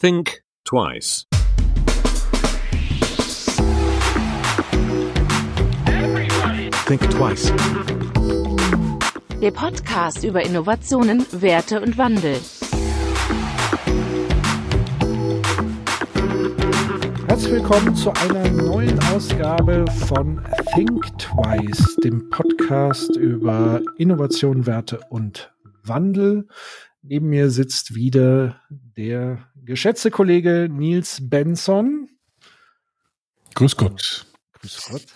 Think 0.00 0.42
twice. 0.64 1.26
Think 6.86 7.10
twice. 7.10 7.52
Der 9.42 9.50
Podcast 9.50 10.24
über 10.24 10.42
Innovationen, 10.42 11.26
Werte 11.32 11.82
und 11.82 11.98
Wandel. 11.98 12.40
Herzlich 17.28 17.52
willkommen 17.52 17.94
zu 17.94 18.10
einer 18.14 18.48
neuen 18.52 18.98
Ausgabe 19.12 19.84
von 20.08 20.42
Think 20.74 21.18
Twice, 21.18 21.96
dem 21.96 22.30
Podcast 22.30 23.16
über 23.16 23.82
Innovation, 23.98 24.64
Werte 24.64 25.00
und 25.10 25.52
Wandel. 25.82 26.48
Neben 27.02 27.28
mir 27.28 27.50
sitzt 27.50 27.94
wieder 27.94 28.60
der 28.70 29.49
geschätzte 29.64 30.10
Kollege 30.10 30.68
Nils 30.70 31.18
Benson. 31.28 32.08
Grüß 33.54 33.76
Gott. 33.76 34.26
Grüß 34.60 34.88
Gott. 34.90 35.06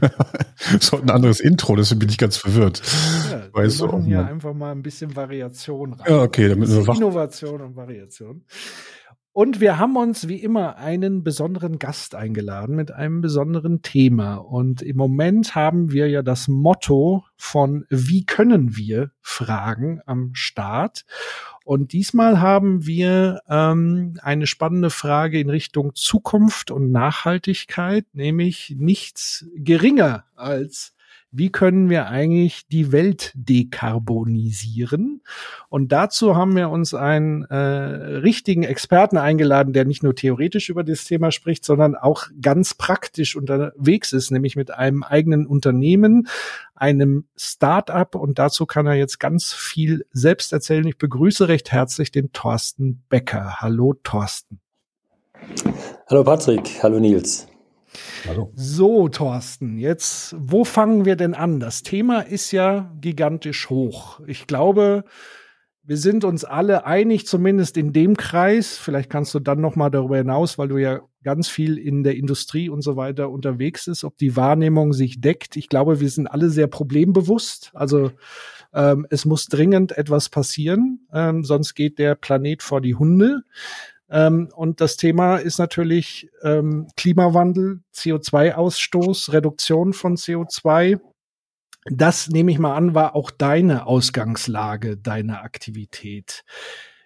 so 0.80 1.00
ein 1.00 1.10
anderes 1.10 1.40
Intro, 1.40 1.74
deswegen 1.76 2.00
bin 2.00 2.08
ich 2.08 2.18
ganz 2.18 2.36
verwirrt. 2.36 2.82
Ja, 3.30 3.48
wir 3.54 3.86
machen 3.86 4.04
hier 4.04 4.26
einfach 4.26 4.52
mal 4.52 4.72
ein 4.72 4.82
bisschen 4.82 5.16
Variation 5.16 5.94
rein. 5.94 6.06
Ja, 6.08 6.22
okay, 6.22 6.48
damit 6.48 6.68
wir 6.68 6.86
wach. 6.86 6.96
Innovation 6.96 7.60
und 7.62 7.76
Variation. 7.76 8.44
Und 9.32 9.60
wir 9.60 9.78
haben 9.78 9.96
uns 9.98 10.28
wie 10.28 10.42
immer 10.42 10.76
einen 10.78 11.22
besonderen 11.22 11.78
Gast 11.78 12.14
eingeladen 12.14 12.74
mit 12.74 12.90
einem 12.90 13.20
besonderen 13.20 13.82
Thema. 13.82 14.36
Und 14.36 14.80
im 14.80 14.96
Moment 14.96 15.54
haben 15.54 15.92
wir 15.92 16.08
ja 16.08 16.22
das 16.22 16.48
Motto 16.48 17.24
von 17.36 17.84
Wie 17.90 18.24
können 18.24 18.76
wir 18.76 19.10
Fragen 19.20 20.00
am 20.06 20.30
Start. 20.32 21.04
Und 21.66 21.92
diesmal 21.92 22.40
haben 22.40 22.86
wir 22.86 23.40
ähm, 23.48 24.20
eine 24.22 24.46
spannende 24.46 24.88
Frage 24.88 25.40
in 25.40 25.50
Richtung 25.50 25.96
Zukunft 25.96 26.70
und 26.70 26.92
Nachhaltigkeit, 26.92 28.06
nämlich 28.12 28.76
nichts 28.78 29.46
geringer 29.56 30.22
als 30.36 30.94
wie 31.36 31.50
können 31.50 31.90
wir 31.90 32.06
eigentlich 32.08 32.66
die 32.68 32.92
Welt 32.92 33.32
dekarbonisieren? 33.34 35.22
Und 35.68 35.92
dazu 35.92 36.34
haben 36.34 36.56
wir 36.56 36.70
uns 36.70 36.94
einen 36.94 37.44
äh, 37.44 37.56
richtigen 37.56 38.62
Experten 38.62 39.18
eingeladen, 39.18 39.72
der 39.72 39.84
nicht 39.84 40.02
nur 40.02 40.14
theoretisch 40.14 40.70
über 40.70 40.82
das 40.82 41.04
Thema 41.04 41.30
spricht, 41.30 41.64
sondern 41.64 41.94
auch 41.94 42.24
ganz 42.40 42.74
praktisch 42.74 43.36
unterwegs 43.36 44.12
ist, 44.12 44.30
nämlich 44.30 44.56
mit 44.56 44.72
einem 44.72 45.02
eigenen 45.02 45.46
Unternehmen, 45.46 46.28
einem 46.74 47.26
Start-up. 47.36 48.14
Und 48.14 48.38
dazu 48.38 48.64
kann 48.64 48.86
er 48.86 48.94
jetzt 48.94 49.20
ganz 49.20 49.52
viel 49.52 50.06
selbst 50.12 50.52
erzählen. 50.52 50.86
Ich 50.86 50.96
begrüße 50.96 51.48
recht 51.48 51.70
herzlich 51.70 52.10
den 52.10 52.32
Thorsten 52.32 53.02
Becker. 53.10 53.60
Hallo 53.60 53.94
Thorsten. 54.02 54.60
Hallo 56.08 56.24
Patrick, 56.24 56.82
hallo 56.82 56.98
Nils. 56.98 57.46
Hallo. 58.26 58.52
So, 58.54 59.08
Thorsten, 59.08 59.78
jetzt, 59.78 60.34
wo 60.38 60.64
fangen 60.64 61.04
wir 61.04 61.16
denn 61.16 61.34
an? 61.34 61.60
Das 61.60 61.82
Thema 61.82 62.20
ist 62.20 62.52
ja 62.52 62.92
gigantisch 63.00 63.70
hoch. 63.70 64.20
Ich 64.26 64.46
glaube, 64.46 65.04
wir 65.82 65.96
sind 65.96 66.24
uns 66.24 66.44
alle 66.44 66.84
einig, 66.84 67.26
zumindest 67.26 67.76
in 67.76 67.92
dem 67.92 68.16
Kreis. 68.16 68.76
Vielleicht 68.76 69.08
kannst 69.08 69.32
du 69.34 69.38
dann 69.38 69.60
noch 69.60 69.76
mal 69.76 69.90
darüber 69.90 70.16
hinaus, 70.16 70.58
weil 70.58 70.68
du 70.68 70.78
ja 70.78 71.00
ganz 71.22 71.48
viel 71.48 71.78
in 71.78 72.02
der 72.02 72.16
Industrie 72.16 72.68
und 72.68 72.82
so 72.82 72.96
weiter 72.96 73.30
unterwegs 73.30 73.86
ist, 73.86 74.02
ob 74.02 74.18
die 74.18 74.34
Wahrnehmung 74.34 74.92
sich 74.92 75.20
deckt. 75.20 75.56
Ich 75.56 75.68
glaube, 75.68 76.00
wir 76.00 76.10
sind 76.10 76.26
alle 76.26 76.50
sehr 76.50 76.66
problembewusst. 76.66 77.70
Also 77.74 78.10
ähm, 78.74 79.06
es 79.10 79.24
muss 79.24 79.46
dringend 79.46 79.96
etwas 79.96 80.28
passieren, 80.28 81.06
ähm, 81.12 81.44
sonst 81.44 81.74
geht 81.74 81.98
der 81.98 82.14
Planet 82.14 82.62
vor 82.62 82.80
die 82.80 82.94
Hunde. 82.94 83.42
Ähm, 84.10 84.50
und 84.54 84.80
das 84.80 84.96
Thema 84.96 85.36
ist 85.36 85.58
natürlich 85.58 86.28
ähm, 86.42 86.88
Klimawandel, 86.96 87.80
CO2-Ausstoß, 87.94 89.32
Reduktion 89.32 89.92
von 89.92 90.16
CO2. 90.16 91.00
Das 91.90 92.28
nehme 92.28 92.50
ich 92.50 92.58
mal 92.58 92.74
an, 92.74 92.94
war 92.94 93.14
auch 93.14 93.30
deine 93.30 93.86
Ausgangslage, 93.86 94.96
deine 94.96 95.42
Aktivität. 95.42 96.44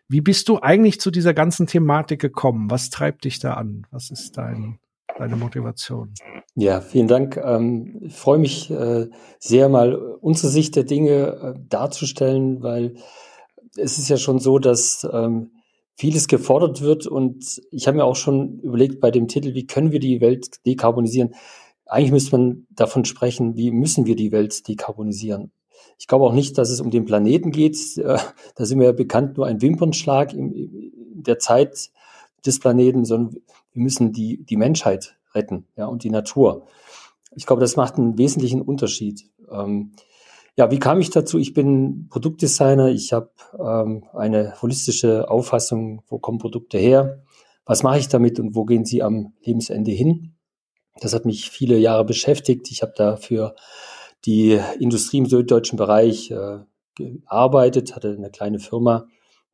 Wie 0.08 0.20
bist 0.20 0.48
du 0.48 0.58
eigentlich 0.60 1.00
zu 1.00 1.10
dieser 1.10 1.34
ganzen 1.34 1.66
Thematik 1.66 2.20
gekommen? 2.20 2.70
Was 2.70 2.90
treibt 2.90 3.24
dich 3.24 3.38
da 3.38 3.54
an? 3.54 3.86
Was 3.90 4.10
ist 4.10 4.36
dein, 4.36 4.78
deine 5.18 5.36
Motivation? 5.36 6.14
Ja, 6.56 6.80
vielen 6.80 7.08
Dank. 7.08 7.36
Ähm, 7.36 8.00
ich 8.02 8.16
freue 8.16 8.38
mich 8.38 8.70
äh, 8.70 9.08
sehr, 9.38 9.68
mal 9.68 9.94
unsere 9.94 10.48
Sicht 10.48 10.76
der 10.76 10.84
Dinge 10.84 11.12
äh, 11.12 11.54
darzustellen, 11.68 12.62
weil 12.62 12.96
es 13.76 13.98
ist 13.98 14.08
ja 14.08 14.16
schon 14.16 14.40
so, 14.40 14.58
dass 14.58 15.08
ähm, 15.12 15.52
vieles 16.00 16.28
gefordert 16.28 16.80
wird 16.80 17.06
und 17.06 17.60
ich 17.70 17.86
habe 17.86 17.98
mir 17.98 18.04
auch 18.04 18.16
schon 18.16 18.58
überlegt 18.60 19.00
bei 19.00 19.10
dem 19.10 19.28
Titel, 19.28 19.52
wie 19.52 19.66
können 19.66 19.92
wir 19.92 20.00
die 20.00 20.22
Welt 20.22 20.64
dekarbonisieren? 20.64 21.34
Eigentlich 21.84 22.10
müsste 22.10 22.38
man 22.38 22.66
davon 22.70 23.04
sprechen, 23.04 23.54
wie 23.58 23.70
müssen 23.70 24.06
wir 24.06 24.16
die 24.16 24.32
Welt 24.32 24.66
dekarbonisieren? 24.66 25.52
Ich 25.98 26.06
glaube 26.06 26.24
auch 26.24 26.32
nicht, 26.32 26.56
dass 26.56 26.70
es 26.70 26.80
um 26.80 26.90
den 26.90 27.04
Planeten 27.04 27.50
geht. 27.50 27.76
Äh, 27.98 28.16
Da 28.54 28.64
sind 28.64 28.78
wir 28.78 28.86
ja 28.86 28.92
bekannt, 28.92 29.36
nur 29.36 29.46
ein 29.46 29.60
Wimpernschlag 29.60 30.32
in, 30.32 30.90
der 31.22 31.38
Zeit 31.38 31.90
des 32.46 32.60
Planeten, 32.60 33.04
sondern 33.04 33.42
wir 33.74 33.82
müssen 33.82 34.10
die, 34.10 34.42
die 34.42 34.56
Menschheit 34.56 35.18
retten, 35.34 35.66
ja, 35.76 35.84
und 35.84 36.02
die 36.02 36.08
Natur. 36.08 36.66
Ich 37.36 37.44
glaube, 37.44 37.60
das 37.60 37.76
macht 37.76 37.96
einen 37.96 38.16
wesentlichen 38.16 38.62
Unterschied. 38.62 39.28
Ähm, 39.52 39.92
ja, 40.60 40.70
wie 40.70 40.78
kam 40.78 41.00
ich 41.00 41.08
dazu? 41.08 41.38
Ich 41.38 41.54
bin 41.54 42.06
Produktdesigner. 42.10 42.88
Ich 42.88 43.14
habe 43.14 43.30
ähm, 43.58 44.04
eine 44.12 44.60
holistische 44.60 45.30
Auffassung, 45.30 46.02
wo 46.06 46.18
kommen 46.18 46.36
Produkte 46.36 46.76
her, 46.76 47.22
was 47.64 47.82
mache 47.82 47.98
ich 47.98 48.08
damit 48.08 48.38
und 48.38 48.54
wo 48.54 48.66
gehen 48.66 48.84
sie 48.84 49.02
am 49.02 49.32
Lebensende 49.42 49.90
hin. 49.90 50.34
Das 51.00 51.14
hat 51.14 51.24
mich 51.24 51.48
viele 51.48 51.78
Jahre 51.78 52.04
beschäftigt. 52.04 52.70
Ich 52.70 52.82
habe 52.82 52.92
dafür 52.94 53.54
die 54.26 54.60
Industrie 54.78 55.16
im 55.16 55.24
süddeutschen 55.24 55.78
Bereich 55.78 56.30
äh, 56.30 56.58
gearbeitet, 56.94 57.96
hatte 57.96 58.10
eine 58.10 58.28
kleine 58.28 58.58
Firma 58.58 59.06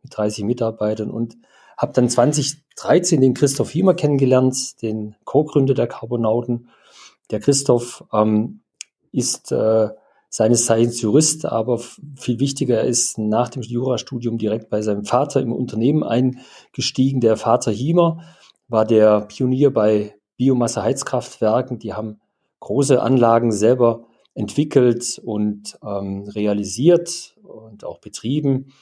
mit 0.02 0.16
30 0.16 0.42
Mitarbeitern 0.42 1.12
und 1.12 1.36
habe 1.76 1.92
dann 1.92 2.08
2013 2.08 3.20
den 3.20 3.34
Christoph 3.34 3.70
Hiemer 3.70 3.94
kennengelernt, 3.94 4.82
den 4.82 5.14
Co-Gründer 5.22 5.74
der 5.74 5.86
Carbonauten. 5.86 6.68
Der 7.30 7.38
Christoph 7.38 8.02
ähm, 8.12 8.62
ist 9.12 9.52
äh, 9.52 9.90
seines 10.28 10.66
Zeichens 10.66 11.00
Jurist, 11.00 11.46
aber 11.46 11.78
viel 11.78 12.40
wichtiger, 12.40 12.78
er 12.78 12.84
ist 12.84 13.18
nach 13.18 13.48
dem 13.48 13.62
Jurastudium 13.62 14.38
direkt 14.38 14.68
bei 14.70 14.82
seinem 14.82 15.04
Vater 15.04 15.40
im 15.40 15.52
Unternehmen 15.52 16.02
eingestiegen. 16.02 17.20
Der 17.20 17.36
Vater 17.36 17.70
Hiemer 17.70 18.22
war 18.68 18.84
der 18.84 19.22
Pionier 19.22 19.72
bei 19.72 20.14
Biomasse-Heizkraftwerken. 20.36 21.78
Die 21.78 21.94
haben 21.94 22.20
große 22.60 23.00
Anlagen 23.00 23.52
selber 23.52 24.06
entwickelt 24.34 25.20
und 25.24 25.78
ähm, 25.82 26.28
realisiert 26.28 27.36
und 27.42 27.84
auch 27.84 28.00
betrieben. 28.00 28.72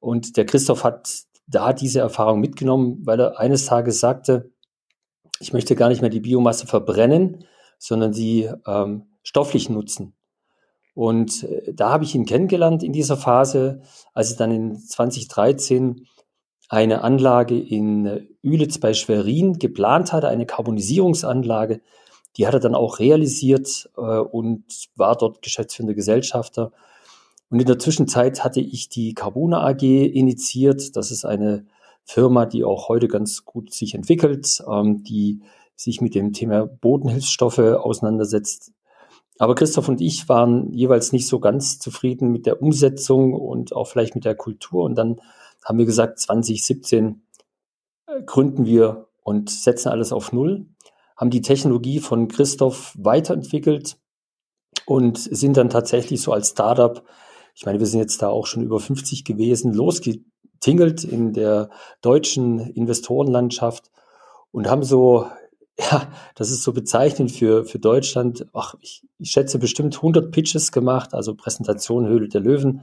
Und 0.00 0.36
der 0.36 0.46
Christoph 0.46 0.84
hat 0.84 1.24
da 1.46 1.72
diese 1.72 2.00
Erfahrung 2.00 2.40
mitgenommen, 2.40 3.00
weil 3.04 3.20
er 3.20 3.38
eines 3.38 3.66
Tages 3.66 4.00
sagte, 4.00 4.52
ich 5.40 5.52
möchte 5.52 5.74
gar 5.74 5.88
nicht 5.88 6.00
mehr 6.00 6.10
die 6.10 6.20
Biomasse 6.20 6.66
verbrennen, 6.66 7.44
sondern 7.78 8.12
sie 8.12 8.50
ähm, 8.66 9.06
stofflich 9.22 9.68
nutzen. 9.68 10.14
Und 11.00 11.44
äh, 11.44 11.72
da 11.72 11.88
habe 11.88 12.04
ich 12.04 12.14
ihn 12.14 12.26
kennengelernt 12.26 12.82
in 12.82 12.92
dieser 12.92 13.16
Phase, 13.16 13.80
als 14.12 14.32
er 14.32 14.36
dann 14.36 14.50
in 14.50 14.76
2013 14.78 16.06
eine 16.68 17.02
Anlage 17.02 17.58
in 17.58 18.04
äh, 18.04 18.26
Ülitz 18.42 18.76
bei 18.76 18.92
Schwerin 18.92 19.58
geplant 19.58 20.12
hatte, 20.12 20.28
eine 20.28 20.44
Karbonisierungsanlage. 20.44 21.80
Die 22.36 22.46
hat 22.46 22.52
er 22.52 22.60
dann 22.60 22.74
auch 22.74 22.98
realisiert 22.98 23.88
äh, 23.96 24.00
und 24.00 24.64
war 24.94 25.16
dort 25.16 25.40
geschäftsführender 25.40 25.94
Gesellschafter. 25.94 26.70
Und 27.48 27.60
in 27.60 27.66
der 27.66 27.78
Zwischenzeit 27.78 28.44
hatte 28.44 28.60
ich 28.60 28.90
die 28.90 29.14
Carbona 29.14 29.66
AG 29.66 29.82
initiiert. 29.82 30.96
Das 30.96 31.10
ist 31.10 31.24
eine 31.24 31.64
Firma, 32.04 32.44
die 32.44 32.62
auch 32.62 32.90
heute 32.90 33.08
ganz 33.08 33.46
gut 33.46 33.72
sich 33.72 33.94
entwickelt, 33.94 34.62
ähm, 34.70 35.02
die 35.02 35.40
sich 35.76 36.02
mit 36.02 36.14
dem 36.14 36.34
Thema 36.34 36.66
Bodenhilfsstoffe 36.66 37.58
auseinandersetzt. 37.58 38.74
Aber 39.40 39.54
Christoph 39.54 39.88
und 39.88 40.02
ich 40.02 40.28
waren 40.28 40.70
jeweils 40.70 41.12
nicht 41.12 41.26
so 41.26 41.40
ganz 41.40 41.78
zufrieden 41.78 42.30
mit 42.30 42.44
der 42.44 42.60
Umsetzung 42.60 43.32
und 43.32 43.74
auch 43.74 43.88
vielleicht 43.88 44.14
mit 44.14 44.26
der 44.26 44.34
Kultur. 44.34 44.84
Und 44.84 44.96
dann 44.96 45.18
haben 45.64 45.78
wir 45.78 45.86
gesagt, 45.86 46.18
2017 46.18 47.22
äh, 48.06 48.20
gründen 48.26 48.66
wir 48.66 49.06
und 49.22 49.48
setzen 49.48 49.88
alles 49.88 50.12
auf 50.12 50.32
Null, 50.32 50.66
haben 51.16 51.30
die 51.30 51.40
Technologie 51.40 52.00
von 52.00 52.28
Christoph 52.28 52.94
weiterentwickelt 52.98 53.96
und 54.84 55.16
sind 55.16 55.56
dann 55.56 55.70
tatsächlich 55.70 56.20
so 56.20 56.34
als 56.34 56.50
Startup, 56.50 57.02
ich 57.54 57.64
meine, 57.64 57.78
wir 57.78 57.86
sind 57.86 58.00
jetzt 58.00 58.20
da 58.20 58.28
auch 58.28 58.44
schon 58.44 58.62
über 58.62 58.78
50 58.78 59.24
gewesen, 59.24 59.72
losgetingelt 59.72 61.02
in 61.02 61.32
der 61.32 61.70
deutschen 62.02 62.58
Investorenlandschaft 62.58 63.90
und 64.52 64.68
haben 64.68 64.82
so, 64.82 65.24
ja, 65.80 66.08
das 66.34 66.50
ist 66.50 66.62
so 66.62 66.72
bezeichnend 66.72 67.30
für, 67.32 67.64
für 67.64 67.78
Deutschland, 67.78 68.46
ach, 68.52 68.74
ich, 68.80 69.02
ich 69.18 69.30
schätze 69.30 69.58
bestimmt 69.58 69.96
100 69.96 70.30
Pitches 70.30 70.72
gemacht, 70.72 71.14
also 71.14 71.34
Präsentation 71.34 72.06
Höhle 72.06 72.28
der 72.28 72.40
Löwen, 72.40 72.82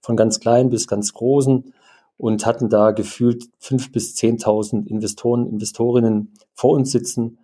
von 0.00 0.16
ganz 0.16 0.40
klein 0.40 0.70
bis 0.70 0.86
ganz 0.86 1.12
großen 1.12 1.74
und 2.16 2.46
hatten 2.46 2.68
da 2.68 2.92
gefühlt 2.92 3.44
fünf 3.58 3.92
bis 3.92 4.14
zehntausend 4.14 4.88
Investoren, 4.88 5.46
Investorinnen 5.46 6.34
vor 6.54 6.70
uns 6.72 6.92
sitzen, 6.92 7.38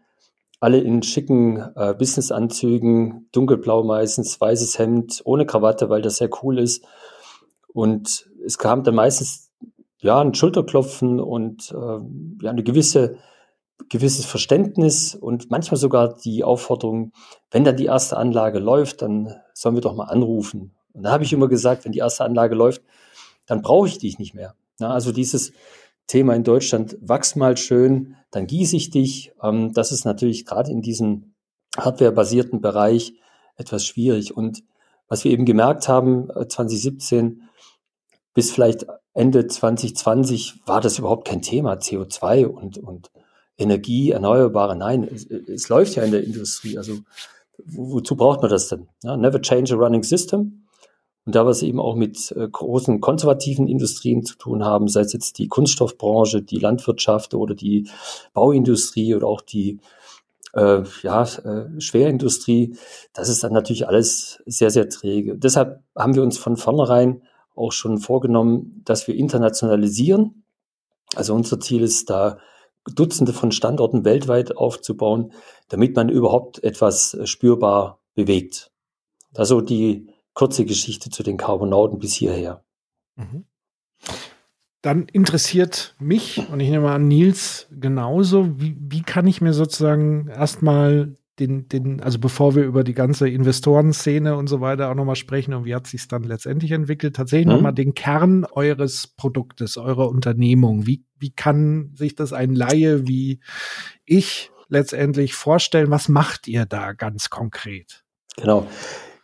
alle 0.61 0.79
in 0.79 1.03
schicken 1.03 1.59
äh, 1.77 1.95
Businessanzügen, 1.95 3.29
dunkelblau 3.33 3.85
meistens, 3.85 4.41
weißes 4.41 4.79
Hemd, 4.79 5.21
ohne 5.25 5.45
Krawatte, 5.45 5.91
weil 5.91 6.01
das 6.01 6.17
sehr 6.17 6.31
cool 6.43 6.59
ist. 6.59 6.85
Und 7.73 8.31
es 8.45 8.57
kam 8.57 8.83
dann 8.83 8.95
meistens 8.95 9.51
ja 9.99 10.19
ein 10.21 10.35
Schulterklopfen 10.35 11.21
und 11.21 11.73
äh, 11.73 12.45
ja 12.45 12.51
eine 12.51 12.63
gewisse 12.63 13.19
gewisses 13.89 14.25
Verständnis 14.25 15.15
und 15.15 15.51
manchmal 15.51 15.79
sogar 15.79 16.15
die 16.15 16.45
Aufforderung, 16.45 17.13
wenn 17.51 17.65
dann 17.65 17.77
die 17.77 17.87
erste 17.87 18.17
Anlage 18.17 18.59
läuft, 18.59 19.03
dann 19.03 19.35
sollen 19.55 19.77
wir 19.77 19.83
doch 19.83 19.95
mal 19.95 20.05
anrufen. 20.05 20.75
Und 20.93 21.03
da 21.03 21.13
habe 21.13 21.25
ich 21.25 21.33
immer 21.33 21.49
gesagt, 21.49 21.85
wenn 21.85 21.93
die 21.93 21.99
erste 21.99 22.25
Anlage 22.25 22.55
läuft, 22.55 22.83
dann 23.47 23.63
brauche 23.63 23.89
ich 23.89 23.99
dich 23.99 24.19
nicht 24.19 24.35
mehr. 24.35 24.55
Ja, 24.81 24.91
also 24.91 25.13
dieses 25.13 25.53
Thema 26.07 26.35
in 26.35 26.45
Deutschland, 26.45 26.97
wachs 27.01 27.37
mal 27.37 27.57
schön, 27.57 28.17
dann 28.31 28.47
gieße 28.47 28.77
ich 28.77 28.91
dich. 28.91 29.33
Ähm, 29.43 29.73
das 29.73 29.93
ist 29.93 30.05
natürlich 30.05 30.45
gerade 30.45 30.71
in 30.71 30.83
diesem 30.83 31.35
hardwarebasierten 31.77 32.61
Bereich 32.61 33.15
etwas 33.57 33.85
schwierig. 33.85 34.37
Und 34.37 34.63
was 35.09 35.25
wir 35.25 35.31
eben 35.31 35.45
gemerkt 35.45 35.89
haben, 35.89 36.29
2017 36.29 37.27
äh, 37.27 37.47
bis 38.35 38.51
vielleicht 38.51 38.87
Ende 39.15 39.47
2020 39.47 40.67
war 40.67 40.81
das 40.81 40.99
überhaupt 40.99 41.27
kein 41.27 41.41
Thema, 41.41 41.75
CO2 41.75 42.45
und, 42.47 42.79
und 42.79 43.11
Energie, 43.59 44.11
Erneuerbare. 44.11 44.77
Nein, 44.77 45.05
es, 45.05 45.27
es 45.27 45.69
läuft 45.69 45.97
ja 45.97 46.03
in 46.03 46.13
der 46.13 46.25
Industrie. 46.25 46.79
Also 46.79 46.99
wo, 47.65 47.93
wozu 47.93 48.17
braucht 48.17 48.43
man 48.43 48.51
das 48.51 48.69
denn? 48.69 48.89
Ja, 49.03 49.17
never 49.17 49.41
change 49.41 49.75
a 49.75 49.77
running 49.77 50.03
system. 50.03 50.67
Und 51.25 51.35
da 51.35 51.45
wir 51.45 51.51
es 51.51 51.63
eben 51.63 51.81
auch 51.81 51.97
mit 51.97 52.33
äh, 52.37 52.49
großen 52.49 53.01
konservativen 53.01 53.67
Industrien 53.67 54.25
zu 54.25 54.37
tun 54.37 54.65
haben, 54.65 54.87
sei 54.87 55.01
es 55.01 55.13
jetzt 55.13 55.39
die 55.39 55.49
Kunststoffbranche, 55.49 56.43
die 56.43 56.59
Landwirtschaft 56.59 57.35
oder 57.35 57.55
die 57.55 57.89
Bauindustrie 58.33 59.15
oder 59.15 59.27
auch 59.27 59.41
die 59.41 59.81
äh, 60.53 60.85
ja, 61.03 61.23
äh, 61.23 61.81
Schwerindustrie, 61.81 62.77
das 63.13 63.29
ist 63.29 63.43
dann 63.43 63.53
natürlich 63.53 63.89
alles 63.89 64.41
sehr, 64.47 64.71
sehr 64.71 64.89
träge. 64.89 65.37
Deshalb 65.37 65.83
haben 65.97 66.15
wir 66.15 66.23
uns 66.23 66.39
von 66.39 66.57
vornherein 66.57 67.23
auch 67.57 67.73
schon 67.73 67.99
vorgenommen, 67.99 68.83
dass 68.85 69.09
wir 69.09 69.17
internationalisieren. 69.17 70.45
Also 71.17 71.35
unser 71.35 71.59
Ziel 71.59 71.83
ist 71.83 72.09
da, 72.09 72.39
Dutzende 72.95 73.33
von 73.33 73.53
Standorten 73.53 74.05
weltweit 74.05 74.57
aufzubauen, 74.57 75.33
damit 75.69 75.97
man 75.97 76.09
überhaupt 76.09 76.63
etwas 76.63 77.19
spürbar 77.25 78.01
bewegt. 78.15 78.71
Also 79.35 79.61
die 79.61 80.09
kurze 80.35 80.65
Geschichte 80.65 81.11
zu 81.11 81.23
den 81.23 81.37
Carbonauten 81.37 81.99
bis 81.99 82.15
hierher. 82.15 82.65
Mhm. 83.17 83.45
Dann 84.83 85.09
interessiert 85.09 85.97
mich 85.99 86.49
und 86.51 86.61
ich 86.61 86.71
nehme 86.71 86.91
an 86.91 87.09
Nils 87.09 87.67
genauso, 87.73 88.61
wie, 88.61 88.77
wie 88.79 89.03
kann 89.03 89.27
ich 89.27 89.41
mir 89.41 89.53
sozusagen 89.53 90.29
erstmal 90.29 91.17
den, 91.39 91.69
den, 91.69 92.01
also 92.01 92.19
bevor 92.19 92.55
wir 92.55 92.65
über 92.65 92.83
die 92.83 92.95
ganze 92.95 93.29
Investorenszene 93.29 94.37
und 94.37 94.47
so 94.49 94.61
weiter 94.61 94.91
auch 94.91 94.95
nochmal 94.95 95.17
sprechen 95.17 95.53
und 95.55 95.65
wie 95.65 95.75
hat 95.75 95.87
sich 95.87 96.09
dann 96.09 96.23
letztendlich 96.23 96.73
entwickelt, 96.73 97.17
tatsächlich 97.17 97.47
mhm. 97.47 97.53
nochmal 97.53 97.75
den 97.75 97.95
Kern 97.95 98.47
eures 98.53 99.07
Produktes, 99.07 99.77
eurer 99.77 100.09
Unternehmung. 100.09 100.87
Wie, 100.87 101.05
wie 101.19 101.31
kann 101.31 101.93
sich 101.95 102.15
das 102.15 102.33
ein 102.33 102.55
Laie 102.55 103.07
wie 103.07 103.41
ich 104.05 104.51
letztendlich 104.69 105.35
vorstellen? 105.35 105.91
Was 105.91 106.09
macht 106.09 106.49
ihr 106.49 106.65
da 106.65 106.93
ganz 106.93 107.29
konkret? 107.29 108.05
Genau. 108.37 108.67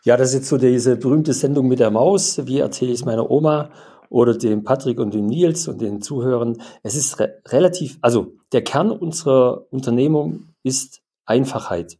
Ja, 0.05 0.17
das 0.17 0.31
ist 0.31 0.35
jetzt 0.35 0.49
so 0.49 0.59
diese 0.59 0.97
berühmte 0.97 1.32
Sendung 1.32 1.69
mit 1.69 1.79
der 1.79 1.91
Maus. 1.91 2.47
Wie 2.47 2.59
erzähle 2.59 2.93
ich 2.93 3.00
es 3.00 3.05
meiner 3.05 3.31
Oma 3.31 3.70
oder 4.11 4.37
dem 4.37 4.64
Patrick 4.64 4.99
und 4.99 5.14
dem 5.14 5.26
Nils 5.26 5.69
und 5.69 5.81
den 5.81 6.03
Zuhörern? 6.03 6.61
Es 6.82 6.94
ist 6.94 7.20
re 7.20 7.41
relativ, 7.49 7.99
also 8.00 8.35
der 8.53 8.62
Kern 8.62 8.91
unserer 8.91 9.67
Unternehmung 9.70 10.49
ist 10.62 11.03
Einfachheit. 11.25 11.99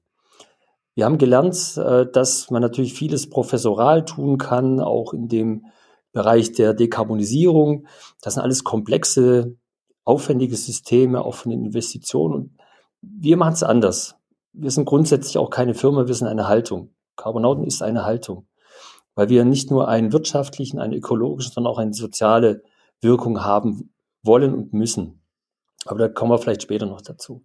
Wir 0.95 1.07
haben 1.07 1.19
gelernt, 1.19 1.77
äh, 1.77 2.07
dass 2.11 2.51
man 2.51 2.63
natürlich 2.63 2.95
vieles 2.95 3.31
professoral 3.31 4.05
tun 4.05 4.39
kann, 4.39 4.81
auch 4.81 5.13
in 5.15 5.29
dem 5.29 5.67
Bereich 6.13 6.53
der 6.53 6.75
Dekarbonisierung. 6.75 7.87
Das 8.21 8.35
sind 8.35 8.43
alles 8.43 8.65
komplexe, 8.65 9.57
aufwendige 10.05 10.57
Systeme, 10.57 11.25
auch 11.25 11.35
von 11.35 11.51
den 11.51 11.65
Investitionen. 11.65 12.35
Und 12.35 12.59
wir 13.01 13.37
machen 13.37 13.55
es 13.55 13.63
anders. 13.63 14.17
Wir 14.53 14.71
sind 14.71 14.85
grundsätzlich 14.85 15.39
auch 15.39 15.49
keine 15.49 15.75
Firma, 15.75 16.07
wir 16.07 16.15
sind 16.15 16.29
eine 16.29 16.47
Haltung. 16.47 16.91
Carbonauten 17.17 17.65
ist 17.65 17.83
eine 17.83 18.05
Haltung, 18.05 18.47
weil 19.15 19.29
wir 19.29 19.45
nicht 19.45 19.71
nur 19.71 19.89
einen 19.89 20.13
wirtschaftlichen, 20.13 20.79
einen 20.79 20.93
ökologischen, 20.93 21.53
sondern 21.53 21.73
auch 21.73 21.79
eine 21.79 21.95
soziale 21.95 22.63
Wirkung 23.01 23.45
haben 23.45 23.93
wollen 24.23 24.55
und 24.55 24.73
müssen. 24.73 25.23
Aber 25.87 25.99
da 25.99 26.09
kommen 26.09 26.31
wir 26.31 26.39
vielleicht 26.39 26.63
später 26.63 26.87
noch 26.87 27.01
dazu. 27.01 27.45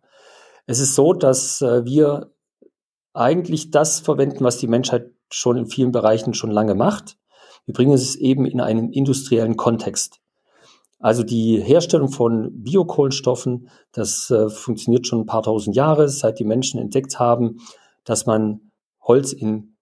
Es 0.65 0.79
ist 0.79 0.95
so, 0.95 1.13
dass 1.13 1.61
äh, 1.61 1.85
wir 1.85 2.31
eigentlich 3.13 3.71
das 3.71 3.99
verwenden, 3.99 4.43
was 4.43 4.57
die 4.57 4.67
Menschheit 4.67 5.11
schon 5.29 5.57
in 5.57 5.67
vielen 5.67 5.91
Bereichen 5.91 6.33
schon 6.33 6.51
lange 6.51 6.75
macht. 6.75 7.17
Wir 7.65 7.73
bringen 7.73 7.93
es 7.93 8.15
eben 8.15 8.45
in 8.45 8.61
einen 8.61 8.91
industriellen 8.91 9.57
Kontext. 9.57 10.19
Also 10.99 11.23
die 11.23 11.61
Herstellung 11.61 12.09
von 12.09 12.63
Biokohlenstoffen, 12.63 13.69
das 13.91 14.31
äh, 14.31 14.49
funktioniert 14.49 15.05
schon 15.05 15.21
ein 15.21 15.25
paar 15.25 15.43
tausend 15.43 15.75
Jahre, 15.75 16.09
seit 16.09 16.39
die 16.39 16.45
Menschen 16.45 16.79
entdeckt 16.79 17.19
haben, 17.19 17.59
dass 18.03 18.25
man 18.25 18.71
Holz 19.01 19.31
in 19.31 19.75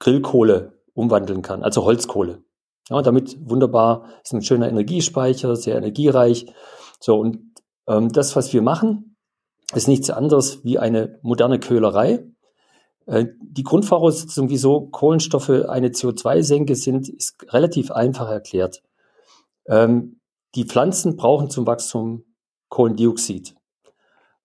Grillkohle 0.00 0.80
umwandeln 0.92 1.42
kann, 1.42 1.62
also 1.62 1.84
Holzkohle. 1.84 2.42
Ja, 2.90 3.00
damit 3.00 3.38
wunderbar 3.48 4.06
ist 4.22 4.34
ein 4.34 4.42
schöner 4.42 4.68
Energiespeicher, 4.68 5.56
sehr 5.56 5.76
energiereich. 5.76 6.46
So, 7.00 7.18
und 7.18 7.54
ähm, 7.86 8.10
das, 8.10 8.36
was 8.36 8.52
wir 8.52 8.60
machen, 8.60 9.13
ist 9.72 9.88
nichts 9.88 10.10
anderes 10.10 10.64
wie 10.64 10.78
eine 10.78 11.18
moderne 11.22 11.58
Köhlerei. 11.58 12.24
Äh, 13.06 13.26
die 13.40 13.62
Grundvoraussetzung, 13.62 14.50
wieso 14.50 14.82
Kohlenstoffe 14.86 15.50
eine 15.50 15.88
CO2-Senke 15.88 16.74
sind, 16.74 17.08
ist 17.08 17.52
relativ 17.52 17.90
einfach 17.90 18.28
erklärt. 18.28 18.82
Ähm, 19.66 20.20
die 20.54 20.64
Pflanzen 20.64 21.16
brauchen 21.16 21.50
zum 21.50 21.66
Wachstum 21.66 22.24
Kohlendioxid. 22.68 23.54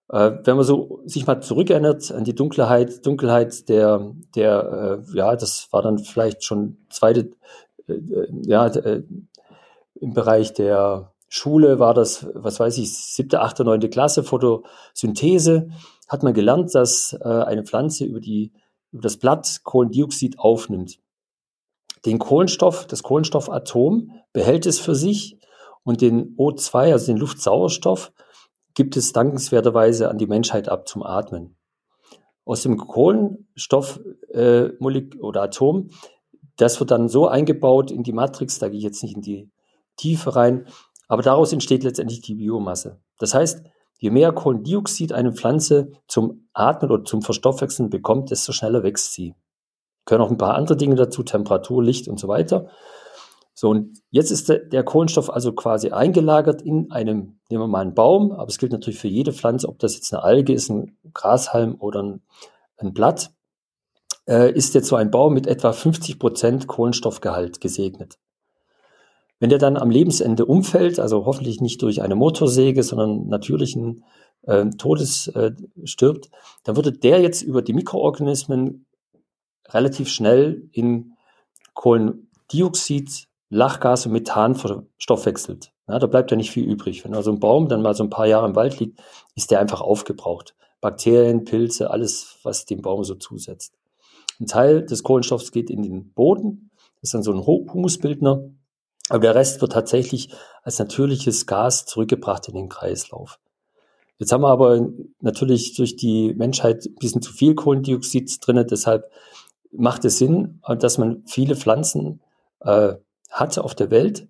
Äh, 0.08 0.32
wenn 0.44 0.56
man 0.56 0.64
so 0.64 1.00
sich 1.04 1.26
mal 1.26 1.40
zurückerinnert 1.40 2.10
an 2.12 2.24
die 2.24 2.34
Dunkelheit, 2.34 3.04
Dunkelheit 3.06 3.68
der, 3.68 4.12
der, 4.34 5.02
äh, 5.08 5.16
ja, 5.16 5.36
das 5.36 5.68
war 5.70 5.82
dann 5.82 5.98
vielleicht 5.98 6.44
schon 6.44 6.78
zweite, 6.90 7.30
ja, 7.86 8.66
im 8.66 10.14
Bereich 10.14 10.54
der 10.54 11.12
Schule 11.32 11.78
war 11.78 11.94
das, 11.94 12.26
was 12.34 12.58
weiß 12.58 12.76
ich, 12.78 12.92
siebte, 12.92 13.40
achte, 13.40 13.64
neunte 13.64 13.88
Klasse, 13.88 14.24
Photosynthese, 14.24 15.70
hat 16.08 16.24
man 16.24 16.34
gelernt, 16.34 16.74
dass 16.74 17.16
äh, 17.20 17.28
eine 17.28 17.62
Pflanze 17.62 18.04
über 18.04 18.20
die, 18.20 18.52
über 18.90 19.02
das 19.02 19.16
Blatt 19.16 19.60
Kohlendioxid 19.62 20.40
aufnimmt. 20.40 20.98
Den 22.04 22.18
Kohlenstoff, 22.18 22.84
das 22.86 23.04
Kohlenstoffatom 23.04 24.10
behält 24.32 24.66
es 24.66 24.80
für 24.80 24.96
sich 24.96 25.38
und 25.84 26.00
den 26.00 26.36
O2, 26.36 26.92
also 26.92 27.06
den 27.06 27.18
Luftsauerstoff, 27.18 28.12
gibt 28.74 28.96
es 28.96 29.12
dankenswerterweise 29.12 30.10
an 30.10 30.18
die 30.18 30.26
Menschheit 30.26 30.68
ab 30.68 30.88
zum 30.88 31.04
Atmen. 31.04 31.56
Aus 32.44 32.62
dem 32.62 32.76
Kohlenstoff 32.76 34.00
äh, 34.32 34.70
oder 34.80 35.42
Atom, 35.42 35.90
das 36.56 36.80
wird 36.80 36.90
dann 36.90 37.08
so 37.08 37.28
eingebaut 37.28 37.92
in 37.92 38.02
die 38.02 38.12
Matrix, 38.12 38.58
da 38.58 38.68
gehe 38.68 38.78
ich 38.78 38.84
jetzt 38.84 39.04
nicht 39.04 39.14
in 39.14 39.22
die 39.22 39.50
Tiefe 39.96 40.34
rein, 40.34 40.66
aber 41.10 41.22
daraus 41.22 41.52
entsteht 41.52 41.82
letztendlich 41.82 42.20
die 42.20 42.36
Biomasse. 42.36 43.00
Das 43.18 43.34
heißt, 43.34 43.64
je 43.98 44.10
mehr 44.10 44.30
Kohlendioxid 44.30 45.12
eine 45.12 45.32
Pflanze 45.32 45.90
zum 46.06 46.48
Atmen 46.52 46.88
oder 46.92 47.04
zum 47.04 47.20
Verstoffwechseln 47.20 47.90
bekommt, 47.90 48.30
desto 48.30 48.52
schneller 48.52 48.84
wächst 48.84 49.12
sie. 49.12 49.34
Können 50.04 50.22
auch 50.22 50.30
ein 50.30 50.38
paar 50.38 50.54
andere 50.54 50.76
Dinge 50.76 50.94
dazu, 50.94 51.24
Temperatur, 51.24 51.82
Licht 51.82 52.06
und 52.06 52.20
so 52.20 52.28
weiter. 52.28 52.68
So, 53.54 53.70
und 53.70 53.98
jetzt 54.12 54.30
ist 54.30 54.48
der, 54.48 54.84
Kohlenstoff 54.84 55.30
also 55.30 55.52
quasi 55.52 55.90
eingelagert 55.90 56.62
in 56.62 56.92
einem, 56.92 57.40
nehmen 57.50 57.64
wir 57.64 57.66
mal 57.66 57.80
einen 57.80 57.94
Baum, 57.94 58.30
aber 58.30 58.46
es 58.46 58.58
gilt 58.58 58.70
natürlich 58.70 59.00
für 59.00 59.08
jede 59.08 59.32
Pflanze, 59.32 59.68
ob 59.68 59.80
das 59.80 59.96
jetzt 59.96 60.14
eine 60.14 60.22
Alge 60.22 60.52
ist, 60.52 60.70
ein 60.70 60.96
Grashalm 61.12 61.74
oder 61.80 62.04
ein, 62.04 62.22
ein 62.76 62.94
Blatt, 62.94 63.32
äh, 64.28 64.52
ist 64.52 64.76
jetzt 64.76 64.86
so 64.86 64.94
ein 64.94 65.10
Baum 65.10 65.34
mit 65.34 65.48
etwa 65.48 65.72
50 65.72 66.20
Prozent 66.20 66.68
Kohlenstoffgehalt 66.68 67.60
gesegnet. 67.60 68.16
Wenn 69.40 69.50
der 69.50 69.58
dann 69.58 69.76
am 69.76 69.90
Lebensende 69.90 70.44
umfällt, 70.44 71.00
also 71.00 71.24
hoffentlich 71.24 71.60
nicht 71.60 71.82
durch 71.82 72.02
eine 72.02 72.14
Motorsäge, 72.14 72.82
sondern 72.82 73.26
natürlichen 73.26 74.04
äh, 74.42 74.66
Todes 74.66 75.28
äh, 75.28 75.52
stirbt, 75.84 76.30
dann 76.64 76.76
würde 76.76 76.92
der 76.92 77.20
jetzt 77.20 77.42
über 77.42 77.62
die 77.62 77.72
Mikroorganismen 77.72 78.86
relativ 79.68 80.08
schnell 80.08 80.68
in 80.72 81.14
Kohlendioxid 81.74 83.26
Lachgas 83.48 84.06
und 84.06 84.12
Methan 84.12 84.54
verstoffwechselt. 84.54 85.72
Ja, 85.88 85.98
da 85.98 86.06
bleibt 86.06 86.30
ja 86.30 86.36
nicht 86.36 86.52
viel 86.52 86.64
übrig. 86.64 87.04
Wenn 87.04 87.14
also 87.14 87.32
ein 87.32 87.40
Baum 87.40 87.68
dann 87.68 87.82
mal 87.82 87.94
so 87.94 88.04
ein 88.04 88.10
paar 88.10 88.26
Jahre 88.26 88.46
im 88.46 88.54
Wald 88.54 88.78
liegt, 88.78 89.00
ist 89.34 89.50
der 89.50 89.58
einfach 89.58 89.80
aufgebraucht. 89.80 90.54
Bakterien, 90.80 91.44
Pilze, 91.44 91.90
alles, 91.90 92.38
was 92.44 92.64
dem 92.64 92.80
Baum 92.80 93.02
so 93.02 93.16
zusetzt. 93.16 93.74
Ein 94.38 94.46
Teil 94.46 94.86
des 94.86 95.02
Kohlenstoffs 95.02 95.50
geht 95.50 95.68
in 95.68 95.82
den 95.82 96.12
Boden. 96.12 96.70
Das 97.00 97.08
ist 97.08 97.14
dann 97.14 97.22
so 97.22 97.32
ein 97.32 97.44
Humusbildner. 97.44 98.44
Aber 99.10 99.20
der 99.20 99.34
Rest 99.34 99.60
wird 99.60 99.72
tatsächlich 99.72 100.30
als 100.62 100.78
natürliches 100.78 101.46
Gas 101.46 101.84
zurückgebracht 101.84 102.48
in 102.48 102.54
den 102.54 102.68
Kreislauf. 102.68 103.40
Jetzt 104.18 104.32
haben 104.32 104.42
wir 104.42 104.50
aber 104.50 104.88
natürlich 105.20 105.74
durch 105.74 105.96
die 105.96 106.32
Menschheit 106.34 106.86
ein 106.86 106.94
bisschen 106.94 107.20
zu 107.20 107.32
viel 107.32 107.54
Kohlendioxid 107.54 108.38
drin, 108.40 108.64
deshalb 108.70 109.10
macht 109.72 110.04
es 110.04 110.18
Sinn, 110.18 110.60
dass 110.78 110.98
man 110.98 111.24
viele 111.26 111.56
Pflanzen 111.56 112.20
äh, 112.60 112.94
hat 113.30 113.58
auf 113.58 113.74
der 113.74 113.90
Welt, 113.90 114.28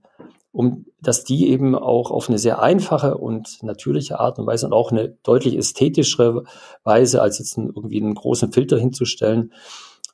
um 0.53 0.87
dass 1.03 1.25
die 1.25 1.49
eben 1.49 1.75
auch 1.75 2.11
auf 2.11 2.29
eine 2.29 2.39
sehr 2.39 2.63
einfache 2.63 3.17
und 3.17 3.63
natürliche 3.63 4.19
Art 4.19 4.39
und 4.39 4.47
Weise 4.47 4.67
und 4.67 4.73
auch 4.73 4.93
eine 4.93 5.17
deutlich 5.23 5.57
ästhetischere 5.57 6.45
Weise 6.85 7.21
als 7.21 7.39
jetzt 7.39 7.59
einen, 7.59 7.69
irgendwie 7.69 8.01
einen 8.01 8.15
großen 8.15 8.53
Filter 8.53 8.79
hinzustellen. 8.79 9.53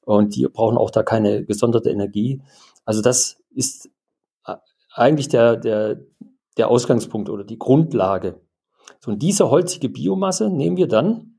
Und 0.04 0.36
die 0.36 0.46
brauchen 0.46 0.78
auch 0.78 0.90
da 0.90 1.02
keine 1.02 1.44
gesonderte 1.44 1.90
Energie. 1.90 2.40
Also 2.84 3.02
das 3.02 3.38
ist 3.52 3.90
eigentlich 4.96 5.28
der, 5.28 5.56
der, 5.56 6.00
der 6.56 6.68
Ausgangspunkt 6.68 7.28
oder 7.30 7.44
die 7.44 7.58
Grundlage. 7.58 8.40
So, 9.00 9.10
und 9.10 9.22
diese 9.22 9.50
holzige 9.50 9.88
Biomasse 9.88 10.50
nehmen 10.50 10.76
wir 10.76 10.88
dann 10.88 11.38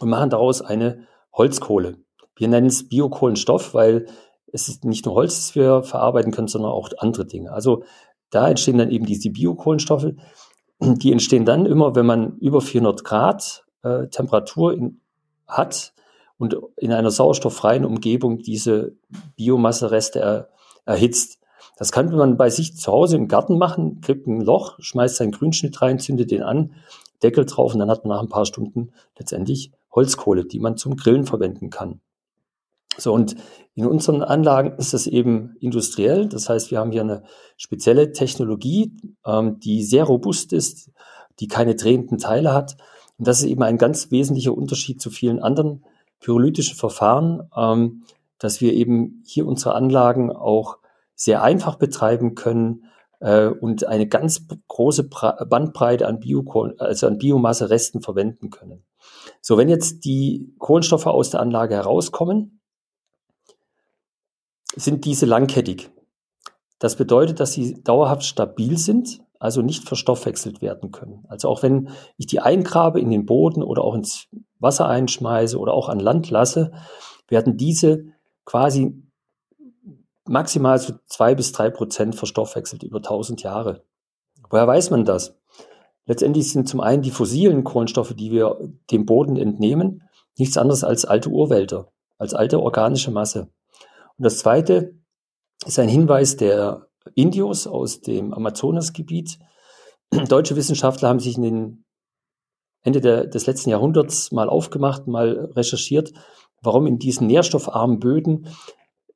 und 0.00 0.08
machen 0.08 0.30
daraus 0.30 0.62
eine 0.62 1.06
Holzkohle. 1.32 1.98
Wir 2.36 2.48
nennen 2.48 2.66
es 2.68 2.88
Biokohlenstoff, 2.88 3.74
weil 3.74 4.06
es 4.52 4.68
ist 4.68 4.84
nicht 4.84 5.04
nur 5.04 5.14
Holz, 5.14 5.36
das 5.36 5.54
wir 5.54 5.82
verarbeiten 5.82 6.32
können, 6.32 6.48
sondern 6.48 6.72
auch 6.72 6.88
andere 6.98 7.26
Dinge. 7.26 7.52
Also 7.52 7.84
da 8.30 8.48
entstehen 8.48 8.78
dann 8.78 8.90
eben 8.90 9.06
diese 9.06 9.30
Biokohlenstoffe. 9.30 10.12
Die 10.80 11.12
entstehen 11.12 11.44
dann 11.44 11.66
immer, 11.66 11.94
wenn 11.94 12.06
man 12.06 12.36
über 12.38 12.60
400 12.60 13.04
Grad 13.04 13.64
äh, 13.82 14.08
Temperatur 14.08 14.72
in, 14.74 15.00
hat 15.46 15.92
und 16.38 16.56
in 16.76 16.92
einer 16.92 17.10
sauerstofffreien 17.10 17.84
Umgebung 17.84 18.38
diese 18.38 18.96
Biomassereste 19.36 20.20
er, 20.20 20.48
erhitzt. 20.84 21.40
Das 21.78 21.92
kann 21.92 22.14
man 22.14 22.36
bei 22.36 22.50
sich 22.50 22.76
zu 22.76 22.90
Hause 22.90 23.16
im 23.16 23.28
Garten 23.28 23.56
machen, 23.56 24.00
kriegt 24.00 24.26
ein 24.26 24.40
Loch, 24.40 24.78
schmeißt 24.80 25.16
seinen 25.16 25.30
Grünschnitt 25.30 25.80
rein, 25.80 26.00
zündet 26.00 26.32
den 26.32 26.42
an, 26.42 26.72
Deckel 27.22 27.46
drauf 27.46 27.72
und 27.72 27.78
dann 27.78 27.90
hat 27.90 28.04
man 28.04 28.16
nach 28.16 28.22
ein 28.22 28.28
paar 28.28 28.46
Stunden 28.46 28.90
letztendlich 29.16 29.70
Holzkohle, 29.92 30.44
die 30.44 30.58
man 30.58 30.76
zum 30.76 30.96
Grillen 30.96 31.24
verwenden 31.24 31.70
kann. 31.70 32.00
So, 32.96 33.12
und 33.12 33.36
in 33.76 33.86
unseren 33.86 34.22
Anlagen 34.22 34.76
ist 34.76 34.92
das 34.92 35.06
eben 35.06 35.56
industriell. 35.60 36.28
Das 36.28 36.48
heißt, 36.48 36.72
wir 36.72 36.80
haben 36.80 36.90
hier 36.90 37.02
eine 37.02 37.22
spezielle 37.56 38.10
Technologie, 38.10 38.92
ähm, 39.24 39.60
die 39.60 39.84
sehr 39.84 40.02
robust 40.02 40.52
ist, 40.52 40.90
die 41.38 41.46
keine 41.46 41.76
drehenden 41.76 42.18
Teile 42.18 42.52
hat. 42.52 42.76
Und 43.18 43.28
das 43.28 43.38
ist 43.38 43.46
eben 43.46 43.62
ein 43.62 43.78
ganz 43.78 44.10
wesentlicher 44.10 44.52
Unterschied 44.52 45.00
zu 45.00 45.10
vielen 45.10 45.38
anderen 45.38 45.84
pyrolytischen 46.18 46.76
Verfahren, 46.76 47.48
ähm, 47.56 48.02
dass 48.40 48.60
wir 48.60 48.72
eben 48.72 49.22
hier 49.24 49.46
unsere 49.46 49.76
Anlagen 49.76 50.32
auch 50.32 50.78
sehr 51.18 51.42
einfach 51.42 51.74
betreiben 51.74 52.36
können 52.36 52.84
äh, 53.18 53.48
und 53.48 53.86
eine 53.86 54.06
ganz 54.06 54.46
große 54.68 55.04
Bandbreite 55.04 56.06
an, 56.06 56.20
Biokohl 56.20 56.76
also 56.78 57.08
an 57.08 57.18
Biomasse-Resten 57.18 58.00
verwenden 58.00 58.50
können. 58.50 58.84
So, 59.40 59.58
wenn 59.58 59.68
jetzt 59.68 60.04
die 60.04 60.54
Kohlenstoffe 60.58 61.06
aus 61.06 61.30
der 61.30 61.40
Anlage 61.40 61.74
herauskommen, 61.74 62.60
sind 64.76 65.04
diese 65.04 65.26
langkettig. 65.26 65.90
Das 66.78 66.94
bedeutet, 66.94 67.40
dass 67.40 67.52
sie 67.52 67.82
dauerhaft 67.82 68.22
stabil 68.22 68.78
sind, 68.78 69.20
also 69.40 69.60
nicht 69.60 69.88
verstoffwechselt 69.88 70.62
werden 70.62 70.92
können. 70.92 71.24
Also 71.28 71.48
auch 71.48 71.64
wenn 71.64 71.90
ich 72.16 72.26
die 72.26 72.38
eingrabe 72.38 73.00
in 73.00 73.10
den 73.10 73.26
Boden 73.26 73.64
oder 73.64 73.82
auch 73.82 73.94
ins 73.94 74.28
Wasser 74.60 74.86
einschmeiße 74.86 75.58
oder 75.58 75.74
auch 75.74 75.88
an 75.88 75.98
Land 75.98 76.30
lasse, 76.30 76.72
werden 77.28 77.56
diese 77.56 78.06
quasi 78.44 79.02
maximal 80.28 80.78
so 80.78 80.94
zwei 81.06 81.34
bis 81.34 81.52
drei 81.52 81.70
Prozent 81.70 82.14
verstoffwechselt 82.14 82.82
über 82.82 83.02
tausend 83.02 83.42
Jahre. 83.42 83.84
Woher 84.50 84.66
weiß 84.66 84.90
man 84.90 85.04
das? 85.04 85.36
Letztendlich 86.06 86.50
sind 86.50 86.68
zum 86.68 86.80
einen 86.80 87.02
die 87.02 87.10
fossilen 87.10 87.64
Kohlenstoffe, 87.64 88.14
die 88.14 88.30
wir 88.30 88.58
dem 88.90 89.04
Boden 89.04 89.36
entnehmen, 89.36 90.02
nichts 90.38 90.56
anderes 90.56 90.84
als 90.84 91.04
alte 91.04 91.28
Urwälder, 91.28 91.92
als 92.16 92.32
alte 92.32 92.60
organische 92.60 93.10
Masse. 93.10 93.50
Und 94.16 94.24
das 94.24 94.38
zweite 94.38 94.94
ist 95.66 95.78
ein 95.78 95.88
Hinweis 95.88 96.36
der 96.36 96.88
Indios 97.14 97.66
aus 97.66 98.00
dem 98.00 98.32
Amazonasgebiet. 98.32 99.38
Deutsche 100.28 100.56
Wissenschaftler 100.56 101.08
haben 101.08 101.20
sich 101.20 101.36
in 101.36 101.42
den 101.42 101.84
Ende 102.82 103.00
der, 103.00 103.26
des 103.26 103.46
letzten 103.46 103.70
Jahrhunderts 103.70 104.32
mal 104.32 104.48
aufgemacht, 104.48 105.06
mal 105.06 105.50
recherchiert, 105.54 106.12
warum 106.62 106.86
in 106.86 106.98
diesen 106.98 107.26
nährstoffarmen 107.26 107.98
Böden, 107.98 108.48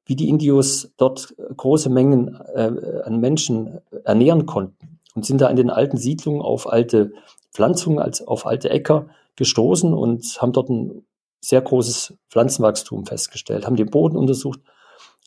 wie 0.04 0.16
die 0.16 0.28
Indios 0.28 0.92
dort 0.96 1.34
große 1.56 1.88
Mengen 1.88 2.34
äh, 2.54 3.02
an 3.04 3.20
Menschen 3.20 3.80
ernähren 4.04 4.46
konnten 4.46 4.98
und 5.14 5.24
sind 5.24 5.40
da 5.40 5.48
in 5.48 5.56
den 5.56 5.70
alten 5.70 5.96
Siedlungen 5.96 6.42
auf 6.42 6.70
alte 6.70 7.12
Pflanzungen, 7.52 7.98
als 7.98 8.26
auf 8.26 8.46
alte 8.46 8.70
Äcker 8.70 9.08
gestoßen 9.36 9.92
und 9.94 10.24
haben 10.40 10.52
dort 10.52 10.70
ein 10.70 11.04
sehr 11.40 11.60
großes 11.60 12.14
Pflanzenwachstum 12.30 13.06
festgestellt, 13.06 13.66
haben 13.66 13.76
den 13.76 13.90
Boden 13.90 14.16
untersucht 14.16 14.60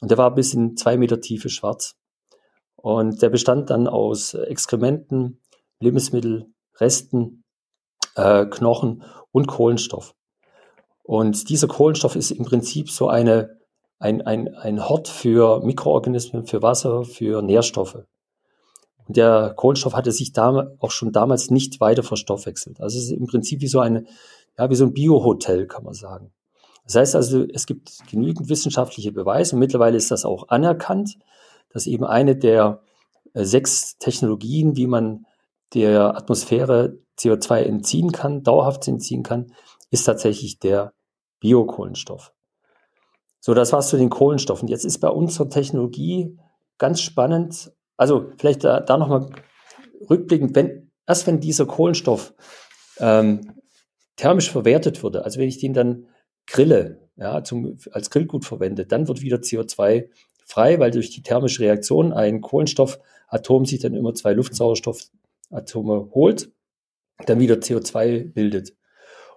und 0.01 0.11
der 0.11 0.17
war 0.17 0.33
bis 0.33 0.53
in 0.53 0.75
zwei 0.77 0.97
Meter 0.97 1.21
Tiefe 1.21 1.49
schwarz. 1.49 1.95
Und 2.75 3.21
der 3.21 3.29
bestand 3.29 3.69
dann 3.69 3.87
aus 3.87 4.33
Exkrementen, 4.33 5.41
Lebensmittelresten, 5.79 7.43
äh, 8.15 8.45
Knochen 8.45 9.03
und 9.31 9.47
Kohlenstoff. 9.47 10.13
Und 11.03 11.49
dieser 11.49 11.67
Kohlenstoff 11.67 12.15
ist 12.15 12.31
im 12.31 12.45
Prinzip 12.45 12.89
so 12.89 13.07
eine, 13.07 13.57
ein, 13.99 14.21
ein, 14.21 14.53
ein 14.55 14.87
Hort 14.87 15.07
für 15.07 15.61
Mikroorganismen, 15.61 16.45
für 16.45 16.61
Wasser, 16.61 17.03
für 17.03 17.41
Nährstoffe. 17.41 18.05
Und 19.07 19.17
der 19.17 19.53
Kohlenstoff 19.55 19.93
hatte 19.93 20.11
sich 20.11 20.33
da 20.33 20.71
auch 20.79 20.91
schon 20.91 21.11
damals 21.11 21.51
nicht 21.51 21.79
weiter 21.79 22.03
verstoffwechselt. 22.03 22.81
Also 22.81 22.97
es 22.97 23.05
ist 23.05 23.11
im 23.11 23.27
Prinzip 23.27 23.61
wie 23.61 23.67
so 23.67 23.79
eine, 23.79 24.05
ja, 24.57 24.69
wie 24.69 24.75
so 24.75 24.85
ein 24.85 24.93
Biohotel, 24.93 25.67
kann 25.67 25.83
man 25.83 25.93
sagen. 25.93 26.31
Das 26.85 26.95
heißt 26.95 27.15
also, 27.15 27.45
es 27.51 27.65
gibt 27.65 27.91
genügend 28.09 28.49
wissenschaftliche 28.49 29.11
Beweise 29.11 29.55
und 29.55 29.59
mittlerweile 29.59 29.97
ist 29.97 30.11
das 30.11 30.25
auch 30.25 30.49
anerkannt, 30.49 31.17
dass 31.69 31.87
eben 31.87 32.05
eine 32.05 32.35
der 32.35 32.81
äh, 33.33 33.43
sechs 33.43 33.97
Technologien, 33.97 34.75
wie 34.75 34.87
man 34.87 35.25
der 35.73 36.15
Atmosphäre 36.15 36.97
CO2 37.17 37.61
entziehen 37.61 38.11
kann, 38.11 38.43
dauerhaft 38.43 38.87
entziehen 38.87 39.23
kann, 39.23 39.51
ist 39.89 40.03
tatsächlich 40.03 40.59
der 40.59 40.93
Biokohlenstoff. 41.39 42.34
So, 43.45 43.53
das 43.53 43.71
war's 43.71 43.89
zu 43.89 43.97
den 43.97 44.09
Kohlenstoffen. 44.09 44.67
Jetzt 44.67 44.85
ist 44.85 44.97
bei 44.97 45.07
unserer 45.07 45.47
Technologie 45.51 46.35
ganz 46.79 46.99
spannend, 46.99 47.71
also 47.95 48.31
vielleicht 48.39 48.63
da, 48.63 48.79
da 48.79 48.97
nochmal 48.97 49.29
rückblickend, 50.09 50.55
wenn, 50.55 50.91
erst 51.05 51.27
wenn 51.27 51.41
dieser 51.41 51.67
Kohlenstoff 51.67 52.33
ähm, 52.97 53.61
thermisch 54.15 54.49
verwertet 54.49 55.03
würde, 55.03 55.25
also 55.25 55.39
wenn 55.39 55.47
ich 55.47 55.59
den 55.59 55.73
dann 55.73 56.07
grille, 56.47 57.07
ja, 57.17 57.43
zum, 57.43 57.77
als 57.91 58.09
Grillgut 58.09 58.45
verwendet, 58.45 58.91
dann 58.91 59.07
wird 59.07 59.21
wieder 59.21 59.37
CO2 59.37 60.09
frei, 60.47 60.79
weil 60.79 60.89
durch 60.89 61.11
die 61.11 61.21
thermische 61.21 61.61
Reaktion 61.61 62.13
ein 62.13 62.41
Kohlenstoffatom 62.41 63.65
sich 63.65 63.79
dann 63.79 63.93
immer 63.93 64.15
zwei 64.15 64.33
Luftsauerstoffatome 64.33 66.09
holt, 66.15 66.51
dann 67.27 67.39
wieder 67.39 67.57
CO2 67.57 68.33
bildet. 68.33 68.73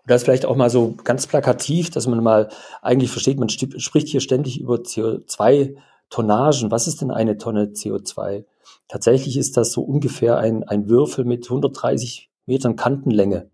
Und 0.09 0.12
das 0.12 0.25
vielleicht 0.25 0.47
auch 0.47 0.57
mal 0.57 0.71
so 0.71 0.95
ganz 1.05 1.27
plakativ, 1.27 1.91
dass 1.91 2.07
man 2.07 2.23
mal 2.23 2.49
eigentlich 2.81 3.11
versteht, 3.11 3.38
man 3.38 3.50
spricht 3.50 4.09
hier 4.09 4.21
ständig 4.21 4.59
über 4.59 4.77
CO2-Tonnagen. 4.77 6.71
Was 6.71 6.88
ist 6.88 7.03
denn 7.03 7.11
eine 7.11 7.37
Tonne 7.37 7.67
CO2? 7.67 8.45
Tatsächlich 8.88 9.37
ist 9.37 9.59
das 9.59 9.73
so 9.73 9.83
ungefähr 9.83 10.38
ein, 10.38 10.65
ein 10.65 10.88
Würfel 10.88 11.25
mit 11.25 11.45
130 11.45 12.31
Metern 12.47 12.77
Kantenlänge. 12.77 13.50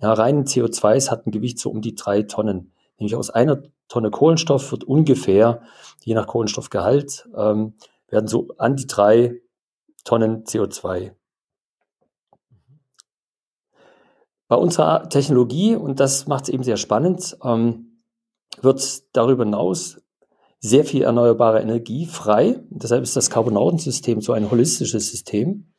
Ja, 0.00 0.14
reinen 0.14 0.44
CO2s 0.44 1.10
hat 1.10 1.26
ein 1.26 1.30
Gewicht 1.30 1.58
so 1.58 1.70
um 1.70 1.82
die 1.82 1.94
drei 1.94 2.22
Tonnen 2.22 2.72
nämlich 3.02 3.16
aus 3.16 3.30
einer 3.30 3.62
Tonne 3.88 4.10
Kohlenstoff 4.10 4.70
wird 4.70 4.84
ungefähr, 4.84 5.60
je 6.04 6.14
nach 6.14 6.26
Kohlenstoffgehalt, 6.26 7.28
ähm, 7.36 7.74
werden 8.08 8.28
so 8.28 8.48
an 8.58 8.76
die 8.76 8.86
drei 8.86 9.40
Tonnen 10.04 10.44
CO2. 10.44 11.12
Bei 14.52 14.58
unserer 14.58 15.08
Technologie, 15.08 15.76
und 15.76 15.98
das 15.98 16.26
macht 16.26 16.42
es 16.42 16.48
eben 16.50 16.62
sehr 16.62 16.76
spannend, 16.76 17.38
ähm, 17.42 18.02
wird 18.60 19.02
darüber 19.16 19.44
hinaus 19.44 20.02
sehr 20.58 20.84
viel 20.84 21.04
erneuerbare 21.04 21.62
Energie 21.62 22.04
frei. 22.04 22.60
Deshalb 22.68 23.02
ist 23.02 23.16
das 23.16 23.30
Carbonautensystem 23.30 24.20
so 24.20 24.34
ein 24.34 24.50
holistisches 24.50 25.10
System. 25.10 25.72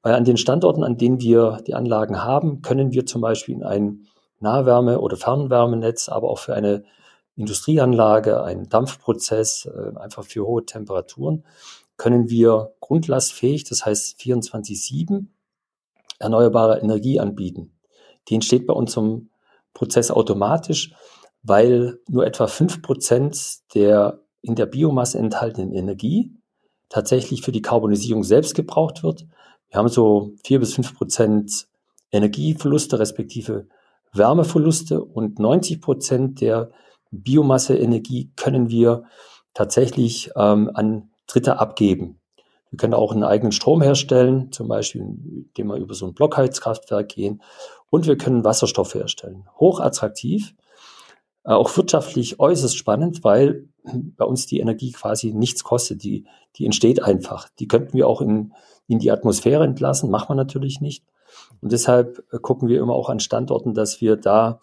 Weil 0.00 0.14
an 0.14 0.24
den 0.24 0.38
Standorten, 0.38 0.84
an 0.84 0.96
denen 0.96 1.20
wir 1.20 1.58
die 1.66 1.74
Anlagen 1.74 2.24
haben, 2.24 2.62
können 2.62 2.92
wir 2.92 3.04
zum 3.04 3.20
Beispiel 3.20 3.56
in 3.56 3.62
ein 3.62 4.06
Nahwärme- 4.40 4.98
oder 4.98 5.18
Fernwärmenetz, 5.18 6.08
aber 6.08 6.30
auch 6.30 6.38
für 6.38 6.54
eine 6.54 6.84
Industrieanlage, 7.36 8.42
einen 8.42 8.70
Dampfprozess, 8.70 9.66
äh, 9.66 9.98
einfach 9.98 10.24
für 10.24 10.46
hohe 10.46 10.64
Temperaturen, 10.64 11.44
können 11.98 12.30
wir 12.30 12.72
grundlastfähig, 12.80 13.64
das 13.64 13.84
heißt 13.84 14.18
24-7, 14.18 15.26
erneuerbare 16.18 16.78
Energie 16.80 17.20
anbieten. 17.20 17.72
Die 18.28 18.34
entsteht 18.34 18.66
bei 18.66 18.74
unserem 18.74 19.30
Prozess 19.74 20.10
automatisch, 20.10 20.94
weil 21.42 21.98
nur 22.08 22.26
etwa 22.26 22.46
fünf 22.46 22.82
Prozent 22.82 23.60
der 23.74 24.20
in 24.42 24.54
der 24.54 24.66
Biomasse 24.66 25.18
enthaltenen 25.18 25.72
Energie 25.72 26.32
tatsächlich 26.88 27.42
für 27.42 27.52
die 27.52 27.62
Karbonisierung 27.62 28.24
selbst 28.24 28.54
gebraucht 28.54 29.02
wird. 29.02 29.26
Wir 29.70 29.78
haben 29.78 29.88
so 29.88 30.32
vier 30.44 30.60
bis 30.60 30.74
fünf 30.74 30.94
Prozent 30.94 31.68
Energieverluste 32.10 32.98
respektive 32.98 33.68
Wärmeverluste 34.12 35.02
und 35.02 35.38
90 35.38 35.80
Prozent 35.80 36.40
der 36.40 36.70
Biomasseenergie 37.10 38.32
können 38.36 38.68
wir 38.68 39.04
tatsächlich 39.54 40.30
ähm, 40.36 40.70
an 40.74 41.10
Dritte 41.26 41.58
abgeben. 41.58 42.20
Wir 42.70 42.78
können 42.78 42.94
auch 42.94 43.12
einen 43.12 43.24
eigenen 43.24 43.52
Strom 43.52 43.82
herstellen, 43.82 44.50
zum 44.52 44.68
Beispiel, 44.68 45.02
indem 45.02 45.68
wir 45.68 45.76
über 45.76 45.94
so 45.94 46.06
ein 46.06 46.14
Blockheizkraftwerk 46.14 47.08
gehen. 47.10 47.42
Und 47.92 48.06
wir 48.06 48.16
können 48.16 48.42
Wasserstoff 48.42 48.94
herstellen. 48.94 49.46
Hochattraktiv, 49.60 50.54
äh, 51.44 51.50
auch 51.50 51.76
wirtschaftlich 51.76 52.40
äußerst 52.40 52.74
spannend, 52.74 53.22
weil 53.22 53.68
bei 53.84 54.24
uns 54.24 54.46
die 54.46 54.60
Energie 54.60 54.92
quasi 54.92 55.34
nichts 55.34 55.62
kostet. 55.62 56.02
Die, 56.02 56.24
die 56.56 56.64
entsteht 56.64 57.02
einfach. 57.02 57.50
Die 57.58 57.68
könnten 57.68 57.92
wir 57.92 58.08
auch 58.08 58.22
in, 58.22 58.54
in 58.88 58.98
die 58.98 59.10
Atmosphäre 59.10 59.64
entlassen, 59.64 60.10
machen 60.10 60.30
wir 60.30 60.36
natürlich 60.36 60.80
nicht. 60.80 61.04
Und 61.60 61.72
deshalb 61.72 62.24
äh, 62.32 62.38
gucken 62.38 62.66
wir 62.70 62.80
immer 62.80 62.94
auch 62.94 63.10
an 63.10 63.20
Standorten, 63.20 63.74
dass 63.74 64.00
wir 64.00 64.16
da 64.16 64.60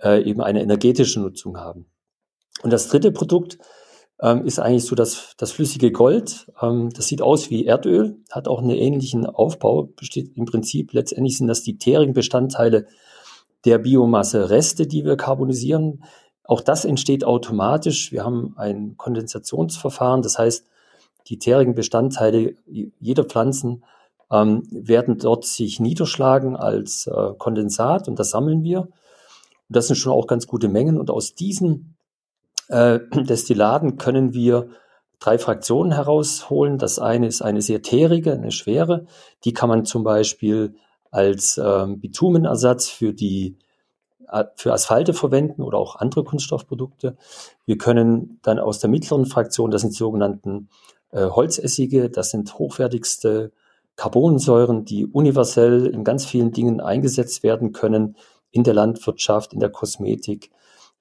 äh, 0.00 0.22
eben 0.22 0.40
eine 0.40 0.62
energetische 0.62 1.18
Nutzung 1.18 1.58
haben. 1.58 1.90
Und 2.62 2.72
das 2.72 2.86
dritte 2.86 3.10
Produkt 3.10 3.58
ähm, 4.20 4.44
ist 4.44 4.58
eigentlich 4.58 4.84
so 4.84 4.94
das, 4.94 5.34
das 5.36 5.52
flüssige 5.52 5.92
Gold. 5.92 6.50
Ähm, 6.60 6.90
das 6.90 7.06
sieht 7.06 7.22
aus 7.22 7.50
wie 7.50 7.66
Erdöl, 7.66 8.18
hat 8.30 8.48
auch 8.48 8.60
einen 8.60 8.70
ähnlichen 8.70 9.26
Aufbau, 9.26 9.84
besteht 9.84 10.36
im 10.36 10.44
Prinzip, 10.44 10.92
letztendlich 10.92 11.38
sind 11.38 11.46
das 11.46 11.62
die 11.62 11.78
tärigen 11.78 12.14
Bestandteile 12.14 12.86
der 13.64 13.78
Biomasse 13.78 14.50
Reste, 14.50 14.86
die 14.86 15.04
wir 15.04 15.16
karbonisieren. 15.16 16.04
Auch 16.44 16.60
das 16.60 16.84
entsteht 16.84 17.24
automatisch. 17.24 18.12
Wir 18.12 18.24
haben 18.24 18.54
ein 18.56 18.96
Kondensationsverfahren, 18.96 20.22
das 20.22 20.38
heißt, 20.38 20.64
die 21.26 21.38
tärigen 21.38 21.74
Bestandteile 21.74 22.54
jeder 22.66 23.24
Pflanzen 23.24 23.84
ähm, 24.30 24.62
werden 24.70 25.18
dort 25.18 25.44
sich 25.44 25.78
niederschlagen 25.78 26.56
als 26.56 27.06
äh, 27.06 27.34
Kondensat 27.36 28.08
und 28.08 28.18
das 28.18 28.30
sammeln 28.30 28.62
wir. 28.62 28.80
Und 28.80 29.76
das 29.76 29.88
sind 29.88 29.96
schon 29.96 30.12
auch 30.12 30.26
ganz 30.26 30.46
gute 30.46 30.68
Mengen. 30.68 30.98
Und 30.98 31.10
aus 31.10 31.34
diesen 31.34 31.97
äh, 32.68 33.00
Destillaten 33.14 33.96
können 33.98 34.32
wir 34.32 34.68
drei 35.18 35.38
Fraktionen 35.38 35.92
herausholen. 35.92 36.78
Das 36.78 36.98
eine 36.98 37.26
ist 37.26 37.42
eine 37.42 37.62
sehr 37.62 37.82
teerige, 37.82 38.32
eine 38.32 38.52
schwere. 38.52 39.06
Die 39.44 39.52
kann 39.52 39.68
man 39.68 39.84
zum 39.84 40.04
Beispiel 40.04 40.74
als 41.10 41.58
ähm, 41.62 42.00
Bitumenersatz 42.00 42.88
für 42.88 43.12
die 43.12 43.56
äh, 44.30 44.44
für 44.56 44.72
Asphalte 44.72 45.14
verwenden 45.14 45.62
oder 45.62 45.78
auch 45.78 45.96
andere 45.96 46.24
Kunststoffprodukte. 46.24 47.16
Wir 47.64 47.78
können 47.78 48.40
dann 48.42 48.58
aus 48.58 48.78
der 48.78 48.90
mittleren 48.90 49.26
Fraktion, 49.26 49.70
das 49.70 49.82
sind 49.82 49.94
die 49.94 49.98
sogenannten 49.98 50.68
äh, 51.10 51.24
Holzessige, 51.24 52.10
das 52.10 52.30
sind 52.30 52.58
hochwertigste 52.58 53.52
Carbonsäuren, 53.96 54.84
die 54.84 55.06
universell 55.06 55.86
in 55.86 56.04
ganz 56.04 56.24
vielen 56.24 56.52
Dingen 56.52 56.80
eingesetzt 56.80 57.42
werden 57.42 57.72
können, 57.72 58.16
in 58.50 58.62
der 58.62 58.74
Landwirtschaft, 58.74 59.52
in 59.52 59.60
der 59.60 59.70
Kosmetik, 59.70 60.50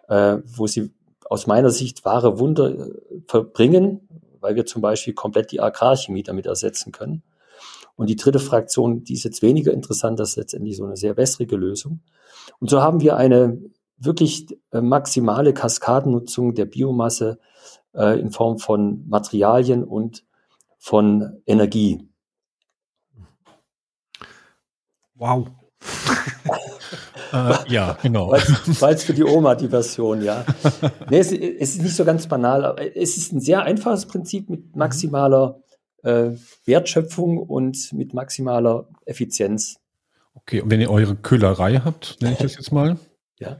äh, 0.07 0.38
wo 0.45 0.67
sie 0.67 0.93
aus 1.29 1.48
meiner 1.48 1.69
Sicht 1.69 2.05
wahre 2.05 2.39
Wunder 2.39 2.69
äh, 2.69 2.91
verbringen, 3.27 4.07
weil 4.39 4.55
wir 4.55 4.65
zum 4.65 4.81
Beispiel 4.81 5.13
komplett 5.13 5.51
die 5.51 5.62
Agrarchemie 5.62 6.24
damit 6.24 6.46
ersetzen 6.46 6.91
können. 6.91 7.24
Und 7.96 8.10
die 8.10 8.15
dritte 8.15 8.39
Fraktion, 8.39 9.03
die 9.03 9.13
ist 9.13 9.24
jetzt 9.24 9.41
weniger 9.41 9.74
interessant, 9.74 10.19
das 10.19 10.29
ist 10.31 10.36
letztendlich 10.36 10.77
so 10.77 10.86
eine 10.86 10.98
sehr 10.98 11.17
wässrige 11.17 11.55
Lösung. 11.55 12.01
Und 12.60 12.69
so 12.69 12.81
haben 12.81 13.01
wir 13.01 13.17
eine 13.17 13.60
wirklich 13.98 14.48
äh, 14.72 14.81
maximale 14.81 15.53
Kaskadennutzung 15.53 16.53
der 16.53 16.65
Biomasse 16.65 17.39
äh, 17.93 18.19
in 18.19 18.31
Form 18.31 18.60
von 18.60 19.07
Materialien 19.07 19.84
und 19.84 20.24
von 20.77 21.41
Energie. 21.48 22.07
Wow. 25.15 25.48
äh, 27.34 27.55
ja, 27.67 27.97
genau. 28.01 28.32
War 28.32 28.91
jetzt 28.91 29.04
für 29.04 29.13
die 29.13 29.23
Oma 29.23 29.56
die 29.56 29.67
Version, 29.67 30.23
ja. 30.23 30.45
nee, 31.10 31.19
es, 31.19 31.32
es, 31.32 31.75
ist 31.75 31.82
nicht 31.82 31.95
so 31.95 32.06
ganz 32.06 32.28
banal, 32.28 32.65
aber 32.65 32.95
es 32.95 33.17
ist 33.17 33.34
ein 33.34 33.39
sehr 33.39 33.63
einfaches 33.63 34.06
Prinzip 34.06 34.49
mit 34.49 34.73
mhm. 34.73 34.80
maximaler 34.80 35.60
äh, 36.04 36.32
Wertschöpfung 36.65 37.38
und 37.38 37.91
mit 37.93 38.13
maximaler 38.13 38.88
Effizienz. 39.06 39.78
Okay, 40.36 40.62
und 40.62 40.69
wenn 40.69 40.82
ihr 40.82 40.91
eure 40.91 41.15
Köhlerei 41.15 41.82
habt, 41.84 42.17
nenne 42.21 42.34
ich 42.34 42.39
das 42.39 42.56
jetzt 42.56 42.71
mal. 42.71 42.97
ja. 43.39 43.60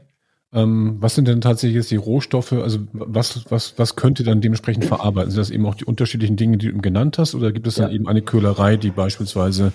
Ähm, 0.50 0.96
was 1.00 1.14
sind 1.14 1.28
denn 1.28 1.42
tatsächlich 1.42 1.76
jetzt 1.76 1.90
die 1.90 1.96
Rohstoffe? 1.96 2.52
Also 2.52 2.78
was, 2.92 3.44
was, 3.50 3.78
was 3.78 3.96
könnt 3.96 4.18
ihr 4.18 4.24
dann 4.24 4.40
dementsprechend 4.40 4.86
verarbeiten? 4.86 5.30
Sind 5.30 5.40
das 5.40 5.50
eben 5.50 5.66
auch 5.66 5.74
die 5.74 5.84
unterschiedlichen 5.84 6.36
Dinge, 6.36 6.56
die 6.56 6.72
du 6.72 6.78
genannt 6.78 7.18
hast? 7.18 7.34
Oder 7.34 7.52
gibt 7.52 7.66
es 7.66 7.74
dann 7.74 7.90
ja. 7.90 7.94
eben 7.94 8.08
eine 8.08 8.22
Köhlerei, 8.22 8.78
die 8.78 8.90
beispielsweise 8.90 9.72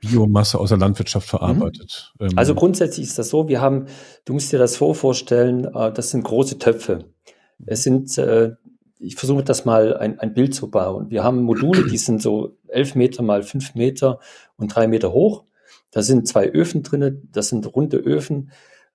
Biomasse 0.00 0.58
aus 0.58 0.68
der 0.68 0.78
Landwirtschaft 0.78 1.28
verarbeitet. 1.28 2.12
Mhm. 2.18 2.30
Also 2.36 2.54
grundsätzlich 2.54 3.06
ist 3.06 3.18
das 3.18 3.28
so, 3.28 3.48
wir 3.48 3.60
haben, 3.60 3.86
du 4.24 4.34
musst 4.34 4.52
dir 4.52 4.58
das 4.58 4.74
so 4.74 4.94
vorstellen, 4.94 5.64
äh, 5.74 5.92
das 5.92 6.10
sind 6.10 6.24
große 6.24 6.58
Töpfe. 6.58 7.06
Es 7.66 7.82
sind, 7.82 8.16
äh, 8.18 8.52
ich 8.98 9.16
versuche 9.16 9.42
das 9.42 9.64
mal 9.64 9.96
ein, 9.96 10.18
ein 10.18 10.34
Bild 10.34 10.54
zu 10.54 10.70
bauen. 10.70 11.10
Wir 11.10 11.24
haben 11.24 11.42
Module, 11.42 11.88
die 11.88 11.98
sind 11.98 12.22
so 12.22 12.56
elf 12.68 12.94
Meter 12.94 13.22
mal 13.22 13.42
fünf 13.42 13.74
Meter 13.74 14.20
und 14.56 14.74
drei 14.74 14.86
Meter 14.86 15.12
hoch. 15.12 15.44
Da 15.90 16.02
sind 16.02 16.28
zwei 16.28 16.48
Öfen 16.48 16.82
drinne, 16.82 17.20
das 17.32 17.48
sind 17.48 17.74
runde 17.74 17.96
Öfen. 17.96 18.50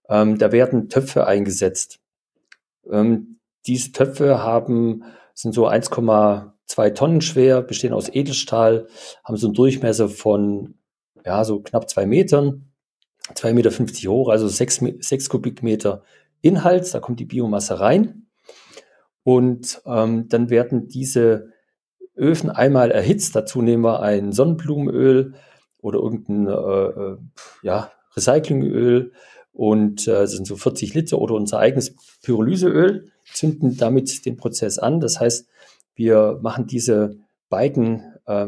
Ähm, 0.09 0.37
da 0.37 0.51
werden 0.51 0.89
Töpfe 0.89 1.25
eingesetzt. 1.27 1.99
Ähm, 2.89 3.39
diese 3.65 3.91
Töpfe 3.91 4.39
haben, 4.43 5.03
sind 5.33 5.53
so 5.53 5.67
1,2 5.67 6.93
Tonnen 6.93 7.21
schwer, 7.21 7.61
bestehen 7.61 7.93
aus 7.93 8.09
Edelstahl, 8.09 8.87
haben 9.23 9.37
so 9.37 9.47
einen 9.47 9.53
Durchmesser 9.53 10.09
von 10.09 10.75
ja, 11.25 11.43
so 11.43 11.59
knapp 11.62 11.89
zwei 11.89 12.05
Metern, 12.05 12.71
zwei 13.36 13.53
Meter 13.53 13.71
fünfzig 13.71 14.07
hoch, 14.07 14.29
also 14.29 14.47
sechs, 14.47 14.81
sechs 14.99 15.29
Kubikmeter 15.29 16.03
Inhalt, 16.41 16.93
da 16.93 16.99
kommt 16.99 17.19
die 17.19 17.25
Biomasse 17.25 17.79
rein. 17.79 18.27
Und 19.23 19.81
ähm, 19.86 20.27
dann 20.27 20.49
werden 20.49 20.89
diese 20.89 21.53
Öfen 22.15 22.49
einmal 22.49 22.91
erhitzt. 22.91 23.36
Dazu 23.36 23.62
nehmen 23.62 23.83
wir 23.83 24.01
ein 24.01 24.33
Sonnenblumenöl 24.33 25.36
oder 25.81 25.99
irgendein 25.99 26.47
äh, 26.47 26.51
äh 26.51 27.17
ja, 27.62 27.91
Recyclingöl 28.15 29.13
und 29.53 30.07
äh, 30.07 30.12
das 30.12 30.31
sind 30.31 30.47
so 30.47 30.55
40 30.55 30.93
Liter 30.93 31.19
oder 31.19 31.36
unser 31.36 31.59
eigenes 31.59 31.95
Pyrolyseöl, 32.23 33.12
zünden 33.31 33.77
damit 33.77 34.25
den 34.25 34.36
Prozess 34.36 34.79
an. 34.79 34.99
Das 34.99 35.19
heißt, 35.19 35.47
wir 35.95 36.39
machen 36.41 36.67
diese 36.67 37.17
beiden 37.49 38.03
äh, 38.25 38.47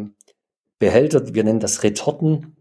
Behälter, 0.79 1.33
wir 1.33 1.43
nennen 1.43 1.59
das 1.59 1.83
Retorten, 1.83 2.54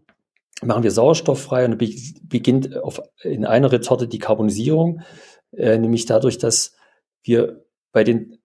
machen 0.61 0.83
wir 0.83 0.91
sauerstofffrei 0.91 1.65
und 1.65 1.77
beginnt 1.77 2.77
auf, 2.77 3.01
in 3.21 3.45
einer 3.45 3.71
Retorte 3.71 4.07
die 4.07 4.19
Karbonisierung, 4.19 5.01
äh, 5.51 5.77
nämlich 5.77 6.05
dadurch, 6.05 6.37
dass 6.37 6.75
wir 7.23 7.65
bei 7.91 8.03
den 8.03 8.37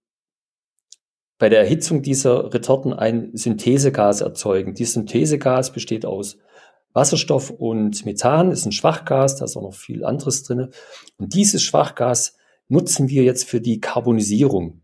bei 1.38 1.48
der 1.48 1.60
Erhitzung 1.60 2.02
dieser 2.02 2.52
Retorten 2.52 2.92
ein 2.92 3.30
Synthesegas 3.32 4.20
erzeugen. 4.20 4.74
Dieses 4.74 4.92
Synthesegas 4.92 5.72
besteht 5.72 6.04
aus 6.04 6.36
Wasserstoff 6.92 7.48
und 7.48 8.04
Methan, 8.04 8.52
ist 8.52 8.66
ein 8.66 8.72
Schwachgas, 8.72 9.36
da 9.36 9.46
ist 9.46 9.56
auch 9.56 9.62
noch 9.62 9.74
viel 9.74 10.04
anderes 10.04 10.42
drin. 10.42 10.68
Und 11.16 11.34
dieses 11.34 11.62
Schwachgas 11.62 12.36
nutzen 12.68 13.08
wir 13.08 13.22
jetzt 13.22 13.44
für 13.44 13.62
die 13.62 13.80
Karbonisierung. 13.80 14.82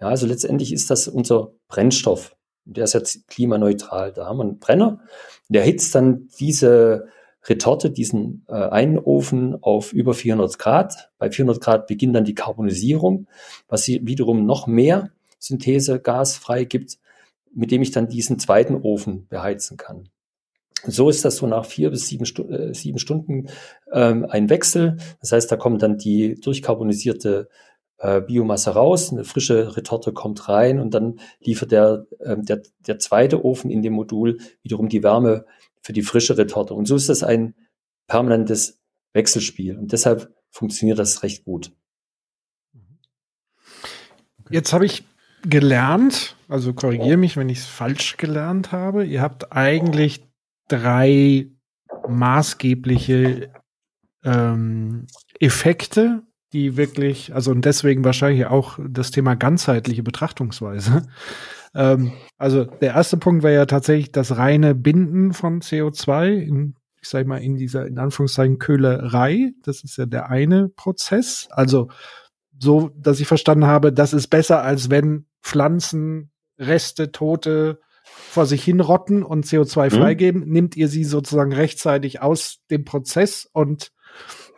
Ja, 0.00 0.08
also 0.08 0.26
letztendlich 0.26 0.72
ist 0.72 0.90
das 0.90 1.06
unser 1.06 1.52
Brennstoff. 1.68 2.33
Der 2.64 2.84
ist 2.84 2.94
jetzt 2.94 3.28
klimaneutral. 3.28 4.12
Da 4.12 4.26
haben 4.26 4.38
wir 4.38 4.44
einen 4.44 4.58
Brenner, 4.58 5.00
der 5.48 5.62
erhitzt 5.62 5.94
dann 5.94 6.28
diese 6.38 7.08
Retorte, 7.46 7.90
diesen 7.90 8.44
äh, 8.48 8.54
einen 8.54 8.98
Ofen 8.98 9.62
auf 9.62 9.92
über 9.92 10.14
400 10.14 10.58
Grad. 10.58 11.10
Bei 11.18 11.30
400 11.30 11.62
Grad 11.62 11.86
beginnt 11.86 12.16
dann 12.16 12.24
die 12.24 12.34
Karbonisierung, 12.34 13.26
was 13.68 13.86
wiederum 13.86 14.46
noch 14.46 14.66
mehr 14.66 15.10
Synthesegas 15.38 16.36
freigibt, 16.36 16.98
mit 17.54 17.70
dem 17.70 17.82
ich 17.82 17.90
dann 17.90 18.08
diesen 18.08 18.38
zweiten 18.38 18.76
Ofen 18.76 19.26
beheizen 19.28 19.76
kann. 19.76 20.08
So 20.86 21.08
ist 21.08 21.24
das 21.24 21.36
so 21.36 21.46
nach 21.46 21.64
vier 21.64 21.90
bis 21.90 22.08
sieben, 22.08 22.26
Stu 22.26 22.42
äh, 22.44 22.74
sieben 22.74 22.98
Stunden 22.98 23.48
ähm, 23.92 24.26
ein 24.28 24.50
Wechsel. 24.50 24.98
Das 25.20 25.32
heißt, 25.32 25.50
da 25.50 25.56
kommt 25.56 25.82
dann 25.82 25.98
die 25.98 26.34
durchkarbonisierte 26.34 27.48
äh, 27.98 28.20
Biomasse 28.20 28.70
raus, 28.70 29.12
eine 29.12 29.24
frische 29.24 29.76
Retorte 29.76 30.12
kommt 30.12 30.48
rein 30.48 30.80
und 30.80 30.94
dann 30.94 31.20
liefert 31.40 31.72
der, 31.72 32.06
äh, 32.20 32.36
der, 32.38 32.62
der 32.86 32.98
zweite 32.98 33.44
Ofen 33.44 33.70
in 33.70 33.82
dem 33.82 33.92
Modul 33.92 34.38
wiederum 34.62 34.88
die 34.88 35.02
Wärme 35.02 35.46
für 35.80 35.92
die 35.92 36.02
frische 36.02 36.36
Retorte. 36.36 36.74
Und 36.74 36.86
so 36.86 36.96
ist 36.96 37.08
das 37.08 37.22
ein 37.22 37.54
permanentes 38.06 38.80
Wechselspiel 39.12 39.78
und 39.78 39.92
deshalb 39.92 40.34
funktioniert 40.50 40.98
das 40.98 41.22
recht 41.22 41.44
gut. 41.44 41.72
Jetzt 44.50 44.72
habe 44.72 44.86
ich 44.86 45.04
gelernt, 45.42 46.36
also 46.48 46.74
korrigiere 46.74 47.16
mich, 47.16 47.36
wenn 47.36 47.48
ich 47.48 47.58
es 47.58 47.66
falsch 47.66 48.16
gelernt 48.16 48.72
habe. 48.72 49.04
Ihr 49.04 49.22
habt 49.22 49.52
eigentlich 49.52 50.26
drei 50.68 51.48
maßgebliche 52.08 53.50
ähm, 54.24 55.06
Effekte 55.38 56.22
die 56.54 56.78
wirklich, 56.78 57.34
also 57.34 57.50
und 57.50 57.66
deswegen 57.66 58.04
wahrscheinlich 58.04 58.46
auch 58.46 58.78
das 58.88 59.10
Thema 59.10 59.34
ganzheitliche 59.34 60.02
Betrachtungsweise, 60.02 61.02
Ähm, 61.74 62.12
also 62.38 62.64
der 62.64 62.94
erste 62.94 63.16
Punkt 63.16 63.42
wäre 63.42 63.54
ja 63.54 63.66
tatsächlich 63.66 64.12
das 64.12 64.36
reine 64.36 64.74
Binden 64.74 65.32
von 65.32 65.60
CO2 65.60 66.34
in, 66.34 66.76
ich 67.00 67.08
sag 67.08 67.26
mal, 67.26 67.38
in 67.38 67.56
dieser, 67.56 67.86
in 67.86 67.98
Anführungszeichen, 67.98 68.58
Köhlerei. 68.58 69.52
Das 69.62 69.82
ist 69.84 69.98
ja 69.98 70.06
der 70.06 70.30
eine 70.30 70.68
Prozess. 70.68 71.48
Also 71.50 71.88
so, 72.58 72.90
dass 72.96 73.20
ich 73.20 73.26
verstanden 73.26 73.66
habe, 73.66 73.92
das 73.92 74.12
ist 74.12 74.28
besser, 74.28 74.62
als 74.62 74.88
wenn 74.90 75.26
Pflanzen, 75.42 76.30
Reste, 76.58 77.10
Tote 77.10 77.80
vor 78.04 78.46
sich 78.46 78.62
hinrotten 78.62 79.22
und 79.22 79.44
CO2 79.44 79.92
mhm. 79.92 79.98
freigeben, 79.98 80.48
nimmt 80.48 80.76
ihr 80.76 80.88
sie 80.88 81.04
sozusagen 81.04 81.52
rechtzeitig 81.52 82.22
aus 82.22 82.60
dem 82.70 82.84
Prozess 82.84 83.48
und 83.52 83.90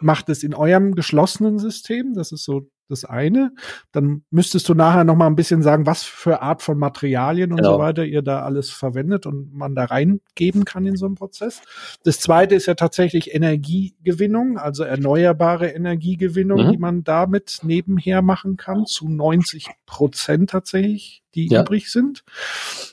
macht 0.01 0.29
es 0.29 0.43
in 0.43 0.55
eurem 0.55 0.95
geschlossenen 0.95 1.59
System. 1.59 2.15
Das 2.15 2.33
ist 2.33 2.45
so 2.45 2.69
das 2.89 3.05
eine. 3.05 3.53
Dann 3.93 4.23
müsstest 4.31 4.69
du 4.69 4.75
nachher 4.75 5.05
noch 5.05 5.17
mal 5.17 5.27
ein 5.27 5.37
bisschen 5.37 5.63
sagen, 5.63 5.87
was 5.87 6.03
für 6.03 6.43
Art 6.43 6.63
von 6.63 6.79
Materialien 6.79 7.51
und 7.51 7.59
genau. 7.59 7.75
so 7.75 7.79
weiter 7.79 8.05
ihr 8.05 8.23
da 8.23 8.43
alles 8.43 8.71
verwendet 8.71 9.27
und 9.27 9.53
man 9.53 9.75
da 9.75 9.85
reingeben 9.85 10.65
kann 10.65 10.87
in 10.87 10.97
so 10.97 11.07
einen 11.07 11.15
Prozess. 11.15 11.63
Das 12.05 12.21
zweite 12.21 12.55
ist 12.55 12.67
ja 12.67 12.75
tatsächlich 12.75 13.35
Energiegewinnung, 13.35 14.59
also 14.59 14.85
erneuerbare 14.85 15.69
Energiegewinnung, 15.69 16.67
mhm. 16.67 16.73
die 16.73 16.79
man 16.79 17.05
damit 17.05 17.61
nebenher 17.63 18.23
machen 18.23 18.57
kann, 18.57 18.87
zu 18.87 19.09
90 19.09 19.69
Prozent 19.87 20.51
tatsächlich, 20.51 21.23
die 21.35 21.49
ja. 21.49 21.63
übrig 21.63 21.91
sind. 21.91 22.25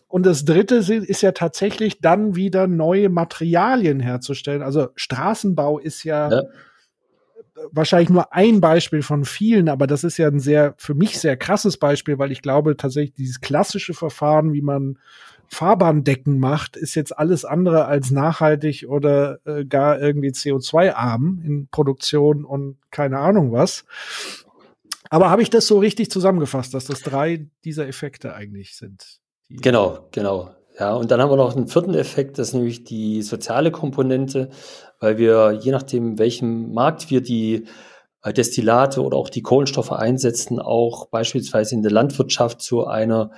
Und 0.08 0.26
das 0.26 0.46
dritte 0.46 0.76
ist 0.76 1.22
ja 1.22 1.32
tatsächlich 1.32 2.00
dann 2.02 2.36
wieder 2.36 2.68
neue 2.68 3.10
Materialien 3.10 4.00
herzustellen. 4.00 4.62
Also 4.62 4.90
Straßenbau 4.96 5.80
ist 5.80 6.04
ja, 6.04 6.30
ja 6.30 6.44
wahrscheinlich 7.72 8.10
nur 8.10 8.34
ein 8.34 8.62
Beispiel 8.62 9.02
von 9.02 9.26
vielen, 9.26 9.70
aber 9.70 9.88
das 9.88 10.04
ist 10.04 10.18
ja 10.18 10.28
ein 10.28 10.40
sehr, 10.40 10.74
für 10.78 10.94
mich 10.94 11.20
sehr 11.20 11.38
krasses 11.38 11.78
Beispiel, 11.78 12.18
weil 12.20 12.32
ich 12.32 12.42
glaube 12.42 12.78
tatsächlich 12.78 13.14
dieses 13.14 13.42
klassische 13.42 13.94
Verfahren, 13.94 14.54
wie 14.54 14.62
man 14.62 14.98
Fahrbahndecken 15.48 16.40
macht, 16.40 16.76
ist 16.76 16.96
jetzt 16.96 17.18
alles 17.18 17.46
andere 17.46 17.86
als 17.86 18.12
nachhaltig 18.12 18.86
oder 18.88 19.40
äh, 19.46 19.66
gar 19.66 20.00
irgendwie 20.02 20.30
CO2-arm 20.30 21.42
in 21.46 21.68
Produktion 21.70 22.44
und 22.44 22.78
keine 22.92 23.20
Ahnung 23.20 23.52
was. 23.52 23.86
Aber 25.10 25.30
habe 25.30 25.44
ich 25.44 25.52
das 25.52 25.68
so 25.68 25.78
richtig 25.78 26.10
zusammengefasst, 26.10 26.74
dass 26.74 26.86
das 26.86 27.02
drei 27.02 27.46
dieser 27.64 27.88
Effekte 27.88 28.34
eigentlich 28.34 28.76
sind? 28.76 29.20
Genau, 29.50 30.08
genau. 30.12 30.56
Ja, 30.80 30.96
und 30.96 31.12
dann 31.12 31.22
haben 31.22 31.30
wir 31.30 31.38
noch 31.38 31.56
einen 31.56 31.68
vierten 31.68 31.94
Effekt, 31.94 32.40
das 32.40 32.50
ist 32.50 32.54
nämlich 32.56 32.84
die 32.84 33.22
soziale 33.22 33.70
Komponente, 33.70 34.50
weil 35.00 35.18
wir, 35.20 35.52
je 35.62 35.72
nachdem, 35.72 36.18
welchem 36.18 36.74
Markt 36.74 37.12
wir 37.12 37.22
die 37.22 37.66
äh, 38.24 38.34
Destillate 38.34 39.04
oder 39.04 39.18
auch 39.18 39.30
die 39.30 39.44
Kohlenstoffe 39.44 39.92
einsetzen, 39.92 40.60
auch 40.60 41.08
beispielsweise 41.10 41.76
in 41.76 41.84
der 41.84 41.92
Landwirtschaft 41.92 42.62
zu 42.62 42.88
einer, 42.88 43.32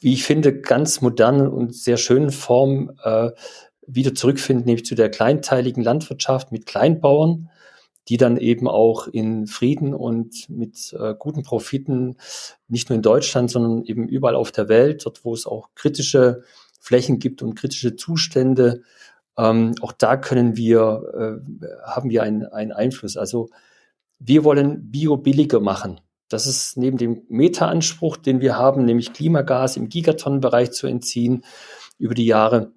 wie 0.00 0.12
ich 0.12 0.24
finde, 0.24 0.60
ganz 0.60 1.00
modernen 1.00 1.48
und 1.48 1.74
sehr 1.74 1.96
schönen 1.96 2.30
Form 2.30 2.92
äh, 3.04 3.30
wieder 3.86 4.14
zurückfinden, 4.14 4.66
nämlich 4.66 4.84
zu 4.84 4.94
der 4.94 5.10
kleinteiligen 5.10 5.82
Landwirtschaft 5.82 6.52
mit 6.52 6.66
Kleinbauern, 6.66 7.48
die 8.08 8.16
dann 8.16 8.36
eben 8.36 8.68
auch 8.68 9.06
in 9.06 9.46
Frieden 9.46 9.94
und 9.94 10.48
mit 10.48 10.92
äh, 10.98 11.14
guten 11.18 11.42
Profiten, 11.42 12.16
nicht 12.68 12.88
nur 12.88 12.96
in 12.96 13.02
Deutschland, 13.02 13.50
sondern 13.50 13.84
eben 13.84 14.08
überall 14.08 14.34
auf 14.34 14.50
der 14.50 14.68
Welt, 14.68 15.04
dort 15.04 15.24
wo 15.24 15.34
es 15.34 15.46
auch 15.46 15.68
kritische 15.74 16.42
Flächen 16.80 17.18
gibt 17.18 17.42
und 17.42 17.54
kritische 17.54 17.94
Zustände, 17.94 18.82
ähm, 19.38 19.74
auch 19.80 19.92
da 19.92 20.16
können 20.16 20.56
wir, 20.56 21.40
äh, 21.62 21.66
haben 21.84 22.10
wir 22.10 22.22
einen, 22.22 22.44
einen 22.46 22.72
Einfluss. 22.72 23.16
Also 23.16 23.48
wir 24.18 24.44
wollen 24.44 24.90
Bio 24.90 25.16
billiger 25.16 25.60
machen. 25.60 26.00
Das 26.28 26.46
ist 26.46 26.76
neben 26.76 26.96
dem 26.96 27.22
Meta-Anspruch, 27.28 28.16
den 28.16 28.40
wir 28.40 28.56
haben, 28.56 28.84
nämlich 28.84 29.12
Klimagas 29.12 29.76
im 29.76 29.88
Gigatonnenbereich 29.88 30.72
zu 30.72 30.86
entziehen 30.86 31.44
über 31.98 32.14
die 32.14 32.26
Jahre. 32.26 32.72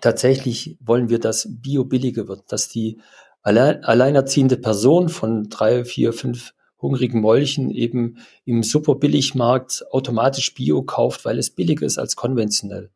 Tatsächlich 0.00 0.76
wollen 0.80 1.08
wir, 1.08 1.18
dass 1.18 1.48
Bio 1.48 1.84
billiger 1.84 2.28
wird, 2.28 2.50
dass 2.52 2.68
die 2.68 3.00
alleinerziehende 3.44 4.56
Person 4.56 5.08
von 5.08 5.48
drei, 5.48 5.84
vier, 5.84 6.12
fünf 6.12 6.54
hungrigen 6.80 7.20
Molchen 7.20 7.70
eben 7.70 8.18
im 8.44 8.62
Superbilligmarkt 8.62 9.84
automatisch 9.90 10.54
Bio 10.54 10.82
kauft, 10.82 11.24
weil 11.24 11.38
es 11.38 11.50
billiger 11.50 11.86
ist 11.86 11.98
als 11.98 12.16
konventionell. 12.16 12.90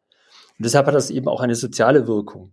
Und 0.59 0.65
deshalb 0.65 0.87
hat 0.87 0.95
das 0.95 1.11
eben 1.11 1.29
auch 1.29 1.41
eine 1.41 1.55
soziale 1.55 2.07
Wirkung. 2.07 2.53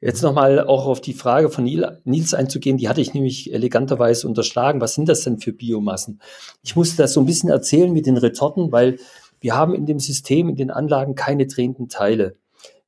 Jetzt 0.00 0.22
nochmal 0.22 0.60
auch 0.60 0.86
auf 0.86 1.00
die 1.00 1.14
Frage 1.14 1.48
von 1.48 1.64
Nils 1.64 2.34
einzugehen, 2.34 2.76
die 2.76 2.88
hatte 2.88 3.00
ich 3.00 3.14
nämlich 3.14 3.52
eleganterweise 3.54 4.28
unterschlagen. 4.28 4.80
Was 4.80 4.94
sind 4.94 5.08
das 5.08 5.22
denn 5.22 5.38
für 5.38 5.52
Biomassen? 5.52 6.20
Ich 6.62 6.76
musste 6.76 6.98
das 6.98 7.14
so 7.14 7.20
ein 7.20 7.26
bisschen 7.26 7.48
erzählen 7.48 7.92
mit 7.92 8.06
den 8.06 8.18
Retorten, 8.18 8.70
weil 8.70 8.98
wir 9.40 9.54
haben 9.54 9.74
in 9.74 9.86
dem 9.86 10.00
System, 10.00 10.48
in 10.48 10.56
den 10.56 10.70
Anlagen 10.70 11.14
keine 11.14 11.46
drehenden 11.46 11.88
Teile. 11.88 12.36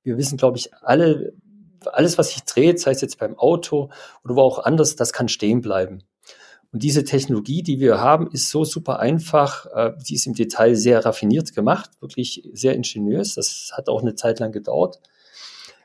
Wir 0.02 0.18
wissen, 0.18 0.36
glaube 0.36 0.58
ich, 0.58 0.74
alle, 0.74 1.32
alles, 1.92 2.18
was 2.18 2.30
sich 2.30 2.42
dreht, 2.44 2.80
sei 2.80 2.92
es 2.92 3.00
jetzt 3.00 3.18
beim 3.18 3.38
Auto 3.38 3.90
oder 4.24 4.36
wo 4.36 4.42
auch 4.42 4.58
anders, 4.58 4.96
das 4.96 5.12
kann 5.12 5.28
stehen 5.28 5.60
bleiben. 5.60 6.02
Und 6.72 6.82
diese 6.82 7.04
Technologie, 7.04 7.62
die 7.62 7.80
wir 7.80 8.00
haben, 8.00 8.30
ist 8.30 8.50
so 8.50 8.64
super 8.64 8.98
einfach. 8.98 9.66
Äh, 9.74 9.92
die 10.06 10.14
ist 10.14 10.26
im 10.26 10.34
Detail 10.34 10.74
sehr 10.74 11.04
raffiniert 11.04 11.54
gemacht, 11.54 11.90
wirklich 12.00 12.48
sehr 12.52 12.74
ingeniös. 12.74 13.34
Das 13.34 13.70
hat 13.72 13.88
auch 13.88 14.02
eine 14.02 14.14
Zeit 14.14 14.40
lang 14.40 14.52
gedauert. 14.52 15.00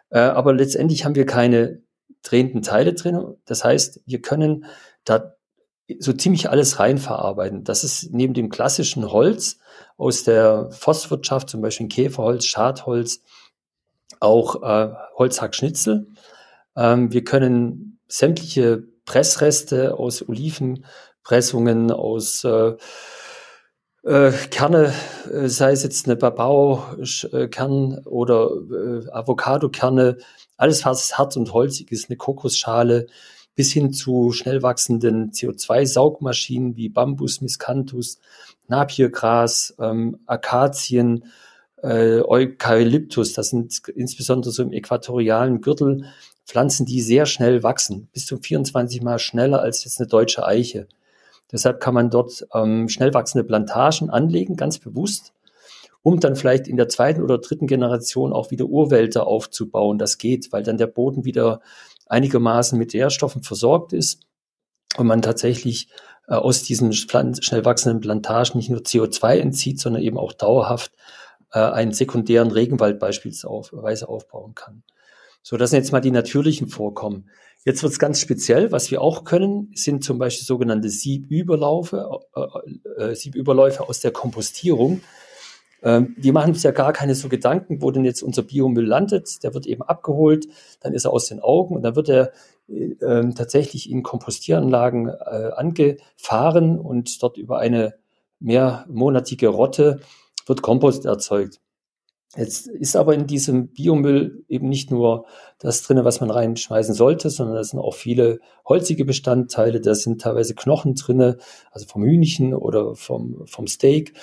Äh, 0.10 0.20
aber 0.20 0.54
letztendlich 0.54 1.06
haben 1.06 1.16
wir 1.16 1.26
keine 1.26 1.82
drehenden 2.24 2.62
Teile 2.62 2.94
drin. 2.94 3.36
Das 3.46 3.64
heißt, 3.64 4.02
wir 4.06 4.22
können 4.22 4.66
da 5.06 5.36
so 6.00 6.14
ziemlich 6.14 6.50
alles 6.50 6.80
rein 6.80 6.98
verarbeiten. 6.98 7.64
Das 7.64 7.84
ist 7.84 8.12
neben 8.12 8.34
dem 8.34 8.50
klassischen 8.50 9.12
Holz 9.12 9.60
aus 9.98 10.24
der 10.24 10.70
Forstwirtschaft, 10.72 11.50
zum 11.50 11.62
Beispiel 11.62 11.88
Käferholz, 11.88 12.46
Schadholz, 12.46 13.22
auch 14.20 14.62
äh, 14.64 14.94
Holzhackschnitzel. 15.18 16.08
Ähm, 16.76 17.12
wir 17.12 17.24
können 17.24 18.00
sämtliche 18.08 18.84
Pressreste 19.06 19.98
aus 19.98 20.28
Olivenpressungen, 20.28 21.92
aus 21.92 22.44
äh, 22.44 22.74
äh, 24.04 24.32
Kerne, 24.50 24.94
äh, 25.32 25.48
sei 25.48 25.72
es 25.72 25.84
jetzt 25.84 26.08
eine 26.08 26.16
Babao-Kern 26.16 28.00
oder 28.06 28.50
äh, 28.50 29.10
Avocado-Kerne, 29.12 30.18
alles 30.58 30.86
was 30.86 31.18
hart 31.18 31.38
und 31.38 31.54
holzig 31.54 31.92
ist, 31.92 32.10
eine 32.10 32.18
Kokosschale, 32.18 33.08
bis 33.56 33.72
hin 33.72 33.94
zu 33.94 34.32
schnell 34.32 34.64
wachsenden 34.64 35.32
CO2-Saugmaschinen 35.32 36.76
wie 36.76 36.90
Bambus, 36.90 37.42
Miscanthus, 37.42 38.20
Napiergras, 38.68 39.76
ähm, 39.80 40.20
Akazien, 40.26 41.26
äh, 41.82 42.22
Eukalyptus, 42.22 43.34
das 43.34 43.50
sind 43.50 43.88
insbesondere 43.90 44.52
so 44.52 44.64
im 44.64 44.72
äquatorialen 44.72 45.62
Gürtel 45.62 46.06
Pflanzen, 46.46 46.86
die 46.86 47.02
sehr 47.02 47.26
schnell 47.26 47.64
wachsen, 47.64 48.10
bis 48.14 48.26
zu 48.26 48.38
24 48.38 49.02
Mal 49.02 49.20
schneller 49.20 49.62
als 49.62 49.84
jetzt 49.84 50.00
eine 50.00 50.08
deutsche 50.08 50.46
Eiche. 50.46 50.88
Deshalb 51.52 51.80
kann 51.80 51.94
man 51.94 52.10
dort 52.10 52.48
ähm, 52.54 52.90
schnell 52.90 53.14
wachsende 53.14 53.44
Plantagen 53.44 54.10
anlegen, 54.10 54.56
ganz 54.56 54.80
bewusst, 54.80 55.34
um 56.02 56.20
dann 56.20 56.36
vielleicht 56.36 56.68
in 56.68 56.78
der 56.78 56.90
zweiten 56.90 57.22
oder 57.22 57.38
dritten 57.38 57.68
Generation 57.68 58.34
auch 58.34 58.52
wieder 58.52 58.66
Urwälder 58.66 59.28
aufzubauen. 59.28 59.98
Das 59.98 60.18
geht, 60.18 60.52
weil 60.52 60.64
dann 60.64 60.78
der 60.78 60.88
Boden 60.88 61.26
wieder 61.26 61.62
einigermaßen 62.08 62.78
mit 62.78 62.94
Nährstoffen 62.94 63.44
versorgt 63.44 63.94
ist 63.94 64.22
und 64.98 65.08
man 65.08 65.22
tatsächlich 65.22 65.90
äh, 66.28 66.36
aus 66.36 66.64
diesen 66.64 66.94
schnell 66.94 67.66
wachsenden 67.66 68.02
Plantagen 68.02 68.58
nicht 68.58 68.70
nur 68.70 68.82
CO2 68.82 69.38
entzieht, 69.38 69.80
sondern 69.80 70.02
eben 70.02 70.18
auch 70.18 70.34
dauerhaft 70.34 70.92
äh, 71.54 71.60
einen 71.60 71.94
sekundären 71.94 72.52
Regenwald 72.52 73.00
beispielsweise 73.00 74.08
aufbauen 74.08 74.56
kann. 74.56 74.84
So, 75.44 75.58
das 75.58 75.72
sind 75.72 75.80
jetzt 75.80 75.92
mal 75.92 76.02
die 76.02 76.12
natürlichen 76.12 76.68
Vorkommen. 76.68 77.30
Jetzt 77.64 77.84
wird 77.84 77.94
es 77.94 78.00
ganz 78.00 78.20
speziell. 78.20 78.72
Was 78.72 78.90
wir 78.90 79.02
auch 79.02 79.24
können, 79.24 79.72
sind 79.76 80.04
zum 80.04 80.18
Beispiel 80.18 80.46
sogenannte 80.46 80.90
Siebüberläufe, 80.90 82.20
äh, 82.36 83.04
äh, 83.04 83.16
Siebüberläufe 83.16 83.88
aus 83.88 84.00
der 84.00 84.12
Kompostierung. 84.12 85.02
Ähm, 85.84 86.16
wir 86.18 86.34
machen 86.34 86.54
uns 86.54 86.64
ja 86.64 86.72
gar 86.72 86.94
keine 86.94 87.16
so 87.16 87.30
Gedanken, 87.30 87.82
wo 87.82 87.92
denn 87.92 88.06
jetzt 88.06 88.22
unser 88.22 88.44
Biomüll 88.44 88.86
landet. 88.86 89.44
Der 89.44 89.54
wird 89.54 89.66
eben 89.66 89.82
abgeholt, 89.82 90.48
dann 90.80 90.94
ist 90.94 91.06
er 91.06 91.14
aus 91.14 91.28
den 91.28 91.40
Augen 91.40 91.76
und 91.76 91.84
dann 91.84 91.96
wird 91.96 92.10
er 92.10 92.32
äh, 92.68 92.96
ähm, 93.02 93.36
tatsächlich 93.36 93.90
in 93.90 94.04
Kompostieranlagen 94.04 95.10
äh, 95.10 95.52
angefahren 95.56 96.80
und 96.80 97.22
dort 97.22 97.38
über 97.38 97.60
eine 97.60 97.96
mehrmonatige 98.40 99.50
Rotte 99.50 100.00
wird 100.46 100.62
Kompost 100.62 101.06
erzeugt. 101.06 101.60
Jetzt 102.38 102.68
ist 102.68 102.96
aber 102.96 103.14
in 103.14 103.28
diesem 103.28 103.74
Biomüll 103.74 104.46
eben 104.48 104.70
nicht 104.70 104.90
nur 104.90 105.26
das 105.60 105.84
drinne, 105.84 106.06
was 106.06 106.22
man 106.22 106.32
reinschmeißen 106.32 106.96
sollte, 106.96 107.30
sondern 107.30 107.58
da 107.58 107.64
sind 107.64 107.80
auch 107.80 107.94
viele 107.94 108.40
holzige 108.66 109.04
Bestandteile, 109.04 109.82
da 109.82 109.96
sind 109.96 110.22
teilweise 110.22 110.56
Knochen 110.56 110.96
drinne, 110.96 111.38
also 111.72 111.88
vom 111.88 112.04
Hühnchen 112.04 112.54
oder 112.54 112.96
vom, 112.96 113.46
vom 113.48 113.68
Steak. 113.68 114.14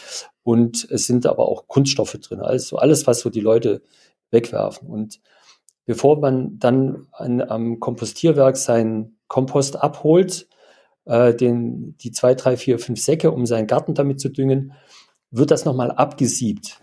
Und 0.43 0.89
es 0.91 1.07
sind 1.07 1.27
aber 1.27 1.47
auch 1.49 1.69
Kunststoffe 1.69 2.15
drin, 2.15 2.41
also 2.41 2.79
alles, 2.79 3.07
was 3.07 3.21
so 3.21 3.29
die 3.29 3.41
Leute 3.41 3.83
wegwerfen. 4.31 4.89
Und 4.89 5.21
bevor 5.85 6.19
man 6.19 6.59
dann 6.59 7.09
an, 7.13 7.43
am 7.43 7.79
Kompostierwerk 7.79 8.57
seinen 8.57 9.19
Kompost 9.29 9.77
abholt, 9.77 10.49
äh, 11.05 11.35
den, 11.35 11.95
die 11.99 12.11
zwei, 12.13 12.35
drei, 12.35 12.57
vier, 12.57 12.79
fünf 12.79 13.03
Säcke, 13.03 13.33
um 13.33 13.45
seinen 13.45 13.67
Garten 13.67 13.93
damit 13.93 14.19
zu 14.19 14.31
düngen, 14.31 14.73
wird 15.31 15.51
das 15.51 15.65
nochmal 15.65 15.91
abgesiebt. 15.91 16.81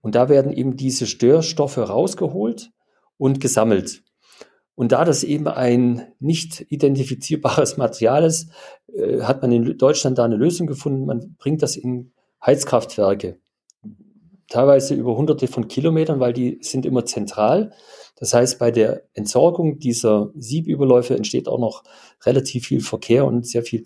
Und 0.00 0.14
da 0.14 0.28
werden 0.28 0.52
eben 0.52 0.76
diese 0.76 1.06
Störstoffe 1.06 1.78
rausgeholt 1.78 2.70
und 3.16 3.40
gesammelt. 3.40 4.02
Und 4.74 4.92
da 4.92 5.04
das 5.04 5.24
eben 5.24 5.48
ein 5.48 6.12
nicht 6.20 6.64
identifizierbares 6.70 7.76
Material 7.78 8.24
ist, 8.24 8.50
äh, 8.94 9.22
hat 9.22 9.42
man 9.42 9.50
in 9.52 9.76
Deutschland 9.76 10.18
da 10.18 10.24
eine 10.24 10.36
Lösung 10.36 10.66
gefunden. 10.66 11.04
Man 11.04 11.34
bringt 11.36 11.62
das 11.62 11.76
in 11.76 12.12
Heizkraftwerke. 12.44 13.40
Teilweise 14.48 14.94
über 14.94 15.16
hunderte 15.16 15.46
von 15.48 15.68
Kilometern, 15.68 16.20
weil 16.20 16.32
die 16.32 16.58
sind 16.62 16.86
immer 16.86 17.04
zentral. 17.04 17.72
Das 18.16 18.32
heißt, 18.32 18.58
bei 18.58 18.70
der 18.70 19.02
Entsorgung 19.14 19.78
dieser 19.78 20.30
Siebüberläufe 20.36 21.14
entsteht 21.14 21.48
auch 21.48 21.58
noch 21.58 21.82
relativ 22.24 22.66
viel 22.66 22.80
Verkehr 22.80 23.26
und 23.26 23.46
sehr 23.46 23.62
viel 23.62 23.82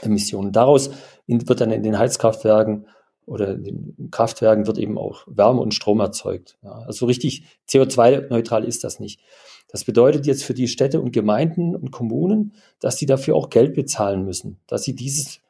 CO2-Emissionen. 0.00 0.52
Daraus 0.52 0.90
wird 1.26 1.60
dann 1.60 1.70
in 1.70 1.82
den 1.82 1.98
Heizkraftwerken 1.98 2.86
oder 3.24 3.54
in 3.54 3.64
den 3.64 4.10
Kraftwerken 4.10 4.66
wird 4.66 4.78
eben 4.78 4.98
auch 4.98 5.24
Wärme 5.26 5.60
und 5.60 5.74
Strom 5.74 6.00
erzeugt. 6.00 6.58
Ja, 6.62 6.72
also 6.72 7.06
richtig 7.06 7.44
CO2-neutral 7.68 8.64
ist 8.64 8.84
das 8.84 8.98
nicht. 8.98 9.20
Das 9.68 9.84
bedeutet 9.84 10.26
jetzt 10.26 10.44
für 10.44 10.54
die 10.54 10.68
Städte 10.68 11.00
und 11.00 11.12
Gemeinden 11.12 11.74
und 11.76 11.92
Kommunen, 11.92 12.54
dass 12.80 12.98
sie 12.98 13.06
dafür 13.06 13.36
auch 13.36 13.48
Geld 13.48 13.74
bezahlen 13.74 14.24
müssen, 14.24 14.60
dass 14.66 14.82
sie 14.82 14.94
dieses 14.94 15.40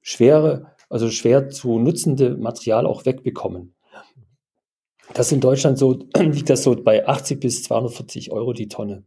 schwere, 0.00 0.72
also 0.88 1.10
schwer 1.10 1.50
zu 1.50 1.78
nutzende 1.78 2.36
Material 2.36 2.86
auch 2.86 3.04
wegbekommen. 3.04 3.74
Das 5.14 5.32
in 5.32 5.40
Deutschland 5.40 5.78
so, 5.78 5.98
liegt 6.16 6.48
das 6.48 6.62
so 6.62 6.74
bei 6.76 7.06
80 7.06 7.40
bis 7.40 7.64
240 7.64 8.30
Euro 8.32 8.52
die 8.52 8.68
Tonne. 8.68 9.04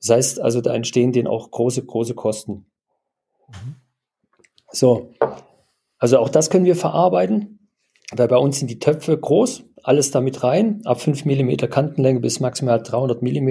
Das 0.00 0.10
heißt 0.10 0.40
also, 0.40 0.60
da 0.60 0.72
entstehen 0.72 1.12
denen 1.12 1.28
auch 1.28 1.50
große, 1.50 1.84
große 1.84 2.14
Kosten. 2.14 2.66
Mhm. 3.48 3.76
So, 4.72 5.10
also 5.98 6.18
auch 6.18 6.28
das 6.28 6.50
können 6.50 6.64
wir 6.64 6.76
verarbeiten, 6.76 7.68
weil 8.12 8.28
bei 8.28 8.36
uns 8.36 8.58
sind 8.58 8.70
die 8.70 8.78
Töpfe 8.78 9.16
groß, 9.18 9.64
alles 9.82 10.10
damit 10.10 10.42
rein, 10.42 10.82
ab 10.84 11.00
5 11.00 11.24
mm 11.24 11.56
Kantenlänge 11.70 12.20
bis 12.20 12.40
maximal 12.40 12.82
300 12.82 13.22
mm 13.22 13.48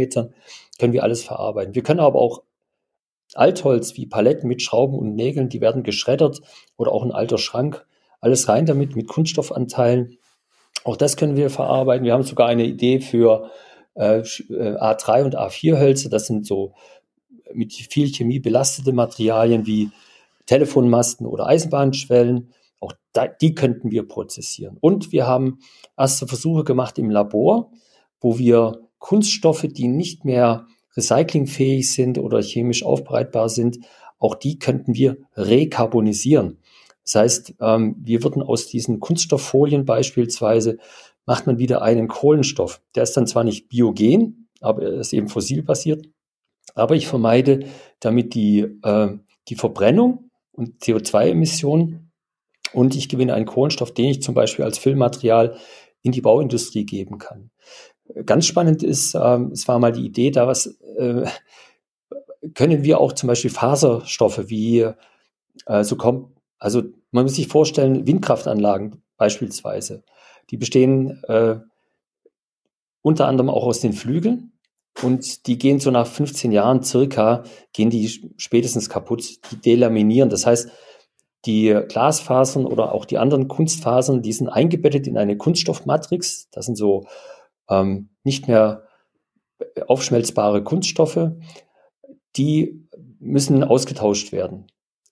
können 0.80 0.94
wir 0.94 1.04
alles 1.04 1.24
verarbeiten. 1.24 1.76
Wir 1.76 1.84
können 1.84 2.00
aber 2.00 2.20
auch 2.20 2.44
Altholz 3.36 3.96
wie 3.98 4.06
Paletten 4.06 4.48
mit 4.48 4.62
Schrauben 4.62 4.98
und 4.98 5.16
Nägeln, 5.16 5.50
die 5.50 5.62
werden 5.62 5.84
geschreddert 5.84 6.42
oder 6.78 6.92
auch 6.92 7.04
ein 7.04 7.12
alter 7.12 7.38
Schrank, 7.38 7.86
alles 8.22 8.48
rein 8.48 8.66
damit 8.66 8.96
mit 8.96 9.08
Kunststoffanteilen. 9.08 10.18
Auch 10.84 10.98
das 10.98 11.18
können 11.18 11.36
wir 11.36 11.50
verarbeiten. 11.50 12.06
Wir 12.06 12.14
haben 12.14 12.24
sogar 12.24 12.48
eine 12.48 12.66
Idee 12.66 13.00
für 13.02 13.52
äh, 13.96 14.20
äh 14.20 14.24
A3 14.78 15.24
und 15.24 15.38
A4 15.38 15.80
Hölzer. 15.80 16.10
Das 16.10 16.28
sind 16.28 16.46
so 16.46 16.74
mit 17.54 17.74
viel 17.74 18.12
Chemie 18.14 18.40
belastete 18.40 18.94
Materialien 18.94 19.66
wie 19.66 19.92
Telefonmasten 20.50 21.28
oder 21.28 21.46
Eisenbahnschwellen. 21.46 22.50
Auch 22.80 22.94
da, 23.14 23.28
die 23.28 23.54
könnten 23.54 23.92
wir 23.92 24.08
prozessieren. 24.08 24.78
Und 24.82 25.12
wir 25.12 25.28
haben 25.28 25.60
erste 25.96 26.26
Versuche 26.26 26.64
gemacht 26.64 26.98
im 26.98 27.12
Labor, 27.12 27.72
wo 28.20 28.40
wir 28.40 28.82
Kunststoffe, 28.98 29.68
die 29.70 29.88
nicht 29.88 30.26
mehr 30.26 30.66
recyclingfähig 30.98 31.94
sind 31.94 32.18
oder 32.18 32.42
chemisch 32.42 32.84
aufbereitbar 32.84 33.48
sind, 33.48 33.78
auch 34.18 34.34
die 34.34 34.58
könnten 34.58 34.96
wir 34.96 35.18
rekarbonisieren. 35.36 36.58
Das 37.04 37.16
heißt, 37.16 37.54
ähm, 37.62 37.96
wir 38.00 38.24
würden 38.24 38.42
aus 38.42 38.66
diesen 38.66 39.00
Kunststofffolien 39.00 39.86
beispielsweise, 39.86 40.80
macht 41.28 41.46
man 41.46 41.60
wieder 41.60 41.84
einen 41.84 42.08
Kohlenstoff. 42.08 42.82
Der 42.96 43.04
ist 43.04 43.16
dann 43.16 43.28
zwar 43.28 43.44
nicht 43.44 43.70
biogen, 43.70 44.50
aber 44.62 44.82
er 44.82 44.94
ist 44.94 45.14
eben 45.14 45.28
fossilbasiert. 45.28 46.08
Aber 46.74 46.96
ich 46.96 47.08
vermeide 47.08 47.68
damit 48.00 48.34
die, 48.34 48.62
äh, 48.82 49.10
die 49.48 49.56
Verbrennung 49.56 50.29
und 50.60 50.82
CO2-Emissionen. 50.84 52.12
Und 52.74 52.96
ich 52.96 53.10
gewinne 53.10 53.34
einen 53.34 53.48
Kohlenstoff, 53.48 53.94
den 53.94 54.10
ich 54.10 54.22
zum 54.22 54.36
Beispiel 54.36 54.66
als 54.66 54.78
Füllmaterial 54.78 55.58
in 56.04 56.12
die 56.12 56.22
Bauindustrie 56.22 56.86
geben 56.86 57.18
kann. 57.18 57.50
Ganz 58.26 58.46
spannend 58.46 58.84
ist, 58.84 59.16
ähm, 59.16 59.52
es 59.52 59.68
war 59.68 59.80
mal 59.80 59.92
die 59.92 60.06
Idee, 60.06 60.32
da 60.32 60.48
was 60.48 60.68
äh, 60.98 61.26
können 62.54 62.84
wir 62.84 63.00
auch 63.00 63.14
zum 63.14 63.28
Beispiel 63.28 63.52
Faserstoffe 63.52 64.50
wie 64.50 64.88
äh, 65.66 65.84
so 65.84 65.96
kommt, 65.96 66.36
also 66.58 66.84
man 67.12 67.24
muss 67.24 67.36
sich 67.36 67.48
vorstellen, 67.48 68.06
Windkraftanlagen 68.06 69.04
beispielsweise, 69.18 70.04
die 70.50 70.58
bestehen 70.58 71.24
äh, 71.28 71.58
unter 73.02 73.28
anderem 73.28 73.50
auch 73.50 73.66
aus 73.66 73.80
den 73.80 73.94
Flügeln 73.94 74.52
und 75.02 75.48
die 75.48 75.58
gehen 75.58 75.80
so 75.80 75.92
nach 75.92 76.08
15 76.08 76.52
Jahren 76.52 76.84
circa, 76.84 77.44
gehen 77.74 77.90
die 77.90 78.10
spätestens 78.38 78.90
kaputt, 78.90 79.40
die 79.52 79.58
delaminieren. 79.58 80.30
Das 80.30 80.46
heißt, 80.46 80.70
die 81.46 81.80
Glasfasern 81.88 82.66
oder 82.66 82.92
auch 82.94 83.06
die 83.06 83.18
anderen 83.18 83.48
Kunstfasern, 83.48 84.22
die 84.22 84.34
sind 84.34 84.50
eingebettet 84.50 85.08
in 85.08 85.18
eine 85.18 85.38
Kunststoffmatrix. 85.38 86.50
Das 86.52 86.66
sind 86.66 86.76
so 86.76 87.08
ähm, 87.70 88.10
nicht 88.24 88.48
mehr 88.48 88.84
aufschmelzbare 89.88 90.64
Kunststoffe. 90.64 91.32
Die 92.36 92.86
müssen 93.20 93.64
ausgetauscht 93.64 94.32
werden. 94.32 94.68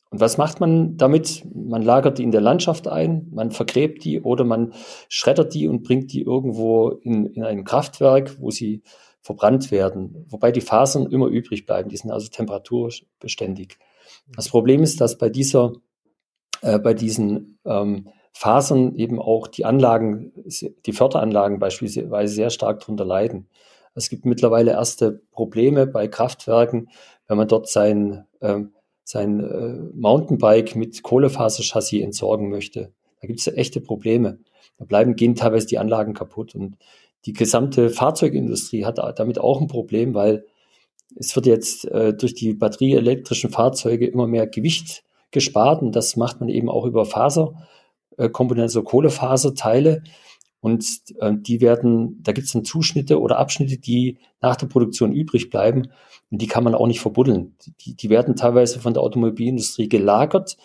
Und 0.09 0.21
was 0.21 0.37
macht 0.37 0.59
man 0.59 0.97
damit? 0.97 1.43
Man 1.53 1.81
lagert 1.81 2.17
die 2.17 2.23
in 2.23 2.31
der 2.31 2.41
Landschaft 2.41 2.87
ein, 2.87 3.27
man 3.31 3.51
vergräbt 3.51 4.05
die 4.05 4.21
oder 4.21 4.45
man 4.45 4.73
schreddert 5.09 5.53
die 5.53 5.67
und 5.67 5.83
bringt 5.83 6.13
die 6.13 6.21
irgendwo 6.21 6.89
in, 6.89 7.25
in 7.25 7.43
ein 7.43 7.65
Kraftwerk, 7.65 8.39
wo 8.39 8.49
sie 8.49 8.83
verbrannt 9.27 9.71
werden, 9.71 10.25
wobei 10.29 10.53
die 10.53 10.61
Fasern 10.61 11.11
immer 11.11 11.27
übrig 11.27 11.65
bleiben. 11.65 11.89
Die 11.89 11.97
sind 11.97 12.11
also 12.11 12.29
temperaturbeständig. 12.29 13.77
Das 14.33 14.47
Problem 14.47 14.81
ist, 14.83 15.01
dass 15.01 15.17
bei 15.17 15.27
dieser, 15.27 15.73
äh, 16.61 16.79
bei 16.79 16.93
diesen 16.93 17.59
ähm, 17.65 18.07
Fasern 18.31 18.95
eben 18.95 19.19
auch 19.19 19.47
die 19.47 19.65
Anlagen, 19.65 20.31
die 20.85 20.93
Förderanlagen 20.93 21.59
beispielsweise 21.59 22.33
sehr 22.33 22.49
stark 22.49 22.79
darunter 22.79 23.03
leiden. 23.03 23.49
Es 23.95 24.09
gibt 24.09 24.25
mittlerweile 24.25 24.71
erste 24.71 25.21
Probleme 25.31 25.87
bei 25.87 26.07
Kraftwerken, 26.07 26.89
wenn 27.27 27.35
man 27.35 27.49
dort 27.49 27.67
sein, 27.67 28.25
ähm, 28.39 28.71
sein 29.03 29.41
äh, 29.41 29.91
Mountainbike 29.93 30.77
mit 30.77 31.03
Kohlefaserchassis 31.03 32.01
entsorgen 32.01 32.47
möchte. 32.47 32.93
Da 33.19 33.27
gibt 33.27 33.41
es 33.41 33.47
echte 33.47 33.81
Probleme. 33.81 34.39
Da 34.77 34.85
bleiben, 34.85 35.17
gehen 35.17 35.35
teilweise 35.35 35.67
die 35.67 35.79
Anlagen 35.79 36.13
kaputt. 36.13 36.55
Und 36.55 36.77
die 37.25 37.33
gesamte 37.33 37.89
Fahrzeugindustrie 37.89 38.85
hat 38.85 38.99
damit 39.19 39.39
auch 39.39 39.59
ein 39.59 39.67
Problem, 39.67 40.13
weil 40.13 40.45
es 41.15 41.35
wird 41.35 41.45
jetzt 41.45 41.85
äh, 41.85 42.13
durch 42.13 42.35
die 42.35 42.53
batterieelektrischen 42.53 43.49
Fahrzeuge 43.49 44.07
immer 44.07 44.27
mehr 44.27 44.47
Gewicht 44.47 45.03
gespart 45.31 45.81
und 45.81 45.95
das 45.95 46.15
macht 46.15 46.39
man 46.39 46.49
eben 46.49 46.69
auch 46.69 46.85
über 46.85 47.05
Faserkomponenten, 47.05 48.61
also 48.63 48.83
Kohlefaserteile. 48.83 50.03
Und 50.59 50.85
äh, 51.19 51.33
die 51.35 51.61
werden, 51.61 52.19
da 52.23 52.31
gibt 52.31 52.47
es 52.47 52.53
dann 52.53 52.65
Zuschnitte 52.65 53.21
oder 53.21 53.37
Abschnitte, 53.37 53.77
die 53.77 54.17
nach 54.41 54.55
der 54.55 54.67
Produktion 54.67 55.13
übrig 55.13 55.49
bleiben. 55.49 55.89
Und 56.29 56.41
die 56.41 56.47
kann 56.47 56.63
man 56.63 56.75
auch 56.75 56.87
nicht 56.87 56.99
verbuddeln. 56.99 57.55
Die, 57.81 57.95
die 57.95 58.09
werden 58.09 58.35
teilweise 58.35 58.79
von 58.79 58.93
der 58.93 59.03
Automobilindustrie 59.03 59.87
gelagert, 59.87 60.57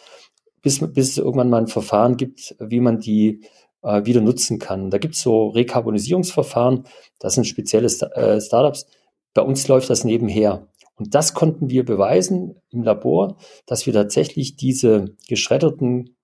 bis, 0.63 0.81
bis 0.81 1.11
es 1.11 1.19
irgendwann 1.19 1.51
mal 1.51 1.61
ein 1.61 1.67
Verfahren 1.67 2.17
gibt, 2.17 2.57
wie 2.59 2.81
man 2.81 3.01
die 3.01 3.43
äh, 3.83 4.05
wieder 4.05 4.21
nutzen 4.21 4.59
kann. 4.59 4.91
Da 4.91 4.99
gibt 4.99 5.15
es 5.15 5.23
so 5.23 5.49
Rekarbonisierungsverfahren, 5.49 6.85
das 7.19 7.35
sind 7.35 7.45
spezielle 7.47 7.87
äh, 7.87 8.41
Startups. 8.41 8.87
Bei 9.35 9.43
uns 9.43 9.67
läuft 9.69 9.91
das 9.91 10.05
nebenher. 10.05 10.69
Und 10.97 11.15
das 11.15 11.35
konnten 11.35 11.71
wir 11.71 11.85
beweisen 11.85 12.57
im 12.71 12.83
Labor, 12.83 13.37
dass 13.67 13.87
wir 13.87 13.93
tatsächlich 13.93 14.57
diese 14.57 15.17
geschredderten 15.29 16.17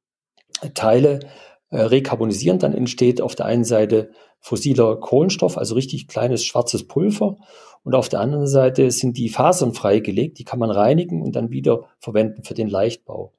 Teile 0.75 1.21
äh, 1.71 1.81
rekarbonisieren. 1.81 2.59
Dann 2.59 2.75
entsteht 2.75 3.21
auf 3.21 3.35
der 3.35 3.47
einen 3.47 3.65
Seite 3.65 4.11
fossiler 4.41 4.97
Kohlenstoff, 4.97 5.59
also 5.59 5.75
richtig 5.75 6.09
kleines 6.09 6.45
schwarzes 6.45 6.87
Pulver. 6.87 7.39
Und 7.83 7.95
auf 7.95 8.09
der 8.09 8.21
anderen 8.21 8.47
Seite 8.47 8.91
sind 8.91 9.17
die 9.17 9.29
Fasern 9.29 9.73
freigelegt, 9.75 10.39
die 10.39 10.45
kann 10.45 10.59
man 10.59 10.71
reinigen 10.71 11.23
und 11.23 11.35
dann 11.35 11.51
wieder 11.51 11.89
verwenden 11.99 12.45
für 12.45 12.55
den 12.55 12.69
Leichtbau. 12.69 13.33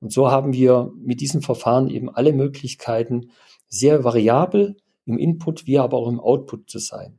Und 0.00 0.12
so 0.12 0.30
haben 0.30 0.52
wir 0.54 0.90
mit 0.96 1.20
diesem 1.20 1.42
Verfahren 1.42 1.88
eben 1.88 2.08
alle 2.08 2.32
Möglichkeiten, 2.32 3.30
sehr 3.70 4.04
variabel 4.04 4.76
im 5.06 5.16
Input 5.16 5.66
wie 5.66 5.78
aber 5.78 5.96
auch 5.96 6.08
im 6.08 6.20
Output 6.20 6.68
zu 6.68 6.78
sein. 6.78 7.18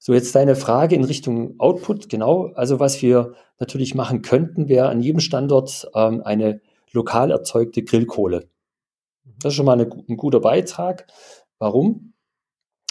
So, 0.00 0.14
jetzt 0.14 0.34
deine 0.34 0.56
Frage 0.56 0.94
in 0.94 1.04
Richtung 1.04 1.58
Output, 1.58 2.08
genau. 2.08 2.52
Also 2.54 2.80
was 2.80 3.02
wir 3.02 3.34
natürlich 3.58 3.94
machen 3.94 4.22
könnten, 4.22 4.68
wäre 4.68 4.88
an 4.88 5.00
jedem 5.00 5.20
Standort 5.20 5.88
ähm, 5.94 6.22
eine 6.22 6.60
lokal 6.92 7.30
erzeugte 7.30 7.82
Grillkohle. 7.82 8.48
Das 9.40 9.52
ist 9.52 9.56
schon 9.56 9.66
mal 9.66 9.80
eine, 9.80 9.90
ein 10.08 10.16
guter 10.16 10.40
Beitrag. 10.40 11.06
Warum? 11.58 12.14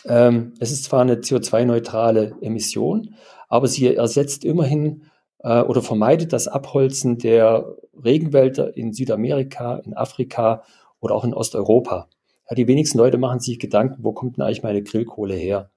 Ähm, 0.06 0.54
es 0.60 0.72
ist 0.72 0.86
zwar 0.86 1.02
eine 1.02 1.16
CO2-neutrale 1.16 2.36
Emission, 2.42 3.16
aber 3.48 3.68
sie 3.68 3.96
ersetzt 3.96 4.46
immerhin 4.46 5.04
äh, 5.40 5.62
oder 5.62 5.82
vermeidet 5.82 6.34
das 6.34 6.48
Abholzen 6.48 7.18
der 7.18 7.76
Regenwälder 8.04 8.76
in 8.76 8.94
Südamerika, 8.94 9.78
in 9.78 9.96
Afrika 9.96 10.64
oder 11.00 11.16
auch 11.16 11.24
in 11.24 11.34
Osteuropa. 11.34 12.10
Ja, 12.50 12.56
die 12.56 12.68
wenigsten 12.68 12.98
Leute 12.98 13.18
machen 13.18 13.40
sich 13.40 13.60
Gedanken, 13.60 14.04
wo 14.04 14.14
kommt 14.14 14.38
denn 14.38 14.44
eigentlich 14.44 14.64
meine 14.64 14.84
Grillkohle 14.84 15.36
her? 15.36 15.72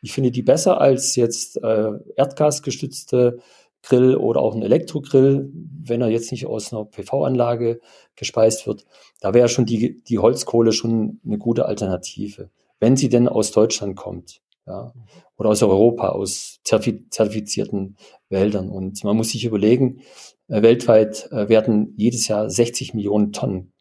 Ich 0.00 0.12
finde 0.12 0.30
die 0.30 0.42
besser 0.42 0.80
als 0.80 1.16
jetzt 1.16 1.62
äh, 1.62 1.90
erdgasgestützte 2.16 3.38
Gasgrill 3.82 4.16
oder 4.16 4.40
auch 4.40 4.54
ein 4.54 4.62
Elektrogrill, 4.62 5.50
wenn 5.52 6.00
er 6.00 6.08
jetzt 6.08 6.30
nicht 6.30 6.46
aus 6.46 6.72
einer 6.72 6.84
PV-Anlage 6.84 7.80
gespeist 8.16 8.66
wird, 8.66 8.84
da 9.20 9.34
wäre 9.34 9.48
schon 9.48 9.66
die, 9.66 10.02
die 10.02 10.18
Holzkohle 10.18 10.72
schon 10.72 11.20
eine 11.24 11.38
gute 11.38 11.66
Alternative, 11.66 12.50
wenn 12.80 12.96
sie 12.96 13.08
denn 13.08 13.28
aus 13.28 13.50
Deutschland 13.50 13.96
kommt. 13.96 14.40
Ja, 14.64 14.92
oder 15.36 15.50
aus 15.50 15.62
Europa, 15.64 16.10
aus 16.10 16.60
zertifizierten 16.62 17.96
Wäldern. 18.28 18.70
Und 18.70 19.02
man 19.02 19.16
muss 19.16 19.30
sich 19.30 19.44
überlegen, 19.44 20.02
äh, 20.46 20.62
weltweit 20.62 21.32
äh, 21.32 21.48
werden 21.48 21.94
jedes 21.96 22.28
Jahr 22.28 22.48
60 22.48 22.94
Millionen 22.94 23.32
Tonnen 23.32 23.72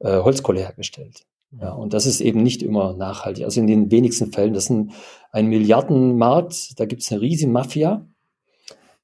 äh, 0.00 0.18
Holzkohle 0.18 0.58
hergestellt. 0.58 1.24
Ja, 1.60 1.72
und 1.72 1.94
das 1.94 2.06
ist 2.06 2.20
eben 2.20 2.42
nicht 2.42 2.62
immer 2.62 2.94
nachhaltig. 2.94 3.44
Also 3.44 3.60
in 3.60 3.66
den 3.66 3.90
wenigsten 3.90 4.32
Fällen, 4.32 4.52
das 4.52 4.64
ist 4.64 4.70
ein, 4.70 4.92
ein 5.32 5.46
Milliardenmarkt, 5.46 6.78
da 6.78 6.84
gibt 6.84 7.02
es 7.02 7.10
eine 7.10 7.20
riesige 7.20 7.50
Mafia, 7.50 8.06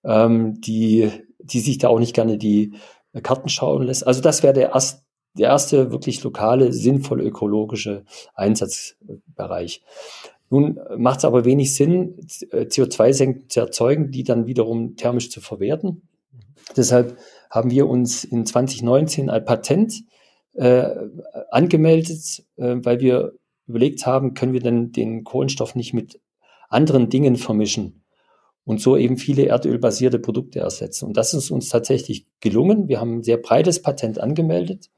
ähm, 0.04 0.60
die, 0.60 1.10
die 1.38 1.60
sich 1.60 1.78
da 1.78 1.88
auch 1.88 1.98
nicht 1.98 2.14
gerne 2.14 2.36
die 2.36 2.74
Karten 3.22 3.48
schauen 3.48 3.84
lässt. 3.84 4.06
Also 4.06 4.20
das 4.20 4.42
wäre 4.42 4.52
der, 4.52 4.70
erst, 4.70 5.04
der 5.34 5.48
erste 5.48 5.92
wirklich 5.92 6.22
lokale, 6.22 6.72
sinnvolle 6.72 7.24
ökologische 7.24 8.04
Einsatzbereich. 8.34 9.82
Nun 10.50 10.78
macht 10.98 11.20
es 11.20 11.24
aber 11.24 11.46
wenig 11.46 11.74
Sinn, 11.74 12.16
CO2-Senken 12.20 13.48
zu 13.48 13.60
erzeugen, 13.60 14.10
die 14.10 14.22
dann 14.22 14.46
wiederum 14.46 14.96
thermisch 14.96 15.30
zu 15.30 15.40
verwerten. 15.40 16.02
Deshalb 16.76 17.16
haben 17.50 17.70
wir 17.70 17.88
uns 17.88 18.24
in 18.24 18.44
2019 18.44 19.30
ein 19.30 19.44
Patent 19.46 20.04
äh, 20.54 20.88
angemeldet, 21.50 22.44
äh, 22.56 22.76
weil 22.82 23.00
wir 23.00 23.32
überlegt 23.66 24.06
haben, 24.06 24.34
können 24.34 24.52
wir 24.52 24.60
denn 24.60 24.92
den 24.92 25.24
Kohlenstoff 25.24 25.74
nicht 25.74 25.94
mit 25.94 26.20
anderen 26.68 27.08
Dingen 27.08 27.36
vermischen 27.36 28.04
und 28.64 28.80
so 28.80 28.96
eben 28.96 29.16
viele 29.16 29.46
erdölbasierte 29.46 30.18
Produkte 30.18 30.60
ersetzen. 30.60 31.06
Und 31.06 31.16
das 31.16 31.34
ist 31.34 31.50
uns 31.50 31.68
tatsächlich 31.68 32.26
gelungen. 32.40 32.88
Wir 32.88 33.00
haben 33.00 33.18
ein 33.18 33.22
sehr 33.22 33.36
breites 33.36 33.82
Patent 33.82 34.20
angemeldet. 34.20 34.90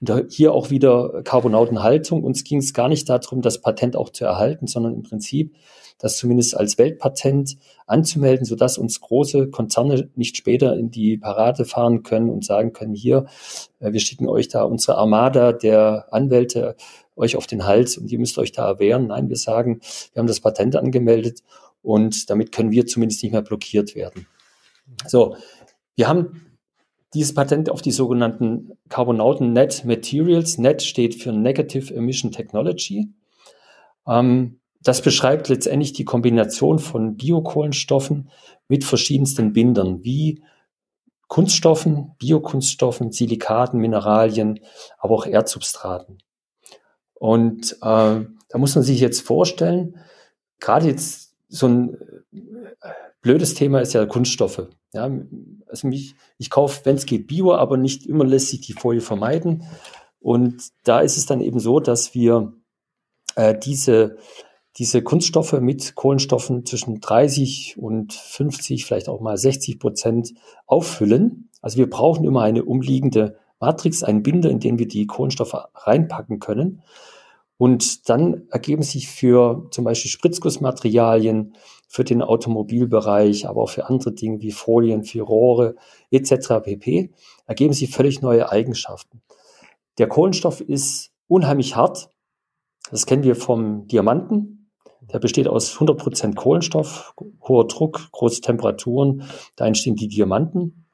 Und 0.00 0.32
hier 0.32 0.52
auch 0.52 0.70
wieder 0.70 1.22
Carbonautenhaltung. 1.22 2.24
Uns 2.24 2.44
ging 2.44 2.58
es 2.58 2.72
gar 2.72 2.88
nicht 2.88 3.08
darum, 3.08 3.42
das 3.42 3.60
Patent 3.60 3.96
auch 3.96 4.10
zu 4.10 4.24
erhalten, 4.24 4.66
sondern 4.66 4.94
im 4.94 5.02
Prinzip 5.02 5.54
das 5.98 6.16
zumindest 6.16 6.56
als 6.56 6.78
Weltpatent 6.78 7.56
anzumelden, 7.86 8.44
sodass 8.44 8.78
uns 8.78 9.00
große 9.00 9.48
Konzerne 9.50 10.10
nicht 10.16 10.36
später 10.36 10.76
in 10.76 10.90
die 10.90 11.18
Parade 11.18 11.64
fahren 11.64 12.02
können 12.02 12.30
und 12.30 12.44
sagen 12.44 12.72
können, 12.72 12.94
hier, 12.94 13.26
äh, 13.80 13.92
wir 13.92 14.00
schicken 14.00 14.28
euch 14.28 14.48
da 14.48 14.62
unsere 14.64 14.98
Armada 14.98 15.52
der 15.52 16.08
Anwälte 16.12 16.76
euch 17.16 17.36
auf 17.36 17.46
den 17.46 17.64
Hals 17.64 17.96
und 17.96 18.10
ihr 18.10 18.18
müsst 18.18 18.38
euch 18.38 18.52
da 18.52 18.66
erwehren. 18.66 19.08
Nein, 19.08 19.28
wir 19.28 19.36
sagen, 19.36 19.80
wir 20.12 20.20
haben 20.20 20.26
das 20.26 20.40
Patent 20.40 20.76
angemeldet 20.76 21.42
und 21.82 22.28
damit 22.30 22.50
können 22.52 22.70
wir 22.70 22.86
zumindest 22.86 23.22
nicht 23.22 23.32
mehr 23.32 23.42
blockiert 23.42 23.94
werden. 23.94 24.26
So, 25.06 25.36
wir 25.96 26.08
haben 26.08 26.54
dieses 27.14 27.32
Patent 27.32 27.70
auf 27.70 27.82
die 27.82 27.92
sogenannten 27.92 28.72
Carbonauten 28.88 29.52
Net 29.52 29.84
Materials. 29.84 30.58
Net 30.58 30.82
steht 30.82 31.14
für 31.14 31.32
Negative 31.32 31.94
Emission 31.94 32.32
Technology. 32.32 33.10
Ähm, 34.06 34.58
das 34.84 35.02
beschreibt 35.02 35.48
letztendlich 35.48 35.92
die 35.94 36.04
Kombination 36.04 36.78
von 36.78 37.16
Biokohlenstoffen 37.16 38.30
mit 38.68 38.84
verschiedensten 38.84 39.52
Bindern, 39.52 40.04
wie 40.04 40.42
Kunststoffen, 41.26 42.12
Biokunststoffen, 42.18 43.10
Silikaten, 43.10 43.80
Mineralien, 43.80 44.60
aber 44.98 45.14
auch 45.14 45.26
Erdsubstraten. 45.26 46.18
Und 47.14 47.72
äh, 47.72 47.76
da 47.80 48.58
muss 48.58 48.74
man 48.74 48.84
sich 48.84 49.00
jetzt 49.00 49.22
vorstellen, 49.22 49.96
gerade 50.60 50.86
jetzt 50.86 51.34
so 51.48 51.66
ein 51.66 51.94
äh, 52.32 52.90
blödes 53.22 53.54
Thema 53.54 53.80
ist 53.80 53.94
ja 53.94 54.04
Kunststoffe. 54.04 54.68
Ja, 54.92 55.10
also 55.66 55.88
mich, 55.88 56.14
ich 56.38 56.50
kaufe, 56.50 56.82
wenn 56.84 56.96
es 56.96 57.06
geht, 57.06 57.26
Bio, 57.26 57.54
aber 57.54 57.78
nicht 57.78 58.06
immer 58.06 58.24
lässt 58.24 58.50
sich 58.50 58.60
die 58.60 58.74
Folie 58.74 59.00
vermeiden. 59.00 59.64
Und 60.20 60.68
da 60.84 61.00
ist 61.00 61.16
es 61.16 61.26
dann 61.26 61.40
eben 61.40 61.58
so, 61.58 61.80
dass 61.80 62.14
wir 62.14 62.52
äh, 63.34 63.58
diese 63.58 64.18
diese 64.76 65.02
Kunststoffe 65.02 65.52
mit 65.60 65.94
Kohlenstoffen 65.94 66.66
zwischen 66.66 67.00
30 67.00 67.76
und 67.78 68.12
50, 68.12 68.84
vielleicht 68.84 69.08
auch 69.08 69.20
mal 69.20 69.36
60 69.36 69.78
Prozent 69.78 70.34
auffüllen. 70.66 71.50
Also 71.62 71.78
wir 71.78 71.88
brauchen 71.88 72.24
immer 72.24 72.42
eine 72.42 72.64
umliegende 72.64 73.38
Matrix, 73.60 74.02
einen 74.02 74.22
Binder, 74.22 74.50
in 74.50 74.60
den 74.60 74.78
wir 74.78 74.88
die 74.88 75.06
Kohlenstoffe 75.06 75.56
reinpacken 75.74 76.40
können. 76.40 76.82
Und 77.56 78.08
dann 78.08 78.48
ergeben 78.50 78.82
sich 78.82 79.08
für 79.08 79.68
zum 79.70 79.84
Beispiel 79.84 80.10
Spritzgussmaterialien, 80.10 81.54
für 81.88 82.02
den 82.02 82.22
Automobilbereich, 82.22 83.48
aber 83.48 83.62
auch 83.62 83.70
für 83.70 83.88
andere 83.88 84.12
Dinge 84.12 84.40
wie 84.40 84.50
Folien, 84.50 85.04
für 85.04 85.22
Rohre 85.22 85.76
etc. 86.10 86.54
pp. 86.62 87.12
ergeben 87.46 87.72
sich 87.72 87.90
völlig 87.90 88.20
neue 88.20 88.50
Eigenschaften. 88.50 89.22
Der 89.98 90.08
Kohlenstoff 90.08 90.60
ist 90.60 91.12
unheimlich 91.28 91.76
hart. 91.76 92.10
Das 92.90 93.06
kennen 93.06 93.22
wir 93.22 93.36
vom 93.36 93.86
Diamanten. 93.86 94.53
Der 95.12 95.18
besteht 95.18 95.48
aus 95.48 95.76
100% 95.76 96.34
Kohlenstoff, 96.34 97.14
hoher 97.42 97.66
Druck, 97.66 98.08
große 98.12 98.40
Temperaturen. 98.40 99.24
Da 99.56 99.66
entstehen 99.66 99.96
die 99.96 100.08
Diamanten. 100.08 100.86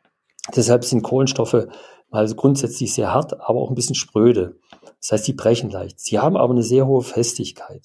Deshalb 0.55 0.85
sind 0.85 1.03
Kohlenstoffe 1.03 1.67
also 2.11 2.35
grundsätzlich 2.35 2.93
sehr 2.93 3.15
hart, 3.15 3.41
aber 3.41 3.61
auch 3.61 3.69
ein 3.69 3.75
bisschen 3.75 3.95
spröde. 3.95 4.59
Das 5.01 5.13
heißt, 5.13 5.29
die 5.29 5.33
brechen 5.33 5.71
leicht. 5.71 6.01
Sie 6.01 6.19
haben 6.19 6.37
aber 6.37 6.53
eine 6.53 6.63
sehr 6.63 6.87
hohe 6.87 7.03
Festigkeit. 7.03 7.83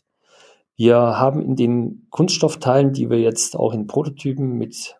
Wir 0.75 0.97
haben 0.97 1.41
in 1.41 1.55
den 1.55 2.07
Kunststoffteilen, 2.09 2.91
die 2.91 3.09
wir 3.09 3.19
jetzt 3.19 3.55
auch 3.55 3.73
in 3.73 3.87
Prototypen 3.87 4.57
mit 4.57 4.95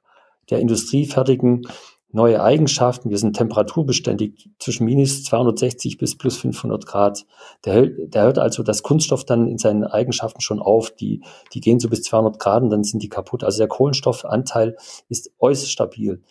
der 0.50 0.60
Industrie 0.60 1.06
fertigen, 1.06 1.68
neue 2.16 2.42
Eigenschaften. 2.42 3.10
Wir 3.10 3.18
sind 3.18 3.36
temperaturbeständig 3.36 4.50
zwischen 4.58 4.86
minus 4.86 5.24
260 5.26 5.98
bis 5.98 6.18
plus 6.18 6.38
500 6.38 6.86
Grad. 6.86 7.26
Der, 7.66 7.88
der 7.88 8.24
hört 8.24 8.40
also 8.40 8.64
das 8.64 8.84
Kunststoff 8.84 9.26
dann 9.26 9.48
in 9.48 9.58
seinen 9.58 9.84
Eigenschaften 9.84 10.42
schon 10.42 10.60
auf. 10.60 10.92
Die, 10.92 11.22
die 11.54 11.60
gehen 11.60 11.80
so 11.80 11.90
bis 11.90 12.04
200 12.04 12.40
Grad 12.40 12.64
und 12.64 12.70
dann 12.70 12.84
sind 12.84 13.04
die 13.04 13.10
kaputt. 13.10 13.44
Also 13.44 13.60
der 13.60 13.68
Kohlenstoffanteil 13.68 14.78
ist 15.10 15.32
äußerst 15.40 15.72
stabil. 15.72 16.22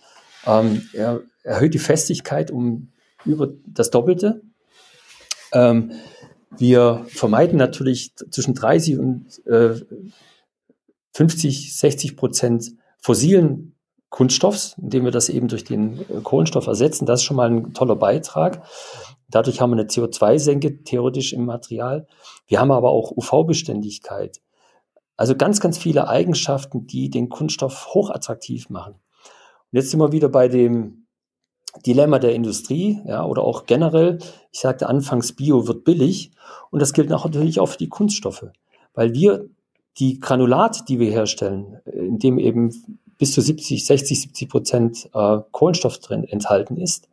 Ähm, 0.46 0.88
er 0.94 1.20
erhöht 1.42 1.74
die 1.74 1.78
Festigkeit 1.78 2.50
um 2.50 2.88
über 3.26 3.50
das 3.66 3.90
Doppelte. 3.90 4.40
Ähm, 5.52 5.92
wir 6.56 7.04
vermeiden 7.08 7.58
natürlich 7.58 8.14
zwischen 8.30 8.54
30 8.54 8.98
und 8.98 9.46
äh, 9.46 9.74
50, 11.12 11.76
60 11.76 12.16
Prozent 12.16 12.72
fossilen 12.98 13.73
Kunststoffs, 14.14 14.76
indem 14.80 15.06
wir 15.06 15.10
das 15.10 15.28
eben 15.28 15.48
durch 15.48 15.64
den 15.64 15.98
äh, 16.02 16.20
Kohlenstoff 16.22 16.68
ersetzen. 16.68 17.04
Das 17.04 17.18
ist 17.18 17.24
schon 17.24 17.36
mal 17.36 17.50
ein 17.50 17.74
toller 17.74 17.96
Beitrag. 17.96 18.62
Dadurch 19.28 19.60
haben 19.60 19.70
wir 19.70 19.80
eine 19.80 19.88
CO2-Senke 19.88 20.84
theoretisch 20.84 21.32
im 21.32 21.44
Material. 21.44 22.06
Wir 22.46 22.60
haben 22.60 22.70
aber 22.70 22.90
auch 22.90 23.10
UV-Beständigkeit. 23.10 24.40
Also 25.16 25.34
ganz, 25.34 25.58
ganz 25.58 25.78
viele 25.78 26.06
Eigenschaften, 26.06 26.86
die 26.86 27.10
den 27.10 27.28
Kunststoff 27.28 27.88
hochattraktiv 27.92 28.70
machen. 28.70 28.92
Und 28.92 29.72
jetzt 29.72 29.90
sind 29.90 29.98
wir 29.98 30.12
wieder 30.12 30.28
bei 30.28 30.46
dem 30.46 31.08
Dilemma 31.84 32.20
der 32.20 32.36
Industrie, 32.36 33.00
ja, 33.06 33.24
oder 33.24 33.42
auch 33.42 33.66
generell. 33.66 34.18
Ich 34.52 34.60
sagte 34.60 34.88
anfangs, 34.88 35.32
Bio 35.32 35.66
wird 35.66 35.82
billig. 35.82 36.30
Und 36.70 36.80
das 36.80 36.92
gilt 36.92 37.10
natürlich 37.10 37.58
auch 37.58 37.66
für 37.66 37.78
die 37.78 37.88
Kunststoffe. 37.88 38.46
Weil 38.94 39.12
wir 39.12 39.48
die 39.98 40.20
Granulat, 40.20 40.88
die 40.88 41.00
wir 41.00 41.10
herstellen, 41.10 41.80
äh, 41.84 41.98
in 41.98 42.20
dem 42.20 42.38
eben 42.38 42.70
bis 43.18 43.32
zu 43.32 43.40
70, 43.40 43.84
60, 43.86 44.20
70 44.22 44.48
Prozent 44.48 45.10
äh, 45.14 45.38
Kohlenstoff 45.50 45.98
drin 45.98 46.24
enthalten 46.24 46.76
ist, 46.76 47.08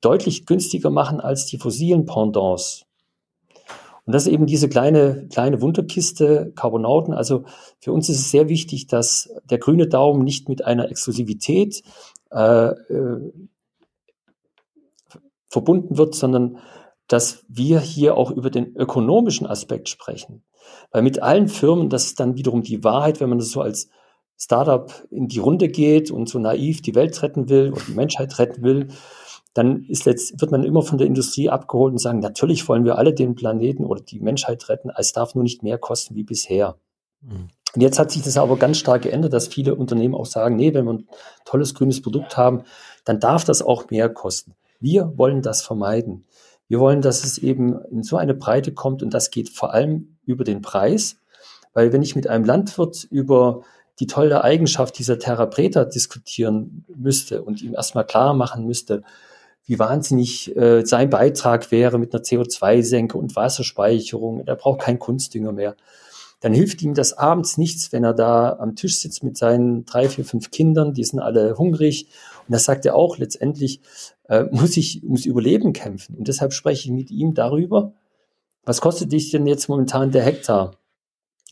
deutlich 0.00 0.46
günstiger 0.46 0.90
machen 0.90 1.20
als 1.20 1.46
die 1.46 1.58
fossilen 1.58 2.06
Pendants. 2.06 2.86
Und 4.04 4.14
das 4.14 4.26
ist 4.26 4.32
eben 4.32 4.46
diese 4.46 4.68
kleine, 4.68 5.28
kleine 5.32 5.60
Wunderkiste 5.60 6.52
Carbonauten. 6.56 7.14
Also 7.14 7.44
für 7.78 7.92
uns 7.92 8.08
ist 8.08 8.18
es 8.18 8.30
sehr 8.30 8.48
wichtig, 8.48 8.88
dass 8.88 9.30
der 9.48 9.58
grüne 9.58 9.86
Daumen 9.86 10.24
nicht 10.24 10.48
mit 10.48 10.64
einer 10.64 10.90
Exklusivität 10.90 11.82
äh, 12.32 12.70
äh, 12.70 13.32
verbunden 15.48 15.98
wird, 15.98 16.14
sondern 16.16 16.58
dass 17.06 17.44
wir 17.48 17.78
hier 17.78 18.16
auch 18.16 18.30
über 18.30 18.50
den 18.50 18.74
ökonomischen 18.74 19.46
Aspekt 19.46 19.88
sprechen. 19.88 20.42
Weil 20.90 21.02
mit 21.02 21.22
allen 21.22 21.48
Firmen, 21.48 21.88
das 21.88 22.06
ist 22.06 22.20
dann 22.20 22.36
wiederum 22.36 22.62
die 22.62 22.82
Wahrheit, 22.82 23.20
wenn 23.20 23.28
man 23.28 23.38
das 23.38 23.50
so 23.50 23.60
als 23.60 23.88
Startup 24.36 24.92
in 25.10 25.28
die 25.28 25.38
Runde 25.38 25.68
geht 25.68 26.10
und 26.10 26.28
so 26.28 26.38
naiv 26.38 26.82
die 26.82 26.94
Welt 26.94 27.22
retten 27.22 27.48
will 27.48 27.72
oder 27.72 27.82
die 27.86 27.94
Menschheit 27.94 28.38
retten 28.38 28.62
will, 28.62 28.88
dann 29.54 29.84
ist 29.84 30.06
letzt, 30.06 30.40
wird 30.40 30.50
man 30.50 30.64
immer 30.64 30.82
von 30.82 30.98
der 30.98 31.06
Industrie 31.06 31.50
abgeholt 31.50 31.92
und 31.92 31.98
sagen, 31.98 32.20
natürlich 32.20 32.66
wollen 32.68 32.84
wir 32.84 32.98
alle 32.98 33.12
den 33.12 33.34
Planeten 33.34 33.84
oder 33.84 34.00
die 34.00 34.20
Menschheit 34.20 34.68
retten, 34.68 34.90
es 34.96 35.12
darf 35.12 35.34
nur 35.34 35.44
nicht 35.44 35.62
mehr 35.62 35.78
kosten 35.78 36.14
wie 36.14 36.24
bisher. 36.24 36.76
Mhm. 37.20 37.50
Und 37.74 37.80
jetzt 37.80 37.98
hat 37.98 38.10
sich 38.10 38.22
das 38.22 38.36
aber 38.36 38.58
ganz 38.58 38.78
stark 38.78 39.02
geändert, 39.02 39.32
dass 39.32 39.48
viele 39.48 39.74
Unternehmen 39.74 40.14
auch 40.14 40.26
sagen, 40.26 40.56
nee, 40.56 40.74
wenn 40.74 40.84
wir 40.84 40.92
ein 40.92 41.08
tolles 41.44 41.74
grünes 41.74 42.02
Produkt 42.02 42.36
haben, 42.36 42.64
dann 43.04 43.18
darf 43.18 43.44
das 43.44 43.62
auch 43.62 43.90
mehr 43.90 44.08
kosten. 44.10 44.54
Wir 44.78 45.12
wollen 45.16 45.42
das 45.42 45.62
vermeiden. 45.62 46.24
Wir 46.68 46.80
wollen, 46.80 47.00
dass 47.00 47.24
es 47.24 47.38
eben 47.38 47.80
in 47.90 48.02
so 48.02 48.16
eine 48.16 48.34
Breite 48.34 48.72
kommt 48.72 49.02
und 49.02 49.14
das 49.14 49.30
geht 49.30 49.48
vor 49.48 49.72
allem 49.72 50.16
über 50.24 50.44
den 50.44 50.60
Preis, 50.60 51.16
weil 51.72 51.92
wenn 51.92 52.02
ich 52.02 52.16
mit 52.16 52.28
einem 52.28 52.44
Landwirt 52.44 53.04
über 53.10 53.62
die 54.00 54.06
tolle 54.06 54.42
Eigenschaft 54.42 54.98
dieser 54.98 55.18
Therapreta 55.18 55.84
diskutieren 55.84 56.84
müsste 56.94 57.42
und 57.42 57.62
ihm 57.62 57.74
erstmal 57.74 58.06
klar 58.06 58.34
machen 58.34 58.66
müsste, 58.66 59.02
wie 59.64 59.78
wahnsinnig 59.78 60.56
äh, 60.56 60.84
sein 60.84 61.10
Beitrag 61.10 61.70
wäre 61.70 61.98
mit 61.98 62.14
einer 62.14 62.22
CO2-Senke 62.22 63.16
und 63.16 63.36
Wasserspeicherung. 63.36 64.42
Er 64.46 64.56
braucht 64.56 64.80
keinen 64.80 64.98
Kunstdünger 64.98 65.52
mehr. 65.52 65.76
Dann 66.40 66.52
hilft 66.52 66.82
ihm 66.82 66.94
das 66.94 67.12
abends 67.12 67.56
nichts, 67.56 67.92
wenn 67.92 68.02
er 68.02 68.14
da 68.14 68.56
am 68.58 68.74
Tisch 68.74 68.98
sitzt 68.98 69.22
mit 69.22 69.36
seinen 69.36 69.84
drei, 69.84 70.08
vier, 70.08 70.24
fünf 70.24 70.50
Kindern, 70.50 70.92
die 70.92 71.04
sind 71.04 71.20
alle 71.20 71.56
hungrig. 71.56 72.08
Und 72.48 72.52
das 72.52 72.64
sagt 72.64 72.84
er 72.84 72.96
auch, 72.96 73.18
letztendlich 73.18 73.80
äh, 74.28 74.44
muss 74.50 74.76
ich 74.76 75.04
ums 75.04 75.24
Überleben 75.24 75.72
kämpfen. 75.72 76.16
Und 76.16 76.26
deshalb 76.26 76.52
spreche 76.52 76.88
ich 76.88 76.92
mit 76.92 77.12
ihm 77.12 77.34
darüber, 77.34 77.92
was 78.64 78.80
kostet 78.80 79.12
dich 79.12 79.30
denn 79.30 79.46
jetzt 79.46 79.68
momentan 79.68 80.10
der 80.10 80.24
Hektar, 80.24 80.72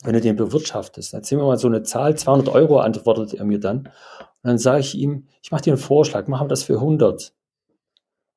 wenn 0.03 0.15
du 0.15 0.21
den 0.21 0.37
bewirtschaftest? 0.37 1.15
Erzähl 1.15 1.39
mir 1.39 1.45
mal 1.45 1.59
so 1.59 1.69
eine 1.69 1.83
Zahl, 1.83 2.17
200 2.17 2.49
Euro 2.49 2.79
antwortet 2.79 3.35
er 3.35 3.45
mir 3.45 3.61
dann. 3.61 3.79
Und 3.79 4.49
dann 4.49 4.59
sage 4.59 4.81
ich 4.81 4.95
ihm, 4.95 5.27
ich 5.43 5.51
mache 5.51 5.63
dir 5.63 5.73
einen 5.73 5.83
Vorschlag, 5.83 6.27
machen 6.27 6.47
wir 6.47 6.49
das 6.49 6.63
für 6.63 6.75
100. 6.75 7.35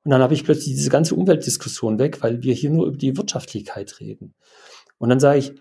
Und 0.04 0.10
dann 0.10 0.20
habe 0.20 0.34
ich 0.34 0.44
plötzlich 0.44 0.74
diese 0.74 0.90
ganze 0.90 1.14
Umweltdiskussion 1.14 1.98
weg, 1.98 2.22
weil 2.22 2.42
wir 2.42 2.52
hier 2.52 2.70
nur 2.70 2.86
über 2.86 2.98
die 2.98 3.16
Wirtschaftlichkeit 3.16 4.00
reden. 4.00 4.34
Und 4.98 5.08
dann 5.08 5.20
sage 5.20 5.38
ich, 5.38 5.54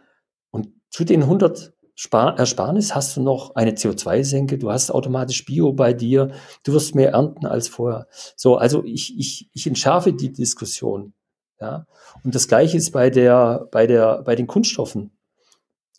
und 0.51 0.69
zu 0.89 1.05
den 1.05 1.23
100 1.23 1.73
Spar 1.95 2.37
Ersparnis 2.39 2.95
hast 2.95 3.15
du 3.15 3.21
noch 3.21 3.55
eine 3.55 3.71
CO2-Senke, 3.71 4.57
du 4.57 4.71
hast 4.71 4.89
automatisch 4.91 5.45
Bio 5.45 5.73
bei 5.73 5.93
dir, 5.93 6.31
du 6.63 6.73
wirst 6.73 6.95
mehr 6.95 7.11
ernten 7.11 7.45
als 7.45 7.67
vorher. 7.67 8.07
So, 8.35 8.57
also 8.57 8.83
ich, 8.83 9.17
ich, 9.17 9.49
ich 9.53 9.67
entschärfe 9.67 10.11
die 10.11 10.31
Diskussion. 10.31 11.13
Ja. 11.61 11.85
Und 12.23 12.35
das 12.35 12.47
Gleiche 12.47 12.77
ist 12.77 12.91
bei 12.91 13.09
der, 13.09 13.67
bei 13.71 13.87
der, 13.87 14.23
bei 14.23 14.35
den 14.35 14.47
Kunststoffen. 14.47 15.12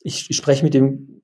Ich, 0.05 0.29
spreche 0.37 0.65
mit 0.65 0.75
dem 0.75 1.23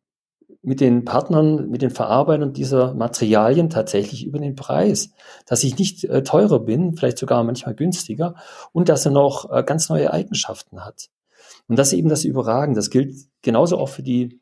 mit 0.63 0.81
den 0.81 1.05
Partnern, 1.05 1.71
mit 1.71 1.81
den 1.81 1.91
Verarbeitern 1.91 2.53
dieser 2.53 2.93
Materialien 2.95 3.71
tatsächlich 3.71 4.27
über 4.27 4.39
den 4.39 4.57
Preis, 4.57 5.11
dass 5.47 5.65
ich 5.65 5.79
nicht 5.79 6.05
äh, 6.05 6.23
teurer 6.23 6.61
bin, 6.61 6.97
vielleicht 6.97 7.19
sogar 7.19 7.43
manchmal 7.45 7.75
günstiger 7.75 8.35
und 8.73 8.89
dass 8.89 9.07
er 9.07 9.13
noch 9.13 9.51
äh, 9.51 9.63
ganz 9.63 9.89
neue 9.89 10.13
Eigenschaften 10.13 10.85
hat. 10.85 11.09
Und 11.67 11.79
das 11.79 11.89
ist 11.89 11.99
eben 11.99 12.09
das 12.11 12.25
Überragen. 12.25 12.75
Das 12.75 12.91
gilt 12.91 13.15
genauso 13.43 13.79
auch 13.79 13.89
für 13.89 14.03
die 14.03 14.41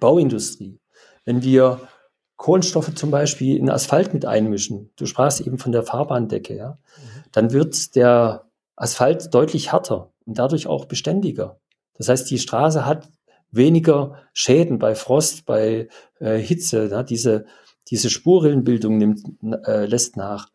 Bauindustrie. 0.00 0.80
Wenn 1.24 1.42
wir 1.42 1.80
Kohlenstoffe 2.36 2.94
zum 2.94 3.10
Beispiel 3.10 3.56
in 3.56 3.70
Asphalt 3.70 4.14
mit 4.14 4.24
einmischen, 4.24 4.90
du 4.96 5.06
sprachst 5.06 5.40
eben 5.40 5.58
von 5.58 5.72
der 5.72 5.82
Fahrbahndecke, 5.82 6.56
ja, 6.56 6.70
mhm. 6.70 7.24
dann 7.32 7.52
wird 7.52 7.96
der 7.96 8.46
Asphalt 8.76 9.32
deutlich 9.34 9.72
härter 9.72 10.12
und 10.24 10.38
dadurch 10.38 10.66
auch 10.66 10.86
beständiger. 10.86 11.60
Das 11.94 12.08
heißt, 12.08 12.30
die 12.30 12.38
Straße 12.38 12.86
hat 12.86 13.08
weniger 13.54 14.16
Schäden 14.32 14.78
bei 14.78 14.94
Frost, 14.94 15.46
bei 15.46 15.88
äh, 16.20 16.38
Hitze. 16.38 16.88
Ja, 16.90 17.02
diese, 17.02 17.46
diese 17.88 18.10
Spurrillenbildung 18.10 18.98
nimmt, 18.98 19.22
äh, 19.66 19.86
lässt 19.86 20.16
nach. 20.16 20.48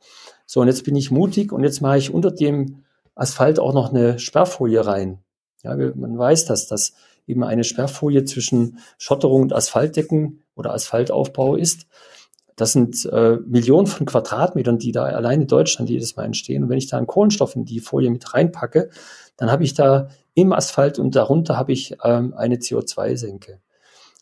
So, 0.46 0.62
und 0.62 0.68
jetzt 0.68 0.84
bin 0.84 0.96
ich 0.96 1.12
mutig 1.12 1.52
und 1.52 1.64
jetzt 1.64 1.82
mache 1.82 1.98
ich 1.98 2.14
unter 2.14 2.32
dem 2.32 2.84
Asphalt 3.16 3.60
auch 3.60 3.74
noch 3.74 3.90
eine 3.90 4.18
Sperrfolie 4.18 4.86
rein. 4.86 5.20
Ja, 5.64 5.76
man 5.76 6.18
weiß 6.18 6.46
das, 6.46 6.68
dass 6.68 6.94
eben 7.28 7.44
eine 7.44 7.64
Sperrfolie 7.64 8.24
zwischen 8.24 8.80
Schotterung 8.98 9.44
und 9.44 9.54
Asphaltdecken 9.54 10.42
oder 10.56 10.74
Asphaltaufbau 10.74 11.56
ist. 11.56 11.86
Das 12.56 12.74
sind 12.74 13.06
äh, 13.06 13.38
Millionen 13.46 13.88
von 13.88 14.06
Quadratmetern, 14.06 14.80
die 14.80 14.92
da 14.92 15.04
allein 15.04 15.42
in 15.42 15.48
Deutschland 15.48 15.90
jedes 15.90 16.16
Mal 16.16 16.26
entstehen. 16.26 16.64
Und 16.64 16.70
wenn 16.70 16.78
ich 16.78 16.88
da 16.88 16.98
einen 16.98 17.08
Kohlenstoff 17.08 17.56
in 17.56 17.66
die 17.66 17.80
Folie 17.80 18.10
mit 18.10 18.34
reinpacke, 18.34 18.90
dann 19.38 19.52
habe 19.52 19.64
ich 19.64 19.74
da 19.74 20.10
im 20.42 20.54
Asphalt 20.54 21.00
und 21.00 21.16
darunter 21.16 21.58
habe 21.58 21.72
ich 21.72 21.96
ähm, 22.04 22.34
eine 22.36 22.56
CO2-Senke. 22.56 23.60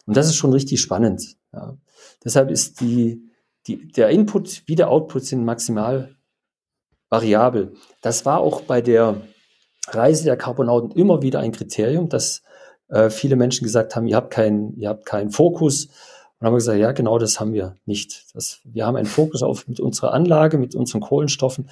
Und 0.06 0.18
das 0.18 0.28
ist 0.28 0.36
schon 0.36 0.54
richtig 0.54 0.82
spannend. 0.82 1.36
Ja. 1.54 1.78
Deshalb 2.24 2.50
ist 2.50 2.82
die, 2.82 3.22
die, 3.68 3.92
der 3.92 4.10
Input 4.10 4.64
wie 4.66 4.76
der 4.76 4.90
Output 4.90 5.26
sind 5.26 5.44
maximal 5.44 6.16
variabel. 7.10 7.74
Das 8.02 8.26
war 8.26 8.40
auch 8.40 8.62
bei 8.62 8.82
der 8.82 9.22
Reise 9.88 10.26
der 10.26 10.38
Carbonauten 10.38 10.92
immer 10.92 11.22
wieder 11.22 11.40
ein 11.40 11.52
Kriterium, 11.52 12.10
dass 12.10 12.42
äh, 12.90 13.10
viele 13.10 13.36
Menschen 13.36 13.64
gesagt 13.64 13.96
haben, 13.96 14.08
ihr 14.08 14.16
habt 14.16 14.32
keinen, 14.32 14.76
ihr 14.78 14.90
habt 14.90 15.06
keinen 15.06 15.32
Fokus. 15.32 15.88
Und 16.40 16.46
haben 16.46 16.54
wir 16.54 16.58
gesagt, 16.58 16.80
ja, 16.80 16.92
genau 16.92 17.18
das 17.18 17.40
haben 17.40 17.54
wir 17.54 17.76
nicht. 17.86 18.26
Das, 18.36 18.60
wir 18.64 18.86
haben 18.86 18.96
einen 18.96 19.08
Fokus 19.08 19.42
auf 19.42 19.68
mit 19.68 19.80
unserer 19.80 20.14
Anlage, 20.14 20.58
mit 20.58 20.76
unseren 20.76 21.02
Kohlenstoffen. 21.02 21.70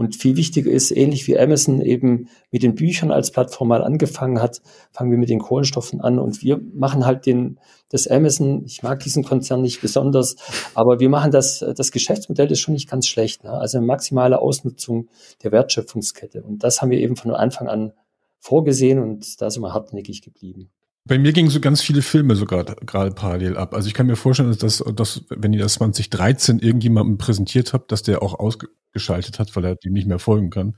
Und 0.00 0.16
viel 0.16 0.38
wichtiger 0.38 0.70
ist, 0.70 0.92
ähnlich 0.92 1.26
wie 1.26 1.38
Amazon 1.38 1.82
eben 1.82 2.30
mit 2.50 2.62
den 2.62 2.74
Büchern 2.74 3.10
als 3.10 3.32
Plattform 3.32 3.68
mal 3.68 3.84
angefangen 3.84 4.40
hat, 4.40 4.62
fangen 4.92 5.10
wir 5.10 5.18
mit 5.18 5.28
den 5.28 5.40
Kohlenstoffen 5.40 6.00
an 6.00 6.18
und 6.18 6.42
wir 6.42 6.58
machen 6.72 7.04
halt 7.04 7.26
den, 7.26 7.58
das 7.90 8.06
Amazon, 8.08 8.64
ich 8.64 8.82
mag 8.82 9.00
diesen 9.00 9.24
Konzern 9.24 9.60
nicht 9.60 9.82
besonders, 9.82 10.36
aber 10.72 11.00
wir 11.00 11.10
machen 11.10 11.32
das, 11.32 11.62
das 11.76 11.92
Geschäftsmodell 11.92 12.50
ist 12.50 12.60
schon 12.60 12.72
nicht 12.72 12.88
ganz 12.88 13.08
schlecht. 13.08 13.44
Ne? 13.44 13.50
Also 13.50 13.78
maximale 13.82 14.40
Ausnutzung 14.40 15.10
der 15.42 15.52
Wertschöpfungskette. 15.52 16.42
Und 16.44 16.64
das 16.64 16.80
haben 16.80 16.90
wir 16.90 16.98
eben 16.98 17.16
von 17.16 17.34
Anfang 17.34 17.68
an 17.68 17.92
vorgesehen 18.38 19.00
und 19.00 19.42
da 19.42 19.50
sind 19.50 19.62
wir 19.62 19.74
hartnäckig 19.74 20.22
geblieben. 20.22 20.70
Bei 21.10 21.18
mir 21.18 21.32
gingen 21.32 21.50
so 21.50 21.58
ganz 21.58 21.82
viele 21.82 22.02
Filme 22.02 22.36
sogar 22.36 22.62
gerade 22.62 23.10
parallel 23.10 23.56
ab. 23.56 23.74
Also 23.74 23.88
ich 23.88 23.94
kann 23.94 24.06
mir 24.06 24.14
vorstellen, 24.14 24.56
dass, 24.56 24.78
dass 24.94 25.24
wenn 25.28 25.52
ihr 25.52 25.58
das 25.58 25.74
2013 25.74 26.60
irgendjemandem 26.60 27.18
präsentiert 27.18 27.72
habt, 27.72 27.90
dass 27.90 28.04
der 28.04 28.22
auch 28.22 28.38
ausgeschaltet 28.38 29.40
hat, 29.40 29.56
weil 29.56 29.64
er 29.64 29.74
dem 29.74 29.92
nicht 29.92 30.06
mehr 30.06 30.20
folgen 30.20 30.50
kann. 30.50 30.76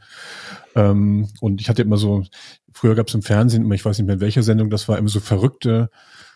Ähm, 0.75 1.29
und 1.43 1.61
ich 1.61 1.69
hatte 1.69 1.83
immer 1.83 1.99
so, 1.99 2.25
früher 2.73 2.95
gab 2.95 3.09
es 3.09 3.15
im 3.15 3.21
Fernsehen 3.21 3.65
immer, 3.65 3.75
ich 3.75 3.85
weiß 3.85 3.99
nicht 3.99 4.07
mehr 4.07 4.15
in 4.15 4.21
welcher 4.23 4.43
Sendung, 4.43 4.71
das 4.71 4.89
war 4.89 4.97
immer 4.97 5.11
so 5.11 5.21
verrückte, 5.21 5.91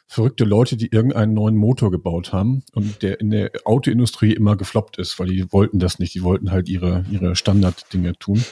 verrückte 0.07 0.45
Leute, 0.45 0.77
die 0.77 0.93
irgendeinen 0.93 1.33
neuen 1.33 1.57
Motor 1.57 1.91
gebaut 1.91 2.35
haben 2.35 2.65
und 2.75 3.01
der 3.01 3.19
in 3.19 3.31
der 3.31 3.51
Autoindustrie 3.65 4.35
immer 4.35 4.57
gefloppt 4.59 4.99
ist, 4.99 5.19
weil 5.19 5.29
die 5.29 5.51
wollten 5.55 5.79
das 5.79 5.99
nicht, 5.99 6.15
die 6.15 6.23
wollten 6.23 6.51
halt 6.51 6.69
ihre, 6.69 7.07
ihre 7.11 7.35
Standarddinge 7.35 8.13
tun. 8.19 8.45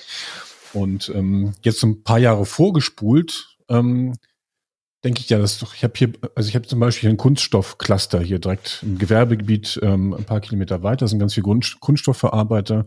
Und 0.73 1.13
ähm, 1.15 1.53
jetzt 1.61 1.81
so 1.81 1.87
ein 1.89 2.03
paar 2.03 2.19
Jahre 2.19 2.47
vorgespult, 2.47 3.59
ähm, 3.69 4.15
denke 5.05 5.21
ich 5.21 5.29
ja, 5.29 5.39
dass 5.39 5.59
doch, 5.59 5.75
ich 5.75 5.85
habe 5.85 5.93
hier, 5.97 6.13
also 6.35 6.49
ich 6.49 6.55
habe 6.55 6.67
zum 6.67 6.81
Beispiel 6.81 7.11
ein 7.11 7.17
Kunststoffcluster 7.17 8.21
hier 8.21 8.39
direkt 8.39 8.81
im 8.83 8.99
Gewerbegebiet 8.99 9.79
ähm, 9.83 10.15
ein 10.15 10.25
paar 10.25 10.41
Kilometer 10.41 10.83
weiter, 10.83 11.07
sind 11.07 11.19
ganz 11.19 11.35
viele 11.35 11.47
Kunststoffverarbeiter. 11.81 12.87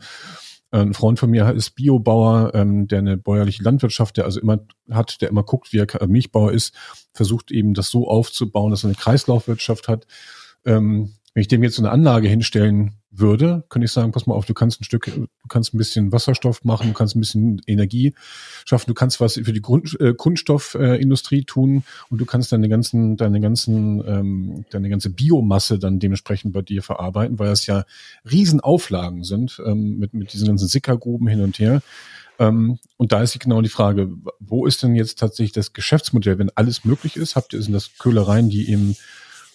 Ein 0.71 0.93
Freund 0.93 1.17
von 1.17 1.29
mir 1.29 1.49
ist 1.51 1.71
Biobauer, 1.71 2.51
ähm, 2.53 2.87
der 2.87 2.99
eine 2.99 3.17
bäuerliche 3.17 3.63
Landwirtschaft, 3.63 4.17
der 4.17 4.25
also 4.25 4.41
immer 4.41 4.59
hat, 4.91 5.21
der 5.21 5.29
immer 5.29 5.43
guckt, 5.43 5.71
wie 5.71 5.77
er 5.77 6.07
Milchbauer 6.07 6.51
ist, 6.51 6.73
versucht 7.13 7.51
eben 7.51 7.73
das 7.73 7.89
so 7.89 8.09
aufzubauen, 8.09 8.71
dass 8.71 8.83
er 8.83 8.89
eine 8.89 8.97
Kreislaufwirtschaft 8.97 9.87
hat. 9.87 10.07
Ähm, 10.65 11.13
wenn 11.33 11.41
ich 11.41 11.47
dem 11.47 11.63
jetzt 11.63 11.75
so 11.75 11.83
eine 11.83 11.91
Anlage 11.91 12.27
hinstellen 12.27 12.96
würde, 13.19 13.63
könnte 13.69 13.85
ich 13.85 13.91
sagen, 13.91 14.11
pass 14.11 14.27
mal 14.27 14.35
auf, 14.35 14.45
du 14.45 14.53
kannst 14.53 14.81
ein 14.81 14.83
Stück, 14.83 15.05
du 15.05 15.27
kannst 15.49 15.73
ein 15.73 15.77
bisschen 15.77 16.11
Wasserstoff 16.11 16.63
machen, 16.63 16.89
du 16.89 16.93
kannst 16.93 17.15
ein 17.15 17.19
bisschen 17.19 17.61
Energie 17.67 18.13
schaffen, 18.65 18.87
du 18.87 18.93
kannst 18.93 19.19
was 19.19 19.35
für 19.35 19.53
die 19.53 19.61
Grund, 19.61 19.99
äh, 19.99 20.13
Kunststoffindustrie 20.13 21.39
äh, 21.39 21.45
tun 21.45 21.83
und 22.09 22.19
du 22.19 22.25
kannst 22.25 22.51
deine 22.51 22.69
ganzen, 22.69 23.17
deine 23.17 23.39
ganzen, 23.39 24.03
ähm, 24.07 24.65
deine 24.69 24.89
ganze 24.89 25.09
Biomasse 25.09 25.79
dann 25.79 25.99
dementsprechend 25.99 26.53
bei 26.53 26.61
dir 26.61 26.81
verarbeiten, 26.83 27.39
weil 27.39 27.49
das 27.49 27.65
ja 27.65 27.85
Riesenauflagen 28.29 29.23
sind 29.23 29.61
ähm, 29.65 29.97
mit, 29.97 30.13
mit 30.13 30.33
diesen 30.33 30.47
ganzen 30.47 30.67
Sickergruben 30.67 31.27
hin 31.27 31.41
und 31.41 31.59
her. 31.59 31.81
Ähm, 32.39 32.79
und 32.97 33.11
da 33.11 33.21
ist 33.21 33.39
genau 33.39 33.61
die 33.61 33.69
Frage, 33.69 34.09
wo 34.39 34.65
ist 34.65 34.83
denn 34.83 34.95
jetzt 34.95 35.19
tatsächlich 35.19 35.53
das 35.53 35.73
Geschäftsmodell, 35.73 36.37
wenn 36.37 36.51
alles 36.55 36.85
möglich 36.85 37.15
ist? 37.15 37.35
Habt 37.35 37.53
ihr, 37.53 37.61
sind 37.61 37.73
das 37.73 37.97
Köhlereien, 37.97 38.49
die 38.49 38.69
eben 38.69 38.95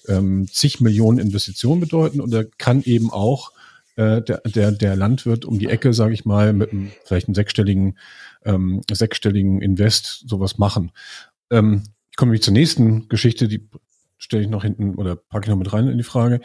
ähm, 0.09 0.47
zig 0.51 0.81
Millionen 0.81 1.19
Investitionen 1.19 1.81
bedeuten 1.81 2.21
und 2.21 2.33
er 2.33 2.45
kann 2.45 2.83
eben 2.83 3.11
auch 3.11 3.53
äh, 3.97 4.23
der, 4.23 4.41
der, 4.45 4.73
der 4.73 4.97
Landwirt 4.97 5.45
um 5.45 5.59
die 5.59 5.69
Ecke, 5.69 5.93
sage 5.93 6.15
ich 6.15 6.25
mal, 6.25 6.53
mit 6.53 6.73
einem, 6.73 6.91
vielleicht 7.05 7.29
einem 7.29 7.35
sechsstelligen, 7.35 7.99
ähm, 8.45 8.83
sechsstelligen 8.91 9.61
Invest 9.61 10.25
sowas 10.29 10.59
machen. 10.59 10.93
Ähm, 11.51 11.83
ich 12.11 12.17
komme 12.17 12.31
nämlich 12.31 12.43
zur 12.43 12.55
nächsten 12.55 13.09
Geschichte, 13.09 13.49
die 13.49 13.69
stelle 14.19 14.43
ich 14.43 14.49
noch 14.49 14.63
hinten 14.63 14.95
oder 14.95 15.17
packe 15.17 15.45
ich 15.45 15.51
noch 15.51 15.59
mit 15.59 15.73
rein 15.73 15.89
in 15.89 15.99
die 15.99 16.05
Frage. 16.05 16.41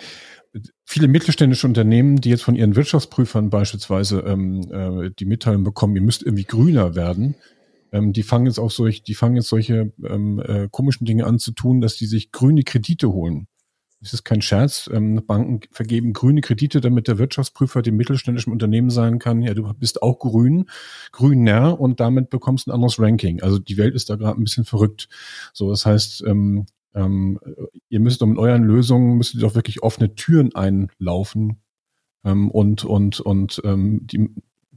Viele 0.84 1.08
mittelständische 1.08 1.68
Unternehmen, 1.68 2.20
die 2.20 2.30
jetzt 2.30 2.44
von 2.44 2.56
ihren 2.56 2.76
Wirtschaftsprüfern 2.76 3.50
beispielsweise 3.50 4.20
ähm, 4.22 4.62
äh, 4.72 5.12
die 5.18 5.26
Mitteilung 5.26 5.64
bekommen, 5.64 5.96
ihr 5.96 6.02
müsst 6.02 6.24
irgendwie 6.24 6.46
grüner 6.46 6.96
werden, 6.96 7.36
ähm, 7.92 8.14
die 8.14 8.24
fangen 8.24 8.46
jetzt 8.46 8.60
auch 8.60 8.72
solch, 8.72 9.04
die 9.04 9.16
fangen 9.16 9.36
jetzt 9.36 9.50
solche 9.50 9.94
ähm, 10.04 10.40
äh, 10.40 10.68
komischen 10.70 11.06
Dinge 11.06 11.26
an 11.26 11.40
zu 11.40 11.52
tun, 11.52 11.82
dass 11.82 11.96
die 11.96 12.06
sich 12.06 12.32
grüne 12.32 12.64
Kredite 12.64 13.12
holen. 13.12 13.48
Das 14.00 14.14
ist 14.14 14.24
kein 14.24 14.42
Scherz. 14.42 14.90
Ähm, 14.94 15.24
Banken 15.26 15.62
vergeben 15.72 16.14
grüne 16.14 16.42
Kredite, 16.42 16.82
damit 16.82 17.08
der 17.08 17.18
Wirtschaftsprüfer 17.18 17.82
dem 17.82 17.98
mittelständischen 17.98 18.54
Unternehmen 18.54 18.92
sagen 18.92 19.18
kann, 19.18 19.42
ja, 19.42 19.54
du 19.56 19.74
bist 19.74 20.04
auch 20.04 20.20
grün, 20.20 20.70
grüner 21.12 21.80
und 21.80 22.00
damit 22.00 22.30
bekommst 22.30 22.68
ein 22.68 22.72
anderes 22.72 23.00
Ranking. 23.00 23.42
Also 23.42 23.58
die 23.58 23.78
Welt 23.78 23.96
ist 23.96 24.10
da 24.10 24.16
gerade 24.16 24.40
ein 24.40 24.44
bisschen 24.44 24.66
verrückt. 24.66 25.10
So, 25.52 25.72
das 25.72 25.86
heißt, 25.86 26.24
ähm, 26.28 26.68
ähm, 26.94 27.40
ihr 27.90 28.00
müsst 28.00 28.22
doch 28.22 28.28
mit 28.28 28.38
euren 28.38 28.64
Lösungen, 28.64 29.18
müsst 29.18 29.34
ihr 29.34 29.42
doch 29.42 29.56
wirklich 29.56 29.82
offene 29.82 30.14
Türen 30.14 30.54
einlaufen 30.54 31.58
ähm, 32.24 32.52
und, 32.52 32.86
und, 32.86 33.20
und 33.20 33.62
ähm, 33.64 34.06
die, 34.06 34.30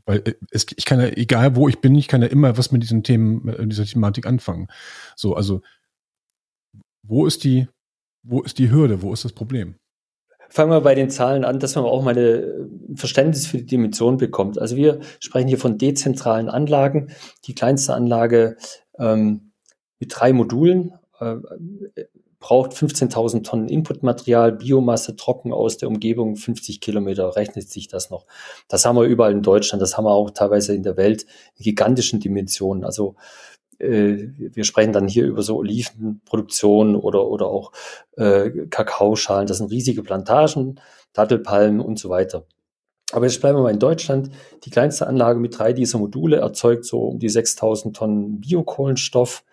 weil 0.06 0.22
äh, 0.24 0.34
es, 0.50 0.66
ich 0.76 0.84
kann 0.84 1.00
ja, 1.00 1.08
egal 1.08 1.56
wo 1.56 1.68
ich 1.68 1.80
bin, 1.80 1.94
ich 1.94 2.08
kann 2.08 2.22
ja 2.22 2.28
immer 2.28 2.56
was 2.58 2.72
mit 2.72 2.82
diesen 2.82 3.02
Themen, 3.02 3.44
mit 3.44 3.72
dieser 3.72 3.84
Thematik 3.84 4.26
anfangen. 4.26 4.68
So, 5.16 5.34
also 5.34 5.60
wo 7.02 7.26
ist 7.26 7.44
die, 7.44 7.68
Wo 8.22 8.42
ist 8.42 8.58
die 8.58 8.70
Hürde? 8.70 9.00
Wo 9.00 9.12
ist 9.14 9.24
das 9.24 9.32
Problem? 9.32 9.76
Fangen 10.50 10.70
wir 10.70 10.82
bei 10.82 10.94
den 10.94 11.08
Zahlen 11.08 11.44
an, 11.44 11.58
dass 11.58 11.74
man 11.74 11.84
auch 11.84 12.02
mal 12.02 12.16
ein 12.18 12.96
Verständnis 12.96 13.46
für 13.46 13.56
die 13.58 13.66
Dimension 13.66 14.18
bekommt. 14.18 14.58
Also 14.58 14.76
wir 14.76 15.00
sprechen 15.20 15.48
hier 15.48 15.58
von 15.58 15.78
dezentralen 15.78 16.50
Anlagen. 16.50 17.12
Die 17.46 17.54
kleinste 17.54 17.94
Anlage 17.94 18.56
ähm, 18.98 19.52
mit 19.98 20.12
drei 20.14 20.32
Modulen 20.34 20.92
äh, 21.18 21.36
braucht 22.40 22.72
15.000 22.72 23.44
Tonnen 23.44 23.68
Inputmaterial, 23.68 24.52
Biomasse 24.52 25.14
trocken 25.14 25.52
aus 25.52 25.76
der 25.76 25.88
Umgebung, 25.88 26.36
50 26.36 26.80
Kilometer, 26.80 27.36
rechnet 27.36 27.68
sich 27.68 27.86
das 27.86 28.10
noch. 28.10 28.26
Das 28.66 28.84
haben 28.84 28.96
wir 28.96 29.04
überall 29.04 29.32
in 29.32 29.42
Deutschland, 29.42 29.82
das 29.82 29.96
haben 29.96 30.04
wir 30.04 30.12
auch 30.12 30.30
teilweise 30.30 30.74
in 30.74 30.82
der 30.82 30.96
Welt 30.96 31.26
in 31.56 31.64
gigantischen 31.64 32.18
Dimensionen. 32.18 32.82
Also 32.82 33.14
äh, 33.78 34.28
wir 34.36 34.64
sprechen 34.64 34.92
dann 34.92 35.06
hier 35.06 35.26
über 35.26 35.42
so 35.42 35.58
Olivenproduktion 35.58 36.96
oder, 36.96 37.26
oder 37.26 37.46
auch 37.46 37.72
äh, 38.16 38.50
Kakaoschalen. 38.70 39.46
Das 39.46 39.58
sind 39.58 39.70
riesige 39.70 40.02
Plantagen, 40.02 40.80
Dattelpalmen 41.12 41.80
und 41.80 41.98
so 41.98 42.08
weiter. 42.08 42.46
Aber 43.12 43.26
jetzt 43.26 43.40
bleiben 43.40 43.58
wir 43.58 43.62
mal 43.62 43.72
in 43.72 43.78
Deutschland. 43.78 44.30
Die 44.64 44.70
kleinste 44.70 45.06
Anlage 45.06 45.40
mit 45.40 45.58
drei 45.58 45.72
dieser 45.72 45.98
Module 45.98 46.36
erzeugt 46.36 46.84
so 46.84 47.00
um 47.00 47.18
die 47.18 47.28
6000 47.28 47.96
Tonnen 47.96 48.40
Biokohlenstoff 48.40 49.44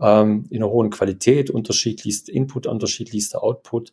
ähm, 0.00 0.46
in 0.50 0.62
einer 0.62 0.70
hohen 0.70 0.90
Qualität, 0.90 1.50
unterschiedlichste 1.50 2.32
Input, 2.32 2.66
unterschiedlichster 2.66 3.42
Output, 3.42 3.92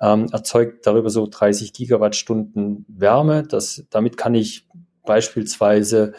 ähm, 0.00 0.28
erzeugt 0.32 0.86
darüber 0.86 1.10
so 1.10 1.26
30 1.26 1.72
Gigawattstunden 1.72 2.84
Wärme. 2.88 3.44
Das, 3.44 3.84
damit 3.90 4.16
kann 4.16 4.34
ich 4.34 4.68
beispielsweise 5.04 6.14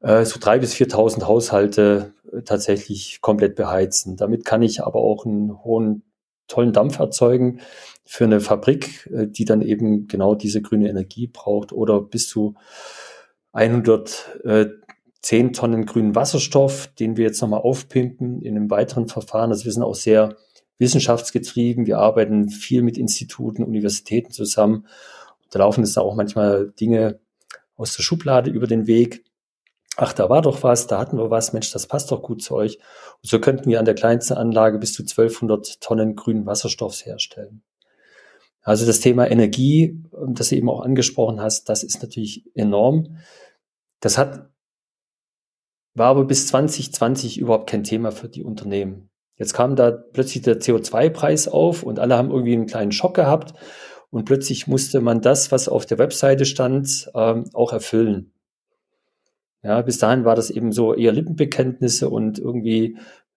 äh, 0.00 0.24
so 0.24 0.38
drei 0.40 0.58
bis 0.58 0.74
4.000 0.74 1.26
Haushalte 1.26 2.14
äh, 2.32 2.42
tatsächlich 2.42 3.20
komplett 3.20 3.56
beheizen. 3.56 4.16
Damit 4.16 4.44
kann 4.44 4.62
ich 4.62 4.82
aber 4.82 5.00
auch 5.00 5.26
einen 5.26 5.62
hohen, 5.64 6.02
tollen 6.46 6.72
Dampf 6.72 6.98
erzeugen 6.98 7.60
für 8.04 8.24
eine 8.24 8.40
Fabrik, 8.40 9.08
äh, 9.12 9.26
die 9.26 9.44
dann 9.44 9.60
eben 9.62 10.06
genau 10.06 10.34
diese 10.34 10.62
grüne 10.62 10.88
Energie 10.88 11.26
braucht 11.26 11.72
oder 11.72 12.00
bis 12.00 12.28
zu 12.28 12.54
110 15.22 15.52
Tonnen 15.52 15.86
grünen 15.86 16.14
Wasserstoff, 16.14 16.88
den 16.98 17.16
wir 17.16 17.24
jetzt 17.24 17.40
nochmal 17.40 17.60
aufpimpen 17.60 18.40
in 18.42 18.56
einem 18.56 18.70
weiteren 18.70 19.08
Verfahren. 19.08 19.50
Also 19.50 19.64
wir 19.64 19.72
sind 19.72 19.82
auch 19.82 19.94
sehr 19.94 20.36
wissenschaftsgetrieben. 20.78 21.86
Wir 21.86 21.98
arbeiten 21.98 22.48
viel 22.48 22.82
mit 22.82 22.96
Instituten, 22.96 23.64
Universitäten 23.64 24.30
zusammen. 24.30 24.86
Da 25.50 25.60
laufen 25.60 25.82
es 25.82 25.98
auch 25.98 26.14
manchmal 26.14 26.72
Dinge 26.80 27.20
aus 27.76 27.96
der 27.96 28.02
Schublade 28.02 28.50
über 28.50 28.66
den 28.66 28.86
Weg 28.86 29.24
ach, 29.98 30.12
da 30.12 30.30
war 30.30 30.42
doch 30.42 30.62
was, 30.62 30.86
da 30.86 30.98
hatten 30.98 31.18
wir 31.18 31.30
was, 31.30 31.52
Mensch, 31.52 31.72
das 31.72 31.88
passt 31.88 32.10
doch 32.12 32.22
gut 32.22 32.40
zu 32.40 32.54
euch. 32.54 32.78
Und 33.22 33.28
so 33.28 33.40
könnten 33.40 33.68
wir 33.68 33.80
an 33.80 33.84
der 33.84 33.96
kleinsten 33.96 34.34
Anlage 34.34 34.78
bis 34.78 34.92
zu 34.92 35.02
1200 35.02 35.80
Tonnen 35.80 36.14
grünen 36.14 36.46
Wasserstoffs 36.46 37.04
herstellen. 37.04 37.62
Also 38.62 38.86
das 38.86 39.00
Thema 39.00 39.28
Energie, 39.28 40.00
das 40.28 40.50
du 40.50 40.56
eben 40.56 40.70
auch 40.70 40.82
angesprochen 40.82 41.40
hast, 41.40 41.68
das 41.68 41.82
ist 41.82 42.00
natürlich 42.00 42.44
enorm. 42.54 43.18
Das 44.00 44.18
hat, 44.18 44.50
war 45.98 46.08
aber 46.08 46.24
bis 46.24 46.46
2020 46.48 47.38
überhaupt 47.38 47.68
kein 47.68 47.84
Thema 47.84 48.12
für 48.12 48.28
die 48.28 48.44
Unternehmen. 48.44 49.10
Jetzt 49.36 49.54
kam 49.54 49.76
da 49.76 49.90
plötzlich 49.90 50.42
der 50.42 50.60
CO2-Preis 50.60 51.48
auf 51.48 51.82
und 51.82 51.98
alle 51.98 52.16
haben 52.16 52.30
irgendwie 52.30 52.54
einen 52.54 52.66
kleinen 52.66 52.92
Schock 52.92 53.14
gehabt 53.14 53.54
und 54.10 54.24
plötzlich 54.24 54.66
musste 54.66 55.00
man 55.00 55.20
das, 55.20 55.52
was 55.52 55.68
auf 55.68 55.86
der 55.86 55.98
Webseite 55.98 56.44
stand, 56.44 57.10
ähm, 57.14 57.44
auch 57.52 57.72
erfüllen. 57.72 58.32
Ja, 59.62 59.82
bis 59.82 59.98
dahin 59.98 60.24
war 60.24 60.34
das 60.34 60.50
eben 60.50 60.72
so 60.72 60.94
eher 60.94 61.12
Lippenbekenntnisse 61.12 62.08
und 62.08 62.38
irgendwie 62.38 62.96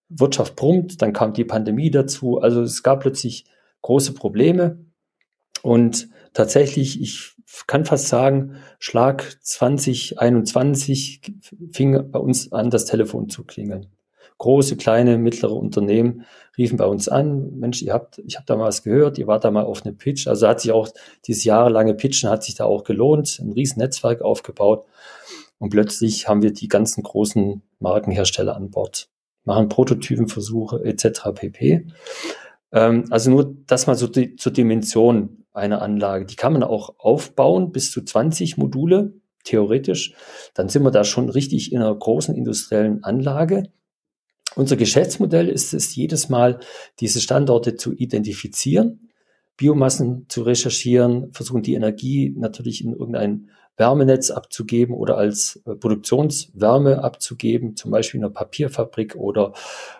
Wirtschaft 0.09 0.55
brummt, 0.55 1.01
dann 1.01 1.13
kam 1.13 1.33
die 1.33 1.45
Pandemie 1.45 1.89
dazu. 1.89 2.39
Also 2.39 2.61
es 2.61 2.83
gab 2.83 3.01
plötzlich 3.01 3.45
große 3.81 4.13
Probleme 4.13 4.85
und 5.61 6.09
tatsächlich, 6.33 7.01
ich 7.01 7.35
kann 7.67 7.85
fast 7.85 8.07
sagen, 8.07 8.57
Schlag 8.79 9.37
2021 9.41 11.21
fing 11.71 12.11
bei 12.11 12.19
uns 12.19 12.51
an, 12.51 12.69
das 12.69 12.85
Telefon 12.85 13.29
zu 13.29 13.43
klingeln. 13.43 13.87
Große, 14.37 14.75
kleine, 14.75 15.17
mittlere 15.17 15.53
Unternehmen 15.53 16.25
riefen 16.57 16.77
bei 16.77 16.85
uns 16.85 17.07
an, 17.07 17.59
Mensch, 17.59 17.81
ihr 17.81 17.93
habt, 17.93 18.19
ich 18.19 18.35
habe 18.35 18.45
da 18.47 18.55
mal 18.55 18.67
was 18.67 18.83
gehört, 18.83 19.17
ihr 19.17 19.27
wart 19.27 19.43
da 19.43 19.51
mal 19.51 19.65
auf 19.65 19.85
eine 19.85 19.93
Pitch. 19.93 20.27
Also 20.27 20.47
hat 20.47 20.61
sich 20.61 20.71
auch 20.71 20.89
dieses 21.27 21.43
jahrelange 21.43 21.93
Pitchen 21.93 22.29
hat 22.29 22.43
sich 22.43 22.55
da 22.55 22.65
auch 22.65 22.83
gelohnt, 22.83 23.39
ein 23.39 23.51
riesen 23.51 23.79
Netzwerk 23.79 24.21
aufgebaut. 24.21 24.85
Und 25.59 25.69
plötzlich 25.69 26.27
haben 26.27 26.41
wir 26.41 26.53
die 26.53 26.67
ganzen 26.67 27.03
großen 27.03 27.61
Markenhersteller 27.79 28.55
an 28.55 28.71
Bord, 28.71 29.09
machen 29.43 29.69
Prototypenversuche 29.69 30.83
etc. 30.83 31.29
pp. 31.35 31.85
Ähm, 32.71 33.05
also 33.11 33.29
nur 33.29 33.55
das 33.67 33.85
mal 33.85 33.95
so 33.95 34.07
die, 34.07 34.35
zur 34.37 34.53
Dimension 34.53 35.40
einer 35.53 35.81
Anlage. 35.81 36.25
Die 36.25 36.35
kann 36.35 36.53
man 36.53 36.63
auch 36.63 36.95
aufbauen 36.97 37.71
bis 37.71 37.91
zu 37.91 38.03
20 38.03 38.57
Module, 38.57 39.13
theoretisch. 39.43 40.13
Dann 40.53 40.69
sind 40.69 40.83
wir 40.83 40.91
da 40.91 41.03
schon 41.03 41.29
richtig 41.29 41.71
in 41.71 41.81
einer 41.81 41.95
großen 41.95 42.35
industriellen 42.35 43.03
Anlage. 43.03 43.63
Unser 44.55 44.75
Geschäftsmodell 44.75 45.47
ist 45.47 45.73
es 45.73 45.95
jedes 45.95 46.29
Mal, 46.29 46.59
diese 46.99 47.21
Standorte 47.21 47.75
zu 47.75 47.93
identifizieren, 47.93 49.09
Biomassen 49.55 50.25
zu 50.27 50.43
recherchieren, 50.43 51.31
versuchen 51.33 51.63
die 51.63 51.75
Energie 51.75 52.33
natürlich 52.37 52.83
in 52.83 52.93
irgendein 52.93 53.49
Wärmenetz 53.77 54.29
abzugeben 54.31 54.95
oder 54.95 55.17
als 55.17 55.61
äh, 55.65 55.75
Produktionswärme 55.75 57.03
abzugeben, 57.03 57.75
zum 57.75 57.91
Beispiel 57.91 58.19
in 58.19 58.25
einer 58.25 58.33
Papierfabrik 58.33 59.15
oder 59.15 59.53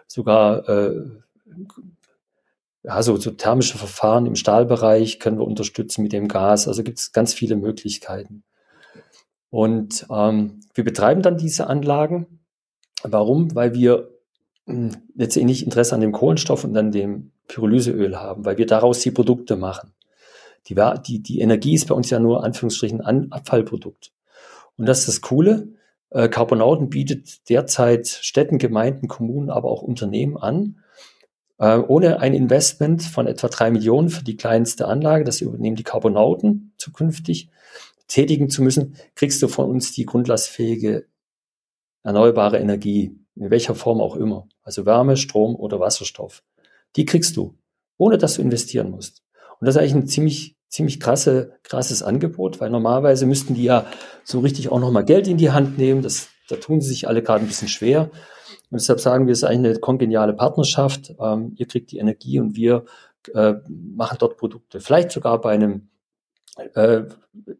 sogar 0.08 0.68
äh, 0.68 1.06
ja, 2.84 3.02
so, 3.04 3.18
thermische 3.18 3.78
Verfahren 3.78 4.26
im 4.26 4.36
Stahlbereich 4.36 5.20
können 5.20 5.38
wir 5.38 5.46
unterstützen 5.46 6.02
mit 6.02 6.14
dem 6.14 6.28
Gas. 6.28 6.68
Also 6.68 6.84
gibt 6.84 7.00
es 7.00 7.12
ganz 7.12 7.34
viele 7.34 7.56
Möglichkeiten. 7.56 8.44
Und 9.50 10.08
ähm, 10.10 10.62
wir 10.74 10.84
betreiben 10.84 11.22
dann 11.22 11.38
diese 11.38 11.68
Anlagen. 11.68 12.40
Warum? 13.04 13.54
Weil 13.54 13.76
wir 13.76 14.10
hm, 14.66 14.92
letztendlich 15.16 15.64
Interesse 15.64 15.94
an 15.94 16.02
dem 16.02 16.12
Kohlenstoff 16.12 16.64
und 16.64 16.76
an 16.76 16.92
dem 16.92 17.32
Pyrolyseöl 17.48 18.18
haben, 18.18 18.46
weil 18.46 18.58
wir 18.58 18.66
daraus 18.66 19.00
die 19.00 19.12
Produkte 19.12 19.58
machen. 19.58 19.94
Die, 20.68 20.76
die, 21.06 21.22
die 21.22 21.40
Energie 21.42 21.74
ist 21.74 21.88
bei 21.88 21.96
uns 21.96 22.10
ja 22.10 22.20
nur 22.20 22.44
Anführungsstrichen 22.44 23.02
ein 23.02 23.32
Abfallprodukt. 23.32 24.12
Und 24.78 24.86
das 24.88 25.00
ist 25.00 25.08
das 25.08 25.22
Coole. 25.22 25.68
Äh, 26.12 26.30
Carbonauten 26.30 26.90
bietet 26.90 27.50
derzeit 27.50 28.08
Städten, 28.08 28.58
Gemeinden, 28.58 29.08
Kommunen, 29.08 29.50
aber 29.50 29.70
auch 29.70 29.82
Unternehmen 29.82 30.38
an, 30.38 30.81
äh, 31.62 31.78
ohne 31.78 32.20
ein 32.20 32.34
Investment 32.34 33.04
von 33.04 33.28
etwa 33.28 33.48
drei 33.48 33.70
Millionen 33.70 34.10
für 34.10 34.24
die 34.24 34.36
kleinste 34.36 34.88
Anlage, 34.88 35.24
das 35.24 35.42
übernehmen 35.42 35.76
die 35.76 35.84
Carbonauten 35.84 36.74
zukünftig, 36.78 37.50
tätigen 38.08 38.50
zu 38.50 38.64
müssen, 38.64 38.96
kriegst 39.16 39.42
du 39.42 39.48
von 39.48 39.70
uns 39.70 39.94
die 39.94 40.06
grundlastfähige 40.06 41.06
erneuerbare 42.04 42.58
Energie, 42.58 43.16
in 43.36 43.52
welcher 43.52 43.76
Form 43.76 44.02
auch 44.02 44.16
immer. 44.16 44.50
Also 44.64 44.88
Wärme, 44.88 45.18
Strom 45.18 45.56
oder 45.56 45.80
Wasserstoff. 45.80 46.44
Die 46.96 47.06
kriegst 47.06 47.38
du, 47.38 47.56
ohne 47.98 48.18
dass 48.18 48.34
du 48.34 48.42
investieren 48.42 48.90
musst. 48.90 49.22
Und 49.60 49.68
das 49.68 49.76
ist 49.76 49.82
eigentlich 49.82 49.94
ein 49.94 50.08
ziemlich, 50.08 50.58
ziemlich 50.68 51.00
krasse, 51.00 51.60
krasses 51.62 52.02
Angebot, 52.02 52.60
weil 52.60 52.72
normalerweise 52.72 53.28
müssten 53.28 53.54
die 53.54 53.64
ja 53.64 53.86
so 54.24 54.40
richtig 54.40 54.70
auch 54.70 54.80
nochmal 54.80 55.06
Geld 55.06 55.28
in 55.28 55.38
die 55.38 55.52
Hand 55.52 55.78
nehmen. 55.78 56.02
Das, 56.02 56.30
da 56.50 56.56
tun 56.56 56.82
sie 56.82 56.90
sich 56.90 57.08
alle 57.08 57.22
gerade 57.22 57.46
ein 57.46 57.48
bisschen 57.48 57.68
schwer. 57.68 58.10
Und 58.72 58.80
deshalb 58.80 59.00
sagen 59.02 59.28
wir, 59.28 59.34
es 59.34 59.40
ist 59.40 59.44
eigentlich 59.44 59.72
eine 59.72 59.80
kongeniale 59.80 60.34
Partnerschaft. 60.34 61.14
Ähm, 61.20 61.54
ihr 61.58 61.68
kriegt 61.68 61.92
die 61.92 61.98
Energie 61.98 62.40
und 62.40 62.56
wir 62.56 62.86
äh, 63.34 63.56
machen 63.68 64.18
dort 64.20 64.38
Produkte. 64.38 64.80
Vielleicht 64.80 65.12
sogar 65.12 65.40
bei 65.42 65.52
einem, 65.52 65.90
äh, 66.76 67.02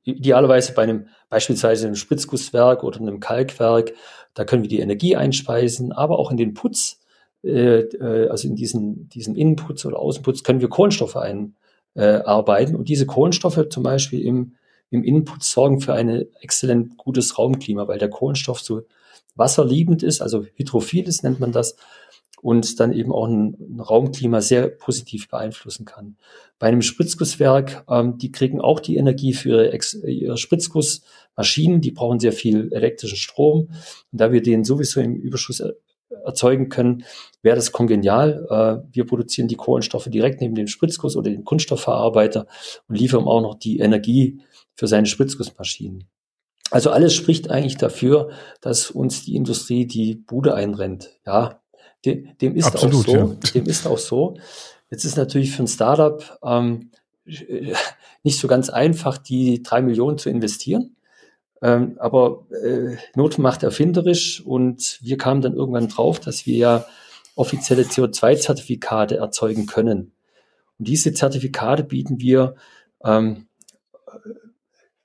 idealerweise 0.04 0.74
bei 0.74 0.84
einem, 0.84 1.08
beispielsweise 1.30 1.86
einem 1.86 1.96
Spritzgusswerk 1.96 2.84
oder 2.84 3.00
einem 3.00 3.20
Kalkwerk. 3.20 3.94
Da 4.34 4.46
können 4.46 4.64
wir 4.64 4.70
die 4.70 4.80
Energie 4.80 5.16
einspeisen, 5.18 5.92
aber 5.92 6.18
auch 6.18 6.32
in 6.32 6.38
den 6.38 6.54
Putz, 6.54 7.02
äh, 7.44 7.82
äh 7.82 8.30
also 8.30 8.48
in 8.48 8.56
diesen, 8.56 9.10
diesen 9.10 9.36
Innenputz 9.36 9.86
oder 9.86 10.00
Außenputz 10.00 10.44
können 10.44 10.62
wir 10.62 10.70
Kohlenstoffe 10.70 11.18
ein, 11.18 11.56
äh. 11.94 12.22
Und 12.74 12.88
diese 12.88 13.06
Kohlenstoffe 13.06 13.68
zum 13.70 13.84
Beispiel 13.84 14.22
im, 14.26 14.56
im 14.90 15.04
Input 15.04 15.44
sorgen 15.44 15.82
für 15.82 15.94
ein 15.94 16.26
exzellent 16.40 16.98
gutes 16.98 17.38
Raumklima, 17.38 17.88
weil 17.88 18.00
der 18.00 18.10
Kohlenstoff 18.10 18.62
so 18.62 18.84
wasserliebend 19.36 20.04
ist, 20.04 20.22
also 20.22 20.46
hydrophil 20.56 21.08
ist, 21.08 21.24
nennt 21.24 21.40
man 21.40 21.52
das, 21.52 21.76
und 22.42 22.80
dann 22.80 22.92
eben 22.92 23.12
auch 23.12 23.28
ein, 23.28 23.56
ein 23.60 23.80
Raumklima 23.80 24.42
sehr 24.42 24.68
positiv 24.68 25.30
beeinflussen 25.30 25.86
kann. 25.86 26.18
Bei 26.60 26.68
einem 26.68 26.82
Spritzgusswerk, 26.82 27.86
ähm, 27.88 28.18
die 28.18 28.32
kriegen 28.32 28.60
auch 28.60 28.80
die 28.80 28.98
Energie 28.98 29.34
für 29.34 29.50
ihre, 29.50 29.72
Ex 29.72 29.94
ihre 29.94 30.38
Spritzgussmaschinen, 30.38 31.82
die 31.82 31.92
brauchen 31.92 32.20
sehr 32.20 32.34
viel 32.34 32.72
elektrischen 32.74 33.18
Strom. 33.18 33.70
Und 34.12 34.22
da 34.22 34.32
wir 34.32 34.42
den 34.42 34.64
sowieso 34.64 35.02
im 35.02 35.16
Überschuss 35.16 35.64
erzeugen 36.26 36.70
können, 36.70 37.04
wäre 37.42 37.56
das 37.56 37.72
kongenial. 37.72 38.46
Äh, 38.50 38.94
wir 38.94 39.06
produzieren 39.06 39.48
die 39.48 39.56
Kohlenstoffe 39.56 40.10
direkt 40.10 40.42
neben 40.42 40.56
dem 40.56 40.68
Spritzguss 40.68 41.16
oder 41.16 41.30
dem 41.30 41.46
Kunststoffverarbeiter 41.46 42.48
und 42.88 42.96
liefern 42.96 43.26
auch 43.26 43.42
noch 43.42 43.56
die 43.56 43.80
Energie 43.80 44.42
für 44.76 44.88
seine 44.88 45.06
Spritzgussmaschinen. 45.06 46.06
Also 46.72 46.90
alles 46.90 47.14
spricht 47.14 47.52
eigentlich 47.52 47.78
dafür, 47.78 48.30
dass 48.62 48.90
uns 48.90 49.24
die 49.24 49.36
Industrie 49.36 49.86
die 49.86 50.16
Bude 50.16 50.56
einrennt. 50.56 51.20
Ja, 51.26 51.62
dem, 52.06 52.36
dem 52.40 52.56
ist 52.56 52.68
Absolut, 52.68 53.08
auch 53.08 53.12
so. 53.12 53.18
Ja. 53.18 53.52
Dem 53.54 53.66
ist 53.66 53.86
auch 53.86 53.98
so. 53.98 54.38
Jetzt 54.90 55.06
ist 55.06 55.18
natürlich 55.18 55.52
für 55.52 55.64
ein 55.64 55.68
Startup 55.68 56.40
ähm, 56.44 56.92
nicht 58.24 58.40
so 58.40 58.48
ganz 58.48 58.70
einfach, 58.70 59.18
die 59.18 59.62
drei 59.62 59.82
Millionen 59.82 60.18
zu 60.18 60.30
investieren. 60.30 60.96
Ähm, 61.62 61.98
aber 62.00 62.46
äh, 62.64 62.96
Not 63.16 63.38
macht 63.38 63.64
erfinderisch 63.64 64.42
und 64.44 64.98
wir 65.02 65.18
kamen 65.18 65.42
dann 65.42 65.54
irgendwann 65.54 65.90
drauf, 65.90 66.20
dass 66.20 66.46
wir 66.46 66.56
ja 66.56 66.86
offizielle 67.36 67.84
CO2-Zertifikate 67.84 69.18
erzeugen 69.18 69.68
können. 69.68 70.14
Und 70.80 70.88
diese 70.88 71.14
Zertifikate 71.14 71.84
bieten 71.84 72.20
wir 72.20 72.56
ähm, 73.04 73.48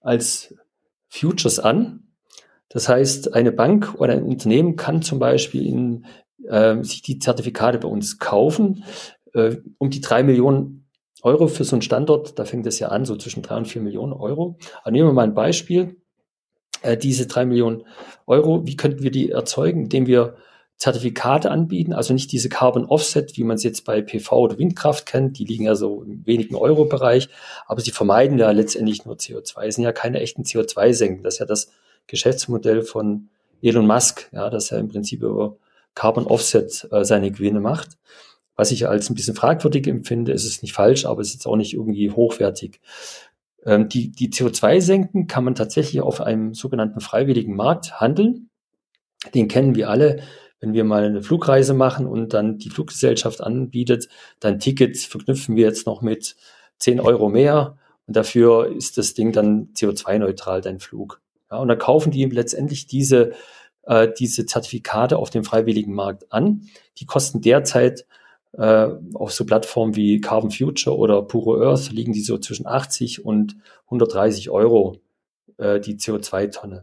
als 0.00 0.54
Futures 1.09 1.59
an. 1.59 2.04
Das 2.68 2.88
heißt, 2.88 3.34
eine 3.34 3.52
Bank 3.52 3.94
oder 3.98 4.12
ein 4.12 4.22
Unternehmen 4.22 4.76
kann 4.76 5.02
zum 5.02 5.18
Beispiel 5.18 5.66
in, 5.66 6.07
äh, 6.48 6.82
sich 6.82 7.02
die 7.02 7.18
Zertifikate 7.18 7.78
bei 7.78 7.88
uns 7.88 8.18
kaufen, 8.18 8.84
äh, 9.34 9.57
um 9.78 9.90
die 9.90 10.00
drei 10.00 10.22
Millionen 10.22 10.86
Euro 11.22 11.48
für 11.48 11.64
so 11.64 11.76
einen 11.76 11.82
Standort, 11.82 12.38
da 12.38 12.44
fängt 12.44 12.66
es 12.66 12.78
ja 12.78 12.88
an, 12.88 13.04
so 13.04 13.16
zwischen 13.16 13.42
drei 13.42 13.57
und 13.57 13.66
vier 13.66 13.82
Millionen 13.82 14.12
Euro. 14.12 14.59
Aber 14.82 14.90
nehmen 14.90 15.09
wir 15.09 15.12
mal 15.12 15.24
ein 15.24 15.34
Beispiel. 15.34 15.96
Äh, 16.82 16.96
diese 16.96 17.26
drei 17.26 17.46
Millionen 17.46 17.84
Euro, 18.26 18.66
wie 18.66 18.76
könnten 18.76 19.02
wir 19.02 19.11
die 19.11 19.30
erzeugen, 19.30 19.84
indem 19.84 20.07
wir 20.07 20.36
Zertifikate 20.78 21.50
anbieten, 21.50 21.94
also 21.94 22.12
nicht 22.12 22.30
diese 22.32 22.50
Carbon 22.50 22.84
Offset, 22.84 23.36
wie 23.36 23.44
man 23.44 23.56
es 23.56 23.62
jetzt 23.62 23.84
bei 23.84 24.02
PV 24.02 24.36
oder 24.36 24.58
Windkraft 24.58 25.06
kennt, 25.06 25.38
die 25.38 25.44
liegen 25.44 25.64
ja 25.64 25.74
so 25.74 26.02
im 26.02 26.26
wenigen 26.26 26.54
Euro-Bereich, 26.54 27.30
aber 27.66 27.80
sie 27.80 27.92
vermeiden 27.92 28.38
ja 28.38 28.50
letztendlich 28.50 29.06
nur 29.06 29.16
CO2, 29.16 29.66
es 29.66 29.76
sind 29.76 29.84
ja 29.84 29.92
keine 29.92 30.20
echten 30.20 30.42
CO2-Senken. 30.42 31.22
Das 31.22 31.34
ist 31.34 31.40
ja 31.40 31.46
das 31.46 31.70
Geschäftsmodell 32.06 32.82
von 32.82 33.30
Elon 33.62 33.86
Musk, 33.86 34.28
ja, 34.32 34.50
dass 34.50 34.70
er 34.70 34.78
im 34.78 34.88
Prinzip 34.88 35.22
über 35.22 35.56
Carbon 35.94 36.26
Offset 36.26 36.86
äh, 36.92 37.04
seine 37.04 37.30
Gewinne 37.30 37.60
macht. 37.60 37.96
Was 38.54 38.70
ich 38.70 38.86
als 38.86 39.10
ein 39.10 39.14
bisschen 39.14 39.34
fragwürdig 39.34 39.86
empfinde, 39.86 40.32
ist 40.32 40.44
es 40.44 40.62
nicht 40.62 40.74
falsch, 40.74 41.06
aber 41.06 41.20
es 41.20 41.34
ist 41.34 41.46
auch 41.46 41.56
nicht 41.56 41.74
irgendwie 41.74 42.10
hochwertig. 42.10 42.80
Ähm, 43.64 43.88
die, 43.88 44.12
die 44.12 44.30
CO2-Senken 44.30 45.26
kann 45.26 45.44
man 45.44 45.54
tatsächlich 45.54 46.02
auf 46.02 46.20
einem 46.20 46.52
sogenannten 46.54 47.00
freiwilligen 47.00 47.56
Markt 47.56 48.00
handeln. 48.00 48.50
Den 49.34 49.48
kennen 49.48 49.74
wir 49.74 49.90
alle 49.90 50.20
wenn 50.66 50.74
wir 50.74 50.84
mal 50.84 51.04
eine 51.04 51.22
Flugreise 51.22 51.74
machen 51.74 52.06
und 52.06 52.34
dann 52.34 52.58
die 52.58 52.70
Fluggesellschaft 52.70 53.40
anbietet, 53.40 54.08
dann 54.40 54.58
Tickets 54.58 55.04
verknüpfen 55.04 55.54
wir 55.54 55.64
jetzt 55.64 55.86
noch 55.86 56.02
mit 56.02 56.34
10 56.78 56.98
Euro 56.98 57.28
mehr 57.28 57.78
und 58.08 58.16
dafür 58.16 58.74
ist 58.74 58.98
das 58.98 59.14
Ding 59.14 59.30
dann 59.30 59.68
CO2-neutral, 59.74 60.60
dein 60.60 60.80
Flug. 60.80 61.20
Ja, 61.50 61.58
und 61.58 61.68
dann 61.68 61.78
kaufen 61.78 62.10
die 62.10 62.24
letztendlich 62.24 62.88
diese, 62.88 63.32
äh, 63.82 64.08
diese 64.18 64.44
Zertifikate 64.44 65.18
auf 65.18 65.30
dem 65.30 65.44
freiwilligen 65.44 65.94
Markt 65.94 66.32
an. 66.32 66.62
Die 66.98 67.06
kosten 67.06 67.40
derzeit 67.40 68.04
äh, 68.52 68.88
auf 69.14 69.32
so 69.32 69.46
Plattformen 69.46 69.94
wie 69.94 70.20
Carbon 70.20 70.50
Future 70.50 70.96
oder 70.96 71.22
Puro 71.22 71.62
Earth 71.62 71.92
liegen 71.92 72.12
die 72.12 72.22
so 72.22 72.38
zwischen 72.38 72.66
80 72.66 73.24
und 73.24 73.56
130 73.84 74.50
Euro 74.50 74.96
äh, 75.58 75.78
die 75.78 75.94
CO2-Tonne. 75.94 76.78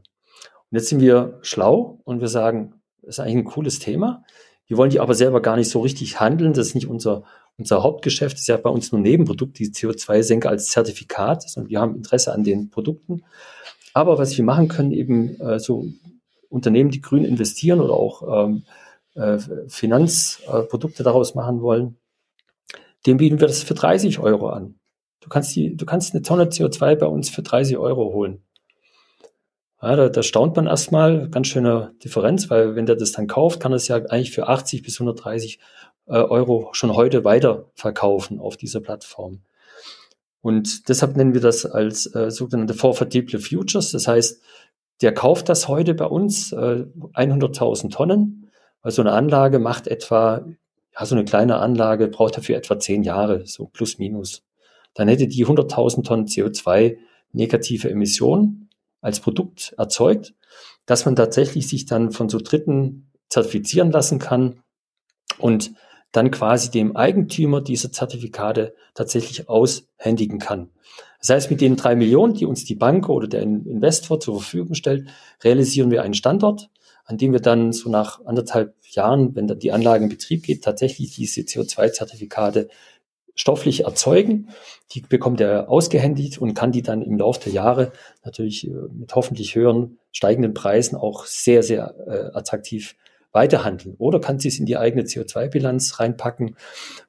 Und 0.71 0.77
jetzt 0.77 0.87
sind 0.87 1.01
wir 1.01 1.39
schlau 1.41 1.99
und 2.05 2.21
wir 2.21 2.29
sagen, 2.29 2.75
ist 3.03 3.19
eigentlich 3.19 3.37
ein 3.37 3.43
cooles 3.45 3.79
Thema. 3.79 4.23
Wir 4.67 4.77
wollen 4.77 4.89
die 4.89 4.99
aber 4.99 5.13
selber 5.13 5.41
gar 5.41 5.57
nicht 5.57 5.69
so 5.69 5.81
richtig 5.81 6.19
handeln. 6.19 6.53
Das 6.53 6.67
ist 6.67 6.75
nicht 6.75 6.87
unser, 6.87 7.23
unser 7.57 7.83
Hauptgeschäft. 7.83 8.33
Das 8.33 8.41
ist 8.41 8.47
ja 8.47 8.57
bei 8.57 8.69
uns 8.69 8.91
nur 8.91 9.01
Nebenprodukt, 9.01 9.59
die 9.59 9.69
CO2-Senke 9.69 10.49
als 10.49 10.67
Zertifikat. 10.67 11.45
Und 11.55 11.69
wir 11.69 11.79
haben 11.79 11.95
Interesse 11.95 12.33
an 12.33 12.43
den 12.43 12.69
Produkten. 12.69 13.23
Aber 13.93 14.17
was 14.17 14.37
wir 14.37 14.43
machen 14.43 14.69
können, 14.69 14.91
eben 14.91 15.39
äh, 15.39 15.59
so 15.59 15.85
Unternehmen, 16.49 16.91
die 16.91 17.01
grün 17.01 17.25
investieren 17.25 17.81
oder 17.81 17.93
auch 17.93 18.45
ähm, 18.45 18.63
äh, 19.15 19.37
Finanzprodukte 19.67 21.03
daraus 21.03 21.35
machen 21.35 21.61
wollen, 21.61 21.97
dem 23.05 23.17
bieten 23.17 23.39
wir 23.39 23.47
das 23.47 23.63
für 23.63 23.73
30 23.73 24.19
Euro 24.19 24.49
an. 24.49 24.75
Du 25.19 25.29
kannst, 25.29 25.55
die, 25.55 25.75
du 25.75 25.85
kannst 25.85 26.13
eine 26.13 26.21
Tonne 26.21 26.45
CO2 26.45 26.95
bei 26.95 27.05
uns 27.05 27.29
für 27.29 27.43
30 27.43 27.77
Euro 27.77 28.13
holen. 28.13 28.43
Ja, 29.83 29.97
da, 29.97 30.07
da 30.07 30.23
staunt 30.23 30.55
man 30.55 30.65
erstmal, 30.65 31.27
ganz 31.27 31.47
schöne 31.47 31.93
Differenz, 32.01 32.49
weil 32.49 32.73
wenn 32.77 32.85
der 32.85 32.95
das 32.95 33.11
dann 33.11 33.27
kauft, 33.27 33.59
kann 33.59 33.73
er 33.73 33.75
es 33.75 33.89
ja 33.89 33.97
eigentlich 33.97 34.31
für 34.31 34.47
80 34.47 34.81
bis 34.81 34.95
130 34.95 35.59
äh, 36.07 36.13
Euro 36.13 36.69
schon 36.71 36.95
heute 36.95 37.25
weiterverkaufen 37.25 38.39
auf 38.39 38.55
dieser 38.55 38.79
Plattform. 38.79 39.41
Und 40.39 40.87
deshalb 40.87 41.17
nennen 41.17 41.33
wir 41.33 41.41
das 41.41 41.65
als 41.65 42.05
äh, 42.15 42.31
sogenannte 42.31 42.75
Forfaitible 42.75 43.39
Futures. 43.39 43.91
Das 43.91 44.07
heißt, 44.07 44.41
der 45.01 45.13
kauft 45.13 45.49
das 45.49 45.67
heute 45.67 45.93
bei 45.95 46.05
uns 46.05 46.53
äh, 46.53 46.85
100.000 47.15 47.91
Tonnen, 47.91 48.51
weil 48.83 48.93
so 48.93 49.01
eine 49.01 49.11
Anlage 49.11 49.59
macht 49.59 49.87
etwa, 49.87 50.45
ja, 50.97 51.05
so 51.05 51.13
eine 51.13 51.25
kleine 51.25 51.57
Anlage 51.57 52.07
braucht 52.07 52.37
dafür 52.37 52.55
etwa 52.55 52.79
zehn 52.79 53.03
Jahre, 53.03 53.45
so 53.45 53.65
plus 53.65 53.99
minus. 53.99 54.43
Dann 54.93 55.09
hätte 55.09 55.27
die 55.27 55.45
100.000 55.45 56.05
Tonnen 56.05 56.27
CO2 56.27 56.95
negative 57.33 57.89
Emissionen 57.89 58.62
als 59.03 59.19
Produkt 59.19 59.75
erzeugt, 59.77 60.33
dass 60.85 61.05
man 61.05 61.15
tatsächlich 61.15 61.67
sich 61.67 61.85
dann 61.85 62.11
von 62.11 62.29
so 62.29 62.39
Dritten 62.39 63.11
zertifizieren 63.29 63.91
lassen 63.91 64.19
kann 64.19 64.63
und 65.37 65.73
dann 66.11 66.31
quasi 66.31 66.69
dem 66.69 66.95
Eigentümer 66.95 67.61
dieser 67.61 67.91
Zertifikate 67.91 68.75
tatsächlich 68.93 69.49
aushändigen 69.49 70.39
kann. 70.39 70.69
Das 71.19 71.29
heißt, 71.29 71.51
mit 71.51 71.61
den 71.61 71.75
drei 71.75 71.95
Millionen, 71.95 72.33
die 72.33 72.45
uns 72.45 72.65
die 72.65 72.75
Bank 72.75 73.09
oder 73.09 73.27
der 73.27 73.41
Investor 73.41 74.19
zur 74.19 74.41
Verfügung 74.41 74.75
stellt, 74.75 75.07
realisieren 75.43 75.89
wir 75.89 76.03
einen 76.03 76.13
Standort, 76.13 76.69
an 77.05 77.17
dem 77.17 77.31
wir 77.31 77.39
dann 77.39 77.73
so 77.73 77.89
nach 77.89 78.23
anderthalb 78.25 78.75
Jahren, 78.91 79.35
wenn 79.35 79.47
dann 79.47 79.59
die 79.59 79.71
Anlage 79.71 80.03
in 80.03 80.09
Betrieb 80.09 80.43
geht, 80.43 80.63
tatsächlich 80.63 81.15
diese 81.15 81.41
CO2-Zertifikate 81.41 82.69
stofflich 83.35 83.85
erzeugen. 83.85 84.49
Die 84.91 85.01
bekommt 85.01 85.41
er 85.41 85.69
ausgehändigt 85.69 86.37
und 86.37 86.53
kann 86.53 86.71
die 86.71 86.81
dann 86.81 87.01
im 87.01 87.17
Laufe 87.17 87.41
der 87.45 87.53
Jahre 87.53 87.91
natürlich 88.23 88.67
äh, 88.67 88.71
mit 88.91 89.13
hoffentlich 89.15 89.55
höheren 89.55 89.97
steigenden 90.11 90.53
Preisen 90.53 90.95
auch 90.95 91.25
sehr, 91.25 91.63
sehr 91.63 91.95
äh, 92.07 92.37
attraktiv 92.37 92.95
weiterhandeln. 93.31 93.95
Oder 93.97 94.19
kann 94.19 94.39
sie 94.39 94.47
es 94.47 94.59
in 94.59 94.65
die 94.65 94.77
eigene 94.77 95.03
CO2-Bilanz 95.03 95.99
reinpacken 95.99 96.55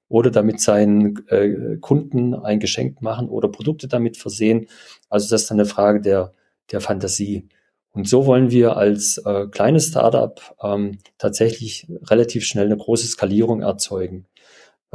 oder 0.09 0.31
damit 0.31 0.61
seinen 0.61 1.27
äh, 1.29 1.77
Kunden 1.81 2.35
ein 2.35 2.61
Geschenk 2.61 3.03
machen 3.03 3.29
oder 3.29 3.49
Produkte 3.49 3.89
damit 3.89 4.17
versehen. 4.17 4.67
Also 5.11 5.29
das 5.29 5.43
ist 5.43 5.51
dann 5.51 5.61
eine 5.61 5.69
Frage 5.69 6.01
der, 6.01 6.33
der 6.73 6.81
Fantasie. 6.81 7.49
Und 7.93 8.09
so 8.09 8.27
wollen 8.27 8.51
wir 8.51 8.77
als 8.77 9.19
äh, 9.19 9.47
kleines 9.47 9.89
Startup 9.89 10.41
ähm, 10.63 10.99
tatsächlich 11.17 11.87
relativ 12.03 12.45
schnell 12.45 12.67
eine 12.67 12.77
große 12.77 13.07
Skalierung 13.07 13.63
erzeugen. 13.63 14.27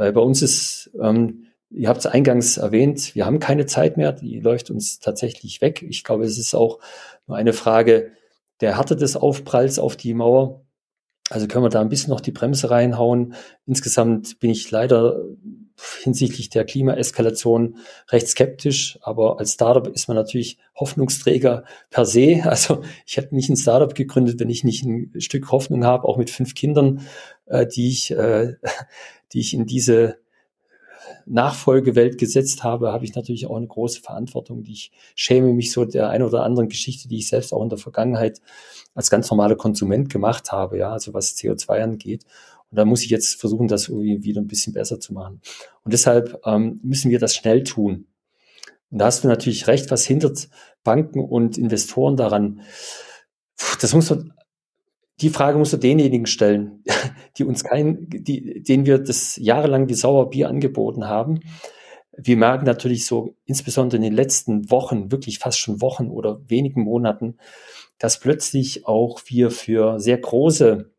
Weil 0.00 0.14
bei 0.14 0.22
uns 0.22 0.40
ist, 0.40 0.90
ähm, 0.98 1.48
ihr 1.68 1.90
habt 1.90 1.98
es 1.98 2.06
eingangs 2.06 2.56
erwähnt, 2.56 3.14
wir 3.14 3.26
haben 3.26 3.38
keine 3.38 3.66
Zeit 3.66 3.98
mehr, 3.98 4.12
die 4.12 4.40
läuft 4.40 4.70
uns 4.70 4.98
tatsächlich 4.98 5.60
weg. 5.60 5.82
Ich 5.86 6.04
glaube, 6.04 6.24
es 6.24 6.38
ist 6.38 6.54
auch 6.54 6.78
nur 7.26 7.36
eine 7.36 7.52
Frage 7.52 8.12
der 8.62 8.78
Härte 8.78 8.96
des 8.96 9.14
Aufpralls 9.14 9.78
auf 9.78 9.98
die 9.98 10.14
Mauer. 10.14 10.64
Also 11.28 11.48
können 11.48 11.66
wir 11.66 11.68
da 11.68 11.82
ein 11.82 11.90
bisschen 11.90 12.08
noch 12.08 12.22
die 12.22 12.32
Bremse 12.32 12.70
reinhauen. 12.70 13.34
Insgesamt 13.66 14.40
bin 14.40 14.48
ich 14.48 14.70
leider 14.70 15.20
hinsichtlich 16.02 16.48
der 16.48 16.64
Klimaeskalation 16.64 17.76
recht 18.08 18.28
skeptisch, 18.28 18.98
aber 19.02 19.38
als 19.38 19.52
Startup 19.52 19.86
ist 19.86 20.08
man 20.08 20.16
natürlich 20.16 20.56
Hoffnungsträger 20.76 21.64
per 21.90 22.06
se. 22.06 22.40
Also 22.44 22.82
ich 23.04 23.18
hätte 23.18 23.34
nicht 23.34 23.50
ein 23.50 23.56
Startup 23.56 23.94
gegründet, 23.94 24.40
wenn 24.40 24.48
ich 24.48 24.64
nicht 24.64 24.82
ein 24.82 25.12
Stück 25.20 25.52
Hoffnung 25.52 25.84
habe, 25.84 26.08
auch 26.08 26.16
mit 26.16 26.30
fünf 26.30 26.54
Kindern, 26.54 27.06
äh, 27.44 27.66
die 27.66 27.88
ich 27.88 28.10
äh, 28.12 28.54
die 29.32 29.40
ich 29.40 29.54
in 29.54 29.66
diese 29.66 30.18
Nachfolgewelt 31.26 32.18
gesetzt 32.18 32.64
habe, 32.64 32.92
habe 32.92 33.04
ich 33.04 33.14
natürlich 33.14 33.46
auch 33.46 33.56
eine 33.56 33.66
große 33.66 34.00
Verantwortung. 34.00 34.64
Ich 34.66 34.92
schäme 35.14 35.52
mich 35.52 35.72
so 35.72 35.84
der 35.84 36.10
ein 36.10 36.22
oder 36.22 36.42
anderen 36.42 36.68
Geschichte, 36.68 37.08
die 37.08 37.18
ich 37.18 37.28
selbst 37.28 37.52
auch 37.52 37.62
in 37.62 37.68
der 37.68 37.78
Vergangenheit 37.78 38.40
als 38.94 39.10
ganz 39.10 39.30
normaler 39.30 39.56
Konsument 39.56 40.10
gemacht 40.10 40.52
habe, 40.52 40.78
ja, 40.78 40.92
also 40.92 41.14
was 41.14 41.36
CO2 41.36 41.82
angeht. 41.82 42.24
Und 42.70 42.76
da 42.76 42.84
muss 42.84 43.02
ich 43.02 43.10
jetzt 43.10 43.40
versuchen, 43.40 43.68
das 43.68 43.88
irgendwie 43.88 44.22
wieder 44.22 44.40
ein 44.40 44.46
bisschen 44.46 44.72
besser 44.72 45.00
zu 45.00 45.12
machen. 45.12 45.40
Und 45.82 45.92
deshalb 45.92 46.40
ähm, 46.44 46.80
müssen 46.82 47.10
wir 47.10 47.18
das 47.18 47.34
schnell 47.34 47.64
tun. 47.64 48.06
Und 48.90 48.98
da 48.98 49.06
hast 49.06 49.24
du 49.24 49.28
natürlich 49.28 49.66
recht, 49.66 49.90
was 49.90 50.04
hindert 50.04 50.48
Banken 50.82 51.20
und 51.20 51.58
Investoren 51.58 52.16
daran? 52.16 52.60
Das 53.80 53.94
muss 53.94 54.10
man 54.10 54.32
die 55.20 55.30
Frage 55.30 55.58
musst 55.58 55.72
du 55.72 55.76
denjenigen 55.76 56.26
stellen, 56.26 56.82
die 57.36 57.44
uns 57.44 57.64
kein, 57.64 58.06
die, 58.08 58.62
denen 58.62 58.86
wir 58.86 58.98
das 58.98 59.36
jahrelang 59.36 59.88
wie 59.88 59.94
Sauerbier 59.94 60.48
angeboten 60.48 61.06
haben. 61.06 61.40
Wir 62.16 62.36
merken 62.36 62.66
natürlich 62.66 63.06
so, 63.06 63.36
insbesondere 63.44 63.96
in 63.96 64.02
den 64.02 64.12
letzten 64.12 64.70
Wochen, 64.70 65.10
wirklich 65.10 65.38
fast 65.38 65.58
schon 65.58 65.80
Wochen 65.80 66.08
oder 66.08 66.40
wenigen 66.48 66.82
Monaten, 66.82 67.36
dass 67.98 68.20
plötzlich 68.20 68.86
auch 68.86 69.20
wir 69.26 69.50
für 69.50 70.00
sehr 70.00 70.18
große 70.18 70.90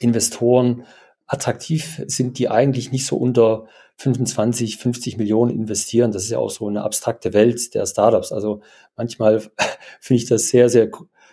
Investoren 0.00 0.84
attraktiv 1.26 2.02
sind, 2.06 2.38
die 2.38 2.48
eigentlich 2.48 2.90
nicht 2.90 3.06
so 3.06 3.16
unter 3.16 3.66
25, 3.96 4.78
50 4.78 5.18
Millionen 5.18 5.50
investieren. 5.50 6.12
Das 6.12 6.24
ist 6.24 6.30
ja 6.30 6.38
auch 6.38 6.50
so 6.50 6.68
eine 6.68 6.82
abstrakte 6.82 7.32
Welt 7.34 7.74
der 7.74 7.84
Startups. 7.84 8.32
Also 8.32 8.62
manchmal 8.96 9.40
finde 10.00 10.22
ich 10.22 10.28
das 10.28 10.48
sehr, 10.48 10.68
sehr 10.68 10.90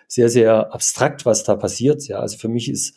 sehr, 0.07 0.29
sehr 0.29 0.73
abstrakt, 0.73 1.25
was 1.25 1.43
da 1.43 1.55
passiert. 1.55 2.07
Ja, 2.07 2.19
also 2.19 2.37
für 2.37 2.47
mich 2.47 2.69
ist 2.69 2.95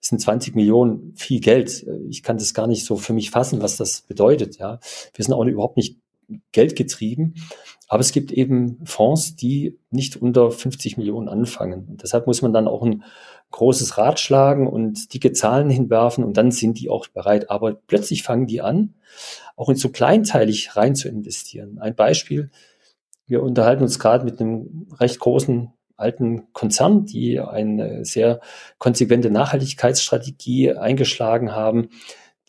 sind 0.00 0.20
20 0.20 0.54
Millionen 0.54 1.14
viel 1.14 1.40
Geld. 1.40 1.86
Ich 2.08 2.22
kann 2.22 2.38
das 2.38 2.54
gar 2.54 2.66
nicht 2.66 2.84
so 2.84 2.96
für 2.96 3.12
mich 3.12 3.30
fassen, 3.30 3.60
was 3.60 3.76
das 3.76 4.00
bedeutet. 4.00 4.58
Ja, 4.58 4.80
wir 5.14 5.24
sind 5.24 5.34
auch 5.34 5.44
überhaupt 5.44 5.76
nicht 5.76 5.98
geldgetrieben. 6.52 7.34
Aber 7.88 8.00
es 8.00 8.12
gibt 8.12 8.30
eben 8.30 8.78
Fonds, 8.84 9.34
die 9.34 9.78
nicht 9.90 10.16
unter 10.16 10.50
50 10.50 10.96
Millionen 10.96 11.28
anfangen. 11.28 11.86
Und 11.88 12.02
deshalb 12.02 12.26
muss 12.26 12.40
man 12.40 12.52
dann 12.52 12.68
auch 12.68 12.82
ein 12.82 13.02
großes 13.50 13.98
Rad 13.98 14.20
schlagen 14.20 14.68
und 14.68 15.12
dicke 15.12 15.32
Zahlen 15.32 15.68
hinwerfen 15.70 16.22
und 16.22 16.36
dann 16.36 16.52
sind 16.52 16.78
die 16.78 16.88
auch 16.88 17.08
bereit. 17.08 17.50
Aber 17.50 17.74
plötzlich 17.74 18.22
fangen 18.22 18.46
die 18.46 18.60
an, 18.60 18.94
auch 19.56 19.68
in 19.68 19.76
so 19.76 19.88
kleinteilig 19.88 20.76
rein 20.76 20.94
zu 20.94 21.08
investieren. 21.08 21.78
Ein 21.80 21.96
Beispiel. 21.96 22.50
Wir 23.26 23.42
unterhalten 23.42 23.82
uns 23.82 23.98
gerade 23.98 24.24
mit 24.24 24.40
einem 24.40 24.86
recht 24.98 25.18
großen 25.18 25.72
alten 26.00 26.52
Konzern, 26.52 27.06
die 27.06 27.38
eine 27.40 28.04
sehr 28.04 28.40
konsequente 28.78 29.30
Nachhaltigkeitsstrategie 29.30 30.72
eingeschlagen 30.72 31.52
haben 31.52 31.90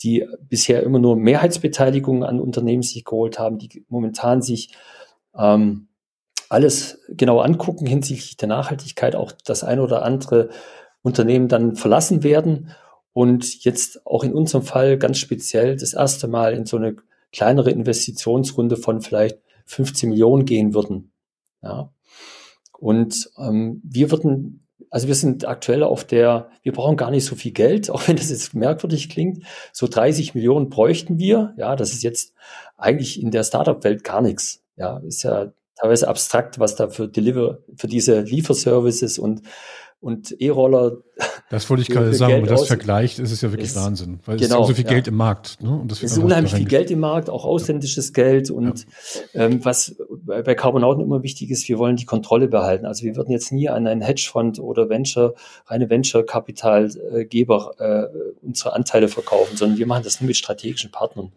die 0.04 0.28
bisher 0.50 0.84
immer 0.84 1.00
nur 1.00 1.16
Mehrheitsbeteiligungen 1.16 2.24
an 2.24 2.40
Unternehmen 2.40 2.82
sich 2.82 3.06
geholt 3.06 3.40
haben, 3.40 3.60
die 3.60 3.86
momentan 3.88 4.42
sich 4.42 4.74
ähm, 5.36 5.88
alles 6.50 7.00
genau 7.10 7.40
angucken 7.40 7.86
hinsichtlich 7.86 8.38
der 8.38 8.48
Nachhaltigkeit, 8.48 9.16
auch 9.16 9.32
das 9.32 9.64
eine 9.64 9.82
oder 9.82 10.04
andere 10.04 10.50
Unternehmen 11.02 11.48
dann 11.48 11.76
verlassen 11.76 12.24
werden 12.24 12.72
und 13.14 13.64
jetzt 13.64 14.06
auch 14.06 14.24
in 14.24 14.34
unserem 14.34 14.64
Fall 14.64 14.98
ganz 14.98 15.18
speziell 15.18 15.76
das 15.76 15.94
erste 15.94 16.28
Mal 16.28 16.54
in 16.54 16.66
so 16.66 16.78
eine 16.78 16.96
kleinere 17.32 17.72
Investitionsrunde 17.72 18.78
von 18.78 19.02
vielleicht 19.02 19.40
15 19.66 20.10
Millionen 20.10 20.46
gehen 20.46 20.74
würden. 20.74 21.12
Ja. 21.62 21.92
Und 22.82 23.30
ähm, 23.38 23.80
wir 23.84 24.12
würden 24.12 24.58
also 24.92 25.08
wir 25.08 25.16
sind 25.16 25.48
aktuell 25.48 25.84
auf 25.84 26.04
der, 26.04 26.50
wir 26.64 26.74
brauchen 26.74 26.98
gar 26.98 27.12
nicht 27.12 27.24
so 27.24 27.36
viel 27.36 27.54
Geld, 27.54 27.90
auch 27.92 28.08
wenn 28.08 28.18
das 28.18 28.30
jetzt 28.30 28.54
merkwürdig 28.54 29.10
klingt. 29.10 29.44
So 29.72 29.88
30 29.88 30.36
Millionen 30.36 30.70
bräuchten 30.70 31.18
wir. 31.18 31.54
Ja, 31.58 31.76
das 31.76 31.94
ist 31.94 32.04
jetzt 32.04 32.34
eigentlich 32.78 33.22
in 33.22 33.32
der 33.32 33.44
Startup-Welt 33.44 34.04
gar 34.04 34.22
nichts. 34.22 34.64
Ja, 34.76 34.98
ist 34.98 35.24
ja 35.24 35.54
teilweise 35.76 36.08
abstrakt, 36.08 36.60
was 36.60 36.76
da 36.76 36.90
für 36.90 37.08
Deliver, 37.08 37.60
für 37.76 37.88
diese 37.88 38.22
Lieferservices 38.22 39.18
und 39.18 39.42
und 40.02 40.36
E-Roller. 40.42 40.98
Das 41.52 41.70
wollte 41.70 41.84
ich 41.84 41.90
gerade 41.90 42.14
sagen, 42.14 42.34
wenn 42.34 42.42
man 42.42 42.50
das 42.50 42.68
vergleicht, 42.68 43.20
ist 43.20 43.32
es 43.32 43.42
ja 43.42 43.52
wirklich 43.52 43.70
ist, 43.70 43.76
Wahnsinn, 43.76 44.20
weil 44.26 44.38
genau, 44.38 44.40
es 44.40 44.42
ist 44.42 44.50
genau, 44.50 44.64
so 44.66 44.74
viel 44.74 44.86
ja. 44.86 44.90
Geld 44.90 45.08
im 45.08 45.16
Markt. 45.16 45.62
Ne? 45.62 45.70
Und 45.70 45.92
das 45.92 46.02
es 46.02 46.14
ist 46.14 46.18
unheimlich 46.18 46.54
viel 46.56 46.66
Geld 46.66 46.90
im 46.90 47.00
Markt, 47.00 47.30
auch 47.30 47.46
ausländisches 47.46 48.08
ja. 48.08 48.14
Geld 48.24 48.50
und 48.50 48.88
ja. 49.34 49.46
ähm, 49.46 49.64
was 49.64 49.96
bei, 50.26 50.42
bei 50.42 50.56
Carbonauten 50.56 51.04
immer 51.04 51.22
wichtig 51.22 51.52
ist, 51.52 51.70
wir 51.70 51.78
wollen 51.78 51.98
die 51.98 52.06
Kontrolle 52.06 52.48
behalten. 52.48 52.88
Also 52.88 53.04
wir 53.04 53.16
würden 53.16 53.32
jetzt 53.32 53.52
nie 53.52 53.70
an 53.70 53.86
einen 53.86 54.02
Hedgefonds 54.02 54.60
oder 54.60 54.90
Venture, 54.90 55.36
reine 55.68 55.90
Venture-Kapitalgeber 55.90 57.76
äh, 57.78 58.18
unsere 58.42 58.74
Anteile 58.74 59.08
verkaufen, 59.08 59.56
sondern 59.56 59.78
wir 59.78 59.86
machen 59.86 60.04
das 60.04 60.20
nur 60.20 60.28
mit 60.28 60.38
strategischen 60.38 60.92
Partnern. 60.92 61.32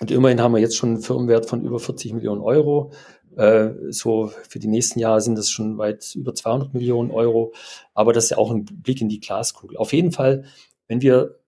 Und 0.00 0.10
immerhin 0.10 0.40
haben 0.40 0.52
wir 0.54 0.60
jetzt 0.60 0.76
schon 0.76 0.90
einen 0.90 1.02
Firmenwert 1.02 1.46
von 1.46 1.62
über 1.62 1.78
40 1.78 2.14
Millionen 2.14 2.40
Euro. 2.40 2.92
Äh, 3.36 3.70
so 3.90 4.32
für 4.48 4.58
die 4.58 4.68
nächsten 4.68 4.98
Jahre 4.98 5.20
sind 5.20 5.36
das 5.36 5.50
schon 5.50 5.78
weit 5.78 6.14
über 6.14 6.34
200 6.34 6.74
Millionen 6.74 7.10
Euro. 7.10 7.52
Aber 7.94 8.12
das 8.12 8.24
ist 8.24 8.30
ja 8.30 8.38
auch 8.38 8.50
ein 8.50 8.64
Blick 8.64 9.00
in 9.00 9.08
die 9.08 9.20
Glaskugel. 9.20 9.76
Auf 9.76 9.92
jeden 9.92 10.12
Fall, 10.12 10.44
wenn 10.88 11.02
wir, 11.02 11.38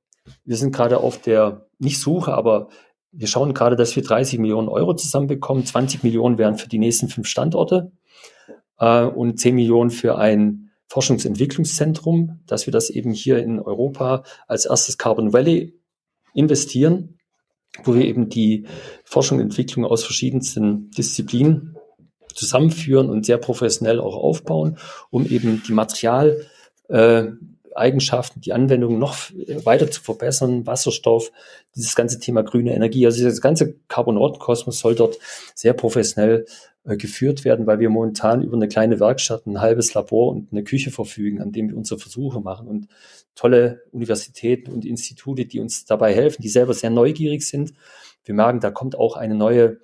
wir 0.44 0.56
sind 0.56 0.74
gerade 0.74 0.98
auf 0.98 1.20
der, 1.20 1.66
nicht 1.78 2.00
Suche, 2.00 2.34
aber 2.34 2.68
wir 3.12 3.28
schauen 3.28 3.54
gerade, 3.54 3.76
dass 3.76 3.96
wir 3.96 4.02
30 4.02 4.38
Millionen 4.38 4.68
Euro 4.68 4.94
zusammenbekommen. 4.94 5.64
20 5.64 6.02
Millionen 6.02 6.38
wären 6.38 6.58
für 6.58 6.68
die 6.68 6.78
nächsten 6.78 7.08
fünf 7.08 7.26
Standorte 7.28 7.92
äh, 8.78 9.04
und 9.04 9.38
10 9.38 9.54
Millionen 9.54 9.90
für 9.90 10.18
ein 10.18 10.70
Forschungsentwicklungszentrum, 10.88 12.40
dass 12.46 12.66
wir 12.66 12.72
das 12.72 12.90
eben 12.90 13.12
hier 13.12 13.38
in 13.38 13.58
Europa 13.60 14.22
als 14.46 14.66
erstes 14.66 14.98
Carbon 14.98 15.32
Valley 15.32 15.80
investieren, 16.34 17.18
wo 17.84 17.94
wir 17.94 18.04
eben 18.04 18.28
die 18.28 18.66
Forschung 19.04 19.38
und 19.38 19.44
Entwicklung 19.44 19.84
aus 19.84 20.04
verschiedensten 20.04 20.90
Disziplinen 20.90 21.75
zusammenführen 22.36 23.10
und 23.10 23.26
sehr 23.26 23.38
professionell 23.38 23.98
auch 23.98 24.14
aufbauen, 24.14 24.78
um 25.10 25.26
eben 25.26 25.64
die 25.66 25.72
Materialeigenschaften, 25.72 28.40
äh, 28.40 28.44
die 28.44 28.52
Anwendung 28.52 28.98
noch 28.98 29.16
weiter 29.64 29.90
zu 29.90 30.02
verbessern, 30.02 30.66
Wasserstoff, 30.66 31.32
dieses 31.74 31.94
ganze 31.94 32.20
Thema 32.20 32.42
grüne 32.42 32.74
Energie. 32.74 33.06
Also 33.06 33.24
das 33.24 33.40
ganze 33.40 33.76
Carbonautenkosmos 33.88 34.78
soll 34.78 34.94
dort 34.94 35.18
sehr 35.54 35.72
professionell 35.72 36.44
äh, 36.84 36.96
geführt 36.96 37.44
werden, 37.44 37.66
weil 37.66 37.80
wir 37.80 37.90
momentan 37.90 38.42
über 38.42 38.56
eine 38.56 38.68
kleine 38.68 39.00
Werkstatt, 39.00 39.46
ein 39.46 39.60
halbes 39.60 39.94
Labor 39.94 40.30
und 40.30 40.52
eine 40.52 40.62
Küche 40.62 40.92
verfügen, 40.92 41.42
an 41.42 41.50
dem 41.50 41.70
wir 41.70 41.76
unsere 41.76 41.98
Versuche 41.98 42.40
machen 42.40 42.68
und 42.68 42.86
tolle 43.34 43.82
Universitäten 43.90 44.70
und 44.70 44.84
Institute, 44.84 45.46
die 45.46 45.58
uns 45.58 45.84
dabei 45.84 46.14
helfen, 46.14 46.42
die 46.42 46.48
selber 46.48 46.74
sehr 46.74 46.90
neugierig 46.90 47.44
sind. 47.46 47.72
Wir 48.24 48.34
merken, 48.34 48.60
da 48.60 48.70
kommt 48.70 48.96
auch 48.96 49.16
eine 49.16 49.34
neue 49.34 49.78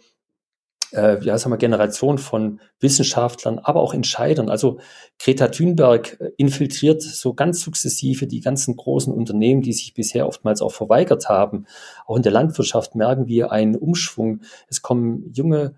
äh, 0.92 1.22
ja, 1.24 1.38
sagen 1.38 1.52
wir, 1.52 1.58
Generation 1.58 2.18
von 2.18 2.60
Wissenschaftlern, 2.80 3.58
aber 3.58 3.80
auch 3.80 3.94
Entscheidern. 3.94 4.48
Also 4.48 4.78
Greta 5.18 5.48
Thunberg 5.48 6.20
äh, 6.20 6.30
infiltriert 6.36 7.02
so 7.02 7.34
ganz 7.34 7.62
sukzessive 7.62 8.26
die 8.26 8.40
ganzen 8.40 8.76
großen 8.76 9.12
Unternehmen, 9.12 9.62
die 9.62 9.72
sich 9.72 9.94
bisher 9.94 10.26
oftmals 10.26 10.62
auch 10.62 10.72
verweigert 10.72 11.28
haben. 11.28 11.66
Auch 12.06 12.16
in 12.16 12.22
der 12.22 12.32
Landwirtschaft 12.32 12.94
merken 12.94 13.26
wir 13.26 13.52
einen 13.52 13.76
Umschwung. 13.76 14.40
Es 14.68 14.82
kommen 14.82 15.30
junge 15.32 15.74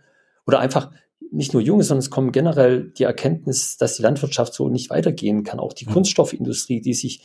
oder 0.46 0.58
einfach 0.58 0.90
nicht 1.30 1.52
nur 1.52 1.62
junge, 1.62 1.82
sondern 1.82 2.00
es 2.00 2.10
kommen 2.10 2.32
generell 2.32 2.90
die 2.90 3.04
Erkenntnis, 3.04 3.76
dass 3.76 3.96
die 3.96 4.02
Landwirtschaft 4.02 4.54
so 4.54 4.68
nicht 4.68 4.90
weitergehen 4.90 5.42
kann. 5.42 5.58
Auch 5.58 5.72
die 5.72 5.86
Kunststoffindustrie, 5.86 6.80
die 6.80 6.94
sich 6.94 7.24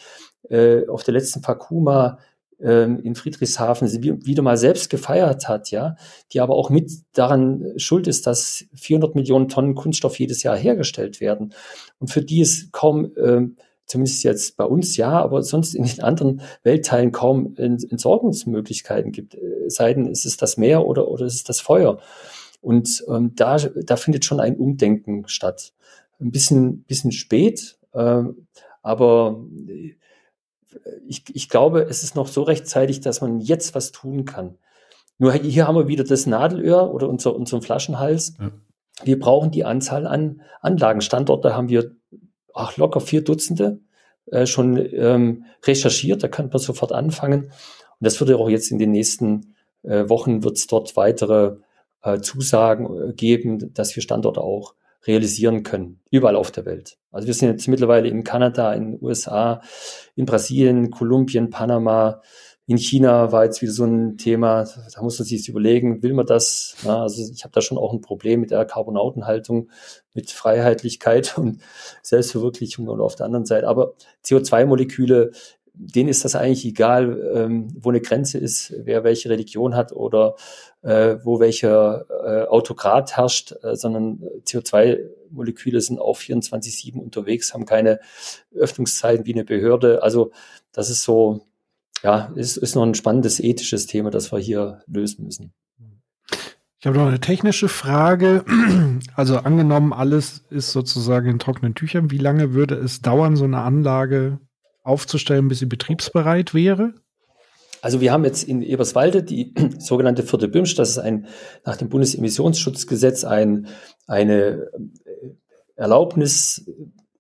äh, 0.50 0.88
auf 0.88 1.04
der 1.04 1.14
letzten 1.14 1.42
Fakuma 1.42 2.18
ähm, 2.62 3.00
in 3.02 3.16
Friedrichshafen 3.16 3.88
wieder 4.26 4.44
mal 4.44 4.58
selbst 4.58 4.90
gefeiert 4.90 5.48
hat, 5.48 5.72
ja, 5.72 5.96
die 6.34 6.42
aber 6.42 6.56
auch 6.56 6.70
mit 6.70 6.92
daran 7.14 7.74
schuld 7.78 8.08
ist, 8.08 8.28
dass 8.28 8.66
400 8.76 9.16
Millionen 9.16 9.48
Tonnen 9.48 9.76
Kunststoff 9.76 10.20
jedes 10.20 10.44
Jahr 10.44 10.58
hergestellt 10.58 11.22
werden 11.22 11.54
und 12.00 12.10
für 12.10 12.22
die 12.22 12.42
es 12.42 12.70
kaum, 12.72 13.12
äh, 13.16 13.48
zumindest 13.86 14.24
jetzt 14.24 14.58
bei 14.58 14.66
uns 14.66 14.98
ja, 14.98 15.12
aber 15.12 15.42
sonst 15.42 15.74
in 15.74 15.84
den 15.84 16.02
anderen 16.02 16.42
Weltteilen 16.64 17.12
kaum 17.12 17.56
Entsorgungsmöglichkeiten 17.56 19.12
gibt. 19.12 19.36
Äh, 19.36 19.70
sei 19.70 19.94
denn, 19.94 20.06
ist 20.06 20.26
es 20.26 20.38
das 20.38 20.58
Meer 20.58 20.86
oder, 20.86 21.08
oder 21.08 21.26
ist 21.26 21.36
es 21.36 21.44
das 21.44 21.60
Feuer. 21.60 22.00
Und 22.62 23.04
ähm, 23.08 23.34
da, 23.36 23.58
da 23.58 23.96
findet 23.96 24.26
schon 24.26 24.40
ein 24.40 24.58
Umdenken 24.58 25.28
statt. 25.28 25.74
Ein 26.20 26.32
bisschen, 26.32 26.84
bisschen 26.84 27.12
spät, 27.12 27.78
äh, 27.94 28.24
aber 28.82 29.44
ich, 31.08 31.24
ich 31.34 31.50
glaube, 31.50 31.82
es 31.84 32.04
ist 32.04 32.16
noch 32.16 32.28
so 32.28 32.44
rechtzeitig, 32.44 33.02
dass 33.02 33.22
man 33.22 33.40
jetzt 33.40 33.76
was 33.76 33.92
tun 33.92 34.26
kann. 34.26 34.58
Nur 35.18 35.34
hier 35.34 35.68
haben 35.68 35.76
wir 35.76 35.88
wieder 35.88 36.04
das 36.04 36.26
Nadelöhr 36.26 36.94
oder 36.94 37.10
unser, 37.10 37.36
unseren 37.36 37.62
Flaschenhals. 37.62 38.36
Ja. 38.40 38.52
Wir 39.04 39.20
brauchen 39.20 39.52
die 39.52 39.66
Anzahl 39.66 40.08
an 40.08 40.42
Anlagen. 40.62 41.02
Standorte 41.02 41.56
haben 41.56 41.70
wir 41.70 41.92
ach, 42.54 42.78
locker 42.78 43.02
vier 43.02 43.24
Dutzende 43.24 43.80
äh, 44.28 44.46
schon 44.46 44.78
ähm, 44.78 45.46
recherchiert. 45.66 46.24
Da 46.24 46.28
kann 46.28 46.50
man 46.50 46.60
sofort 46.60 46.92
anfangen. 46.92 47.46
Und 47.46 47.52
das 48.00 48.20
würde 48.20 48.38
auch 48.38 48.50
jetzt 48.50 48.72
in 48.72 48.80
den 48.80 48.92
nächsten 48.92 49.56
äh, 49.84 50.08
Wochen 50.08 50.44
wird 50.44 50.58
es 50.58 50.68
dort 50.68 50.96
weitere 50.96 51.58
äh, 52.02 52.20
Zusagen 52.20 53.10
äh, 53.10 53.14
geben, 53.14 53.74
dass 53.74 53.96
wir 53.96 54.04
Standorte 54.04 54.42
auch 54.42 54.74
realisieren 55.06 55.64
können, 55.64 56.02
überall 56.12 56.36
auf 56.36 56.52
der 56.52 56.66
Welt. 56.66 56.98
Also 57.12 57.28
wir 57.28 57.34
sind 57.34 57.50
jetzt 57.50 57.68
mittlerweile 57.68 58.08
in 58.10 58.24
Kanada, 58.24 58.74
in 58.74 58.92
den 58.92 59.04
USA, 59.04 59.62
in 60.16 60.26
Brasilien, 60.26 60.92
Kolumbien, 60.92 61.50
Panama, 61.50 62.22
in 62.70 62.78
China 62.78 63.32
war 63.32 63.46
jetzt 63.46 63.64
wieder 63.64 63.72
so 63.72 63.84
ein 63.84 64.18
Thema, 64.18 64.64
da 64.94 65.02
muss 65.02 65.18
man 65.18 65.26
sich 65.26 65.50
überlegen, 65.50 66.04
will 66.04 66.14
man 66.14 66.28
das? 66.28 66.76
Ja, 66.84 67.02
also 67.02 67.28
ich 67.34 67.44
habe 67.44 67.52
da 67.52 67.62
schon 67.62 67.80
auch 67.80 67.94
ein 67.94 68.02
Problem 68.02 68.42
mit 68.42 68.52
der 68.52 68.64
Carbonautenhaltung, 68.64 69.72
mit 70.14 70.30
Freiheitlichkeit 70.30 71.36
und 71.40 71.64
Selbstverwirklichung 72.04 72.88
und 72.88 73.02
auf 73.02 73.16
der 73.16 73.26
anderen 73.26 73.48
Seite. 73.48 73.68
Aber 73.68 73.96
CO2-Moleküle 74.24 75.32
denen 75.82 76.10
ist 76.10 76.26
das 76.26 76.36
eigentlich 76.36 76.66
egal, 76.66 77.32
ähm, 77.34 77.70
wo 77.80 77.90
eine 77.90 78.02
Grenze 78.02 78.38
ist, 78.38 78.74
wer 78.84 79.06
welche 79.06 79.30
Religion 79.30 79.76
hat 79.76 79.94
oder 79.94 80.36
äh, 80.82 81.16
wo 81.24 81.40
welcher 81.40 82.06
äh, 82.10 82.48
Autokrat 82.48 83.16
herrscht, 83.16 83.54
äh, 83.64 83.78
sondern 83.78 84.22
CO2-Moleküle 84.46 85.80
sind 85.80 86.00
auch 86.00 86.18
24-7 86.18 87.00
unterwegs, 87.00 87.54
haben 87.54 87.66
keine 87.66 88.02
Öffnungszeiten 88.54 89.26
wie 89.26 89.34
eine 89.34 89.46
Behörde. 89.46 90.04
Also 90.04 90.32
das 90.74 90.90
ist 90.90 91.04
so, 91.04 91.46
ja, 92.04 92.32
ist, 92.36 92.58
ist 92.58 92.76
noch 92.76 92.84
ein 92.84 92.96
spannendes 92.96 93.40
ethisches 93.40 93.88
Thema, 93.88 94.12
das 94.12 94.34
wir 94.34 94.40
hier 94.40 94.82
lösen 94.86 95.24
müssen. 95.24 95.54
Ich 96.82 96.88
habe 96.88 96.98
noch 96.98 97.08
eine 97.08 97.20
technische 97.20 97.70
Frage. 97.70 98.44
Also 99.16 99.38
angenommen, 99.38 99.92
alles 99.92 100.46
ist 100.50 100.72
sozusagen 100.72 101.30
in 101.30 101.40
trockenen 101.40 101.76
Tüchern. 101.76 102.12
Wie 102.12 102.18
lange 102.18 102.54
würde 102.54 102.76
es 102.76 103.02
dauern, 103.02 103.36
so 103.36 103.44
eine 103.46 103.60
Anlage 103.60 104.40
aufzustellen, 104.84 105.48
bis 105.48 105.60
sie 105.60 105.66
betriebsbereit 105.66 106.54
wäre? 106.54 106.94
Also 107.82 108.02
wir 108.02 108.12
haben 108.12 108.26
jetzt 108.26 108.44
in 108.44 108.62
Eberswalde 108.62 109.24
die 109.24 109.54
sogenannte 109.80 110.24
vierte 110.24 110.48
BIMSCH, 110.48 110.76
das 110.76 110.90
ist 110.92 110.98
ein 111.00 111.28
nach 111.66 111.78
dem 111.78 111.90
Bundesemissionsschutzgesetz 111.90 113.24
ein, 113.24 113.68
eine 114.08 114.34
äh, 114.34 114.68
Erlaubnis 115.76 116.66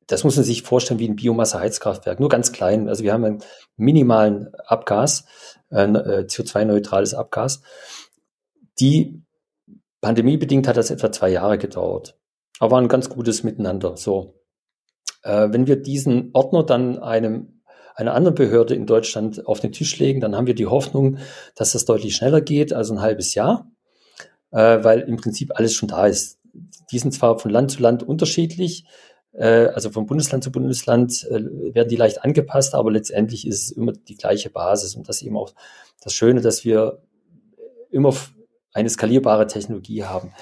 das 0.10 0.24
muss 0.24 0.36
man 0.36 0.44
sich 0.44 0.64
vorstellen 0.64 1.00
wie 1.00 1.08
ein 1.08 1.16
Biomasse-Heizkraftwerk, 1.16 2.20
nur 2.20 2.30
ganz 2.30 2.52
klein. 2.52 2.90
Also 2.90 3.04
wir 3.04 3.14
haben 3.14 3.26
einen 3.26 3.44
minimalen 3.78 4.50
Abgas, 4.66 5.26
äh, 5.70 5.86
CO2-neutrales 5.86 7.14
Abgas. 7.14 7.62
Die 8.80 9.22
pandemiebedingt 10.02 10.68
hat 10.68 10.78
das 10.78 10.90
etwa 10.90 11.12
zwei 11.12 11.30
Jahre 11.30 11.60
gedauert. 11.60 12.18
Aber 12.60 12.78
ein 12.78 12.88
ganz 12.88 13.10
gutes 13.10 13.44
Miteinander. 13.44 13.98
So. 13.98 14.39
Äh, 15.24 15.50
wenn 15.52 15.68
wir 15.68 15.76
diesen 15.76 16.30
Ordner 16.34 16.64
dann 16.64 17.00
einem, 17.00 17.62
einer 17.96 18.14
anderen 18.14 18.36
Behörde 18.36 18.76
in 18.76 18.86
Deutschland 18.86 19.46
auf 19.46 19.60
den 19.60 19.72
Tisch 19.72 19.98
legen, 20.00 20.22
dann 20.22 20.36
haben 20.36 20.48
wir 20.48 20.56
die 20.56 20.68
Hoffnung, 20.68 21.18
dass 21.56 21.74
das 21.74 21.86
deutlich 21.86 22.16
schneller 22.16 22.42
geht, 22.42 22.74
also 22.74 22.94
ein 22.94 23.02
halbes 23.02 23.36
Jahr, 23.36 23.70
äh, 24.52 24.84
weil 24.84 25.02
im 25.02 25.18
Prinzip 25.18 25.52
alles 25.56 25.74
schon 25.74 25.90
da 25.90 26.08
ist. 26.08 26.40
Die 26.92 27.00
sind 27.00 27.14
zwar 27.14 27.40
von 27.40 27.52
Land 27.52 27.72
zu 27.72 27.82
Land 27.82 28.04
unterschiedlich, 28.04 28.86
äh, 29.34 29.68
also 29.68 29.90
von 29.90 30.06
Bundesland 30.06 30.44
zu 30.44 30.52
Bundesland 30.52 31.28
äh, 31.30 31.74
werden 31.74 31.90
die 31.90 31.96
leicht 31.96 32.24
angepasst, 32.24 32.74
aber 32.74 32.92
letztendlich 32.92 33.48
ist 33.48 33.64
es 33.64 33.72
immer 33.72 33.94
die 33.94 34.16
gleiche 34.16 34.50
Basis 34.50 34.96
und 34.96 35.08
das 35.08 35.18
ist 35.18 35.24
eben 35.24 35.38
auch 35.38 35.54
das 36.02 36.14
Schöne, 36.14 36.42
dass 36.42 36.66
wir 36.66 37.02
immer 37.92 38.14
eine 38.74 38.90
skalierbare 38.90 39.48
Technologie 39.48 40.04
haben. 40.04 40.34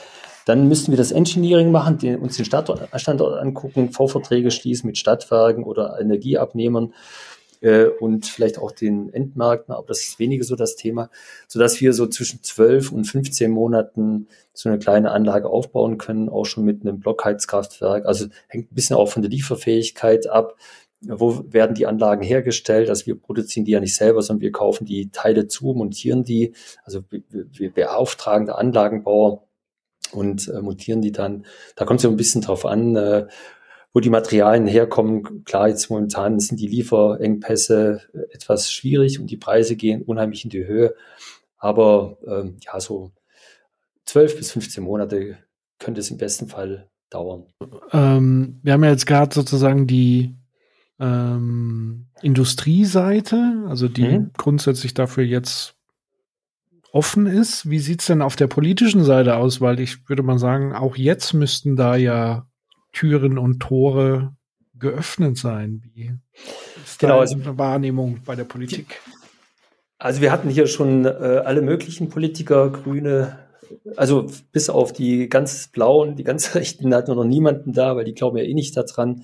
Dann 0.47 0.69
müssten 0.69 0.93
wir 0.93 0.97
das 0.97 1.11
Engineering 1.11 1.71
machen, 1.71 1.97
den, 1.97 2.19
uns 2.19 2.37
den 2.37 2.45
Standort, 2.45 2.87
Standort 2.95 3.37
angucken, 3.37 3.91
Vorverträge 3.91 4.49
schließen 4.49 4.87
mit 4.87 4.97
Stadtwerken 4.97 5.65
oder 5.65 5.99
Energieabnehmern 5.99 6.93
äh, 7.59 7.87
und 7.87 8.25
vielleicht 8.27 8.57
auch 8.57 8.71
den 8.71 9.11
Endmärkten, 9.13 9.73
aber 9.73 9.87
das 9.87 9.99
ist 10.03 10.19
weniger 10.19 10.45
so 10.45 10.55
das 10.55 10.77
Thema, 10.77 11.09
sodass 11.49 11.81
wir 11.81 11.91
so 11.91 12.07
zwischen 12.07 12.43
12 12.43 12.93
und 12.93 13.03
15 13.03 13.51
Monaten 13.51 14.29
so 14.53 14.69
eine 14.69 14.79
kleine 14.79 15.11
Anlage 15.11 15.49
aufbauen 15.49 15.97
können, 15.97 16.29
auch 16.29 16.45
schon 16.45 16.63
mit 16.63 16.81
einem 16.81 17.01
Blockheizkraftwerk. 17.01 18.05
Also 18.05 18.27
hängt 18.47 18.71
ein 18.71 18.75
bisschen 18.75 18.95
auch 18.95 19.09
von 19.09 19.23
der 19.23 19.31
Lieferfähigkeit 19.31 20.27
ab. 20.27 20.55
Wo 21.01 21.43
werden 21.49 21.75
die 21.75 21.87
Anlagen 21.87 22.23
hergestellt? 22.23 22.89
Also 22.89 23.05
wir 23.05 23.19
produzieren 23.19 23.65
die 23.65 23.71
ja 23.71 23.81
nicht 23.81 23.95
selber, 23.95 24.21
sondern 24.21 24.41
wir 24.41 24.51
kaufen 24.53 24.85
die 24.85 25.11
Teile 25.11 25.47
zu, 25.47 25.73
montieren 25.73 26.23
die. 26.23 26.53
Also 26.85 27.03
wir 27.29 27.71
beauftragen 27.71 28.47
der 28.47 28.57
Anlagenbauer 28.57 29.46
und 30.11 30.47
äh, 30.47 30.61
montieren 30.61 31.01
die 31.01 31.11
dann. 31.11 31.45
Da 31.75 31.85
kommt 31.85 31.99
es 31.99 32.03
ja 32.03 32.09
ein 32.09 32.17
bisschen 32.17 32.41
drauf 32.41 32.65
an, 32.65 32.95
äh, 32.95 33.27
wo 33.93 33.99
die 33.99 34.09
Materialien 34.09 34.67
herkommen. 34.67 35.43
Klar, 35.43 35.69
jetzt 35.69 35.89
momentan 35.89 36.39
sind 36.39 36.59
die 36.59 36.67
Lieferengpässe 36.67 38.01
äh, 38.13 38.33
etwas 38.33 38.71
schwierig 38.71 39.19
und 39.19 39.31
die 39.31 39.37
Preise 39.37 39.75
gehen 39.75 40.03
unheimlich 40.03 40.43
in 40.43 40.49
die 40.49 40.65
Höhe. 40.65 40.95
Aber 41.57 42.17
ähm, 42.27 42.57
ja, 42.61 42.79
so 42.79 43.11
zwölf 44.05 44.37
bis 44.37 44.51
15 44.51 44.83
Monate 44.83 45.37
könnte 45.79 46.01
es 46.01 46.11
im 46.11 46.17
besten 46.17 46.47
Fall 46.47 46.89
dauern. 47.09 47.45
Ähm, 47.91 48.59
wir 48.63 48.73
haben 48.73 48.83
ja 48.83 48.91
jetzt 48.91 49.07
gerade 49.07 49.33
sozusagen 49.33 49.87
die 49.87 50.35
ähm, 50.99 52.07
Industrieseite, 52.21 53.63
also 53.67 53.87
die 53.87 54.07
mhm. 54.07 54.31
grundsätzlich 54.37 54.93
dafür 54.93 55.23
jetzt 55.23 55.76
offen 56.91 57.27
ist. 57.27 57.69
Wie 57.69 57.79
sieht's 57.79 58.05
denn 58.05 58.21
auf 58.21 58.35
der 58.35 58.47
politischen 58.47 59.03
Seite 59.03 59.35
aus? 59.35 59.61
Weil 59.61 59.79
ich 59.79 60.09
würde 60.09 60.23
mal 60.23 60.39
sagen, 60.39 60.73
auch 60.73 60.95
jetzt 60.95 61.33
müssten 61.33 61.75
da 61.75 61.95
ja 61.95 62.47
Türen 62.93 63.37
und 63.37 63.59
Tore 63.59 64.35
geöffnet 64.79 65.37
sein. 65.37 65.83
Wie 65.93 66.11
ist 66.83 66.99
genau, 66.99 67.19
also, 67.19 67.35
eine 67.35 67.57
Wahrnehmung 67.57 68.19
bei 68.25 68.35
der 68.35 68.43
Politik? 68.43 68.99
Also 69.99 70.21
wir 70.21 70.31
hatten 70.31 70.49
hier 70.49 70.67
schon 70.67 71.05
äh, 71.05 71.41
alle 71.43 71.61
möglichen 71.61 72.09
Politiker, 72.09 72.69
Grüne, 72.69 73.39
also 73.95 74.27
bis 74.51 74.69
auf 74.69 74.93
die 74.93 75.27
ganz 75.27 75.69
blauen, 75.69 76.15
die 76.15 76.23
ganz 76.23 76.55
rechten 76.55 76.93
hatten 76.93 77.09
wir 77.09 77.15
noch 77.15 77.23
niemanden 77.23 77.73
da, 77.73 77.95
weil 77.95 78.05
die 78.05 78.13
glauben 78.13 78.37
ja 78.37 78.43
eh 78.43 78.53
nicht 78.53 78.77
daran. 78.77 79.23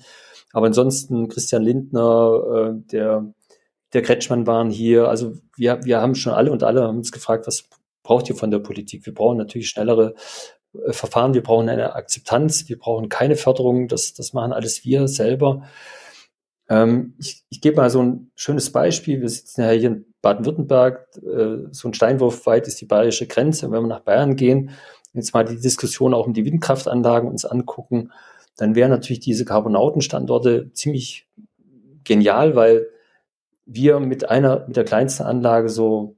Aber 0.52 0.66
ansonsten 0.66 1.28
Christian 1.28 1.62
Lindner, 1.62 2.74
äh, 2.76 2.90
der 2.92 3.32
der 3.94 4.02
Kretschmann 4.02 4.46
waren 4.46 4.70
hier. 4.70 5.08
Also 5.08 5.34
wir, 5.56 5.84
wir 5.84 6.00
haben 6.00 6.14
schon 6.14 6.34
alle 6.34 6.50
und 6.50 6.62
alle 6.62 6.82
haben 6.82 6.98
uns 6.98 7.12
gefragt, 7.12 7.46
was 7.46 7.68
braucht 8.02 8.28
ihr 8.28 8.36
von 8.36 8.50
der 8.50 8.58
Politik? 8.58 9.06
Wir 9.06 9.14
brauchen 9.14 9.38
natürlich 9.38 9.70
schnellere 9.70 10.14
äh, 10.86 10.92
Verfahren, 10.92 11.34
wir 11.34 11.42
brauchen 11.42 11.68
eine 11.68 11.94
Akzeptanz, 11.94 12.68
wir 12.68 12.78
brauchen 12.78 13.08
keine 13.08 13.36
Förderung, 13.36 13.88
das, 13.88 14.12
das 14.12 14.32
machen 14.32 14.52
alles 14.52 14.84
wir 14.84 15.08
selber. 15.08 15.62
Ähm, 16.68 17.14
ich, 17.18 17.44
ich 17.48 17.60
gebe 17.60 17.76
mal 17.76 17.90
so 17.90 18.02
ein 18.02 18.30
schönes 18.34 18.72
Beispiel. 18.72 19.20
Wir 19.20 19.28
sitzen 19.28 19.62
ja 19.62 19.70
hier 19.70 19.88
in 19.88 20.06
Baden-Württemberg, 20.22 21.06
äh, 21.16 21.68
so 21.70 21.88
ein 21.88 21.94
Steinwurf 21.94 22.46
weit 22.46 22.66
ist 22.66 22.80
die 22.80 22.86
bayerische 22.86 23.26
Grenze. 23.26 23.66
Und 23.66 23.72
wenn 23.72 23.82
wir 23.82 23.88
nach 23.88 24.00
Bayern 24.00 24.36
gehen, 24.36 24.70
jetzt 25.12 25.32
mal 25.32 25.44
die 25.44 25.60
Diskussion 25.60 26.14
auch 26.14 26.26
um 26.26 26.34
die 26.34 26.44
Windkraftanlagen 26.44 27.28
uns 27.28 27.44
angucken, 27.44 28.10
dann 28.56 28.74
wären 28.74 28.90
natürlich 28.90 29.20
diese 29.20 29.44
Carbonautenstandorte 29.44 30.72
ziemlich 30.72 31.28
genial, 32.04 32.56
weil 32.56 32.88
wir 33.66 34.00
mit 34.00 34.28
einer, 34.28 34.66
mit 34.66 34.76
der 34.76 34.84
kleinsten 34.84 35.24
Anlage 35.24 35.68
so, 35.68 36.16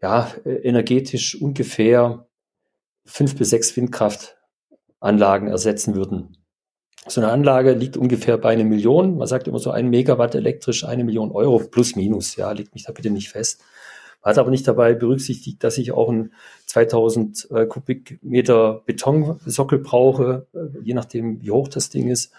ja, 0.00 0.30
energetisch 0.44 1.40
ungefähr 1.40 2.26
fünf 3.04 3.36
bis 3.36 3.50
sechs 3.50 3.76
Windkraftanlagen 3.76 5.48
ersetzen 5.48 5.94
würden. 5.94 6.36
So 7.08 7.20
eine 7.20 7.30
Anlage 7.30 7.72
liegt 7.72 7.96
ungefähr 7.96 8.36
bei 8.36 8.50
einer 8.50 8.64
Million. 8.64 9.16
Man 9.16 9.28
sagt 9.28 9.46
immer 9.46 9.60
so 9.60 9.70
ein 9.70 9.88
Megawatt 9.88 10.34
elektrisch, 10.34 10.84
eine 10.84 11.04
Million 11.04 11.30
Euro 11.30 11.58
plus 11.58 11.94
minus. 11.94 12.34
Ja, 12.36 12.50
legt 12.50 12.74
mich 12.74 12.84
da 12.84 12.92
bitte 12.92 13.10
nicht 13.10 13.28
fest. 13.28 13.62
Man 14.22 14.32
hat 14.32 14.38
aber 14.38 14.50
nicht 14.50 14.66
dabei 14.66 14.94
berücksichtigt, 14.94 15.62
dass 15.62 15.78
ich 15.78 15.92
auch 15.92 16.10
ein 16.10 16.32
2000 16.66 17.48
äh, 17.52 17.66
Kubikmeter 17.66 18.82
Betonsockel 18.84 19.78
brauche, 19.78 20.48
äh, 20.52 20.80
je 20.82 20.94
nachdem, 20.94 21.40
wie 21.40 21.52
hoch 21.52 21.68
das 21.68 21.90
Ding 21.90 22.08
ist 22.08 22.32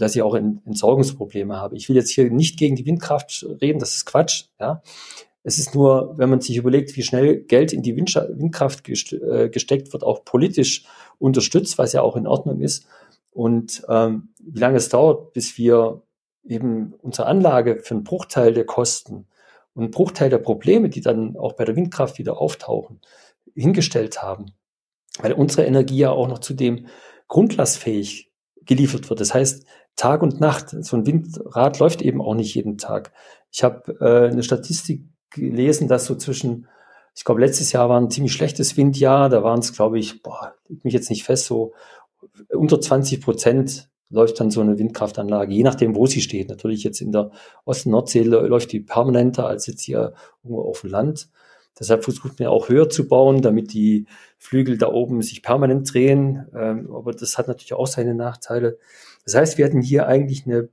dass 0.00 0.16
ich 0.16 0.22
auch 0.22 0.34
Entsorgungsprobleme 0.34 1.56
habe. 1.56 1.76
Ich 1.76 1.88
will 1.88 1.96
jetzt 1.96 2.10
hier 2.10 2.30
nicht 2.30 2.58
gegen 2.58 2.76
die 2.76 2.86
Windkraft 2.86 3.46
reden, 3.60 3.78
das 3.78 3.96
ist 3.96 4.06
Quatsch. 4.06 4.46
Ja. 4.58 4.82
Es 5.42 5.58
ist 5.58 5.74
nur, 5.74 6.18
wenn 6.18 6.28
man 6.28 6.40
sich 6.40 6.56
überlegt, 6.56 6.96
wie 6.96 7.02
schnell 7.02 7.40
Geld 7.40 7.72
in 7.72 7.82
die 7.82 7.96
Windkraft 7.96 8.88
äh, 8.88 9.48
gesteckt 9.48 9.92
wird, 9.92 10.04
auch 10.04 10.24
politisch 10.24 10.84
unterstützt, 11.18 11.78
was 11.78 11.92
ja 11.92 12.02
auch 12.02 12.16
in 12.16 12.26
Ordnung 12.26 12.60
ist. 12.60 12.86
Und 13.30 13.82
ähm, 13.88 14.30
wie 14.38 14.58
lange 14.58 14.76
es 14.76 14.88
dauert, 14.88 15.32
bis 15.32 15.56
wir 15.56 16.02
eben 16.44 16.94
unsere 17.00 17.26
Anlage 17.26 17.80
für 17.82 17.94
einen 17.94 18.04
Bruchteil 18.04 18.52
der 18.52 18.66
Kosten 18.66 19.26
und 19.74 19.84
einen 19.84 19.90
Bruchteil 19.90 20.30
der 20.30 20.38
Probleme, 20.38 20.88
die 20.88 21.00
dann 21.00 21.36
auch 21.36 21.54
bei 21.54 21.64
der 21.64 21.76
Windkraft 21.76 22.18
wieder 22.18 22.38
auftauchen, 22.38 23.00
hingestellt 23.54 24.22
haben. 24.22 24.46
Weil 25.20 25.32
unsere 25.32 25.66
Energie 25.66 25.98
ja 25.98 26.10
auch 26.10 26.28
noch 26.28 26.40
zudem 26.40 26.86
grundlastfähig 27.28 28.29
geliefert 28.70 29.10
wird. 29.10 29.20
Das 29.20 29.34
heißt, 29.34 29.66
Tag 29.96 30.22
und 30.22 30.40
Nacht. 30.40 30.70
So 30.70 30.96
ein 30.96 31.04
Windrad 31.04 31.80
läuft 31.80 32.02
eben 32.02 32.22
auch 32.22 32.34
nicht 32.34 32.54
jeden 32.54 32.78
Tag. 32.78 33.12
Ich 33.50 33.64
habe 33.64 33.96
äh, 34.00 34.30
eine 34.30 34.44
Statistik 34.44 35.02
gelesen, 35.30 35.88
dass 35.88 36.06
so 36.06 36.14
zwischen, 36.14 36.68
ich 37.16 37.24
glaube, 37.24 37.40
letztes 37.40 37.72
Jahr 37.72 37.88
war 37.88 38.00
ein 38.00 38.10
ziemlich 38.10 38.32
schlechtes 38.32 38.76
Windjahr. 38.76 39.28
Da 39.28 39.42
waren 39.42 39.58
es, 39.58 39.72
glaube 39.72 39.98
ich, 39.98 40.22
boah, 40.22 40.54
leg 40.68 40.84
mich 40.84 40.94
jetzt 40.94 41.10
nicht 41.10 41.24
fest, 41.24 41.46
so 41.46 41.72
unter 42.50 42.80
20 42.80 43.20
Prozent 43.20 43.90
läuft 44.08 44.38
dann 44.38 44.52
so 44.52 44.60
eine 44.60 44.78
Windkraftanlage, 44.78 45.52
je 45.52 45.64
nachdem, 45.64 45.96
wo 45.96 46.06
sie 46.06 46.20
steht. 46.20 46.48
Natürlich 46.48 46.84
jetzt 46.84 47.00
in 47.00 47.10
der 47.10 47.32
Osten-Nordsee 47.64 48.22
läuft 48.22 48.70
die 48.70 48.80
permanenter 48.80 49.48
als 49.48 49.66
jetzt 49.66 49.82
hier 49.82 50.14
irgendwo 50.44 50.62
auf 50.62 50.82
dem 50.82 50.90
Land. 50.90 51.28
Deshalb 51.78 52.04
versucht 52.04 52.38
man 52.38 52.48
auch 52.48 52.68
höher 52.68 52.90
zu 52.90 53.08
bauen, 53.08 53.42
damit 53.42 53.72
die 53.72 54.06
Flügel 54.38 54.76
da 54.76 54.88
oben 54.88 55.22
sich 55.22 55.42
permanent 55.42 55.92
drehen. 55.92 56.46
Ähm, 56.54 56.92
aber 56.92 57.12
das 57.12 57.38
hat 57.38 57.48
natürlich 57.48 57.72
auch 57.72 57.86
seine 57.86 58.14
Nachteile. 58.14 58.78
Das 59.24 59.34
heißt, 59.34 59.58
wir 59.58 59.64
hatten 59.64 59.82
hier 59.82 60.06
eigentlich 60.06 60.46
eine 60.46 60.68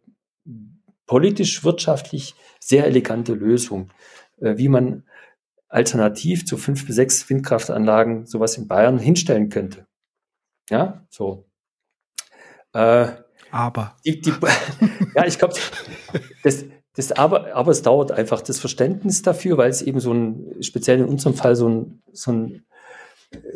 politisch, 1.05 1.63
wirtschaftlich 1.63 2.35
sehr 2.59 2.85
elegante 2.85 3.33
Lösung, 3.33 3.91
äh, 4.39 4.57
wie 4.57 4.67
man 4.67 5.03
alternativ 5.69 6.45
zu 6.45 6.57
fünf 6.57 6.85
bis 6.85 6.95
sechs 6.95 7.29
Windkraftanlagen 7.29 8.25
sowas 8.25 8.57
in 8.57 8.67
Bayern 8.67 8.99
hinstellen 8.99 9.49
könnte. 9.49 9.87
Ja, 10.69 11.05
so. 11.09 11.45
Äh, 12.73 13.07
aber. 13.51 13.95
Die, 14.05 14.19
die, 14.21 14.33
ja, 15.15 15.25
ich 15.25 15.39
glaube, 15.39 15.55
das, 16.43 16.65
das 16.97 17.11
aber, 17.11 17.55
aber 17.55 17.71
es 17.71 17.81
dauert 17.81 18.11
einfach 18.11 18.41
das 18.41 18.59
Verständnis 18.59 19.21
dafür, 19.21 19.57
weil 19.57 19.69
es 19.69 19.81
eben 19.81 19.99
so 19.99 20.13
ein, 20.13 20.57
speziell 20.61 20.99
in 20.99 21.05
unserem 21.05 21.35
Fall 21.35 21.55
so 21.55 21.69
ein, 21.69 22.01
so 22.11 22.31
ein, 22.31 22.65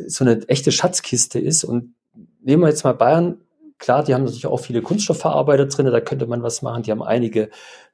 so 0.08 0.24
eine 0.24 0.48
echte 0.48 0.72
Schatzkiste 0.72 1.40
ist. 1.40 1.64
Und 1.64 1.96
nehmen 2.42 2.62
wir 2.64 2.70
jetzt 2.70 2.84
mal 2.84 2.94
Bayern 2.94 3.42
Klar, 3.82 4.04
die 4.04 4.14
haben 4.14 4.26
natürlich 4.26 4.46
auch 4.46 4.60
viele 4.60 4.84
Kunststoffverarbeiter 4.84 5.66
drin, 5.66 5.88
da 5.88 6.00
könnte 6.02 6.28
man 6.28 6.44
was 6.44 6.62
machen. 6.62 6.84
Die 6.84 6.92
haben 6.92 7.02
einige 7.02 7.50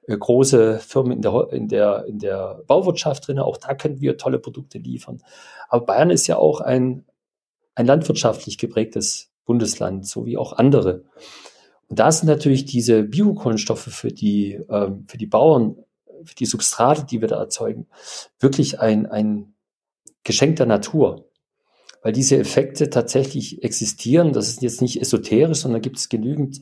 äh, 0.06 0.18
große 0.18 0.80
Firmen 0.80 1.14
in 1.14 1.22
der, 1.22 1.48
in, 1.52 1.70
der, 1.70 2.06
in 2.08 2.20
der 2.20 2.62
Bauwirtschaft 2.68 3.26
drin, 3.26 3.40
auch 3.40 3.56
da 3.56 3.74
können 3.74 4.02
wir 4.02 4.18
tolle 4.18 4.38
Produkte 4.38 4.80
liefern. 4.80 5.24
Aber 5.70 5.86
Bayern 5.86 6.10
ist 6.10 6.28
ja 6.28 6.36
auch 6.36 6.60
ein, 6.60 7.06
ein 7.74 7.86
landwirtschaftlich 7.86 8.58
geprägtes 8.58 9.32
Bundesland, 9.46 10.06
so 10.06 10.26
wie 10.26 10.36
auch 10.36 10.52
andere. 10.52 11.06
Und 11.90 12.00
da 12.00 12.12
sind 12.12 12.28
natürlich 12.28 12.66
diese 12.66 13.04
Biokohlenstoffe 13.04 13.90
für 13.90 14.10
die, 14.10 14.60
ähm, 14.70 15.06
für 15.08 15.18
die 15.18 15.26
Bauern, 15.26 15.78
für 16.24 16.36
die 16.36 16.46
Substrate, 16.46 17.06
die 17.06 17.22
wir 17.22 17.28
da 17.28 17.38
erzeugen, 17.38 17.88
wirklich 18.40 18.80
ein, 18.80 19.06
ein 19.06 19.54
Geschenk 20.24 20.58
der 20.58 20.66
Natur 20.66 21.24
weil 22.04 22.14
diese 22.14 22.38
Effekte 22.38 22.90
tatsächlich 22.90 23.64
existieren. 23.64 24.32
Das 24.32 24.48
ist 24.48 24.62
jetzt 24.62 24.82
nicht 24.82 25.02
esoterisch, 25.02 25.58
sondern 25.58 25.82
gibt 25.82 25.98
es 25.98 26.08
genügend 26.08 26.62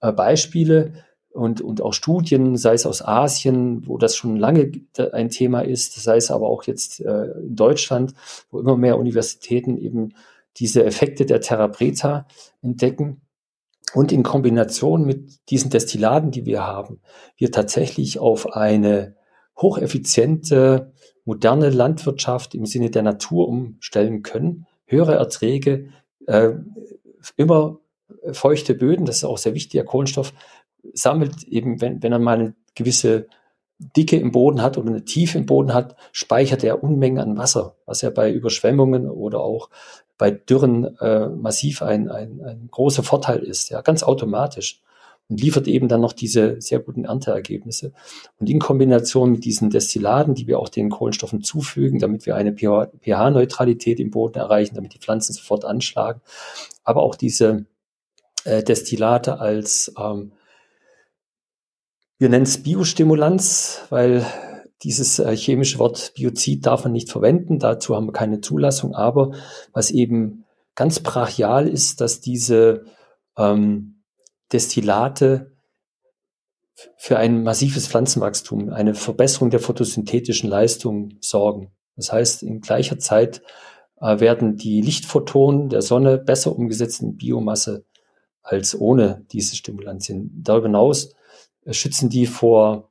äh, 0.00 0.12
Beispiele, 0.12 0.92
und, 1.32 1.60
und 1.60 1.80
auch 1.80 1.94
Studien, 1.94 2.56
sei 2.56 2.74
es 2.74 2.86
aus 2.86 3.02
Asien, 3.02 3.86
wo 3.86 3.98
das 3.98 4.16
schon 4.16 4.36
lange 4.36 4.70
ein 5.12 5.30
Thema 5.30 5.62
ist, 5.62 5.94
sei 5.94 6.16
es 6.16 6.30
aber 6.30 6.46
auch 6.46 6.64
jetzt 6.64 7.00
äh, 7.00 7.24
in 7.40 7.56
Deutschland, 7.56 8.14
wo 8.50 8.60
immer 8.60 8.76
mehr 8.76 8.98
Universitäten 8.98 9.78
eben 9.78 10.14
diese 10.58 10.84
Effekte 10.84 11.24
der 11.24 11.40
Terra 11.40 11.68
Preta 11.68 12.26
entdecken. 12.60 13.22
Und 13.94 14.12
in 14.12 14.22
Kombination 14.22 15.04
mit 15.04 15.50
diesen 15.50 15.70
Destillaten, 15.70 16.30
die 16.30 16.46
wir 16.46 16.66
haben, 16.66 17.00
wir 17.36 17.52
tatsächlich 17.52 18.18
auf 18.18 18.54
eine 18.54 19.16
hocheffiziente, 19.60 20.92
moderne 21.24 21.70
Landwirtschaft 21.70 22.54
im 22.54 22.66
Sinne 22.66 22.90
der 22.90 23.02
Natur 23.02 23.48
umstellen 23.48 24.22
können, 24.22 24.66
höhere 24.86 25.14
Erträge, 25.14 25.90
äh, 26.26 26.50
immer 27.36 27.78
feuchte 28.32 28.74
Böden, 28.74 29.06
das 29.06 29.18
ist 29.18 29.24
auch 29.24 29.38
sehr 29.38 29.54
wichtig, 29.54 29.72
der 29.72 29.84
Kohlenstoff 29.84 30.32
sammelt 30.92 31.44
eben, 31.44 31.80
wenn, 31.80 32.02
wenn 32.02 32.12
er 32.12 32.18
mal 32.18 32.38
eine 32.38 32.54
gewisse 32.74 33.26
Dicke 33.96 34.16
im 34.16 34.32
Boden 34.32 34.62
hat 34.62 34.78
oder 34.78 34.90
eine 34.90 35.04
Tiefe 35.04 35.38
im 35.38 35.46
Boden 35.46 35.74
hat, 35.74 35.96
speichert 36.12 36.64
er 36.64 36.82
Unmengen 36.82 37.18
an 37.18 37.36
Wasser, 37.36 37.76
was 37.86 38.02
ja 38.02 38.10
bei 38.10 38.32
Überschwemmungen 38.32 39.08
oder 39.08 39.40
auch 39.40 39.70
bei 40.18 40.30
Dürren 40.30 40.96
äh, 40.98 41.28
massiv 41.28 41.82
ein, 41.82 42.08
ein, 42.08 42.40
ein 42.44 42.68
großer 42.70 43.02
Vorteil 43.02 43.40
ist, 43.40 43.70
ja, 43.70 43.80
ganz 43.80 44.02
automatisch. 44.02 44.80
Und 45.28 45.40
liefert 45.40 45.66
eben 45.66 45.88
dann 45.88 46.00
noch 46.00 46.12
diese 46.12 46.60
sehr 46.60 46.80
guten 46.80 47.04
Ernteergebnisse. 47.04 47.92
Und 48.38 48.50
in 48.50 48.58
Kombination 48.58 49.32
mit 49.32 49.44
diesen 49.44 49.70
Destillaten, 49.70 50.34
die 50.34 50.46
wir 50.46 50.58
auch 50.58 50.68
den 50.68 50.90
Kohlenstoffen 50.90 51.42
zufügen, 51.42 51.98
damit 52.00 52.26
wir 52.26 52.36
eine 52.36 52.52
pH-Neutralität 52.52 53.98
im 53.98 54.10
Boden 54.10 54.38
erreichen, 54.38 54.74
damit 54.74 54.94
die 54.94 54.98
Pflanzen 54.98 55.32
sofort 55.32 55.64
anschlagen, 55.64 56.20
aber 56.84 57.02
auch 57.02 57.14
diese 57.14 57.64
äh, 58.44 58.62
Destillate 58.62 59.40
als 59.40 59.92
ähm, 59.98 60.32
wir 62.22 62.28
nennen 62.28 62.44
es 62.44 62.62
Biostimulanz, 62.62 63.80
weil 63.90 64.24
dieses 64.84 65.18
äh, 65.18 65.34
chemische 65.34 65.80
Wort 65.80 66.12
Biozid 66.14 66.64
darf 66.64 66.84
man 66.84 66.92
nicht 66.92 67.10
verwenden. 67.10 67.58
Dazu 67.58 67.96
haben 67.96 68.06
wir 68.06 68.12
keine 68.12 68.40
Zulassung. 68.40 68.94
Aber 68.94 69.32
was 69.72 69.90
eben 69.90 70.44
ganz 70.76 71.00
brachial 71.00 71.66
ist, 71.66 72.00
dass 72.00 72.20
diese 72.20 72.84
ähm, 73.36 74.04
Destillate 74.52 75.50
für 76.96 77.18
ein 77.18 77.42
massives 77.42 77.88
Pflanzenwachstum, 77.88 78.68
eine 78.70 78.94
Verbesserung 78.94 79.50
der 79.50 79.58
photosynthetischen 79.58 80.48
Leistung 80.48 81.14
sorgen. 81.20 81.72
Das 81.96 82.12
heißt, 82.12 82.44
in 82.44 82.60
gleicher 82.60 83.00
Zeit 83.00 83.42
äh, 84.00 84.20
werden 84.20 84.56
die 84.56 84.80
Lichtphotonen 84.80 85.70
der 85.70 85.82
Sonne 85.82 86.18
besser 86.18 86.54
umgesetzt 86.54 87.02
in 87.02 87.16
Biomasse 87.16 87.84
als 88.44 88.78
ohne 88.78 89.26
diese 89.32 89.56
Stimulantien. 89.56 90.30
Darüber 90.44 90.68
hinaus 90.68 91.16
schützen 91.70 92.08
die 92.08 92.26
vor 92.26 92.90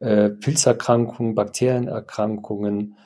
äh, 0.00 0.30
Pilzerkrankungen, 0.30 1.34
Bakterienerkrankungen. 1.34 2.96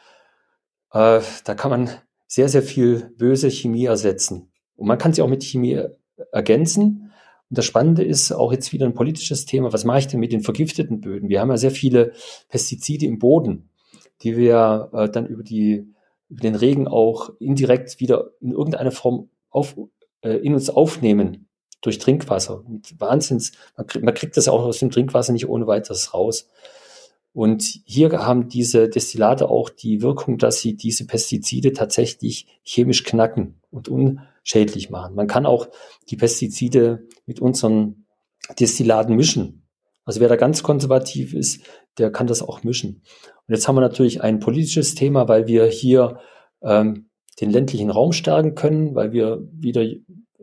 Äh, 0.92 1.20
da 1.44 1.54
kann 1.54 1.70
man 1.70 1.90
sehr, 2.26 2.48
sehr 2.48 2.62
viel 2.62 3.12
böse 3.16 3.50
Chemie 3.50 3.84
ersetzen. 3.84 4.50
Und 4.76 4.88
man 4.88 4.98
kann 4.98 5.12
sie 5.12 5.22
auch 5.22 5.28
mit 5.28 5.44
Chemie 5.44 5.80
ergänzen. 6.32 7.12
Und 7.50 7.58
das 7.58 7.64
Spannende 7.64 8.02
ist 8.02 8.32
auch 8.32 8.52
jetzt 8.52 8.72
wieder 8.72 8.86
ein 8.86 8.94
politisches 8.94 9.44
Thema. 9.44 9.72
Was 9.72 9.84
mache 9.84 9.98
ich 9.98 10.06
denn 10.06 10.20
mit 10.20 10.32
den 10.32 10.40
vergifteten 10.40 11.00
Böden? 11.00 11.28
Wir 11.28 11.40
haben 11.40 11.50
ja 11.50 11.56
sehr 11.56 11.70
viele 11.70 12.12
Pestizide 12.48 13.06
im 13.06 13.18
Boden, 13.18 13.70
die 14.22 14.36
wir 14.36 14.90
äh, 14.92 15.08
dann 15.08 15.26
über, 15.26 15.42
die, 15.42 15.86
über 16.28 16.40
den 16.40 16.54
Regen 16.54 16.88
auch 16.88 17.30
indirekt 17.38 18.00
wieder 18.00 18.30
in 18.40 18.52
irgendeiner 18.52 18.92
Form 18.92 19.28
auf, 19.50 19.76
äh, 20.22 20.36
in 20.38 20.54
uns 20.54 20.70
aufnehmen 20.70 21.48
durch 21.84 21.98
Trinkwasser. 21.98 22.64
Wahnsinns, 22.98 23.52
man, 23.76 23.86
kriegt, 23.86 24.04
man 24.04 24.14
kriegt 24.14 24.36
das 24.36 24.48
auch 24.48 24.64
aus 24.64 24.78
dem 24.78 24.90
Trinkwasser 24.90 25.32
nicht 25.32 25.48
ohne 25.48 25.66
weiteres 25.66 26.14
raus. 26.14 26.48
Und 27.32 27.62
hier 27.84 28.10
haben 28.12 28.48
diese 28.48 28.88
Destillate 28.88 29.48
auch 29.50 29.68
die 29.68 30.02
Wirkung, 30.02 30.38
dass 30.38 30.60
sie 30.60 30.76
diese 30.76 31.06
Pestizide 31.06 31.72
tatsächlich 31.72 32.46
chemisch 32.62 33.02
knacken 33.04 33.60
und 33.70 33.88
unschädlich 33.88 34.88
machen. 34.88 35.14
Man 35.14 35.26
kann 35.26 35.44
auch 35.44 35.68
die 36.08 36.16
Pestizide 36.16 37.06
mit 37.26 37.40
unseren 37.40 38.06
Destillaten 38.58 39.16
mischen. 39.16 39.66
Also 40.04 40.20
wer 40.20 40.28
da 40.28 40.36
ganz 40.36 40.62
konservativ 40.62 41.34
ist, 41.34 41.62
der 41.98 42.12
kann 42.12 42.26
das 42.26 42.42
auch 42.42 42.62
mischen. 42.62 43.02
Und 43.46 43.54
jetzt 43.54 43.66
haben 43.66 43.76
wir 43.76 43.80
natürlich 43.80 44.22
ein 44.22 44.38
politisches 44.38 44.94
Thema, 44.94 45.28
weil 45.28 45.46
wir 45.46 45.66
hier 45.66 46.20
ähm, 46.62 47.08
den 47.40 47.50
ländlichen 47.50 47.90
Raum 47.90 48.12
stärken 48.12 48.54
können, 48.54 48.94
weil 48.94 49.12
wir 49.12 49.46
wieder 49.52 49.84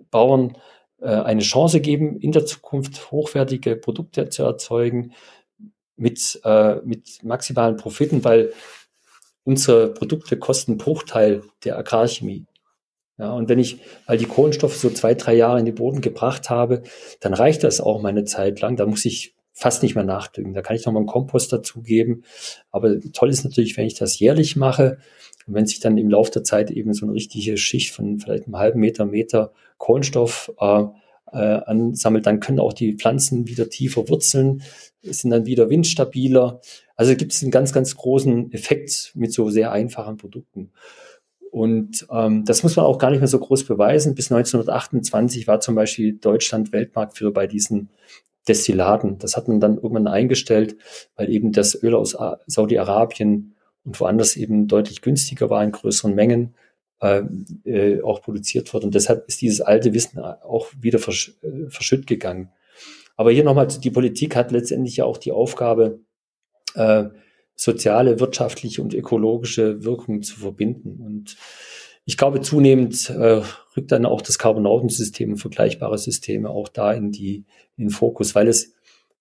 Bauern 0.09 0.57
eine 1.05 1.41
Chance 1.41 1.81
geben, 1.81 2.19
in 2.19 2.31
der 2.31 2.45
Zukunft 2.45 3.11
hochwertige 3.11 3.75
Produkte 3.75 4.29
zu 4.29 4.43
erzeugen 4.43 5.13
mit, 5.95 6.39
äh, 6.43 6.75
mit 6.83 7.23
maximalen 7.23 7.77
Profiten, 7.77 8.23
weil 8.23 8.53
unsere 9.43 9.93
Produkte 9.93 10.37
kosten 10.37 10.77
Bruchteil 10.77 11.43
der 11.63 11.77
Agrarchemie. 11.77 12.45
Ja, 13.17 13.33
und 13.33 13.49
wenn 13.49 13.59
ich 13.59 13.79
all 14.07 14.17
die 14.17 14.25
Kohlenstoffe 14.25 14.75
so 14.75 14.89
zwei, 14.89 15.13
drei 15.13 15.35
Jahre 15.35 15.59
in 15.59 15.65
den 15.65 15.75
Boden 15.75 16.01
gebracht 16.01 16.49
habe, 16.49 16.83
dann 17.19 17.33
reicht 17.33 17.63
das 17.63 17.79
auch 17.79 18.01
mal 18.01 18.09
eine 18.09 18.25
Zeit 18.25 18.61
lang. 18.61 18.77
Da 18.77 18.85
muss 18.85 19.05
ich 19.05 19.35
fast 19.53 19.83
nicht 19.83 19.93
mehr 19.93 20.03
nachdüngen. 20.03 20.53
Da 20.53 20.61
kann 20.61 20.75
ich 20.75 20.85
noch 20.85 20.93
mal 20.93 20.99
einen 20.99 21.07
Kompost 21.07 21.53
dazugeben. 21.53 22.23
Aber 22.71 22.99
toll 23.13 23.29
ist 23.29 23.43
natürlich, 23.43 23.77
wenn 23.77 23.85
ich 23.85 23.93
das 23.93 24.17
jährlich 24.17 24.55
mache 24.55 24.97
und 25.47 25.53
wenn 25.53 25.65
sich 25.65 25.79
dann 25.79 25.97
im 25.97 26.09
Laufe 26.09 26.31
der 26.31 26.43
Zeit 26.43 26.71
eben 26.71 26.93
so 26.93 27.05
eine 27.05 27.13
richtige 27.13 27.57
Schicht 27.57 27.91
von 27.91 28.19
vielleicht 28.19 28.45
einem 28.45 28.57
halben 28.57 28.79
Meter, 28.79 29.05
Meter 29.05 29.51
Kohlenstoff 29.77 30.51
äh, 30.59 30.83
äh, 31.31 31.37
ansammelt, 31.37 32.25
dann 32.25 32.39
können 32.39 32.59
auch 32.59 32.73
die 32.73 32.95
Pflanzen 32.95 33.47
wieder 33.47 33.69
tiefer 33.69 34.09
wurzeln, 34.09 34.61
sind 35.01 35.31
dann 35.31 35.45
wieder 35.45 35.69
windstabiler. 35.69 36.61
Also 36.95 37.15
gibt 37.15 37.33
es 37.33 37.41
einen 37.41 37.51
ganz, 37.51 37.73
ganz 37.73 37.95
großen 37.95 38.51
Effekt 38.51 39.13
mit 39.15 39.33
so 39.33 39.49
sehr 39.49 39.71
einfachen 39.71 40.17
Produkten. 40.17 40.71
Und 41.51 42.07
ähm, 42.11 42.45
das 42.45 42.63
muss 42.63 42.77
man 42.77 42.85
auch 42.85 42.97
gar 42.97 43.11
nicht 43.11 43.19
mehr 43.19 43.27
so 43.27 43.39
groß 43.39 43.65
beweisen. 43.65 44.15
Bis 44.15 44.31
1928 44.31 45.47
war 45.47 45.59
zum 45.59 45.75
Beispiel 45.75 46.13
Deutschland 46.13 46.71
Weltmarktführer 46.71 47.31
bei 47.31 47.47
diesen 47.47 47.89
Destillaten. 48.47 49.17
Das 49.19 49.35
hat 49.35 49.47
man 49.47 49.59
dann 49.59 49.75
irgendwann 49.75 50.07
eingestellt, 50.07 50.77
weil 51.15 51.29
eben 51.29 51.51
das 51.51 51.81
Öl 51.81 51.95
aus 51.95 52.17
Saudi-Arabien 52.47 53.55
und 53.83 53.99
woanders 53.99 54.35
eben 54.35 54.67
deutlich 54.67 55.01
günstiger 55.01 55.49
war 55.49 55.63
in 55.63 55.71
größeren 55.71 56.13
Mengen 56.13 56.55
äh, 57.01 57.23
äh, 57.63 58.01
auch 58.01 58.21
produziert 58.21 58.73
wird. 58.73 58.83
Und 58.83 58.95
deshalb 58.95 59.27
ist 59.27 59.41
dieses 59.41 59.61
alte 59.61 59.93
Wissen 59.93 60.19
auch 60.19 60.67
wieder 60.79 60.99
versch 60.99 61.33
äh, 61.41 61.69
verschütt 61.69 62.07
gegangen. 62.07 62.51
Aber 63.15 63.31
hier 63.31 63.43
nochmal, 63.43 63.67
die 63.67 63.91
Politik 63.91 64.35
hat 64.35 64.51
letztendlich 64.51 64.97
ja 64.97 65.05
auch 65.05 65.17
die 65.17 65.31
Aufgabe, 65.31 65.99
äh, 66.75 67.05
soziale, 67.55 68.19
wirtschaftliche 68.19 68.81
und 68.81 68.93
ökologische 68.93 69.83
Wirkungen 69.83 70.23
zu 70.23 70.39
verbinden. 70.39 70.99
Und 70.99 71.37
ich 72.05 72.17
glaube, 72.17 72.41
zunehmend 72.41 73.09
äh, 73.09 73.41
rückt 73.77 73.91
dann 73.91 74.05
auch 74.05 74.21
das 74.21 74.39
Carbonautensystem 74.39 75.31
und 75.31 75.37
vergleichbare 75.37 75.97
Systeme 75.97 76.49
auch 76.49 76.67
da 76.69 76.91
in 76.93 77.11
die 77.11 77.45
in 77.77 77.85
den 77.85 77.89
Fokus, 77.91 78.33
weil 78.33 78.47
es 78.47 78.73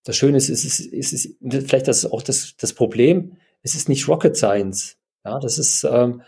das 0.04 0.16
Schöne 0.16 0.38
ist, 0.38 0.48
es 0.48 0.64
ist, 0.64 0.80
es 0.92 1.12
ist 1.12 1.36
vielleicht 1.40 1.88
das 1.88 2.04
ist 2.04 2.12
auch 2.12 2.22
das, 2.22 2.56
das 2.56 2.72
Problem, 2.72 3.36
es 3.62 3.74
ist 3.74 3.88
nicht 3.88 4.08
Rocket 4.08 4.36
Science. 4.36 4.96
Ja, 5.24 5.38
das 5.38 5.58
ist, 5.58 5.84
ähm, 5.84 6.22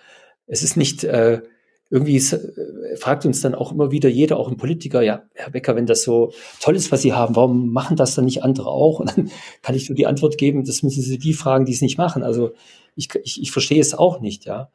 es 0.47 0.63
ist 0.63 0.77
nicht 0.77 1.05
äh, 1.05 1.41
irgendwie 1.93 2.17
äh, 2.17 2.97
fragt 2.97 3.27
uns 3.27 3.43
dann 3.43 3.55
auch 3.55 3.71
immer 3.71 3.91
wieder 3.91 4.09
jeder, 4.09 4.39
auch 4.39 4.49
ein 4.49 4.57
Politiker, 4.57 5.03
ja, 5.03 5.25
Herr 5.35 5.51
Becker, 5.51 5.77
wenn 5.77 5.85
das 5.85 6.03
so 6.03 6.33
toll 6.59 6.75
ist, 6.75 6.91
was 6.91 7.03
Sie 7.03 7.13
haben, 7.13 7.37
warum 7.37 7.71
machen 7.71 7.99
das 7.99 8.15
dann 8.15 8.25
nicht 8.25 8.43
andere 8.43 8.71
auch? 8.71 8.99
Und 8.99 9.17
dann 9.17 9.31
kann 9.63 9.75
ich 9.75 9.91
nur 9.91 9.97
die 9.97 10.07
Antwort 10.07 10.39
geben, 10.39 10.65
das 10.65 10.83
müssen 10.83 11.03
Sie 11.03 11.19
die 11.19 11.35
fragen, 11.35 11.67
die 11.67 11.73
es 11.73 11.83
nicht 11.83 11.99
machen. 11.99 12.23
Also 12.23 12.53
ich, 12.97 13.11
ich, 13.23 13.43
ich 13.43 13.53
verstehe 13.53 13.81
es 13.81 13.93
auch 13.93 14.21
nicht, 14.21 14.47
ja. 14.47 14.71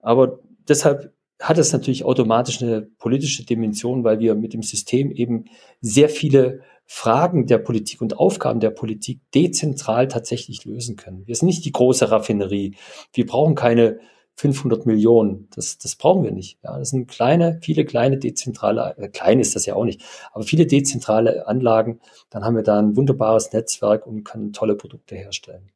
Aber 0.00 0.38
deshalb 0.66 1.12
hat 1.38 1.58
es 1.58 1.72
natürlich 1.72 2.04
automatisch 2.04 2.62
eine 2.62 2.80
politische 2.82 3.44
Dimension, 3.44 4.02
weil 4.02 4.18
wir 4.18 4.34
mit 4.34 4.54
dem 4.54 4.62
System 4.62 5.10
eben 5.10 5.44
sehr 5.82 6.08
viele 6.08 6.60
Fragen 6.90 7.46
der 7.46 7.58
Politik 7.58 8.00
und 8.00 8.18
Aufgaben 8.18 8.60
der 8.60 8.70
Politik 8.70 9.20
dezentral 9.34 10.08
tatsächlich 10.08 10.64
lösen 10.64 10.96
können. 10.96 11.26
Wir 11.26 11.36
sind 11.36 11.46
nicht 11.46 11.66
die 11.66 11.72
große 11.72 12.10
Raffinerie. 12.10 12.76
Wir 13.12 13.26
brauchen 13.26 13.54
keine 13.54 14.00
500 14.36 14.86
Millionen. 14.86 15.48
Das, 15.54 15.76
das 15.76 15.96
brauchen 15.96 16.24
wir 16.24 16.30
nicht. 16.30 16.58
Ja, 16.64 16.78
das 16.78 16.88
sind 16.88 17.06
kleine, 17.06 17.58
viele 17.60 17.84
kleine 17.84 18.16
dezentrale, 18.16 18.96
äh, 18.96 19.08
klein 19.08 19.38
ist 19.38 19.54
das 19.54 19.66
ja 19.66 19.74
auch 19.74 19.84
nicht, 19.84 20.00
aber 20.32 20.44
viele 20.44 20.66
dezentrale 20.66 21.46
Anlagen. 21.46 22.00
Dann 22.30 22.42
haben 22.42 22.56
wir 22.56 22.62
da 22.62 22.78
ein 22.78 22.96
wunderbares 22.96 23.52
Netzwerk 23.52 24.06
und 24.06 24.24
können 24.24 24.54
tolle 24.54 24.74
Produkte 24.74 25.14
herstellen. 25.14 25.70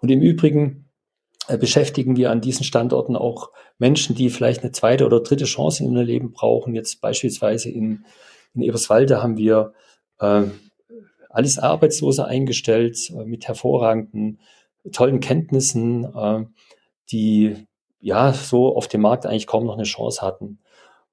Und 0.00 0.12
im 0.12 0.22
Übrigen 0.22 0.88
äh, 1.48 1.58
beschäftigen 1.58 2.16
wir 2.16 2.30
an 2.30 2.40
diesen 2.40 2.62
Standorten 2.62 3.16
auch 3.16 3.50
Menschen, 3.78 4.14
die 4.14 4.30
vielleicht 4.30 4.62
eine 4.62 4.70
zweite 4.70 5.06
oder 5.06 5.20
dritte 5.20 5.46
Chance 5.46 5.82
in 5.82 5.92
ihrem 5.92 6.06
Leben 6.06 6.32
brauchen. 6.32 6.76
Jetzt 6.76 7.00
beispielsweise 7.00 7.68
in, 7.68 8.04
in 8.54 8.62
Eberswalde 8.62 9.20
haben 9.20 9.36
wir 9.36 9.72
alles 11.32 11.58
Arbeitslose 11.58 12.24
eingestellt 12.26 13.10
äh, 13.10 13.24
mit 13.24 13.48
hervorragenden, 13.48 14.38
tollen 14.92 15.20
Kenntnissen, 15.20 16.04
äh, 16.14 16.44
die 17.10 17.56
ja 18.00 18.32
so 18.32 18.76
auf 18.76 18.88
dem 18.88 19.00
Markt 19.00 19.26
eigentlich 19.26 19.46
kaum 19.46 19.64
noch 19.64 19.74
eine 19.74 19.84
Chance 19.84 20.22
hatten. 20.22 20.58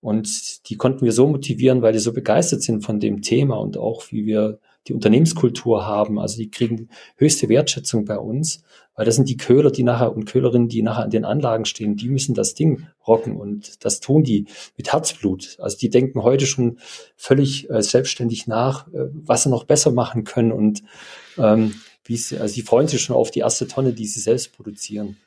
Und 0.01 0.70
die 0.70 0.76
konnten 0.76 1.05
wir 1.05 1.12
so 1.12 1.28
motivieren, 1.28 1.82
weil 1.82 1.93
die 1.93 1.99
so 1.99 2.14
begeistert 2.14 2.62
sind 2.62 2.84
von 2.84 2.99
dem 2.99 3.22
Thema 3.22 3.55
und 3.57 3.78
auch 3.78 4.12
wie 4.12 4.26
wir 4.26 4.60
die 4.88 4.93
Unternehmenskultur 4.93 5.86
haben. 5.86 6.19
Also 6.19 6.38
die 6.38 6.49
kriegen 6.49 6.89
höchste 7.17 7.49
Wertschätzung 7.49 8.05
bei 8.05 8.17
uns, 8.17 8.63
weil 8.95 9.05
das 9.05 9.15
sind 9.15 9.30
die 9.30 9.38
Köhler, 9.38 9.71
die 9.71 9.84
nachher 9.84 10.15
und 10.15 10.25
Köhlerinnen, 10.25 10.67
die 10.67 10.82
nachher 10.82 11.03
an 11.03 11.09
den 11.09 11.25
Anlagen 11.25 11.65
stehen, 11.65 11.95
die 11.95 12.09
müssen 12.09 12.36
das 12.36 12.53
Ding 12.53 12.88
rocken 13.07 13.38
und 13.38 13.86
das 13.86 13.99
tun 13.99 14.23
die 14.23 14.47
mit 14.77 14.91
Herzblut. 14.91 15.57
Also 15.59 15.77
die 15.77 15.89
denken 15.89 16.23
heute 16.23 16.45
schon 16.45 16.80
völlig 17.15 17.69
äh, 17.69 17.82
selbstständig 17.82 18.47
nach, 18.47 18.88
äh, 18.88 19.09
was 19.13 19.43
sie 19.43 19.49
noch 19.49 19.63
besser 19.63 19.91
machen 19.91 20.23
können 20.23 20.51
und 20.51 20.84
ähm, 21.38 21.75
wie 22.03 22.17
sie, 22.17 22.39
also 22.39 22.53
sie 22.53 22.61
freuen 22.61 22.88
sich 22.88 23.01
schon 23.01 23.15
auf 23.15 23.32
die 23.32 23.39
erste 23.39 23.67
Tonne, 23.67 23.93
die 23.93 24.07
sie 24.07 24.19
selbst 24.19 24.55
produzieren. 24.55 25.17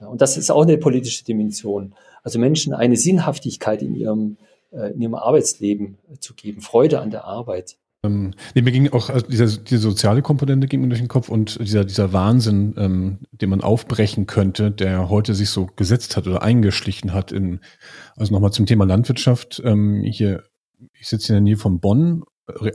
Ja, 0.00 0.08
und 0.08 0.20
das 0.20 0.36
ist 0.36 0.50
auch 0.50 0.62
eine 0.62 0.76
politische 0.76 1.24
Dimension. 1.24 1.94
Also 2.22 2.38
Menschen 2.38 2.74
eine 2.74 2.96
Sinnhaftigkeit 2.96 3.80
in 3.80 3.94
ihrem, 3.94 4.36
äh, 4.72 4.92
in 4.92 5.00
ihrem 5.00 5.14
Arbeitsleben 5.14 5.98
zu 6.18 6.34
geben, 6.34 6.60
Freude 6.60 7.00
an 7.00 7.10
der 7.10 7.24
Arbeit. 7.24 7.76
Ähm, 8.06 8.34
nee, 8.54 8.62
mir 8.62 8.72
ging 8.72 8.92
auch 8.92 9.10
also 9.10 9.26
diese, 9.26 9.58
diese 9.58 9.82
soziale 9.82 10.22
Komponente 10.22 10.66
ging 10.66 10.80
mir 10.80 10.88
durch 10.88 11.00
den 11.00 11.08
Kopf 11.08 11.28
und 11.28 11.58
dieser, 11.60 11.84
dieser 11.84 12.12
Wahnsinn, 12.12 12.74
ähm, 12.78 13.18
den 13.32 13.50
man 13.50 13.60
aufbrechen 13.60 14.26
könnte, 14.26 14.70
der 14.70 15.08
heute 15.08 15.34
sich 15.34 15.50
so 15.50 15.66
gesetzt 15.76 16.16
hat 16.16 16.26
oder 16.26 16.42
eingeschlichen 16.42 17.12
hat 17.12 17.32
in, 17.32 17.60
also 18.16 18.32
nochmal 18.32 18.52
zum 18.52 18.66
Thema 18.66 18.84
Landwirtschaft. 18.84 19.60
Ähm, 19.64 20.02
hier, 20.02 20.44
ich 20.98 21.08
sitze 21.08 21.32
in 21.32 21.34
der 21.34 21.42
Nähe 21.42 21.56
von 21.56 21.80
Bonn, 21.80 22.24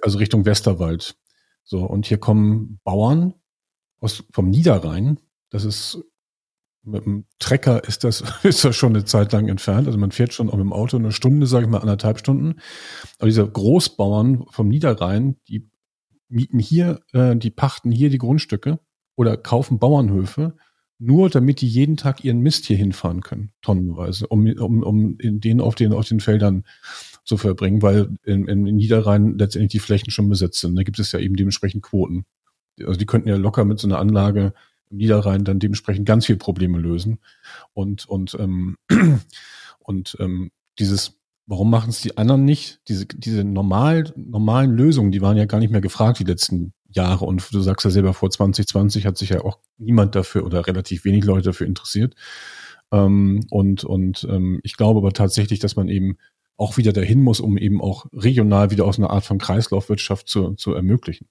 also 0.02 0.18
Richtung 0.18 0.46
Westerwald. 0.46 1.16
So, 1.64 1.86
und 1.86 2.06
hier 2.06 2.18
kommen 2.18 2.80
Bauern 2.84 3.34
aus, 4.00 4.24
vom 4.32 4.50
Niederrhein. 4.50 5.20
Das 5.50 5.66
ist 5.66 6.04
mit 6.84 7.06
dem 7.06 7.26
Trecker 7.40 7.84
ist 7.84 8.04
das, 8.04 8.24
ist 8.44 8.66
das 8.66 8.76
schon 8.76 8.96
eine 8.96 9.06
Zeit 9.06 9.32
lang 9.32 9.48
entfernt. 9.48 9.88
Also 9.88 10.00
man 10.00 10.12
fährt 10.12 10.34
schon 10.34 10.50
auch 10.50 10.56
mit 10.56 10.66
dem 10.66 10.74
Auto 10.74 10.98
eine 10.98 11.12
Stunde, 11.12 11.48
sage 11.48 11.66
ich 11.66 11.72
mal, 11.72 11.80
anderthalb 11.80 12.20
Stunden. 12.20 12.60
Aber 13.20 13.28
diese 13.28 13.48
Großbauern 13.48 14.46
vom 14.50 14.68
Niederrhein, 14.68 15.38
die 15.48 15.70
mieten 16.30 16.60
hier, 16.60 17.02
äh, 17.14 17.36
die 17.36 17.52
pachten 17.52 17.92
hier 17.92 18.10
die 18.10 18.18
Grundstücke 18.18 18.80
oder 19.16 19.38
kaufen 19.38 19.80
Bauernhöfe, 19.80 20.56
nur 20.98 21.30
damit 21.30 21.62
die 21.62 21.68
jeden 21.68 21.98
Tag 21.98 22.24
ihren 22.24 22.42
Mist 22.42 22.66
hier 22.66 22.78
hinfahren 22.78 23.22
können, 23.22 23.52
tonnenweise, 23.62 24.28
um, 24.28 24.46
um, 24.46 24.84
um 24.84 25.18
in 25.18 25.40
den 25.40 25.60
auf 25.60 25.76
den, 25.76 25.94
auf 25.94 26.08
den 26.08 26.20
Feldern 26.20 26.64
zu 27.26 27.38
verbringen, 27.38 27.82
weil 27.82 28.18
in, 28.24 28.48
in 28.48 28.64
Niederrhein 28.64 29.38
letztendlich 29.38 29.72
die 29.72 29.80
Flächen 29.80 30.12
schon 30.12 30.30
besetzt 30.30 30.60
sind. 30.60 30.76
Da 30.76 30.84
gibt 30.84 31.00
es 31.00 31.12
ja 31.12 31.20
eben 31.20 31.36
dementsprechend 31.36 31.84
Quoten. 31.84 32.26
Also 32.80 32.98
die 32.98 33.06
könnten 33.06 33.30
ja 33.30 33.36
locker 33.36 33.66
mit 33.66 33.80
so 33.80 33.88
einer 33.88 34.00
Anlage 34.00 34.54
Niederrhein 34.92 35.44
dann 35.44 35.60
dementsprechend 35.60 36.06
ganz 36.06 36.26
viel 36.26 36.38
Probleme 36.38 36.80
lösen. 36.80 37.20
Und, 37.74 38.08
und, 38.08 38.36
ähm, 38.40 38.78
und 39.80 40.18
ähm, 40.20 40.52
dieses, 40.80 41.20
warum 41.46 41.70
machen 41.70 41.90
es 41.90 42.02
die 42.02 42.18
anderen 42.18 42.46
nicht? 42.46 42.82
Diese, 42.88 43.06
diese 43.06 43.44
normal, 43.44 44.12
normalen 44.16 44.72
Lösungen, 44.72 45.12
die 45.12 45.22
waren 45.22 45.38
ja 45.38 45.46
gar 45.46 45.60
nicht 45.60 45.72
mehr 45.72 45.82
gefragt 45.82 46.20
die 46.20 46.24
letzten 46.24 46.74
Jahre. 46.90 47.26
Und 47.26 47.54
du 47.54 47.62
sagst 47.62 47.86
ja 47.86 47.92
selber, 47.92 48.14
vor 48.14 48.30
2020 48.30 49.06
hat 49.06 49.18
sich 49.18 49.30
ja 49.30 49.42
auch 49.42 49.60
niemand 49.78 50.16
dafür 50.16 50.46
oder 50.46 50.68
relativ 50.68 51.06
wenig 51.06 51.24
Leute 51.24 51.50
dafür 51.50 51.68
interessiert. 51.68 52.16
Ähm, 52.92 53.46
und 53.50 53.84
und 53.84 54.28
ähm, 54.30 54.60
ich 54.64 54.76
glaube 54.78 55.00
aber 55.00 55.14
tatsächlich, 55.14 55.60
dass 55.60 55.76
man 55.76 55.88
eben 55.88 56.18
auch 56.58 56.78
wieder 56.78 56.94
dahin 56.94 57.24
muss, 57.24 57.40
um 57.40 57.58
eben 57.58 57.82
auch 57.82 58.06
regional 58.14 58.70
wieder 58.70 58.86
aus 58.86 59.00
einer 59.00 59.10
Art 59.10 59.26
von 59.26 59.40
Kreislaufwirtschaft 59.40 60.28
zu, 60.28 60.54
zu 60.54 60.74
ermöglichen. 60.74 61.28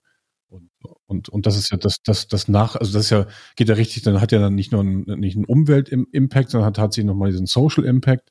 Und, 0.50 0.68
und, 1.06 1.28
und 1.28 1.46
das 1.46 1.56
ist 1.56 1.70
ja 1.70 1.78
das, 1.78 2.02
das, 2.02 2.26
das 2.26 2.48
nach, 2.48 2.74
also 2.74 2.92
das 2.92 3.04
ist 3.04 3.10
ja, 3.10 3.26
geht 3.54 3.68
ja 3.68 3.74
richtig, 3.76 4.02
dann 4.02 4.20
hat 4.20 4.32
ja 4.32 4.40
dann 4.40 4.56
nicht 4.56 4.72
nur 4.72 4.80
einen, 4.80 5.04
nicht 5.20 5.36
einen 5.36 5.44
Umwelt-Impact, 5.44 6.50
sondern 6.50 6.66
hat 6.66 6.76
tatsächlich 6.76 7.06
nochmal 7.06 7.30
diesen 7.30 7.46
Social 7.46 7.84
Impact. 7.84 8.30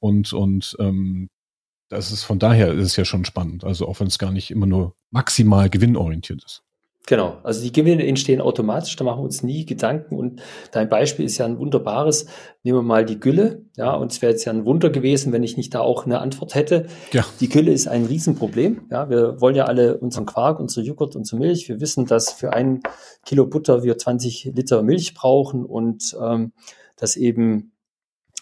Und, 0.00 0.32
und 0.32 0.76
ähm, 0.80 1.30
das 1.88 2.10
ist 2.10 2.24
von 2.24 2.38
daher 2.38 2.72
ist 2.72 2.86
es 2.86 2.96
ja 2.96 3.04
schon 3.04 3.24
spannend. 3.24 3.64
Also 3.64 3.86
auch 3.86 4.00
wenn 4.00 4.08
es 4.08 4.18
gar 4.18 4.32
nicht 4.32 4.50
immer 4.50 4.66
nur 4.66 4.96
maximal 5.10 5.70
gewinnorientiert 5.70 6.42
ist. 6.44 6.64
Genau, 7.06 7.38
also 7.42 7.62
die 7.62 7.72
Gewinne 7.72 8.06
entstehen 8.06 8.40
automatisch, 8.40 8.94
da 8.94 9.02
machen 9.02 9.18
wir 9.18 9.24
uns 9.24 9.42
nie 9.42 9.66
Gedanken. 9.66 10.16
Und 10.16 10.40
dein 10.70 10.88
Beispiel 10.88 11.24
ist 11.24 11.36
ja 11.36 11.46
ein 11.46 11.58
wunderbares. 11.58 12.26
Nehmen 12.62 12.78
wir 12.78 12.82
mal 12.82 13.04
die 13.04 13.18
Gülle. 13.18 13.64
Ja, 13.76 13.94
und 13.94 14.12
es 14.12 14.22
wäre 14.22 14.32
jetzt 14.32 14.44
ja 14.44 14.52
ein 14.52 14.64
Wunder 14.64 14.88
gewesen, 14.88 15.32
wenn 15.32 15.42
ich 15.42 15.56
nicht 15.56 15.74
da 15.74 15.80
auch 15.80 16.06
eine 16.06 16.20
Antwort 16.20 16.54
hätte. 16.54 16.86
Ja. 17.12 17.24
Die 17.40 17.48
Gülle 17.48 17.72
ist 17.72 17.88
ein 17.88 18.06
Riesenproblem. 18.06 18.82
Ja, 18.90 19.10
wir 19.10 19.40
wollen 19.40 19.56
ja 19.56 19.64
alle 19.64 19.98
unseren 19.98 20.26
Quark, 20.26 20.60
unsere 20.60 20.86
Joghurt, 20.86 21.16
unsere 21.16 21.40
Milch. 21.40 21.68
Wir 21.68 21.80
wissen, 21.80 22.06
dass 22.06 22.32
für 22.32 22.52
ein 22.52 22.82
Kilo 23.26 23.46
Butter 23.46 23.82
wir 23.82 23.98
20 23.98 24.52
Liter 24.54 24.82
Milch 24.82 25.14
brauchen 25.14 25.64
und 25.64 26.16
ähm, 26.22 26.52
dass 26.96 27.16
eben 27.16 27.72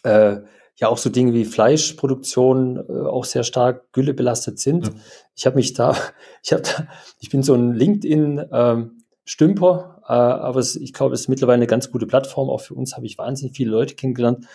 äh, 0.02 0.36
ja 0.76 0.88
auch 0.88 0.98
so 0.98 1.08
Dinge 1.10 1.32
wie 1.32 1.44
Fleischproduktion 1.44 2.76
äh, 2.76 2.92
auch 3.06 3.24
sehr 3.24 3.42
stark 3.42 3.92
Gülle 3.92 4.14
belastet 4.14 4.58
sind. 4.58 4.88
Ja. 4.88 4.92
Ich 5.40 5.46
habe 5.46 5.56
mich 5.56 5.72
da, 5.72 5.96
ich 6.42 6.52
habe 6.52 6.62
da, 6.62 6.86
ich 7.18 7.30
bin 7.30 7.42
so 7.42 7.54
ein 7.54 7.72
LinkedIn 7.72 8.44
ähm, 8.52 9.04
Stümper, 9.24 10.02
äh, 10.06 10.12
aber 10.12 10.60
es, 10.60 10.76
ich 10.76 10.92
glaube, 10.92 11.14
es 11.14 11.22
ist 11.22 11.28
mittlerweile 11.28 11.56
eine 11.56 11.66
ganz 11.66 11.90
gute 11.90 12.06
Plattform. 12.06 12.50
Auch 12.50 12.60
für 12.60 12.74
uns 12.74 12.94
habe 12.94 13.06
ich 13.06 13.16
wahnsinnig 13.16 13.56
viele 13.56 13.70
Leute 13.70 13.94
kennengelernt. 13.94 14.46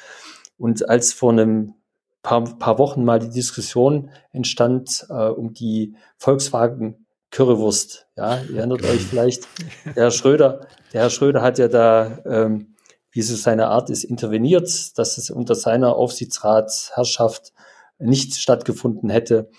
Und 0.59 0.87
als 0.87 1.11
vor 1.11 1.31
einem 1.31 1.73
paar, 2.21 2.43
paar 2.59 2.77
Wochen 2.77 3.03
mal 3.03 3.17
die 3.17 3.31
Diskussion 3.31 4.11
entstand 4.31 5.07
äh, 5.09 5.27
um 5.27 5.53
die 5.53 5.95
Volkswagen 6.17 7.07
Currywurst, 7.31 8.07
ja, 8.15 8.39
ihr 8.43 8.59
erinnert 8.59 8.83
euch 8.83 9.01
vielleicht, 9.01 9.47
der 9.85 10.03
Herr 10.03 10.11
Schröder, 10.11 10.67
der 10.93 11.01
Herr 11.01 11.09
Schröder 11.09 11.41
hat 11.41 11.57
ja 11.57 11.67
da 11.67 12.19
ähm, 12.25 12.75
wie 13.09 13.21
es 13.21 13.41
seine 13.41 13.69
Art 13.69 13.89
ist, 13.89 14.03
interveniert, 14.03 14.97
dass 14.99 15.17
es 15.17 15.31
unter 15.31 15.55
seiner 15.55 15.95
Aufsichtsratsherrschaft 15.95 17.53
nicht 17.97 18.35
stattgefunden 18.35 19.09
hätte. 19.09 19.49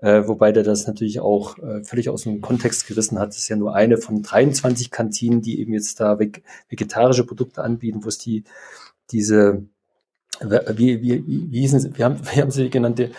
Äh, 0.00 0.28
wobei 0.28 0.52
der 0.52 0.62
das 0.62 0.86
natürlich 0.86 1.18
auch 1.18 1.58
äh, 1.58 1.82
völlig 1.82 2.08
aus 2.08 2.22
dem 2.22 2.40
Kontext 2.40 2.86
gerissen 2.86 3.18
hat. 3.18 3.30
Das 3.30 3.38
ist 3.38 3.48
ja 3.48 3.56
nur 3.56 3.74
eine 3.74 3.98
von 3.98 4.22
23 4.22 4.92
Kantinen, 4.92 5.42
die 5.42 5.60
eben 5.60 5.72
jetzt 5.72 5.98
da 5.98 6.18
vegetarische 6.18 7.26
Produkte 7.26 7.64
anbieten, 7.64 8.04
wo 8.04 8.08
es 8.08 8.18
die, 8.18 8.44
diese, 9.10 9.64
wie, 10.40 11.02
wie, 11.02 11.24
wie 11.26 11.60
hießen 11.60 11.80
sie, 11.80 11.98
wir 11.98 12.04
haben, 12.04 12.20
wir 12.32 12.42
haben 12.42 12.50
sie 12.52 12.70
genannt, 12.70 13.00
der, 13.00 13.10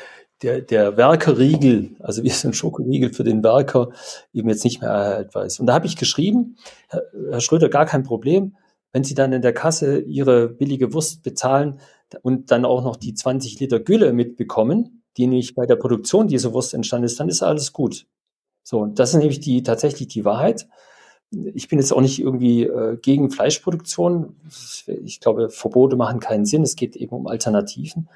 der, 0.41 0.61
der 0.61 0.95
Werkerriegel, 0.95 1.97
also 1.99 2.23
wie 2.23 2.27
es 2.29 2.45
ein 2.45 2.53
Schokoriegel 2.53 3.13
für 3.13 3.25
den 3.25 3.43
Werker 3.43 3.89
eben 4.33 4.47
jetzt 4.47 4.63
nicht 4.63 4.81
mehr 4.81 4.91
erhaltbar 4.91 5.45
ist. 5.45 5.59
Und 5.59 5.67
da 5.67 5.73
habe 5.73 5.85
ich 5.85 5.97
geschrieben, 5.97 6.55
Herr, 6.87 7.03
Herr 7.31 7.41
Schröder, 7.41 7.67
gar 7.67 7.87
kein 7.87 8.03
Problem, 8.03 8.55
wenn 8.93 9.03
Sie 9.03 9.15
dann 9.15 9.33
in 9.33 9.41
der 9.41 9.53
Kasse 9.53 9.99
Ihre 9.99 10.47
billige 10.47 10.93
Wurst 10.93 11.23
bezahlen 11.23 11.79
und 12.21 12.51
dann 12.51 12.65
auch 12.65 12.83
noch 12.83 12.95
die 12.95 13.13
20 13.13 13.59
Liter 13.59 13.79
Gülle 13.79 14.13
mitbekommen, 14.13 14.98
die 15.19 15.27
nämlich 15.27 15.53
bei 15.53 15.65
der 15.65 15.75
Produktion 15.75 16.27
dieser 16.27 16.53
Wurst 16.53 16.73
entstanden 16.73 17.05
ist, 17.05 17.19
dann 17.19 17.27
ist 17.27 17.43
alles 17.43 17.73
gut. 17.73 18.07
So, 18.63 18.79
und 18.79 18.99
das 18.99 19.09
ist 19.09 19.19
nämlich 19.19 19.41
die, 19.41 19.63
tatsächlich 19.63 20.07
die 20.07 20.23
Wahrheit. 20.23 20.67
Ich 21.31 21.67
bin 21.67 21.77
jetzt 21.77 21.91
auch 21.91 22.01
nicht 22.01 22.19
irgendwie 22.19 22.63
äh, 22.63 22.97
gegen 22.97 23.29
Fleischproduktion. 23.29 24.37
Ich 25.03 25.19
glaube, 25.19 25.49
Verbote 25.49 25.95
machen 25.95 26.19
keinen 26.19 26.45
Sinn. 26.45 26.63
Es 26.63 26.75
geht 26.75 26.95
eben 26.95 27.15
um 27.15 27.27
Alternativen. 27.27 28.09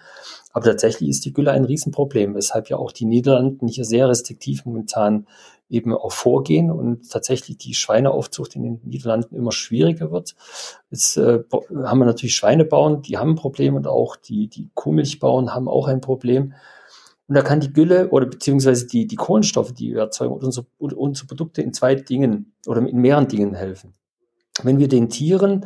Aber 0.54 0.66
tatsächlich 0.66 1.10
ist 1.10 1.26
die 1.26 1.34
Gülle 1.34 1.52
ein 1.52 1.66
Riesenproblem, 1.66 2.36
weshalb 2.36 2.70
ja 2.70 2.78
auch 2.78 2.92
die 2.92 3.06
Niederlanden 3.06 3.68
hier 3.68 3.86
sehr 3.86 4.08
restriktiv 4.08 4.66
momentan 4.66 5.28
eben 5.70 5.94
auch 5.94 6.12
vorgehen 6.12 6.72
und 6.72 7.10
tatsächlich 7.12 7.58
die 7.58 7.74
Schweineaufzucht 7.74 8.56
in 8.56 8.64
den 8.64 8.82
Niederlanden 8.84 9.36
immer 9.36 9.52
schwieriger 9.52 10.12
wird. 10.12 10.36
Jetzt 10.92 11.18
äh, 11.18 11.44
haben 11.52 12.00
wir 12.00 12.06
natürlich 12.06 12.36
Schweinebauern, 12.36 13.02
die 13.02 13.18
haben 13.18 13.32
ein 13.32 13.36
Problem 13.36 13.76
und 13.76 13.88
auch 13.88 14.16
die, 14.16 14.48
die 14.48 14.70
Kuhmilchbauern 14.76 15.54
haben 15.54 15.68
auch 15.68 15.88
ein 15.88 16.00
Problem. 16.00 16.54
Und 17.34 17.38
da 17.38 17.42
kann 17.42 17.62
die 17.62 17.74
Gülle 17.74 18.10
oder 18.10 18.28
beziehungsweise 18.28 18.86
die, 18.86 19.08
die 19.08 19.16
Kohlenstoffe, 19.16 19.72
die 19.72 19.96
wir 19.96 20.02
erzeugen, 20.02 20.36
unsere, 20.36 20.68
unsere 20.78 21.26
Produkte 21.26 21.64
in 21.64 21.74
zwei 21.74 21.96
Dingen 21.96 22.54
oder 22.68 22.88
in 22.88 23.00
mehreren 23.00 23.28
Dingen 23.28 23.56
helfen. 23.56 23.96
Wenn 24.62 24.78
wir 24.78 24.88
den 24.88 25.10
Tieren 25.10 25.66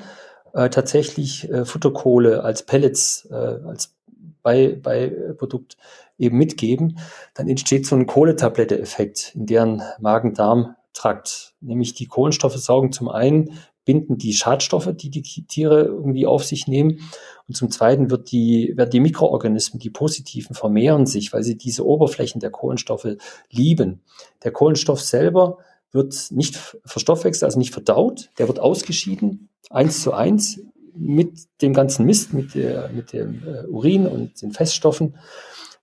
äh, 0.54 0.70
tatsächlich 0.70 1.52
äh, 1.52 1.66
Futterkohle 1.66 2.46
als 2.46 2.64
Pellets, 2.64 3.28
äh, 3.30 3.34
als 3.34 3.94
bei, 4.42 4.80
bei 4.82 5.10
Produkt 5.38 5.76
eben 6.18 6.38
mitgeben, 6.38 7.00
dann 7.34 7.50
entsteht 7.50 7.86
so 7.86 7.98
ein 7.98 8.08
Kohletablette-Effekt 8.08 9.34
in 9.36 9.46
deren 9.46 9.84
Magen-Darm-Trakt. 10.00 11.54
Nämlich 11.60 11.96
die 11.96 12.08
Kohlenstoffe 12.08 12.56
saugen 12.56 12.94
zum 12.94 13.10
einen, 13.10 13.60
binden 13.84 14.18
die 14.18 14.32
Schadstoffe, 14.32 14.94
die 14.96 15.10
die 15.10 15.22
Tiere 15.22 15.84
irgendwie 15.84 16.28
auf 16.28 16.46
sich 16.46 16.66
nehmen. 16.66 17.02
Und 17.48 17.56
zum 17.56 17.72
Zweiten 17.72 18.10
wird 18.10 18.32
die, 18.32 18.74
werden 18.76 18.90
die 18.90 19.00
Mikroorganismen, 19.00 19.80
die 19.80 19.90
positiven, 19.90 20.54
vermehren 20.56 21.06
sich, 21.06 21.32
weil 21.32 21.44
sie 21.44 21.58
diese 21.58 21.86
Oberflächen 21.86 22.42
der 22.42 22.52
Kohlenstoffe 22.52 23.16
lieben. 23.50 24.02
Der 24.44 24.52
Kohlenstoff 24.52 25.02
selber 25.02 25.60
wird 25.92 26.28
nicht 26.32 26.58
verstoffwechselt, 26.86 27.46
also 27.46 27.58
nicht 27.58 27.74
verdaut, 27.74 28.30
der 28.38 28.48
wird 28.48 28.60
ausgeschieden, 28.60 29.50
eins 29.70 30.02
zu 30.02 30.14
eins 30.14 30.60
mit 30.94 31.48
dem 31.62 31.74
ganzen 31.74 32.06
Mist, 32.06 32.34
mit, 32.34 32.56
der, 32.56 32.90
mit 32.90 33.14
dem 33.14 33.44
äh, 33.46 33.66
Urin 33.68 34.08
und 34.08 34.42
den 34.42 34.52
Feststoffen 34.52 35.16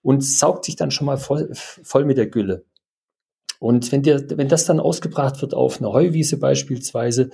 und 0.03 0.23
saugt 0.23 0.65
sich 0.66 0.77
dann 0.77 0.91
schon 0.91 1.07
mal 1.07 1.16
voll, 1.16 1.51
voll 1.55 2.05
mit 2.05 2.19
der 2.19 2.27
Gülle. 2.27 2.65
Und 3.65 3.93
wenn, 3.93 4.03
der, 4.03 4.23
wenn 4.36 4.51
das 4.51 4.66
dann 4.66 4.78
ausgebracht 4.78 5.41
wird 5.41 5.55
auf 5.55 5.81
einer 5.81 5.91
Heuwiese 5.91 6.36
beispielsweise, 6.36 7.31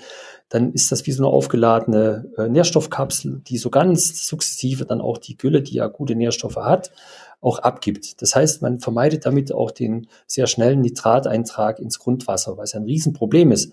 dann 0.49 0.73
ist 0.73 0.93
das 0.93 1.05
wie 1.05 1.11
so 1.11 1.25
eine 1.25 1.33
aufgeladene 1.33 2.31
äh, 2.39 2.49
Nährstoffkapsel, 2.49 3.41
die 3.49 3.59
so 3.59 3.69
ganz 3.69 4.29
sukzessive 4.29 4.85
dann 4.85 5.01
auch 5.01 5.19
die 5.19 5.37
Gülle, 5.37 5.61
die 5.61 5.75
ja 5.75 5.89
gute 5.89 6.15
Nährstoffe 6.15 6.55
hat, 6.55 6.93
auch 7.41 7.59
abgibt. 7.59 8.23
Das 8.23 8.37
heißt, 8.37 8.63
man 8.63 8.79
vermeidet 8.79 9.27
damit 9.27 9.53
auch 9.53 9.73
den 9.73 10.07
sehr 10.29 10.47
schnellen 10.47 10.83
Nitrateintrag 10.83 11.81
ins 11.81 11.99
Grundwasser, 11.99 12.57
was 12.57 12.77
ein 12.77 12.85
Riesenproblem 12.85 13.51
ist. 13.51 13.73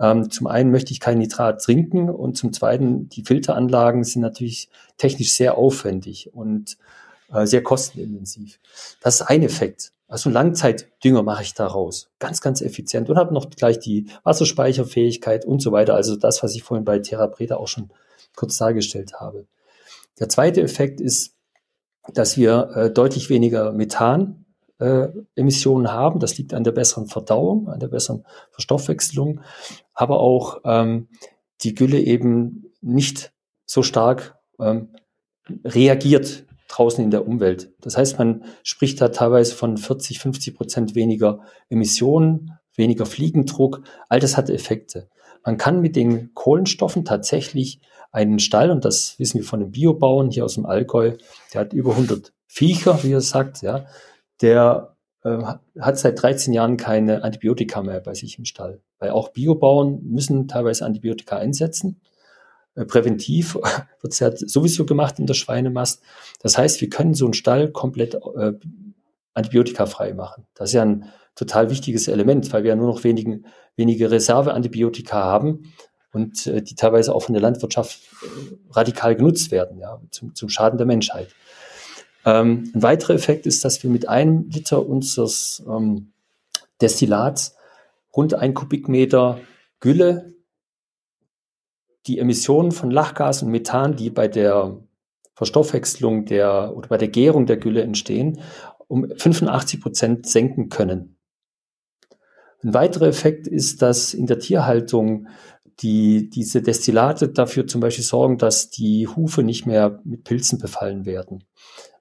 Ähm, 0.00 0.30
zum 0.30 0.46
einen 0.46 0.70
möchte 0.70 0.92
ich 0.92 1.00
kein 1.00 1.18
Nitrat 1.18 1.60
trinken 1.60 2.08
und 2.08 2.38
zum 2.38 2.54
zweiten, 2.54 3.10
die 3.10 3.22
Filteranlagen 3.22 4.02
sind 4.04 4.22
natürlich 4.22 4.70
technisch 4.96 5.32
sehr 5.32 5.58
aufwendig 5.58 6.30
und 6.32 6.78
äh, 7.32 7.46
sehr 7.46 7.62
kostenintensiv. 7.62 8.60
Das 9.00 9.16
ist 9.16 9.22
ein 9.22 9.42
Effekt. 9.42 9.92
Also 10.08 10.28
Langzeitdünger 10.28 11.22
mache 11.22 11.42
ich 11.42 11.54
daraus. 11.54 12.10
Ganz, 12.18 12.42
ganz 12.42 12.60
effizient 12.60 13.08
und 13.08 13.16
habe 13.16 13.32
noch 13.32 13.48
gleich 13.48 13.78
die 13.78 14.08
Wasserspeicherfähigkeit 14.24 15.46
und 15.46 15.62
so 15.62 15.72
weiter. 15.72 15.94
Also 15.94 16.16
das, 16.16 16.42
was 16.42 16.54
ich 16.54 16.62
vorhin 16.62 16.84
bei 16.84 16.98
Therapreta 16.98 17.56
auch 17.56 17.68
schon 17.68 17.90
kurz 18.36 18.58
dargestellt 18.58 19.14
habe. 19.14 19.46
Der 20.18 20.28
zweite 20.28 20.60
Effekt 20.60 21.00
ist, 21.00 21.34
dass 22.12 22.36
wir 22.36 22.70
äh, 22.74 22.90
deutlich 22.90 23.30
weniger 23.30 23.72
Methan 23.72 24.44
äh, 24.78 25.08
haben. 25.38 26.20
Das 26.20 26.36
liegt 26.36 26.52
an 26.52 26.64
der 26.64 26.72
besseren 26.72 27.06
Verdauung, 27.06 27.68
an 27.68 27.80
der 27.80 27.88
besseren 27.88 28.26
Verstoffwechslung, 28.50 29.40
aber 29.94 30.20
auch 30.20 30.60
ähm, 30.64 31.08
die 31.62 31.74
Gülle 31.74 32.00
eben 32.00 32.72
nicht 32.82 33.32
so 33.64 33.82
stark 33.82 34.36
ähm, 34.58 34.88
reagiert 35.64 36.44
draußen 36.72 37.02
in 37.02 37.10
der 37.10 37.26
Umwelt. 37.26 37.72
Das 37.80 37.96
heißt, 37.96 38.18
man 38.18 38.44
spricht 38.62 39.00
da 39.00 39.08
teilweise 39.08 39.54
von 39.54 39.76
40, 39.76 40.18
50 40.18 40.54
Prozent 40.54 40.94
weniger 40.94 41.40
Emissionen, 41.68 42.58
weniger 42.74 43.06
Fliegendruck. 43.06 43.82
All 44.08 44.20
das 44.20 44.36
hat 44.36 44.50
Effekte. 44.50 45.08
Man 45.44 45.58
kann 45.58 45.80
mit 45.80 45.96
den 45.96 46.32
Kohlenstoffen 46.34 47.04
tatsächlich 47.04 47.80
einen 48.10 48.38
Stall, 48.38 48.70
und 48.70 48.84
das 48.84 49.18
wissen 49.18 49.38
wir 49.38 49.44
von 49.44 49.60
den 49.60 49.72
Biobauern 49.72 50.30
hier 50.30 50.44
aus 50.44 50.54
dem 50.54 50.66
Allgäu, 50.66 51.16
der 51.52 51.60
hat 51.60 51.72
über 51.72 51.92
100 51.92 52.32
Viecher, 52.46 53.02
wie 53.02 53.12
er 53.12 53.20
sagt, 53.20 53.62
ja, 53.62 53.86
der 54.40 54.96
äh, 55.24 55.38
hat 55.80 55.98
seit 55.98 56.22
13 56.22 56.52
Jahren 56.52 56.76
keine 56.76 57.24
Antibiotika 57.24 57.82
mehr 57.82 58.00
bei 58.00 58.14
sich 58.14 58.38
im 58.38 58.44
Stall. 58.44 58.82
Weil 58.98 59.10
auch 59.10 59.30
Biobauern 59.30 60.00
müssen 60.02 60.48
teilweise 60.48 60.84
Antibiotika 60.84 61.36
einsetzen. 61.36 62.00
Äh, 62.74 62.84
präventiv 62.84 63.54
wird 64.00 64.12
es 64.12 64.18
ja 64.18 64.34
sowieso 64.34 64.86
gemacht 64.86 65.18
in 65.18 65.26
der 65.26 65.34
Schweinemast. 65.34 66.02
Das 66.40 66.56
heißt, 66.56 66.80
wir 66.80 66.88
können 66.88 67.14
so 67.14 67.26
einen 67.26 67.34
Stall 67.34 67.70
komplett 67.70 68.14
äh, 68.14 68.52
antibiotikafrei 69.34 70.14
machen. 70.14 70.46
Das 70.54 70.70
ist 70.70 70.74
ja 70.74 70.82
ein 70.82 71.10
total 71.34 71.70
wichtiges 71.70 72.08
Element, 72.08 72.52
weil 72.52 72.62
wir 72.62 72.70
ja 72.70 72.76
nur 72.76 72.88
noch 72.88 73.04
wenigen, 73.04 73.46
wenige 73.76 74.10
Reserveantibiotika 74.10 75.22
haben 75.22 75.72
und 76.12 76.46
äh, 76.46 76.62
die 76.62 76.74
teilweise 76.74 77.14
auch 77.14 77.22
von 77.22 77.34
der 77.34 77.42
Landwirtschaft 77.42 78.00
äh, 78.22 78.26
radikal 78.70 79.16
genutzt 79.16 79.50
werden, 79.50 79.78
ja, 79.78 80.00
zum, 80.10 80.34
zum 80.34 80.48
Schaden 80.48 80.78
der 80.78 80.86
Menschheit. 80.86 81.28
Ähm, 82.24 82.70
ein 82.74 82.82
weiterer 82.82 83.14
Effekt 83.14 83.46
ist, 83.46 83.64
dass 83.64 83.82
wir 83.82 83.90
mit 83.90 84.08
einem 84.08 84.48
Liter 84.48 84.86
unseres 84.86 85.62
ähm, 85.68 86.12
Destillats 86.80 87.56
rund 88.14 88.34
ein 88.34 88.54
Kubikmeter 88.54 89.40
Gülle 89.80 90.31
die 92.06 92.18
Emissionen 92.18 92.72
von 92.72 92.90
Lachgas 92.90 93.42
und 93.42 93.50
Methan, 93.50 93.96
die 93.96 94.10
bei 94.10 94.28
der 94.28 94.78
Verstoffwechslung 95.34 96.24
der 96.24 96.76
oder 96.76 96.88
bei 96.88 96.98
der 96.98 97.08
Gärung 97.08 97.46
der 97.46 97.56
Gülle 97.56 97.82
entstehen, 97.82 98.40
um 98.88 99.08
85 99.16 99.80
Prozent 99.80 100.26
senken 100.26 100.68
können. 100.68 101.16
Ein 102.62 102.74
weiterer 102.74 103.06
Effekt 103.06 103.48
ist, 103.48 103.82
dass 103.82 104.14
in 104.14 104.26
der 104.26 104.38
Tierhaltung 104.38 105.28
die, 105.80 106.30
diese 106.30 106.62
Destillate 106.62 107.28
dafür 107.28 107.66
zum 107.66 107.80
Beispiel 107.80 108.04
sorgen, 108.04 108.38
dass 108.38 108.70
die 108.70 109.08
Hufe 109.08 109.42
nicht 109.42 109.66
mehr 109.66 110.00
mit 110.04 110.24
Pilzen 110.24 110.58
befallen 110.58 111.06
werden. 111.06 111.44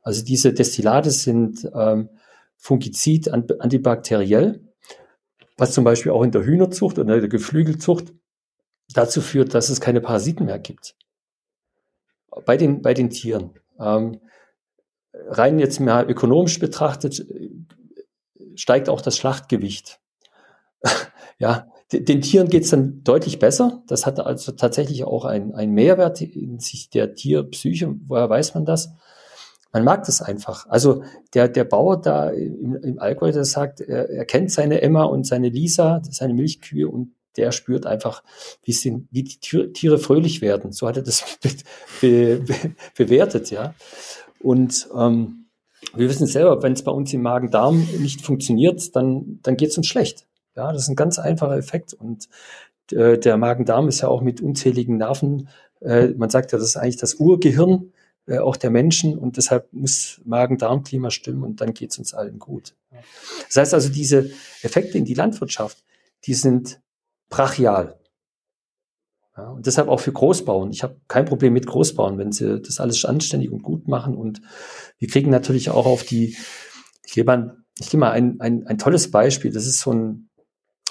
Also 0.03 0.23
diese 0.23 0.53
Destillate 0.53 1.09
sind 1.09 1.69
ähm, 1.73 2.09
fungizid, 2.57 3.29
antibakteriell, 3.31 4.61
was 5.57 5.73
zum 5.73 5.83
Beispiel 5.83 6.11
auch 6.11 6.23
in 6.23 6.31
der 6.31 6.43
Hühnerzucht 6.43 6.99
oder 6.99 7.15
in 7.15 7.21
der 7.21 7.29
Geflügelzucht 7.29 8.13
dazu 8.93 9.21
führt, 9.21 9.53
dass 9.53 9.69
es 9.69 9.81
keine 9.81 10.01
Parasiten 10.01 10.45
mehr 10.45 10.59
gibt. 10.59 10.95
Bei 12.45 12.57
den, 12.57 12.81
bei 12.81 12.93
den 12.93 13.09
Tieren. 13.09 13.51
Ähm, 13.79 14.21
rein 15.13 15.59
jetzt 15.59 15.79
mal 15.79 16.09
ökonomisch 16.09 16.59
betrachtet, 16.59 17.25
steigt 18.55 18.89
auch 18.89 19.01
das 19.01 19.17
Schlachtgewicht. 19.17 19.99
ja, 21.37 21.67
den 21.91 22.21
Tieren 22.21 22.47
geht 22.47 22.63
es 22.63 22.69
dann 22.69 23.03
deutlich 23.03 23.39
besser. 23.39 23.83
Das 23.87 24.05
hat 24.05 24.19
also 24.19 24.53
tatsächlich 24.53 25.03
auch 25.03 25.25
einen, 25.25 25.73
Mehrwert 25.73 26.21
in 26.21 26.59
sich 26.59 26.89
der 26.89 27.13
Tierpsyche. 27.15 27.95
Woher 28.07 28.29
weiß 28.29 28.55
man 28.55 28.65
das? 28.65 28.93
Man 29.73 29.83
mag 29.83 30.05
das 30.05 30.21
einfach. 30.21 30.67
Also 30.69 31.03
der, 31.33 31.47
der 31.47 31.63
Bauer 31.63 31.99
da 32.01 32.29
im, 32.29 32.75
im 32.75 32.99
Allgäu, 32.99 33.31
der 33.31 33.45
sagt, 33.45 33.81
er, 33.81 34.09
er 34.09 34.25
kennt 34.25 34.51
seine 34.51 34.81
Emma 34.81 35.03
und 35.03 35.25
seine 35.25 35.49
Lisa, 35.49 36.01
seine 36.09 36.33
Milchkühe 36.33 36.87
und 36.87 37.13
der 37.37 37.51
spürt 37.51 37.85
einfach, 37.85 38.23
wie, 38.63 38.73
sind, 38.73 39.07
wie 39.11 39.23
die 39.23 39.39
Tiere 39.39 39.97
fröhlich 39.97 40.41
werden. 40.41 40.71
So 40.71 40.87
hat 40.87 40.97
er 40.97 41.03
das 41.03 41.23
be, 42.01 42.43
be, 42.45 42.75
bewertet, 42.95 43.51
ja. 43.51 43.73
Und 44.39 44.89
ähm, 44.95 45.45
wir 45.93 46.09
wissen 46.09 46.27
selber, 46.27 46.61
wenn 46.63 46.73
es 46.73 46.83
bei 46.83 46.91
uns 46.91 47.13
im 47.13 47.21
Magen-Darm 47.21 47.87
nicht 47.99 48.21
funktioniert, 48.21 48.95
dann, 48.95 49.39
dann 49.43 49.57
geht 49.57 49.69
es 49.69 49.77
uns 49.77 49.87
schlecht. 49.87 50.25
Ja, 50.55 50.71
das 50.71 50.83
ist 50.83 50.89
ein 50.89 50.95
ganz 50.95 51.19
einfacher 51.19 51.57
Effekt. 51.57 51.93
Und 51.93 52.27
äh, 52.91 53.17
der 53.17 53.37
Magen-Darm 53.37 53.87
ist 53.87 54.01
ja 54.01 54.07
auch 54.07 54.21
mit 54.21 54.41
unzähligen 54.41 54.97
Nerven, 54.97 55.49
äh, 55.81 56.09
man 56.09 56.29
sagt 56.29 56.51
ja, 56.51 56.57
das 56.57 56.67
ist 56.67 56.77
eigentlich 56.77 56.97
das 56.97 57.15
Urgehirn 57.15 57.91
äh, 58.27 58.37
auch 58.37 58.55
der 58.55 58.69
Menschen 58.69 59.17
und 59.17 59.37
deshalb 59.37 59.71
muss 59.73 60.21
Magen-Darm-Klima 60.25 61.09
stimmen 61.09 61.43
und 61.43 61.61
dann 61.61 61.73
geht 61.73 61.91
es 61.91 61.97
uns 61.97 62.13
allen 62.13 62.39
gut. 62.39 62.75
Das 63.47 63.57
heißt 63.57 63.73
also, 63.73 63.89
diese 63.89 64.29
Effekte 64.61 64.97
in 64.97 65.05
die 65.05 65.13
Landwirtschaft, 65.13 65.83
die 66.25 66.33
sind 66.33 66.79
brachial. 67.31 67.97
Ja, 69.35 69.49
und 69.49 69.65
deshalb 69.65 69.87
auch 69.87 69.99
für 69.99 70.11
Großbauern. 70.11 70.71
Ich 70.71 70.83
habe 70.83 70.99
kein 71.07 71.25
Problem 71.25 71.53
mit 71.53 71.65
Großbauern, 71.65 72.17
wenn 72.17 72.31
sie 72.31 72.61
das 72.61 72.79
alles 72.79 73.03
anständig 73.05 73.49
und 73.51 73.63
gut 73.63 73.87
machen. 73.87 74.15
Und 74.15 74.41
wir 74.99 75.07
kriegen 75.07 75.31
natürlich 75.31 75.69
auch 75.71 75.85
auf 75.87 76.03
die, 76.03 76.37
ich 77.03 77.13
gebe 77.13 77.25
mal, 77.25 77.57
ich 77.79 77.89
gebe 77.89 78.01
mal 78.01 78.11
ein, 78.11 78.39
ein, 78.39 78.67
ein 78.67 78.77
tolles 78.77 79.09
Beispiel. 79.09 79.51
Das 79.51 79.65
ist 79.65 79.79
so 79.79 79.93
ein, 79.93 80.29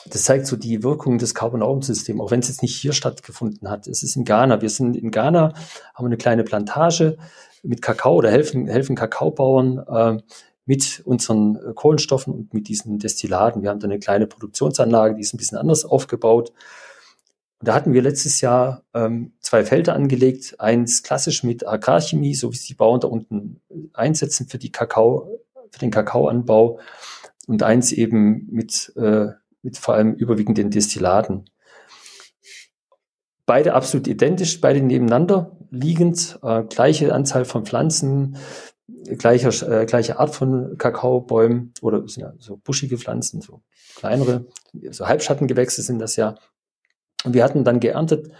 das 0.07 0.25
zeigt 0.25 0.47
so 0.47 0.57
die 0.57 0.83
Wirkung 0.83 1.19
des 1.19 1.35
Carbon-Augen-Systems, 1.35 2.21
auch 2.21 2.31
wenn 2.31 2.41
es 2.41 2.49
jetzt 2.49 2.62
nicht 2.62 2.75
hier 2.75 2.95
stattgefunden 2.95 3.69
hat. 3.69 3.87
Es 3.87 4.03
ist 4.03 4.17
in 4.17 4.25
Ghana. 4.25 4.62
Wir 4.62 4.71
sind 4.71 4.97
in 4.97 5.11
Ghana, 5.11 5.53
haben 5.95 6.07
eine 6.07 6.17
kleine 6.17 6.43
Plantage 6.43 7.19
mit 7.62 7.83
Kakao 7.83 8.17
oder 8.17 8.31
helfen, 8.31 8.67
helfen 8.69 8.97
Kakaobauern 8.97 9.79
äh, 9.87 10.23
mit 10.70 11.02
unseren 11.05 11.56
äh, 11.56 11.72
Kohlenstoffen 11.74 12.32
und 12.32 12.55
mit 12.55 12.68
diesen 12.68 13.01
Destillaten. 13.01 13.60
Wir 13.60 13.70
haben 13.70 13.80
da 13.80 13.88
eine 13.88 13.98
kleine 13.98 14.28
Produktionsanlage, 14.28 15.16
die 15.16 15.20
ist 15.20 15.34
ein 15.34 15.36
bisschen 15.36 15.59
anders 15.59 15.84
aufgebaut. 15.84 16.51
Und 17.59 17.66
da 17.66 17.74
hatten 17.74 17.92
wir 17.92 18.02
letztes 18.02 18.40
Jahr 18.40 18.84
ähm, 18.94 19.32
zwei 19.40 19.64
Felder 19.64 19.97
angelegt, 19.97 20.60
eins 20.60 21.02
klassisch 21.02 21.42
mit 21.42 21.66
Agrarchemie, 21.66 22.36
so 22.36 22.52
wie 22.52 22.56
es 22.56 22.66
die 22.66 22.74
Bauern 22.74 23.01
da 23.01 23.09
unten 23.09 23.60
einsetzen 23.94 24.47
für 24.47 24.59
die 24.59 24.70
Kakao, 24.70 25.40
für 25.72 25.80
den 25.80 25.90
Kakaoanbau 25.90 26.78
und 27.48 27.64
eins 27.64 27.90
eben 27.90 28.47
mit, 28.52 28.92
äh, 28.94 29.26
mit 29.62 29.76
vor 29.76 29.94
allem 29.94 30.14
überwiegend 30.14 30.56
den 30.56 30.70
Destillaten. 30.70 31.47
Beide 33.44 33.74
absolut 33.74 34.06
identisch, 34.06 34.60
beide 34.60 34.80
nebeneinander 34.80 35.56
liegend, 35.72 36.38
äh, 36.44 36.62
gleiche 36.62 37.12
Anzahl 37.12 37.44
von 37.44 37.66
Pflanzen, 37.66 38.36
gleicher, 39.19 39.81
äh, 39.81 39.87
gleiche 39.87 40.19
Art 40.19 40.35
von 40.35 40.77
Kakaobäumen 40.79 41.73
oder 41.81 42.07
sind 42.09 42.23
ja 42.23 42.33
so 42.39 42.57
buschige 42.57 42.99
Pflanzen, 42.99 43.41
so 43.41 43.62
kleinere, 43.97 44.47
so 44.91 45.07
Halbschattengewächse 45.07 45.83
sind 45.83 45.99
das 45.99 46.17
ja. 46.17 46.37
Und 47.25 47.35
wir 47.35 47.45
hatten 47.45 47.65
dann 47.65 47.81
geerntet 47.81 48.31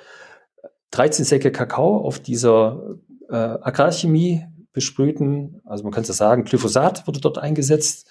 13 0.93 1.25
Säcke 1.25 1.53
Kakao 1.53 1.99
auf 1.99 2.19
dieser 2.19 2.97
äh, 3.29 3.35
Agrarchemie 3.35 4.47
besprühten, 4.73 5.61
also 5.65 5.85
man 5.85 5.93
könnte 5.93 6.13
sagen, 6.13 6.45
Glyphosat 6.45 7.07
wurde 7.07 7.21
dort 7.21 7.39
eingesetzt 7.39 8.09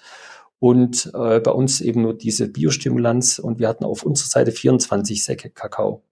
und 0.58 1.10
äh, 1.14 1.40
bei 1.40 1.50
uns 1.50 1.80
eben 1.80 2.02
nur 2.02 2.14
diese 2.14 2.48
Biostimulanz 2.48 3.38
und 3.38 3.58
wir 3.58 3.68
hatten 3.68 3.84
auf 3.84 4.02
unserer 4.02 4.28
Seite 4.28 4.52
24 4.52 5.24
Säcke 5.24 5.50
Kakao. 5.50 6.02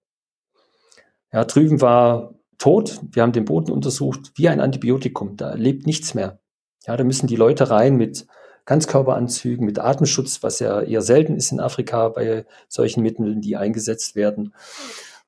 Ja, 1.33 1.45
drüben 1.45 1.81
war 1.81 2.35
tot. 2.59 3.01
Wir 3.10 3.22
haben 3.22 3.32
den 3.32 3.44
Boden 3.44 3.72
untersucht 3.72 4.32
wie 4.35 4.48
ein 4.48 4.60
Antibiotikum. 4.60 5.36
Da 5.36 5.55
lebt 5.55 5.86
nichts 5.86 6.14
mehr. 6.14 6.39
Ja, 6.86 6.97
da 6.97 7.05
müssen 7.05 7.26
die 7.26 7.36
Leute 7.36 7.70
rein 7.70 7.97
mit 7.97 8.26
Ganzkörperanzügen, 8.66 9.64
mit 9.64 9.78
Atemschutz, 9.78 10.43
was 10.43 10.59
ja 10.59 10.82
eher 10.82 11.01
selten 11.01 11.36
ist 11.36 11.52
in 11.52 11.60
Afrika 11.60 12.10
bei 12.10 12.44
solchen 12.68 13.02
Mitteln, 13.02 13.40
die 13.40 13.56
eingesetzt 13.56 14.14
werden. 14.14 14.55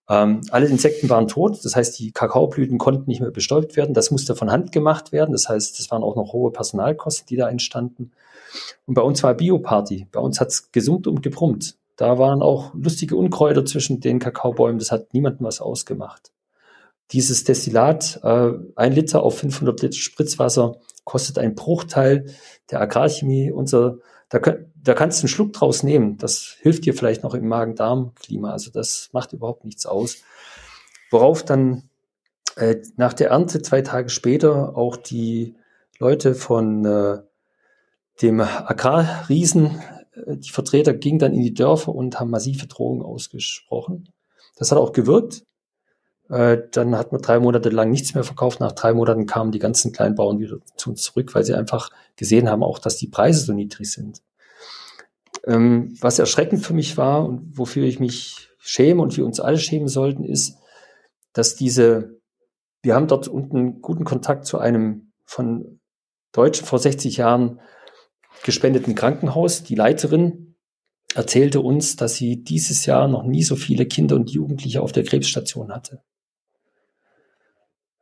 Ähm, 0.08 0.42
alle 0.50 0.66
Insekten 0.66 1.08
waren 1.08 1.28
tot, 1.28 1.64
das 1.64 1.76
heißt, 1.76 1.98
die 1.98 2.12
Kakaoblüten 2.12 2.78
konnten 2.78 3.08
nicht 3.08 3.20
mehr 3.20 3.30
bestäubt 3.30 3.76
werden. 3.76 3.94
Das 3.94 4.10
musste 4.10 4.34
von 4.34 4.50
Hand 4.50 4.72
gemacht 4.72 5.12
werden. 5.12 5.32
Das 5.32 5.48
heißt, 5.48 5.78
das 5.78 5.90
waren 5.90 6.02
auch 6.02 6.16
noch 6.16 6.32
hohe 6.32 6.50
Personalkosten, 6.50 7.26
die 7.28 7.36
da 7.36 7.48
entstanden. 7.48 8.12
Und 8.86 8.94
bei 8.94 9.02
uns 9.02 9.22
war 9.22 9.34
Bioparty. 9.34 10.08
Bei 10.10 10.20
uns 10.20 10.40
hat's 10.40 10.72
gesummt 10.72 11.06
und 11.06 11.22
gebrummt. 11.22 11.76
Da 11.96 12.18
waren 12.18 12.42
auch 12.42 12.74
lustige 12.74 13.16
Unkräuter 13.16 13.64
zwischen 13.64 14.00
den 14.00 14.18
Kakaobäumen. 14.18 14.78
Das 14.78 14.90
hat 14.90 15.14
niemandem 15.14 15.46
was 15.46 15.60
ausgemacht 15.60 16.32
dieses 17.12 17.44
Destillat, 17.44 18.20
äh, 18.22 18.52
ein 18.76 18.92
Liter 18.92 19.22
auf 19.22 19.38
500 19.38 19.82
Liter 19.82 19.96
Spritzwasser, 19.96 20.76
kostet 21.04 21.38
ein 21.38 21.54
Bruchteil 21.54 22.26
der 22.70 22.80
Agrarchemie. 22.80 23.50
Unser, 23.50 23.98
da, 24.28 24.38
da 24.38 24.94
kannst 24.94 25.18
du 25.18 25.24
einen 25.24 25.28
Schluck 25.28 25.52
draus 25.52 25.82
nehmen. 25.82 26.18
Das 26.18 26.56
hilft 26.60 26.86
dir 26.86 26.94
vielleicht 26.94 27.22
noch 27.22 27.34
im 27.34 27.48
Magen-Darm-Klima. 27.48 28.50
Also 28.50 28.70
das 28.70 29.10
macht 29.12 29.32
überhaupt 29.32 29.64
nichts 29.64 29.86
aus. 29.86 30.18
Worauf 31.10 31.42
dann 31.42 31.90
äh, 32.56 32.76
nach 32.96 33.12
der 33.12 33.30
Ernte 33.30 33.62
zwei 33.62 33.82
Tage 33.82 34.08
später 34.08 34.76
auch 34.76 34.96
die 34.96 35.56
Leute 35.98 36.34
von 36.34 36.84
äh, 36.84 37.18
dem 38.22 38.40
Agrarriesen, 38.40 39.82
äh, 40.12 40.36
die 40.36 40.50
Vertreter 40.50 40.94
gingen 40.94 41.18
dann 41.18 41.34
in 41.34 41.42
die 41.42 41.54
Dörfer 41.54 41.94
und 41.94 42.20
haben 42.20 42.30
massive 42.30 42.66
Drohungen 42.66 43.02
ausgesprochen. 43.02 44.12
Das 44.56 44.70
hat 44.70 44.78
auch 44.78 44.92
gewirkt. 44.92 45.44
Äh, 46.30 46.68
dann 46.70 46.96
hat 46.96 47.10
man 47.10 47.20
drei 47.20 47.40
Monate 47.40 47.70
lang 47.70 47.90
nichts 47.90 48.14
mehr 48.14 48.22
verkauft. 48.22 48.60
Nach 48.60 48.72
drei 48.72 48.94
Monaten 48.94 49.26
kamen 49.26 49.50
die 49.50 49.58
ganzen 49.58 49.92
Kleinbauern 49.92 50.38
wieder 50.38 50.58
zu 50.76 50.90
uns 50.90 51.02
zurück, 51.02 51.34
weil 51.34 51.44
sie 51.44 51.54
einfach 51.54 51.90
gesehen 52.16 52.48
haben, 52.48 52.62
auch 52.62 52.78
dass 52.78 52.96
die 52.96 53.08
Preise 53.08 53.44
so 53.44 53.52
niedrig 53.52 53.90
sind. 53.90 54.22
Ähm, 55.44 55.96
was 56.00 56.18
erschreckend 56.20 56.64
für 56.64 56.74
mich 56.74 56.96
war 56.96 57.26
und 57.26 57.58
wofür 57.58 57.84
ich 57.84 57.98
mich 57.98 58.48
schäme 58.58 59.02
und 59.02 59.16
wir 59.16 59.26
uns 59.26 59.40
alle 59.40 59.58
schämen 59.58 59.88
sollten, 59.88 60.22
ist, 60.22 60.56
dass 61.32 61.56
diese, 61.56 62.20
wir 62.82 62.94
haben 62.94 63.08
dort 63.08 63.26
unten 63.26 63.80
guten 63.80 64.04
Kontakt 64.04 64.46
zu 64.46 64.58
einem 64.58 65.12
von 65.24 65.80
Deutschen 66.32 66.66
vor 66.66 66.78
60 66.78 67.16
Jahren 67.16 67.60
gespendeten 68.44 68.94
Krankenhaus. 68.94 69.64
Die 69.64 69.74
Leiterin 69.74 70.54
erzählte 71.14 71.60
uns, 71.60 71.96
dass 71.96 72.14
sie 72.14 72.44
dieses 72.44 72.86
Jahr 72.86 73.08
noch 73.08 73.24
nie 73.24 73.42
so 73.42 73.56
viele 73.56 73.86
Kinder 73.86 74.14
und 74.14 74.30
Jugendliche 74.30 74.80
auf 74.80 74.92
der 74.92 75.04
Krebsstation 75.04 75.72
hatte. 75.72 76.02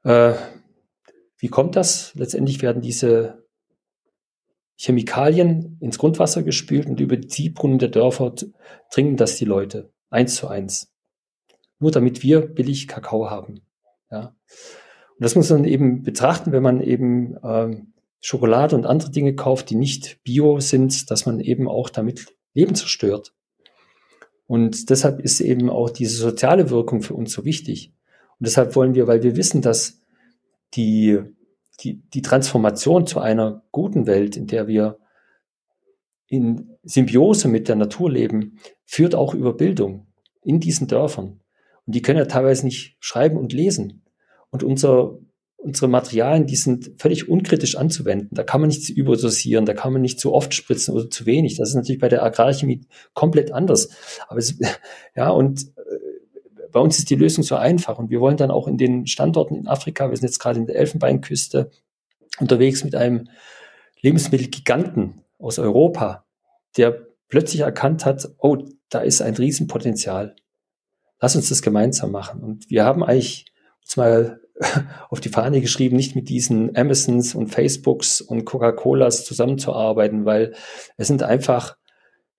Äh, 0.04 0.34
wie 1.38 1.48
kommt 1.48 1.76
das? 1.76 2.14
Letztendlich 2.14 2.62
werden 2.62 2.82
diese 2.82 3.46
Chemikalien 4.76 5.76
ins 5.80 5.98
Grundwasser 5.98 6.42
gespült 6.42 6.86
und 6.86 7.00
über 7.00 7.16
die 7.16 7.28
Ziehbrunnen 7.28 7.78
der 7.78 7.88
Dörfer 7.88 8.34
trinken 8.90 9.16
das 9.16 9.36
die 9.36 9.44
Leute. 9.44 9.92
Eins 10.10 10.36
zu 10.36 10.48
eins. 10.48 10.92
Nur 11.80 11.90
damit 11.90 12.22
wir 12.22 12.40
billig 12.40 12.88
Kakao 12.88 13.28
haben. 13.30 13.60
Ja. 14.10 14.36
Und 15.18 15.24
das 15.24 15.34
muss 15.34 15.50
man 15.50 15.64
eben 15.64 16.02
betrachten, 16.02 16.52
wenn 16.52 16.62
man 16.62 16.80
eben 16.80 17.36
ähm, 17.42 17.92
Schokolade 18.20 18.76
und 18.76 18.86
andere 18.86 19.10
Dinge 19.10 19.34
kauft, 19.34 19.70
die 19.70 19.74
nicht 19.74 20.22
bio 20.22 20.60
sind, 20.60 21.10
dass 21.10 21.26
man 21.26 21.40
eben 21.40 21.68
auch 21.68 21.90
damit 21.90 22.36
Leben 22.54 22.74
zerstört. 22.74 23.34
Und 24.46 24.90
deshalb 24.90 25.20
ist 25.20 25.40
eben 25.40 25.70
auch 25.70 25.90
diese 25.90 26.16
soziale 26.16 26.70
Wirkung 26.70 27.02
für 27.02 27.14
uns 27.14 27.32
so 27.32 27.44
wichtig. 27.44 27.92
Und 28.38 28.46
deshalb 28.46 28.76
wollen 28.76 28.94
wir, 28.94 29.06
weil 29.06 29.22
wir 29.22 29.36
wissen, 29.36 29.62
dass 29.62 30.00
die, 30.74 31.18
die, 31.80 32.02
die 32.10 32.22
Transformation 32.22 33.06
zu 33.06 33.20
einer 33.20 33.64
guten 33.72 34.06
Welt, 34.06 34.36
in 34.36 34.46
der 34.46 34.66
wir 34.68 34.98
in 36.26 36.76
Symbiose 36.82 37.48
mit 37.48 37.68
der 37.68 37.76
Natur 37.76 38.10
leben, 38.10 38.58
führt 38.84 39.14
auch 39.14 39.34
über 39.34 39.54
Bildung 39.54 40.06
in 40.42 40.60
diesen 40.60 40.86
Dörfern. 40.86 41.40
Und 41.86 41.94
die 41.94 42.02
können 42.02 42.18
ja 42.18 42.26
teilweise 42.26 42.66
nicht 42.66 42.96
schreiben 43.00 43.38
und 43.38 43.52
lesen. 43.52 44.04
Und 44.50 44.62
unser 44.62 45.18
unsere 45.58 45.88
Materialien, 45.88 46.46
die 46.46 46.56
sind 46.56 46.92
völlig 46.98 47.28
unkritisch 47.28 47.76
anzuwenden. 47.76 48.28
Da 48.32 48.44
kann 48.44 48.60
man 48.60 48.68
nicht 48.68 48.88
überdosieren, 48.90 49.66
da 49.66 49.74
kann 49.74 49.92
man 49.92 50.02
nicht 50.02 50.20
zu 50.20 50.32
oft 50.32 50.54
spritzen 50.54 50.94
oder 50.94 51.10
zu 51.10 51.26
wenig. 51.26 51.56
Das 51.56 51.70
ist 51.70 51.74
natürlich 51.74 52.00
bei 52.00 52.08
der 52.08 52.22
Agrarchemie 52.22 52.86
komplett 53.12 53.52
anders. 53.52 53.88
Aber 54.28 54.38
es, 54.38 54.58
ja, 55.16 55.30
und 55.30 55.66
bei 56.72 56.80
uns 56.80 56.98
ist 56.98 57.10
die 57.10 57.16
Lösung 57.16 57.44
so 57.44 57.56
einfach. 57.56 57.98
Und 57.98 58.10
wir 58.10 58.20
wollen 58.20 58.36
dann 58.36 58.50
auch 58.50 58.66
in 58.68 58.76
den 58.76 59.06
Standorten 59.06 59.56
in 59.56 59.68
Afrika, 59.68 60.08
wir 60.08 60.16
sind 60.16 60.26
jetzt 60.26 60.38
gerade 60.38 60.58
in 60.58 60.66
der 60.66 60.76
Elfenbeinküste 60.76 61.70
unterwegs 62.40 62.84
mit 62.84 62.94
einem 62.94 63.28
Lebensmittelgiganten 64.00 65.22
aus 65.38 65.58
Europa, 65.58 66.24
der 66.76 67.06
plötzlich 67.28 67.60
erkannt 67.62 68.04
hat, 68.04 68.28
oh, 68.38 68.58
da 68.88 69.00
ist 69.00 69.20
ein 69.20 69.34
Riesenpotenzial. 69.34 70.36
Lass 71.20 71.36
uns 71.36 71.48
das 71.48 71.62
gemeinsam 71.62 72.12
machen. 72.12 72.42
Und 72.42 72.70
wir 72.70 72.84
haben 72.84 73.02
eigentlich 73.02 73.46
uns 73.82 73.96
mal 73.96 74.40
auf 75.10 75.20
die 75.20 75.28
Fahne 75.28 75.60
geschrieben, 75.60 75.96
nicht 75.96 76.16
mit 76.16 76.28
diesen 76.28 76.76
Amazons 76.76 77.34
und 77.34 77.48
Facebooks 77.48 78.20
und 78.20 78.44
Coca-Colas 78.44 79.24
zusammenzuarbeiten, 79.24 80.24
weil 80.24 80.54
es 80.96 81.08
sind 81.08 81.22
einfach, 81.22 81.76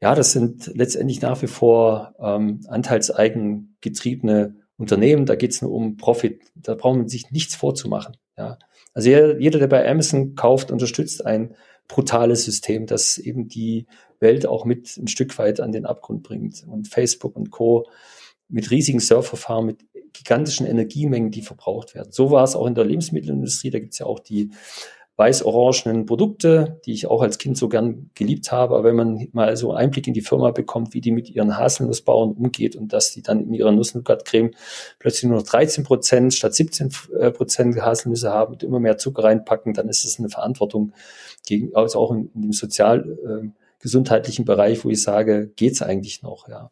ja, 0.01 0.15
das 0.15 0.31
sind 0.31 0.71
letztendlich 0.75 1.21
nach 1.21 1.41
wie 1.41 1.47
vor 1.47 2.15
ähm, 2.19 2.61
anteilseigen 2.67 3.75
getriebene 3.81 4.55
Unternehmen. 4.77 5.25
Da 5.25 5.35
geht 5.35 5.51
es 5.51 5.61
nur 5.61 5.71
um 5.71 5.97
Profit. 5.97 6.41
Da 6.55 6.75
braucht 6.75 6.97
man 6.97 7.07
sich 7.09 7.31
nichts 7.31 7.55
vorzumachen. 7.55 8.15
Ja. 8.37 8.57
Also 8.93 9.09
jeder, 9.09 9.59
der 9.59 9.67
bei 9.67 9.89
Amazon 9.89 10.35
kauft, 10.35 10.71
unterstützt 10.71 11.25
ein 11.25 11.55
brutales 11.87 12.45
System, 12.45 12.85
das 12.85 13.17
eben 13.17 13.49
die 13.49 13.87
Welt 14.19 14.45
auch 14.45 14.63
mit 14.63 14.95
ein 14.97 15.07
Stück 15.07 15.37
weit 15.37 15.59
an 15.59 15.71
den 15.71 15.85
Abgrund 15.85 16.23
bringt. 16.23 16.63
Und 16.65 16.87
Facebook 16.87 17.35
und 17.35 17.51
Co. 17.51 17.89
mit 18.47 18.71
riesigen 18.71 18.99
Surfverfahren, 18.99 19.65
mit 19.65 19.85
gigantischen 20.13 20.65
Energiemengen, 20.65 21.31
die 21.31 21.41
verbraucht 21.41 21.93
werden. 21.93 22.11
So 22.11 22.31
war 22.31 22.43
es 22.43 22.55
auch 22.55 22.65
in 22.65 22.75
der 22.75 22.85
Lebensmittelindustrie. 22.85 23.69
Da 23.69 23.79
gibt 23.79 23.93
es 23.93 23.99
ja 23.99 24.05
auch 24.05 24.19
die 24.19 24.51
weiß-orangenen 25.19 26.05
Produkte, 26.05 26.79
die 26.85 26.93
ich 26.93 27.07
auch 27.07 27.21
als 27.21 27.37
Kind 27.37 27.57
so 27.57 27.67
gern 27.67 28.09
geliebt 28.15 28.53
habe. 28.53 28.75
Aber 28.75 28.85
wenn 28.85 28.95
man 28.95 29.27
mal 29.33 29.55
so 29.57 29.71
einen 29.71 29.85
Einblick 29.85 30.07
in 30.07 30.13
die 30.13 30.21
Firma 30.21 30.51
bekommt, 30.51 30.93
wie 30.93 31.01
die 31.01 31.11
mit 31.11 31.29
ihren 31.29 31.57
Haselnussbauern 31.57 32.31
umgeht 32.31 32.77
und 32.77 32.93
dass 32.93 33.11
die 33.11 33.21
dann 33.21 33.41
in 33.41 33.53
ihrer 33.53 33.73
Nuss-Nougat-Creme 33.73 34.51
plötzlich 34.97 35.29
nur 35.29 35.37
noch 35.37 35.45
13 35.45 35.83
Prozent 35.83 36.33
statt 36.33 36.55
17 36.55 36.91
äh, 37.19 37.31
Prozent 37.31 37.79
Haselnüsse 37.81 38.31
haben 38.31 38.53
und 38.53 38.63
immer 38.63 38.79
mehr 38.79 38.97
Zucker 38.97 39.25
reinpacken, 39.25 39.73
dann 39.73 39.89
ist 39.89 40.05
das 40.05 40.19
eine 40.19 40.29
Verantwortung 40.29 40.93
gegen, 41.45 41.75
also 41.75 41.99
auch 41.99 42.11
in, 42.11 42.31
in 42.33 42.41
dem 42.41 42.53
sozial 42.53 43.17
äh, 43.25 43.49
gesundheitlichen 43.81 44.45
Bereich, 44.45 44.85
wo 44.85 44.89
ich 44.89 45.03
sage, 45.03 45.51
geht's 45.55 45.81
eigentlich 45.81 46.23
noch, 46.23 46.47
ja. 46.47 46.71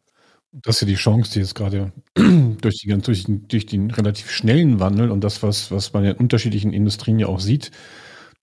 Das 0.52 0.76
ist 0.76 0.80
ja 0.80 0.86
die 0.86 0.94
Chance, 0.94 1.32
die 1.34 1.40
jetzt 1.40 1.54
gerade 1.54 1.92
durch, 2.14 2.78
die, 2.78 2.88
durch, 2.88 3.26
durch 3.26 3.66
den 3.66 3.90
relativ 3.90 4.30
schnellen 4.30 4.80
Wandel 4.80 5.10
und 5.10 5.22
das, 5.22 5.42
was, 5.42 5.70
was 5.70 5.92
man 5.92 6.04
in 6.04 6.16
unterschiedlichen 6.16 6.72
Industrien 6.72 7.18
ja 7.18 7.26
auch 7.26 7.40
sieht, 7.40 7.70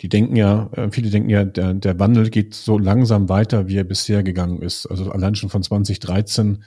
die 0.01 0.09
denken 0.09 0.35
ja, 0.35 0.69
äh, 0.73 0.89
viele 0.91 1.09
denken 1.09 1.29
ja, 1.29 1.45
der, 1.45 1.73
der 1.73 1.99
Wandel 1.99 2.29
geht 2.29 2.53
so 2.53 2.77
langsam 2.77 3.29
weiter, 3.29 3.67
wie 3.67 3.77
er 3.77 3.83
bisher 3.83 4.23
gegangen 4.23 4.61
ist. 4.61 4.85
Also 4.87 5.11
allein 5.11 5.35
schon 5.35 5.49
von 5.49 5.63
2013 5.63 6.63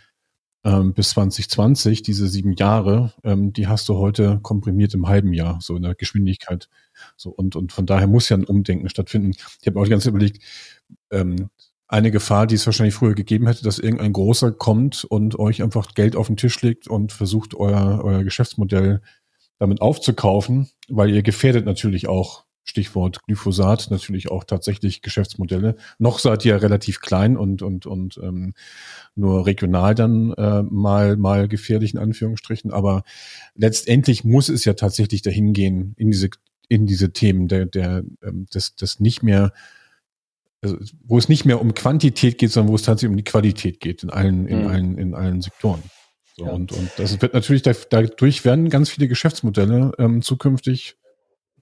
ähm, 0.64 0.92
bis 0.92 1.10
2020, 1.10 2.02
diese 2.02 2.26
sieben 2.28 2.52
Jahre, 2.52 3.12
ähm, 3.24 3.52
die 3.52 3.68
hast 3.68 3.88
du 3.88 3.96
heute 3.96 4.40
komprimiert 4.42 4.94
im 4.94 5.06
halben 5.06 5.32
Jahr, 5.32 5.58
so 5.60 5.76
in 5.76 5.82
der 5.82 5.94
Geschwindigkeit. 5.94 6.68
So, 7.16 7.30
und, 7.30 7.54
und 7.54 7.72
von 7.72 7.86
daher 7.86 8.06
muss 8.06 8.28
ja 8.28 8.36
ein 8.36 8.44
Umdenken 8.44 8.88
stattfinden. 8.88 9.32
Ich 9.60 9.66
habe 9.66 9.80
auch 9.80 9.86
Zeit 9.86 10.06
überlegt, 10.06 10.42
ähm, 11.10 11.50
eine 11.86 12.10
Gefahr, 12.10 12.46
die 12.46 12.56
es 12.56 12.66
wahrscheinlich 12.66 12.94
früher 12.94 13.14
gegeben 13.14 13.46
hätte, 13.46 13.62
dass 13.62 13.78
irgendein 13.78 14.12
Großer 14.12 14.52
kommt 14.52 15.04
und 15.04 15.38
euch 15.38 15.62
einfach 15.62 15.94
Geld 15.94 16.16
auf 16.16 16.26
den 16.26 16.36
Tisch 16.36 16.60
legt 16.60 16.86
und 16.86 17.12
versucht, 17.12 17.54
euer, 17.54 18.02
euer 18.04 18.24
Geschäftsmodell 18.24 19.00
damit 19.58 19.80
aufzukaufen, 19.80 20.68
weil 20.88 21.10
ihr 21.10 21.22
gefährdet 21.22 21.64
natürlich 21.64 22.08
auch, 22.08 22.44
Stichwort 22.68 23.24
Glyphosat, 23.24 23.90
natürlich 23.90 24.30
auch 24.30 24.44
tatsächlich 24.44 25.00
Geschäftsmodelle. 25.00 25.76
Noch 25.98 26.18
seid 26.18 26.44
ihr 26.44 26.60
relativ 26.60 27.00
klein 27.00 27.38
und, 27.38 27.62
und, 27.62 27.86
und 27.86 28.20
ähm, 28.22 28.52
nur 29.14 29.46
regional 29.46 29.94
dann 29.94 30.32
äh, 30.34 30.62
mal, 30.62 31.16
mal 31.16 31.48
gefährlich 31.48 31.94
in 31.94 31.98
Anführungsstrichen, 31.98 32.70
aber 32.70 33.04
letztendlich 33.54 34.22
muss 34.22 34.50
es 34.50 34.66
ja 34.66 34.74
tatsächlich 34.74 35.22
dahin 35.22 35.54
gehen, 35.54 35.94
in 35.96 36.10
diese, 36.10 36.28
in 36.68 36.86
diese 36.86 37.10
Themen 37.14 37.48
der, 37.48 37.64
der, 37.64 38.04
ähm, 38.22 38.46
des, 38.52 38.76
des 38.76 39.00
nicht 39.00 39.22
mehr 39.22 39.52
also, 40.60 40.76
wo 41.04 41.16
es 41.16 41.28
nicht 41.28 41.46
mehr 41.46 41.60
um 41.60 41.72
Quantität 41.72 42.36
geht, 42.36 42.50
sondern 42.50 42.72
wo 42.72 42.76
es 42.76 42.82
tatsächlich 42.82 43.10
um 43.10 43.16
die 43.16 43.24
Qualität 43.24 43.80
geht 43.80 44.02
in 44.02 44.10
allen, 44.10 44.46
in 44.46 44.62
mhm. 44.62 44.66
allen, 44.66 44.98
in 44.98 45.14
allen 45.14 45.40
Sektoren. 45.40 45.82
So, 46.36 46.44
ja. 46.44 46.52
und, 46.52 46.72
und 46.72 46.90
das 46.98 47.22
wird 47.22 47.32
natürlich, 47.32 47.62
dadurch 47.62 48.44
werden 48.44 48.68
ganz 48.68 48.90
viele 48.90 49.08
Geschäftsmodelle 49.08 49.92
ähm, 49.98 50.20
zukünftig 50.20 50.97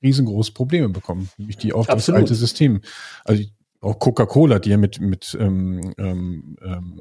riesengroße 0.02 0.52
Probleme 0.52 0.88
bekommen, 0.88 1.30
nämlich 1.36 1.56
die 1.56 1.72
auf 1.72 1.86
das 1.86 2.10
alte 2.10 2.34
System. 2.34 2.80
Also 3.24 3.44
auch 3.80 3.98
Coca-Cola, 3.98 4.58
die 4.58 4.70
ja 4.70 4.76
mit, 4.76 5.00
mit 5.00 5.36
ähm, 5.40 5.94
ähm, 5.98 6.56
ähm, 6.62 7.00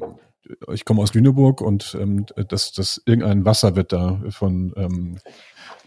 ich 0.71 0.85
komme 0.85 1.01
aus 1.01 1.13
Lüneburg 1.13 1.61
und 1.61 1.97
ähm, 1.99 2.25
das, 2.47 2.71
das 2.71 3.01
irgendein 3.05 3.45
Wasser 3.45 3.75
wird 3.75 3.91
da 3.91 4.21
von 4.29 4.73
ähm, 4.75 5.17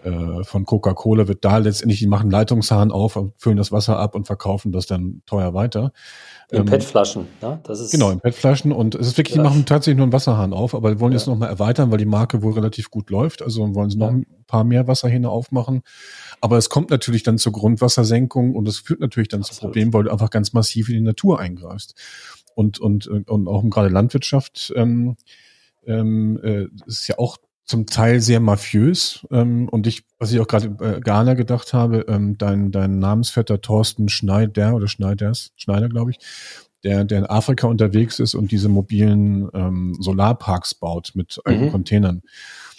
äh, 0.04 0.44
von 0.44 0.64
Coca-Cola 0.64 1.28
wird 1.28 1.44
da 1.44 1.58
letztendlich, 1.58 1.98
die 1.98 2.06
machen 2.06 2.30
Leitungshahn 2.30 2.92
auf, 2.92 3.18
füllen 3.36 3.56
das 3.56 3.72
Wasser 3.72 3.98
ab 3.98 4.14
und 4.14 4.26
verkaufen 4.26 4.72
das 4.72 4.86
dann 4.86 5.22
teuer 5.26 5.54
weiter. 5.54 5.92
In 6.50 6.60
ähm, 6.60 6.66
PET-Flaschen, 6.66 7.26
ne? 7.42 7.60
Das 7.64 7.80
ist 7.80 7.90
genau, 7.90 8.10
in 8.10 8.20
PET-Flaschen. 8.20 8.72
Und 8.72 8.94
es 8.94 9.08
ist 9.08 9.18
wirklich, 9.18 9.36
ja. 9.36 9.42
die 9.42 9.48
machen 9.48 9.66
tatsächlich 9.66 9.96
nur 9.96 10.04
einen 10.04 10.12
Wasserhahn 10.12 10.52
auf, 10.52 10.74
aber 10.74 10.98
wollen 11.00 11.12
ja. 11.12 11.18
jetzt 11.18 11.26
nochmal 11.26 11.48
erweitern, 11.48 11.90
weil 11.90 11.98
die 11.98 12.06
Marke 12.06 12.42
wohl 12.42 12.52
relativ 12.52 12.90
gut 12.90 13.10
läuft. 13.10 13.42
Also 13.42 13.74
wollen 13.74 13.90
sie 13.90 13.98
noch 13.98 14.10
ja. 14.10 14.16
ein 14.16 14.26
paar 14.46 14.64
mehr 14.64 14.86
Wasserhähne 14.86 15.28
aufmachen. 15.28 15.82
Aber 16.40 16.56
es 16.56 16.70
kommt 16.70 16.90
natürlich 16.90 17.22
dann 17.22 17.38
zur 17.38 17.52
Grundwassersenkung 17.52 18.54
und 18.54 18.66
es 18.68 18.78
führt 18.78 19.00
natürlich 19.00 19.28
dann 19.28 19.40
Absolut. 19.40 19.58
zu 19.58 19.66
Problemen, 19.66 19.92
weil 19.92 20.04
du 20.04 20.10
einfach 20.10 20.30
ganz 20.30 20.52
massiv 20.52 20.88
in 20.88 20.94
die 20.94 21.00
Natur 21.02 21.38
eingreifst. 21.40 21.94
Und, 22.54 22.78
und, 22.78 23.06
und 23.06 23.46
auch 23.48 23.62
gerade 23.68 23.88
Landwirtschaft 23.88 24.72
ähm, 24.74 25.16
ähm, 25.86 26.40
äh, 26.42 26.66
ist 26.86 27.08
ja 27.08 27.18
auch 27.18 27.38
zum 27.68 27.86
Teil 27.86 28.20
sehr 28.20 28.40
mafiös. 28.40 29.26
Ähm, 29.30 29.68
und 29.68 29.86
ich, 29.86 30.02
was 30.18 30.32
ich 30.32 30.40
auch 30.40 30.48
gerade 30.48 30.74
äh, 30.80 31.00
Ghana 31.00 31.34
gedacht 31.34 31.74
habe, 31.74 32.06
ähm, 32.08 32.38
dein, 32.38 32.72
dein 32.72 32.98
Namensvetter 32.98 33.60
Thorsten 33.60 34.08
Schneider 34.08 34.74
oder 34.74 34.88
Schneiders, 34.88 35.52
Schneider, 35.56 35.88
glaube 35.88 36.12
ich, 36.12 36.18
der, 36.82 37.04
der 37.04 37.18
in 37.18 37.26
Afrika 37.26 37.66
unterwegs 37.66 38.20
ist 38.20 38.34
und 38.34 38.52
diese 38.52 38.70
mobilen 38.70 39.48
ähm, 39.52 39.96
Solarparks 40.00 40.74
baut 40.74 41.12
mit 41.14 41.38
mhm. 41.46 41.70
Containern. 41.70 42.22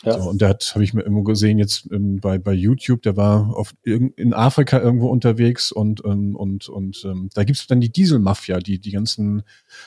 Ja. 0.04 0.20
So, 0.20 0.30
und 0.30 0.40
der 0.40 0.50
hat, 0.50 0.72
habe 0.74 0.84
ich 0.84 0.94
mir 0.94 1.02
irgendwo 1.02 1.24
gesehen, 1.24 1.58
jetzt 1.58 1.90
ähm, 1.92 2.20
bei, 2.22 2.38
bei 2.38 2.54
YouTube, 2.54 3.02
der 3.02 3.18
war 3.18 3.56
auf, 3.56 3.74
in 3.84 4.34
Afrika 4.34 4.80
irgendwo 4.80 5.10
unterwegs 5.10 5.72
und, 5.72 6.04
ähm, 6.06 6.36
und, 6.36 6.70
und 6.70 7.04
ähm, 7.06 7.30
da 7.34 7.44
gibt's 7.44 7.68
dann 7.68 7.82
die 7.82 7.92
Dieselmafia, 7.92 8.60
die 8.60 8.80
die 8.80 8.92
ganzen 8.92 9.44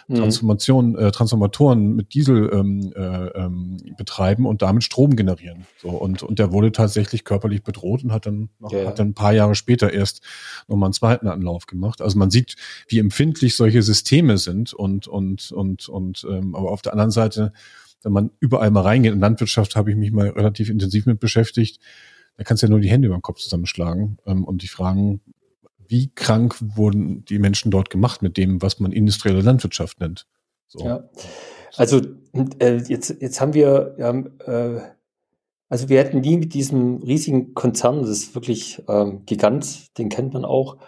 mhm. 0.09 0.15
Transformationen, 0.15 0.97
äh, 0.97 1.11
Transformatoren 1.13 1.97
mit 1.97 2.13
Diesel 2.13 2.51
ähm, 2.53 2.93
äh, 2.95 3.27
ähm, 3.29 3.79
betreiben 3.97 4.45
und 4.45 4.61
damit 4.61 4.85
Strom 4.85 5.17
generieren. 5.17 5.67
So, 5.81 5.89
und, 5.89 6.23
und 6.23 6.39
der 6.39 6.53
wurde 6.53 6.73
tatsächlich 6.73 7.25
körperlich 7.25 7.63
bedroht 7.63 8.05
und 8.05 8.13
hat 8.13 8.27
dann, 8.27 8.51
noch, 8.59 8.73
ja. 8.73 8.87
hat 8.87 8.99
dann 8.99 9.09
ein 9.09 9.15
paar 9.15 9.33
Jahre 9.33 9.55
später 9.55 9.93
erst 9.93 10.21
nochmal 10.69 10.89
einen 10.89 10.95
zweiten 10.95 11.29
Anlauf 11.29 11.67
gemacht. 11.67 12.03
Also 12.03 12.19
man 12.19 12.31
sieht, 12.31 12.57
wie 12.87 12.99
empfindlich 12.99 13.57
solche 13.57 13.83
Systeme 13.83 14.37
sind 14.37 14.75
und, 14.75 15.09
und, 15.09 15.53
und, 15.53 15.89
und 15.89 16.27
ähm, 16.29 16.55
aber 16.55 16.71
auf 16.71 16.83
der 16.83 16.93
anderen 16.93 17.11
Seite 17.11 17.53
wenn 18.05 18.13
man 18.13 18.31
überall 18.41 18.71
mal 18.71 18.83
reingeht, 18.83 19.13
in 19.13 19.21
Landwirtschaft 19.21 19.77
habe 19.77 19.91
ich 19.91 19.97
mich 19.97 20.13
mal 20.13 20.29
relativ 20.29 20.71
intensiv 20.71 21.07
mit 21.07 21.21
beschäftigt, 21.21 21.81
da 22.37 22.45
kannst 22.45 22.63
du 22.63 22.67
ja 22.67 22.71
nur 22.71 22.81
die 22.81 22.91
Hände 22.91 23.07
über 23.07 23.17
den 23.17 23.23
Kopf 23.23 23.41
zusammenschlagen 23.41 24.19
ähm, 24.27 24.45
und 24.45 24.63
dich 24.63 24.71
fragen, 24.71 25.21
wie 25.87 26.11
krank 26.15 26.57
wurden 26.61 27.25
die 27.27 27.39
Menschen 27.39 27.71
dort 27.71 27.91
gemacht 27.91 28.23
mit 28.23 28.37
dem, 28.37 28.63
was 28.63 28.81
man 28.81 28.93
industrielle 28.93 29.43
Landwirtschaft 29.43 30.01
nennt. 30.01 30.27
So. 30.67 30.85
Ja. 30.87 31.09
Also 31.77 32.01
äh, 32.61 32.77
jetzt, 32.77 33.15
jetzt 33.21 33.41
haben 33.41 33.55
wir, 33.55 33.95
äh, 33.99 34.81
also 35.69 35.89
wir 35.89 35.99
hätten 35.99 36.21
nie 36.21 36.39
mit 36.39 36.55
diesem 36.55 36.97
riesigen 37.03 37.55
Konzern, 37.55 38.01
das 38.01 38.11
ist 38.11 38.35
wirklich 38.35 38.83
ähm, 38.89 39.25
Gigant, 39.27 39.97
den 39.99 40.09
kennt 40.09 40.33
man 40.33 40.45
auch, 40.45 40.79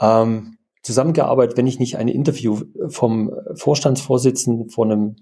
ähm, 0.00 0.58
zusammengearbeitet, 0.82 1.56
wenn 1.56 1.66
ich 1.66 1.78
nicht 1.78 1.96
ein 1.96 2.08
Interview 2.08 2.62
vom 2.88 3.32
Vorstandsvorsitzenden 3.54 4.70
von 4.70 4.90
einem 4.90 5.16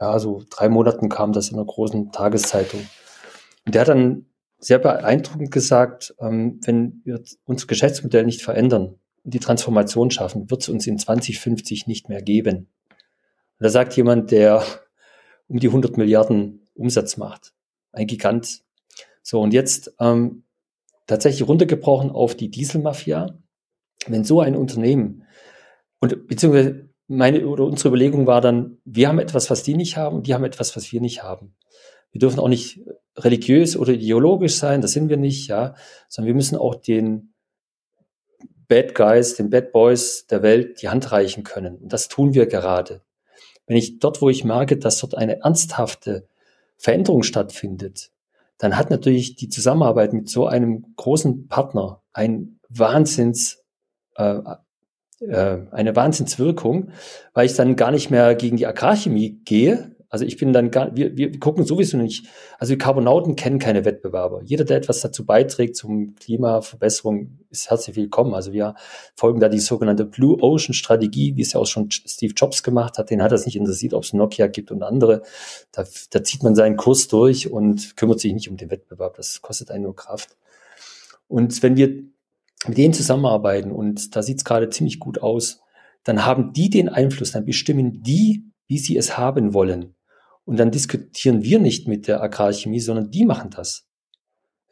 ja, 0.00 0.18
so 0.18 0.42
drei 0.48 0.68
Monaten 0.68 1.08
kam 1.08 1.32
das 1.32 1.50
in 1.50 1.56
einer 1.56 1.66
großen 1.66 2.10
Tageszeitung. 2.10 2.80
Und 3.66 3.74
der 3.74 3.82
hat 3.82 3.88
dann 3.88 4.26
sehr 4.58 4.78
beeindruckend 4.78 5.50
gesagt, 5.50 6.14
ähm, 6.20 6.60
wenn 6.64 7.00
wir 7.04 7.22
unser 7.44 7.66
Geschäftsmodell 7.66 8.24
nicht 8.24 8.42
verändern 8.42 8.98
und 9.24 9.34
die 9.34 9.40
Transformation 9.40 10.10
schaffen, 10.10 10.50
wird 10.50 10.62
es 10.62 10.68
uns 10.68 10.86
in 10.86 10.98
2050 10.98 11.86
nicht 11.86 12.08
mehr 12.08 12.22
geben. 12.22 12.68
Und 12.88 13.64
da 13.64 13.68
sagt 13.68 13.94
jemand, 13.96 14.30
der 14.30 14.62
um 15.48 15.58
die 15.58 15.68
100 15.68 15.96
Milliarden 15.96 16.66
Umsatz 16.74 17.16
macht. 17.16 17.52
Ein 17.92 18.06
Gigant. 18.06 18.62
So, 19.22 19.40
und 19.40 19.52
jetzt 19.52 19.94
ähm, 20.00 20.44
tatsächlich 21.06 21.46
runtergebrochen 21.46 22.10
auf 22.10 22.34
die 22.34 22.50
Dieselmafia. 22.50 23.38
Wenn 24.06 24.24
so 24.24 24.40
ein 24.40 24.56
Unternehmen 24.56 25.24
und 26.00 26.26
beziehungsweise 26.26 26.89
meine 27.10 27.44
oder 27.46 27.64
unsere 27.64 27.88
Überlegung 27.88 28.26
war 28.28 28.40
dann, 28.40 28.78
wir 28.84 29.08
haben 29.08 29.18
etwas, 29.18 29.50
was 29.50 29.64
die 29.64 29.74
nicht 29.74 29.96
haben, 29.96 30.16
und 30.16 30.26
die 30.28 30.34
haben 30.34 30.44
etwas, 30.44 30.76
was 30.76 30.92
wir 30.92 31.00
nicht 31.00 31.24
haben. 31.24 31.56
Wir 32.12 32.20
dürfen 32.20 32.38
auch 32.38 32.48
nicht 32.48 32.80
religiös 33.16 33.76
oder 33.76 33.92
ideologisch 33.92 34.54
sein, 34.54 34.80
das 34.80 34.92
sind 34.92 35.08
wir 35.08 35.16
nicht, 35.16 35.48
ja, 35.48 35.74
sondern 36.08 36.28
wir 36.28 36.34
müssen 36.34 36.56
auch 36.56 36.76
den 36.76 37.34
Bad 38.68 38.94
Guys, 38.94 39.34
den 39.34 39.50
Bad 39.50 39.72
Boys 39.72 40.26
der 40.28 40.42
Welt 40.42 40.80
die 40.82 40.88
Hand 40.88 41.10
reichen 41.10 41.42
können. 41.42 41.78
Und 41.78 41.92
das 41.92 42.06
tun 42.06 42.32
wir 42.32 42.46
gerade. 42.46 43.02
Wenn 43.66 43.76
ich 43.76 43.98
dort, 43.98 44.22
wo 44.22 44.30
ich 44.30 44.44
merke, 44.44 44.76
dass 44.76 45.00
dort 45.00 45.16
eine 45.16 45.40
ernsthafte 45.40 46.28
Veränderung 46.76 47.24
stattfindet, 47.24 48.12
dann 48.58 48.76
hat 48.76 48.90
natürlich 48.90 49.34
die 49.34 49.48
Zusammenarbeit 49.48 50.12
mit 50.12 50.28
so 50.28 50.46
einem 50.46 50.94
großen 50.94 51.48
Partner 51.48 52.02
ein 52.12 52.60
Wahnsinns 52.68 53.64
äh, 54.14 54.38
äh, 55.20 55.58
eine 55.70 55.94
Wahnsinnswirkung, 55.96 56.90
weil 57.34 57.46
ich 57.46 57.54
dann 57.54 57.76
gar 57.76 57.90
nicht 57.90 58.10
mehr 58.10 58.34
gegen 58.34 58.56
die 58.56 58.66
Agrarchemie 58.66 59.40
gehe. 59.44 59.94
Also 60.08 60.24
ich 60.24 60.36
bin 60.38 60.52
dann 60.52 60.72
gar, 60.72 60.96
wir, 60.96 61.16
wir 61.16 61.38
gucken 61.38 61.64
sowieso 61.64 61.96
nicht, 61.96 62.26
also 62.58 62.72
die 62.72 62.78
Carbonauten 62.78 63.36
kennen 63.36 63.60
keine 63.60 63.84
Wettbewerber. 63.84 64.42
Jeder, 64.42 64.64
der 64.64 64.78
etwas 64.78 65.00
dazu 65.02 65.24
beiträgt 65.24 65.76
zum 65.76 66.16
Klimaverbesserung, 66.16 67.38
ist 67.50 67.70
herzlich 67.70 67.94
willkommen. 67.94 68.34
Also 68.34 68.52
wir 68.52 68.74
folgen 69.14 69.38
da 69.38 69.48
die 69.48 69.60
sogenannte 69.60 70.04
Blue 70.04 70.36
Ocean 70.42 70.74
Strategie, 70.74 71.36
wie 71.36 71.42
es 71.42 71.52
ja 71.52 71.60
auch 71.60 71.66
schon 71.66 71.90
Steve 71.92 72.34
Jobs 72.34 72.64
gemacht 72.64 72.98
hat. 72.98 73.10
Den 73.10 73.22
hat 73.22 73.30
das 73.30 73.46
nicht 73.46 73.54
interessiert, 73.54 73.94
ob 73.94 74.02
es 74.02 74.12
Nokia 74.12 74.48
gibt 74.48 74.72
und 74.72 74.82
andere. 74.82 75.22
Da, 75.70 75.84
da 76.10 76.24
zieht 76.24 76.42
man 76.42 76.56
seinen 76.56 76.76
Kurs 76.76 77.06
durch 77.06 77.52
und 77.52 77.96
kümmert 77.96 78.18
sich 78.18 78.32
nicht 78.32 78.50
um 78.50 78.56
den 78.56 78.72
Wettbewerb. 78.72 79.14
Das 79.16 79.42
kostet 79.42 79.70
einen 79.70 79.84
nur 79.84 79.94
Kraft. 79.94 80.36
Und 81.28 81.62
wenn 81.62 81.76
wir 81.76 82.02
mit 82.66 82.78
denen 82.78 82.94
zusammenarbeiten 82.94 83.72
und 83.72 84.14
da 84.14 84.22
sieht 84.22 84.38
es 84.38 84.44
gerade 84.44 84.68
ziemlich 84.70 84.98
gut 84.98 85.22
aus, 85.22 85.60
dann 86.04 86.24
haben 86.24 86.52
die 86.52 86.70
den 86.70 86.88
Einfluss, 86.88 87.32
dann 87.32 87.44
bestimmen 87.44 88.02
die, 88.02 88.44
wie 88.66 88.78
sie 88.78 88.96
es 88.96 89.18
haben 89.18 89.54
wollen. 89.54 89.94
Und 90.44 90.58
dann 90.58 90.70
diskutieren 90.70 91.42
wir 91.42 91.58
nicht 91.58 91.88
mit 91.88 92.08
der 92.08 92.22
Agrarchemie, 92.22 92.80
sondern 92.80 93.10
die 93.10 93.24
machen 93.24 93.50
das. 93.50 93.86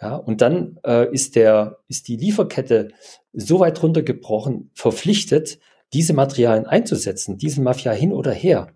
Ja, 0.01 0.15
und 0.15 0.41
dann 0.41 0.79
äh, 0.87 1.13
ist 1.13 1.35
der, 1.35 1.79
ist 1.89 2.09
die 2.09 2.17
Lieferkette 2.17 2.93
so 3.33 3.59
weit 3.61 3.83
runtergebrochen, 3.83 4.71
verpflichtet, 4.75 5.59
diese 5.93 6.13
Materialien 6.13 6.67
einzusetzen, 6.67 7.39
Dieselmafia 7.39 7.93
hin 7.93 8.13
oder 8.13 8.33
her. 8.33 8.69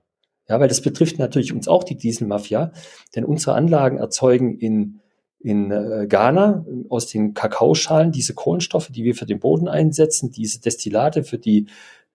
Ja, 0.49 0.59
weil 0.59 0.69
das 0.69 0.81
betrifft 0.81 1.19
natürlich 1.19 1.53
uns 1.53 1.69
auch 1.69 1.85
die 1.85 1.97
Dieselmafia, 1.97 2.73
denn 3.15 3.25
unsere 3.25 3.55
Anlagen 3.55 3.99
erzeugen 3.99 4.59
in 4.59 5.02
in 5.43 5.71
äh, 5.71 6.07
Ghana 6.09 6.65
aus 6.89 7.07
den 7.09 7.35
Kakaoschalen 7.35 8.13
diese 8.13 8.35
Kohlenstoffe, 8.35 8.89
die 8.89 9.05
wir 9.05 9.15
für 9.15 9.27
den 9.27 9.41
Boden 9.41 9.69
einsetzen, 9.69 10.31
diese 10.31 10.61
Destillate 10.61 11.25
für 11.25 11.39
die 11.39 11.67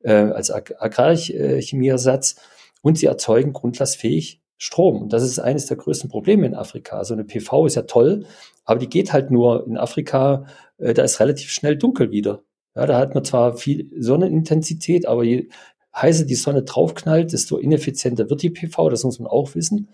äh, 0.01 0.13
als 0.13 0.51
Ag 0.51 0.75
Agrarchemieersatz 0.79 2.35
und 2.81 2.97
sie 2.97 3.07
erzeugen 3.07 3.53
grundlastfähig 3.53 4.41
Strom. 4.57 5.03
Und 5.03 5.13
das 5.13 5.23
ist 5.23 5.39
eines 5.39 5.67
der 5.67 5.77
größten 5.77 6.09
Probleme 6.09 6.45
in 6.45 6.55
Afrika. 6.55 7.03
So 7.03 7.13
eine 7.13 7.23
PV 7.23 7.67
ist 7.67 7.75
ja 7.75 7.83
toll, 7.83 8.25
aber 8.65 8.79
die 8.79 8.89
geht 8.89 9.13
halt 9.13 9.29
nur 9.29 9.67
in 9.67 9.77
Afrika, 9.77 10.45
äh, 10.77 10.93
da 10.93 11.03
ist 11.03 11.19
relativ 11.19 11.51
schnell 11.51 11.77
dunkel 11.77 12.11
wieder. 12.11 12.43
Ja, 12.75 12.85
da 12.85 12.97
hat 12.97 13.13
man 13.13 13.25
zwar 13.25 13.57
viel 13.57 13.89
Sonnenintensität, 13.99 15.07
aber 15.07 15.23
je 15.23 15.49
heißer 15.95 16.25
die 16.25 16.35
Sonne 16.35 16.63
draufknallt, 16.63 17.33
desto 17.33 17.57
ineffizienter 17.57 18.29
wird 18.29 18.41
die 18.41 18.51
PV, 18.51 18.89
das 18.89 19.03
muss 19.03 19.19
man 19.19 19.27
auch 19.27 19.55
wissen. 19.55 19.89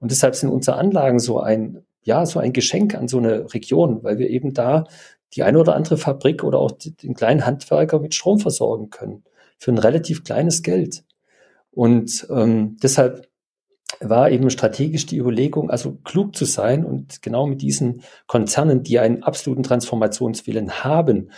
Und 0.00 0.10
deshalb 0.10 0.34
sind 0.34 0.50
unsere 0.50 0.76
Anlagen 0.76 1.18
so 1.18 1.40
ein 1.40 1.84
ja, 2.04 2.24
so 2.26 2.38
ein 2.38 2.52
Geschenk 2.52 2.94
an 2.94 3.08
so 3.08 3.18
eine 3.18 3.52
Region, 3.52 4.02
weil 4.02 4.18
wir 4.18 4.30
eben 4.30 4.54
da 4.54 4.84
die 5.34 5.42
eine 5.42 5.58
oder 5.58 5.74
andere 5.74 5.96
Fabrik 5.96 6.44
oder 6.44 6.58
auch 6.58 6.72
den 6.72 7.14
kleinen 7.14 7.44
Handwerker 7.44 7.98
mit 7.98 8.14
Strom 8.14 8.38
versorgen 8.38 8.90
können 8.90 9.24
für 9.58 9.72
ein 9.72 9.78
relativ 9.78 10.22
kleines 10.24 10.62
Geld. 10.62 11.04
Und 11.70 12.26
ähm, 12.30 12.76
deshalb 12.82 13.28
war 14.00 14.30
eben 14.30 14.50
strategisch 14.50 15.06
die 15.06 15.18
Überlegung, 15.18 15.70
also 15.70 15.98
klug 16.04 16.36
zu 16.36 16.44
sein 16.44 16.84
und 16.84 17.22
genau 17.22 17.46
mit 17.46 17.62
diesen 17.62 18.02
Konzernen, 18.26 18.82
die 18.82 18.98
einen 18.98 19.22
absoluten 19.22 19.62
Transformationswillen 19.62 20.84
haben 20.84 21.30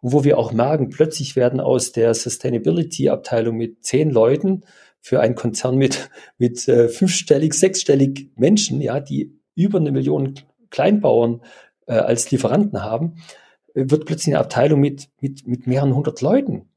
und 0.00 0.12
wo 0.12 0.24
wir 0.24 0.38
auch 0.38 0.52
merken, 0.52 0.90
plötzlich 0.90 1.36
werden 1.36 1.60
aus 1.60 1.92
der 1.92 2.14
Sustainability-Abteilung 2.14 3.56
mit 3.56 3.84
zehn 3.84 4.10
Leuten 4.10 4.64
für 5.00 5.20
einen 5.20 5.34
Konzern 5.34 5.76
mit, 5.76 6.10
mit 6.38 6.66
äh, 6.68 6.88
fünfstellig, 6.88 7.54
sechsstellig 7.54 8.30
Menschen, 8.36 8.80
ja, 8.80 9.00
die 9.00 9.38
über 9.54 9.78
eine 9.78 9.92
Million 9.92 10.34
Kleinbauern 10.70 11.42
äh, 11.86 11.94
als 11.94 12.30
Lieferanten 12.30 12.82
haben, 12.82 13.16
äh, 13.74 13.84
wird 13.86 14.06
plötzlich 14.06 14.34
eine 14.34 14.44
Abteilung 14.44 14.80
mit, 14.80 15.08
mit, 15.20 15.46
mit 15.46 15.66
mehreren 15.66 15.94
hundert 15.94 16.20
Leuten, 16.20 16.68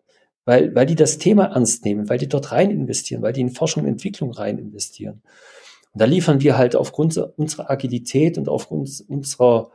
weil, 0.45 0.76
weil 0.76 0.85
die 0.85 0.95
das 0.95 1.18
Thema 1.18 1.45
ernst 1.45 1.85
nehmen, 1.85 2.10
weil 2.10 2.18
die 2.18 2.30
dort 2.30 2.52
rein 2.52 2.72
investieren, 2.72 3.22
weil 3.22 3.34
die 3.34 3.41
in 3.41 3.49
Forschung 3.49 3.84
und 3.84 3.89
Entwicklung 3.89 4.31
rein 4.31 4.57
investieren. 4.57 5.22
Und 5.93 6.02
da 6.02 6.06
liefern 6.06 6.41
wir 6.41 6.57
halt 6.57 6.76
aufgrund 6.76 7.18
unserer 7.18 7.69
Agilität 7.72 8.38
und 8.38 8.49
aufgrund 8.49 9.03
unserer 9.07 9.72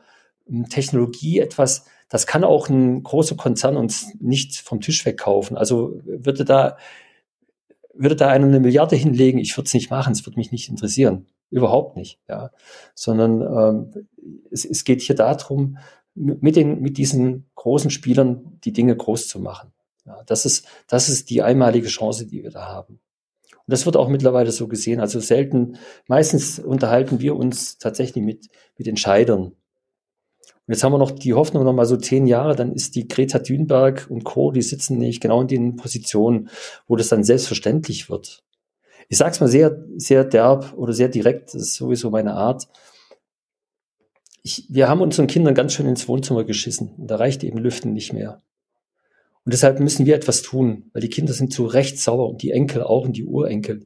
ähm, 0.48 0.68
Technologie 0.68 1.38
etwas, 1.38 1.86
das 2.10 2.26
kann 2.26 2.44
auch 2.44 2.68
ein 2.68 3.02
großer 3.02 3.36
Konzern 3.36 3.76
uns 3.76 4.14
nicht 4.20 4.56
vom 4.56 4.80
Tisch 4.80 5.06
wegkaufen. 5.06 5.56
Also 5.56 6.00
würde 6.04 6.44
da, 6.44 6.76
würde 7.94 8.16
da 8.16 8.28
einer 8.28 8.46
eine 8.46 8.60
Milliarde 8.60 8.96
hinlegen, 8.96 9.38
ich 9.38 9.56
würde 9.56 9.68
es 9.68 9.74
nicht 9.74 9.90
machen, 9.90 10.12
es 10.12 10.26
würde 10.26 10.38
mich 10.38 10.52
nicht 10.52 10.68
interessieren. 10.68 11.26
Überhaupt 11.50 11.96
nicht, 11.96 12.20
ja. 12.28 12.50
Sondern 12.94 13.42
ähm, 13.42 14.08
es, 14.50 14.64
es 14.64 14.84
geht 14.84 15.02
hier 15.02 15.16
darum, 15.16 15.78
mit, 16.14 16.56
den, 16.56 16.80
mit 16.80 16.98
diesen 16.98 17.50
großen 17.54 17.90
Spielern 17.90 18.58
die 18.64 18.72
Dinge 18.72 18.96
groß 18.96 19.28
zu 19.28 19.40
machen. 19.40 19.72
Ja, 20.06 20.22
das, 20.26 20.46
ist, 20.46 20.66
das 20.88 21.08
ist 21.08 21.30
die 21.30 21.42
einmalige 21.42 21.88
Chance, 21.88 22.26
die 22.26 22.42
wir 22.42 22.50
da 22.50 22.66
haben. 22.66 23.00
Und 23.52 23.72
das 23.72 23.86
wird 23.86 23.96
auch 23.96 24.08
mittlerweile 24.08 24.50
so 24.50 24.68
gesehen. 24.68 25.00
Also 25.00 25.20
selten, 25.20 25.76
meistens 26.08 26.58
unterhalten 26.58 27.20
wir 27.20 27.36
uns 27.36 27.78
tatsächlich 27.78 28.24
mit, 28.24 28.48
mit 28.76 28.88
Entscheidern. 28.88 29.52
Und 30.70 30.74
jetzt 30.74 30.84
haben 30.84 30.92
wir 30.92 30.98
noch 30.98 31.10
die 31.10 31.34
Hoffnung, 31.34 31.64
noch 31.64 31.72
mal 31.72 31.86
so 31.86 31.96
zehn 31.96 32.26
Jahre, 32.26 32.54
dann 32.54 32.72
ist 32.72 32.94
die 32.94 33.08
Greta 33.08 33.40
Thunberg 33.40 34.06
und 34.08 34.24
Co., 34.24 34.52
die 34.52 34.62
sitzen 34.62 34.98
nämlich 34.98 35.20
genau 35.20 35.40
in 35.42 35.48
den 35.48 35.76
Positionen, 35.76 36.48
wo 36.86 36.96
das 36.96 37.08
dann 37.08 37.24
selbstverständlich 37.24 38.08
wird. 38.08 38.44
Ich 39.10 39.18
sage 39.18 39.32
es 39.32 39.40
mal 39.40 39.48
sehr, 39.48 39.76
sehr 39.96 40.24
derb 40.24 40.72
oder 40.76 40.92
sehr 40.92 41.08
direkt, 41.08 41.52
das 41.52 41.62
ist 41.62 41.74
sowieso 41.74 42.10
meine 42.10 42.34
Art. 42.34 42.68
Ich, 44.44 44.66
wir 44.70 44.88
haben 44.88 45.00
unseren 45.00 45.26
Kindern 45.26 45.54
ganz 45.54 45.72
schön 45.74 45.86
ins 45.86 46.06
Wohnzimmer 46.06 46.44
geschissen. 46.44 46.94
Und 46.96 47.10
da 47.10 47.16
reicht 47.16 47.42
eben 47.42 47.58
Lüften 47.58 47.92
nicht 47.92 48.12
mehr. 48.12 48.40
Und 49.44 49.52
deshalb 49.52 49.80
müssen 49.80 50.06
wir 50.06 50.14
etwas 50.14 50.42
tun, 50.42 50.90
weil 50.92 51.02
die 51.02 51.08
Kinder 51.08 51.32
sind 51.32 51.52
zu 51.52 51.66
Recht 51.66 51.98
sauer 51.98 52.30
und 52.30 52.42
die 52.42 52.52
Enkel 52.52 52.84
auch 52.84 53.04
und 53.04 53.16
die 53.16 53.24
Urenkel. 53.24 53.84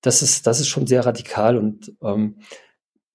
Das 0.00 0.22
ist, 0.22 0.46
das 0.46 0.60
ist 0.60 0.68
schon 0.68 0.86
sehr 0.86 1.04
radikal 1.04 1.58
und 1.58 1.92
ähm, 2.00 2.36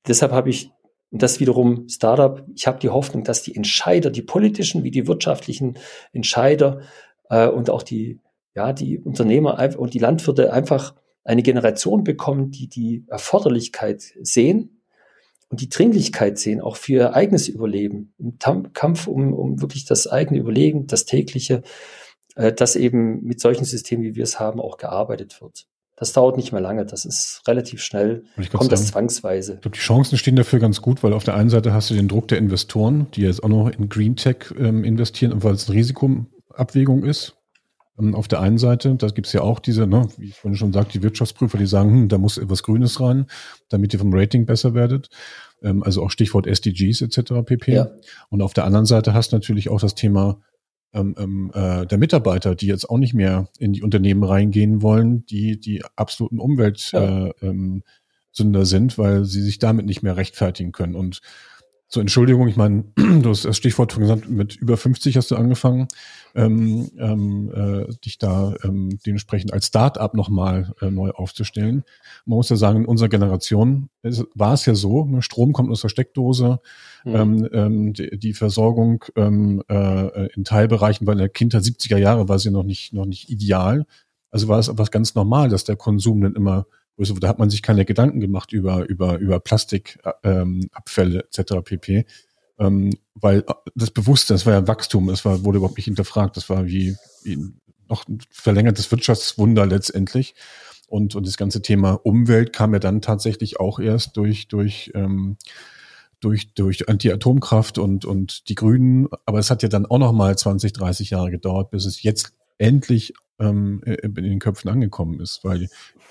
deshalb 0.06 0.34
habe 0.34 0.50
ich, 0.50 0.72
und 1.12 1.22
das 1.22 1.40
wiederum 1.40 1.88
Startup, 1.88 2.46
ich 2.56 2.68
habe 2.68 2.80
die 2.80 2.90
Hoffnung, 2.90 3.24
dass 3.24 3.42
die 3.42 3.56
Entscheider, 3.56 4.10
die 4.10 4.22
politischen 4.22 4.84
wie 4.84 4.92
die 4.92 5.08
wirtschaftlichen 5.08 5.78
Entscheider 6.12 6.82
äh, 7.30 7.48
und 7.48 7.70
auch 7.70 7.84
die, 7.84 8.20
ja, 8.54 8.74
die 8.74 9.00
Unternehmer 9.00 9.58
und 9.78 9.94
die 9.94 10.00
Landwirte 10.00 10.52
einfach 10.52 10.94
eine 11.28 11.44
Generation 11.44 12.04
bekommen, 12.04 12.52
die 12.52 12.68
die 12.68 13.04
Erforderlichkeit 13.08 14.02
sehen 14.22 14.82
und 15.50 15.60
die 15.60 15.70
Dringlichkeit 15.70 16.40
sehen, 16.40 16.62
auch 16.62 16.78
für 16.78 16.94
ihr 16.94 17.14
eigenes 17.16 17.50
Überleben, 17.50 18.14
im 18.18 18.38
Kampf 18.40 19.08
um, 19.08 19.34
um 19.34 19.62
wirklich 19.62 19.86
das 19.86 20.08
eigene 20.08 20.40
Überleben, 20.40 20.88
das 20.88 21.04
tägliche, 21.06 21.64
äh, 22.36 22.54
dass 22.54 22.78
eben 22.78 23.24
mit 23.24 23.42
solchen 23.42 23.66
Systemen, 23.66 24.06
wie 24.06 24.16
wir 24.16 24.24
es 24.24 24.40
haben, 24.40 24.62
auch 24.62 24.78
gearbeitet 24.78 25.42
wird. 25.42 25.68
Das 25.98 26.14
dauert 26.14 26.38
nicht 26.38 26.54
mehr 26.54 26.62
lange, 26.62 26.86
das 26.86 27.04
ist 27.04 27.42
relativ 27.48 27.82
schnell, 27.82 28.24
kommt 28.54 28.72
das 28.72 28.88
zwangsweise. 28.88 29.56
Ich 29.56 29.62
glaube, 29.62 29.76
die 29.76 29.82
Chancen 29.82 30.18
stehen 30.18 30.36
dafür 30.36 30.60
ganz 30.60 30.82
gut, 30.82 31.04
weil 31.04 31.12
auf 31.12 31.24
der 31.24 31.34
einen 31.34 31.50
Seite 31.50 31.74
hast 31.74 31.90
du 31.90 31.96
den 31.96 32.08
Druck 32.08 32.28
der 32.30 32.38
Investoren, 32.38 33.08
die 33.16 33.22
jetzt 33.22 33.44
auch 33.44 33.50
noch 33.50 33.70
in 33.70 33.90
Green 33.90 34.16
Tech 34.16 34.54
ähm, 34.58 34.84
investieren, 34.84 35.44
weil 35.44 35.56
es 35.56 35.68
eine 35.68 35.78
Risikoabwägung 35.78 37.04
ist. 37.04 37.37
Ähm, 38.00 38.16
auf 38.16 38.28
der 38.28 38.42
einen 38.42 38.58
Seite, 38.58 38.96
da 38.96 39.08
gibt 39.08 39.28
es 39.28 39.34
ja 39.34 39.42
auch 39.42 39.60
diese, 39.60 39.88
ne, 39.88 40.08
wie 40.18 40.28
ich 40.28 40.36
vorhin 40.36 40.58
schon 40.58 40.74
sagte, 40.74 40.94
die 40.94 41.04
Wirtschaftsprüfer, 41.04 41.58
die 41.58 41.66
sagen, 41.66 41.92
hm, 41.92 42.10
da 42.10 42.18
muss 42.18 42.38
etwas 42.38 42.64
Grünes 42.64 43.00
rein, 43.00 43.26
damit 43.70 43.94
ihr 43.94 44.00
vom 44.00 44.14
Rating 44.14 44.46
besser 44.46 44.74
werdet. 44.74 45.10
Ähm, 45.62 45.84
also 45.84 46.04
auch 46.04 46.12
Stichwort 46.12 46.48
SDGs 46.48 47.02
etc. 47.02 47.34
pp. 47.46 47.74
Ja. 47.74 47.90
Und 48.30 48.42
auf 48.42 48.54
der 48.54 48.66
anderen 48.66 48.86
Seite 48.86 49.14
hast 49.14 49.32
du 49.32 49.36
natürlich 49.36 49.70
auch 49.70 49.80
das 49.80 49.96
Thema 49.96 50.40
ähm, 50.94 51.16
ähm, 51.18 51.52
äh, 51.54 51.86
der 51.86 51.98
Mitarbeiter, 51.98 52.56
die 52.56 52.68
jetzt 52.68 52.90
auch 52.90 52.98
nicht 52.98 53.14
mehr 53.14 53.50
in 53.60 53.74
die 53.74 53.84
Unternehmen 53.84 54.24
reingehen 54.24 54.82
wollen, 54.82 55.26
die 55.26 55.60
die 55.60 55.84
absoluten 55.96 56.40
Umweltsünder 56.40 57.34
ja. 57.42 57.48
äh, 57.48 57.48
ähm, 57.48 57.84
sind, 58.34 58.98
weil 58.98 59.26
sie 59.26 59.42
sich 59.42 59.60
damit 59.60 59.86
nicht 59.86 60.02
mehr 60.02 60.16
rechtfertigen 60.16 60.72
können. 60.72 60.96
Und 60.96 61.22
zur 61.90 62.02
Entschuldigung, 62.02 62.48
ich 62.48 62.58
meine, 62.58 62.84
du 62.96 63.30
hast 63.30 63.46
das 63.46 63.56
Stichwort 63.56 63.94
schon 63.94 64.02
gesagt, 64.02 64.30
mit 64.30 64.56
über 64.58 64.76
50 64.76 65.16
hast 65.16 65.32
du 65.32 65.36
angefangen, 65.36 65.88
ähm, 66.36 66.92
ähm, 67.00 67.52
äh, 67.54 67.94
dich 68.04 68.18
da 68.18 68.56
ähm, 68.64 69.00
dementsprechend 69.06 69.54
als 69.54 69.68
Start-up 69.68 70.14
nochmal 70.14 70.74
äh, 70.82 70.92
neu 70.92 71.12
aufzustellen. 71.12 71.84
Man 72.26 72.36
muss 72.38 72.50
ja 72.50 72.58
sagen, 72.58 72.82
in 72.82 72.86
unserer 72.86 73.10
Generation 73.10 73.90
war 74.36 74.54
es 74.54 74.66
ja 74.66 74.76
so, 74.76 75.06
ne, 75.06 75.22
Strom 75.22 75.54
kommt 75.54 75.72
aus 75.72 75.82
der 75.82 75.90
Steckdose, 75.90 76.60
mhm. 77.06 77.16
ähm, 77.16 77.50
ähm, 77.54 77.94
die, 77.94 78.20
die 78.20 78.34
Versorgung 78.34 79.06
ähm, 79.16 79.64
äh, 79.70 80.28
in 80.34 80.44
Teilbereichen, 80.44 81.08
weil 81.08 81.14
in 81.14 81.20
der 81.20 81.30
Kindheit 81.30 81.64
70er 81.64 81.98
Jahre 81.98 82.28
war 82.28 82.38
sie 82.38 82.52
noch 82.52 82.64
nicht, 82.64 82.92
noch 82.94 83.06
nicht 83.06 83.30
ideal. 83.30 83.86
Also 84.30 84.50
war 84.50 84.60
es 84.60 84.68
etwas 84.68 84.92
ganz 84.92 85.16
normal, 85.16 85.48
dass 85.48 85.64
der 85.64 85.78
Konsum 85.78 86.20
dann 86.20 86.36
immer 86.36 86.66
also 86.98 87.14
da 87.16 87.28
hat 87.28 87.40
man 87.40 87.50
sich 87.50 87.62
keine 87.62 87.86
Gedanken 87.86 88.20
gemacht 88.20 88.54
über, 88.54 88.88
über, 88.88 89.18
über 89.18 89.40
Plastikabfälle 89.40 90.42
ähm, 90.42 90.70
Abfälle 90.72 91.28
etc. 91.32 91.54
pp. 91.64 92.06
Ähm, 92.60 92.92
weil 93.14 93.44
das 93.76 93.92
Bewusstsein, 93.92 94.36
das 94.36 94.46
war 94.46 94.54
ja 94.54 94.68
Wachstum, 94.68 95.08
das 95.08 95.26
war, 95.26 95.44
wurde 95.44 95.58
überhaupt 95.58 95.78
nicht 95.78 95.86
hinterfragt, 95.86 96.38
das 96.38 96.50
war 96.50 96.66
wie, 96.66 96.96
wie 97.24 97.38
noch 97.88 98.08
ein 98.08 98.20
verlängertes 98.32 98.92
Wirtschaftswunder 98.92 99.66
letztendlich. 99.66 100.36
Und, 100.88 101.16
und 101.16 101.28
das 101.28 101.38
ganze 101.38 101.62
Thema 101.62 101.94
Umwelt 102.04 102.54
kam 102.54 102.74
ja 102.74 102.80
dann 102.80 103.02
tatsächlich 103.02 103.60
auch 103.60 103.80
erst 103.80 104.16
durch, 104.18 104.48
durch, 104.48 104.92
ähm, 104.96 105.38
durch, 106.20 106.54
durch 106.54 106.88
Anti-Atomkraft 106.88 107.78
und, 107.78 108.06
und 108.06 108.50
die 108.50 108.56
Grünen. 108.56 109.08
Aber 109.26 109.40
es 109.40 109.52
hat 109.52 109.64
ja 109.64 109.70
dann 109.70 109.86
auch 109.86 110.00
noch 110.00 110.14
mal 110.14 110.38
20, 110.38 110.74
30 110.74 111.10
Jahre 111.12 111.30
gedauert, 111.30 111.72
bis 111.72 111.86
es 111.86 112.02
jetzt 112.04 112.34
endlich 112.58 113.14
ähm, 113.40 113.82
in 113.84 114.16
den 114.16 114.40
Köpfen 114.40 114.70
angekommen 114.70 115.20
ist, 115.20 115.44
weil 115.44 115.70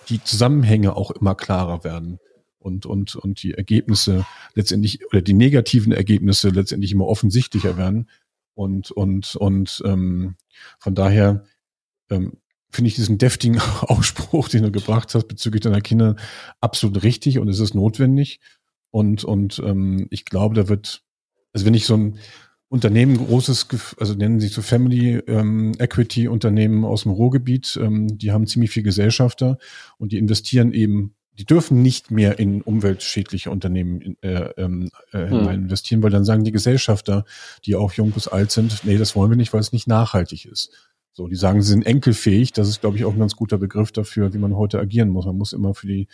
die 0.09 0.23
Zusammenhänge 0.23 0.97
auch 0.97 1.11
immer 1.11 1.35
klarer 1.35 1.85
werden 1.85 2.19
und, 2.59 2.87
und, 2.87 3.15
und 3.17 3.43
die 3.43 3.55
Ergebnisse 3.55 4.27
letztendlich 4.55 5.05
oder 5.07 5.23
die 5.23 5.35
negativen 5.35 5.93
Ergebnisse 5.93 6.49
letztendlich 6.49 6.93
immer 6.93 7.07
offensichtlicher 7.07 7.77
werden. 7.77 8.09
Und, 8.55 8.91
und, 8.91 9.37
und 9.37 9.83
ähm, 9.85 10.37
von 10.79 10.95
daher 10.95 11.45
ähm, 12.11 12.39
finde 12.71 12.89
ich 12.89 12.95
diesen 12.95 13.19
deftigen 13.19 13.61
Ausspruch, 13.81 14.49
den 14.49 14.65
du 14.65 14.73
gebracht 14.73 15.15
hast 15.15 15.29
bezüglich 15.29 15.63
deiner 15.63 15.81
Kinder, 15.81 16.17
absolut 16.61 17.03
richtig 17.03 17.39
und 17.39 17.49
es 17.49 17.61
ist 17.61 17.75
notwendig. 17.75 18.41
Und, 18.91 19.25
und 19.25 19.61
ähm, 19.65 20.07
ich 20.11 20.25
glaube, 20.25 20.55
da 20.55 20.69
wird, 20.69 21.03
also 21.53 21.67
wenn 21.67 21.75
ich 21.75 21.87
so 21.87 21.97
ein, 21.97 22.19
Unternehmen, 22.69 23.17
großes, 23.17 23.69
also 23.99 24.15
nennen 24.15 24.41
sich 24.41 24.53
so 24.53 24.61
Family 24.61 25.19
ähm, 25.29 25.75
Equity 25.79 26.27
Unternehmen 26.27 26.85
aus 26.85 27.05
dem 27.05 27.13
Ruhrgebiet, 27.13 27.79
ähm, 27.81 28.19
die 28.19 28.33
haben 28.33 28.47
ziemlich 28.47 28.71
viel 28.71 28.83
Gesellschafter 28.83 29.59
und 29.99 30.11
die 30.11 30.19
investieren 30.19 30.73
eben, 30.73 31.15
die 31.39 31.45
dürfen 31.45 31.83
nicht 31.83 32.11
mehr 32.11 32.39
in 32.41 32.63
umweltschädliche 32.63 33.51
Unternehmen 33.51 34.17
äh, 34.23 34.51
ähm, 34.57 34.91
äh, 35.13 35.29
hm. 35.29 35.49
investieren, 35.49 36.03
weil 36.03 36.11
dann 36.11 36.25
sagen 36.25 36.43
die 36.43 36.53
Gesellschafter, 36.53 37.25
die 37.65 37.77
auch 37.77 37.93
jung 37.93 38.11
bis 38.11 38.27
alt 38.27 38.51
sind, 38.51 38.81
nee, 38.85 38.97
das 38.97 39.15
wollen 39.15 39.31
wir 39.31 39.37
nicht, 39.37 39.53
weil 39.53 39.61
es 39.61 39.73
nicht 39.73 39.87
nachhaltig 39.87 40.47
ist. 40.47 40.73
So, 41.13 41.29
die 41.29 41.37
sagen, 41.37 41.63
sie 41.63 41.71
sind 41.71 41.87
enkelfähig. 41.87 42.53
Das 42.53 42.69
ist, 42.69 42.83
glaube 42.83 42.99
ich, 42.99 43.07
auch 43.07 43.15
ein 43.15 43.19
ganz 43.19 43.37
guter 43.37 43.57
Begriff 43.57 43.91
dafür, 43.91 44.35
wie 44.35 44.39
man 44.39 44.55
heute 44.55 44.79
agieren 44.79 45.09
muss. 45.09 45.25
Man 45.25 45.39
muss 45.39 45.55
immer 45.55 45.73
für 45.73 45.87
die 45.87 46.09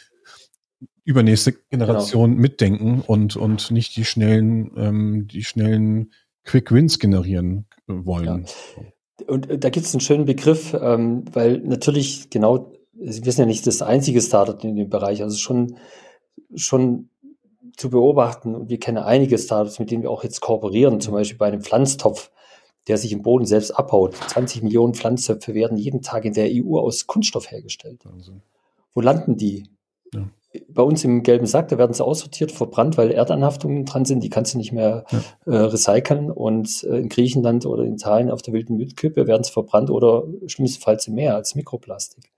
übernächste 1.05 1.55
Generation 1.71 2.31
genau. 2.31 2.43
mitdenken 2.43 3.01
und 3.05 3.35
und 3.35 3.73
nicht 3.73 3.97
die 3.97 4.05
schnellen 4.05 4.71
ähm, 4.77 5.27
die 5.27 5.43
schnellen 5.43 6.13
Quick 6.45 6.73
Wins 6.73 6.99
generieren 6.99 7.67
wollen. 7.87 8.47
Ja. 8.47 9.27
Und 9.27 9.51
äh, 9.51 9.59
da 9.59 9.71
gibt 9.71 9.87
es 9.87 9.95
einen 9.95 10.01
schönen 10.01 10.25
Begriff, 10.25 10.75
ähm, 10.75 11.25
weil 11.33 11.59
natürlich 11.59 12.31
genau, 12.31 12.73
wir 12.93 13.13
sind 13.13 13.39
ja 13.39 13.47
nicht 13.47 13.67
das 13.67 13.83
einzige 13.83 14.21
Startup 14.21 14.63
in 14.65 14.77
dem 14.77 14.91
Bereich, 14.91 15.23
also 15.23 15.37
schon, 15.37 15.77
schon 16.55 17.09
zu 17.77 17.91
beobachten. 17.91 18.55
Und 18.55 18.69
wir 18.69 18.79
kennen 18.79 18.99
einige 18.99 19.39
Startups, 19.39 19.79
mit 19.79 19.91
denen 19.91 20.03
wir 20.03 20.11
auch 20.11 20.25
jetzt 20.25 20.41
kooperieren, 20.41 21.01
zum 21.01 21.15
Beispiel 21.15 21.39
bei 21.39 21.47
einem 21.47 21.63
Pflanztopf, 21.63 22.31
der 22.89 22.99
sich 22.99 23.13
im 23.13 23.23
Boden 23.23 23.47
selbst 23.47 23.71
abhaut. 23.71 24.15
20 24.15 24.63
Millionen 24.63 24.95
Pflanztöpfe 24.95 25.55
werden 25.55 25.79
jeden 25.79 26.03
Tag 26.03 26.25
in 26.25 26.35
der 26.35 26.49
EU 26.51 26.79
aus 26.79 27.07
Kunststoff 27.07 27.51
hergestellt. 27.51 28.05
Wahnsinn. 28.05 28.43
Wo 28.95 29.01
landen 29.01 29.37
die? 29.37 29.69
Ja 30.13 30.29
bei 30.69 30.83
uns 30.83 31.05
im 31.05 31.23
gelben 31.23 31.47
Sack, 31.47 31.69
da 31.69 31.79
werden 31.79 31.95
sie 31.95 32.05
aussortiert, 32.05 32.53
verbrannt, 32.53 32.99
weil 32.99 33.11
Erdanhaftungen 33.11 33.85
dran 33.85 34.05
sind, 34.05 34.23
die 34.23 34.29
kannst 34.29 34.55
du 34.55 34.59
nicht 34.59 34.73
mehr 34.73 35.05
ja. 35.11 35.53
äh, 35.53 35.57
recyceln. 35.57 36.31
Und 36.31 36.85
äh, 36.85 36.99
in 36.99 37.09
Griechenland 37.09 37.67
oder 37.67 37.85
in 37.85 37.95
Italien 37.95 38.31
auf 38.31 38.43
der 38.43 38.53
wilden 38.53 38.77
Müllkippe 38.77 39.27
werden 39.27 39.45
sie 39.45 39.53
verbrannt 39.53 39.91
oder 39.91 40.25
schlimmstenfalls 40.47 41.09
im 41.09 41.15
Meer 41.15 41.37
als 41.37 41.55
Mikroplastik. 41.55 42.33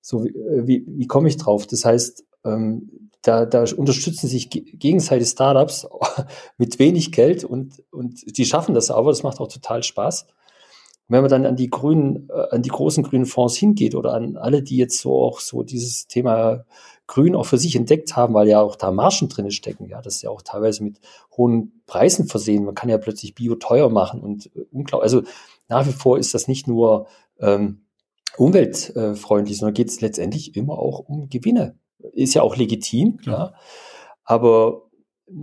So, 0.00 0.24
wie, 0.24 0.28
äh, 0.28 0.66
wie, 0.66 0.84
wie 0.86 1.06
komme 1.06 1.28
ich 1.28 1.36
drauf? 1.36 1.66
Das 1.66 1.84
heißt, 1.84 2.24
ähm, 2.44 3.10
da, 3.22 3.44
da 3.44 3.64
unterstützen 3.76 4.28
sich 4.28 4.48
gegenseitig 4.50 5.28
Startups 5.28 5.86
mit 6.58 6.78
wenig 6.78 7.12
Geld 7.12 7.44
und, 7.44 7.82
und 7.92 8.36
die 8.38 8.44
schaffen 8.46 8.74
das 8.74 8.90
aber, 8.90 9.10
das 9.10 9.22
macht 9.22 9.40
auch 9.40 9.48
total 9.48 9.82
Spaß. 9.82 10.22
Und 10.22 11.14
wenn 11.14 11.20
man 11.22 11.30
dann 11.30 11.46
an 11.46 11.56
die 11.56 11.70
grünen, 11.70 12.28
äh, 12.30 12.54
an 12.54 12.62
die 12.62 12.70
großen 12.70 13.02
grünen 13.02 13.26
Fonds 13.26 13.56
hingeht 13.56 13.94
oder 13.94 14.14
an 14.14 14.36
alle, 14.36 14.62
die 14.62 14.76
jetzt 14.76 14.98
so 14.98 15.22
auch 15.22 15.40
so 15.40 15.62
dieses 15.62 16.06
Thema 16.06 16.64
Grün 17.10 17.34
auch 17.34 17.46
für 17.46 17.58
sich 17.58 17.74
entdeckt 17.74 18.14
haben, 18.14 18.34
weil 18.34 18.46
ja 18.46 18.60
auch 18.60 18.76
da 18.76 18.92
Margen 18.92 19.28
drin 19.28 19.50
stecken. 19.50 19.88
Ja, 19.88 20.00
das 20.00 20.16
ist 20.16 20.22
ja 20.22 20.30
auch 20.30 20.42
teilweise 20.42 20.84
mit 20.84 21.00
hohen 21.36 21.82
Preisen 21.86 22.28
versehen. 22.28 22.64
Man 22.64 22.76
kann 22.76 22.88
ja 22.88 22.98
plötzlich 22.98 23.34
Bio 23.34 23.56
teuer 23.56 23.90
machen 23.90 24.20
und 24.20 24.46
äh, 24.54 24.64
unglaublich. 24.70 25.02
Also 25.02 25.22
nach 25.68 25.88
wie 25.88 25.92
vor 25.92 26.18
ist 26.18 26.34
das 26.34 26.46
nicht 26.46 26.68
nur 26.68 27.08
ähm, 27.40 27.84
umweltfreundlich, 28.36 29.58
sondern 29.58 29.74
geht 29.74 29.88
es 29.88 30.00
letztendlich 30.00 30.54
immer 30.54 30.78
auch 30.78 31.00
um 31.00 31.28
Gewinne. 31.28 31.76
Ist 32.12 32.34
ja 32.34 32.42
auch 32.42 32.54
legitim, 32.54 33.18
ja. 33.24 33.32
ja. 33.32 33.54
Aber, 34.22 34.88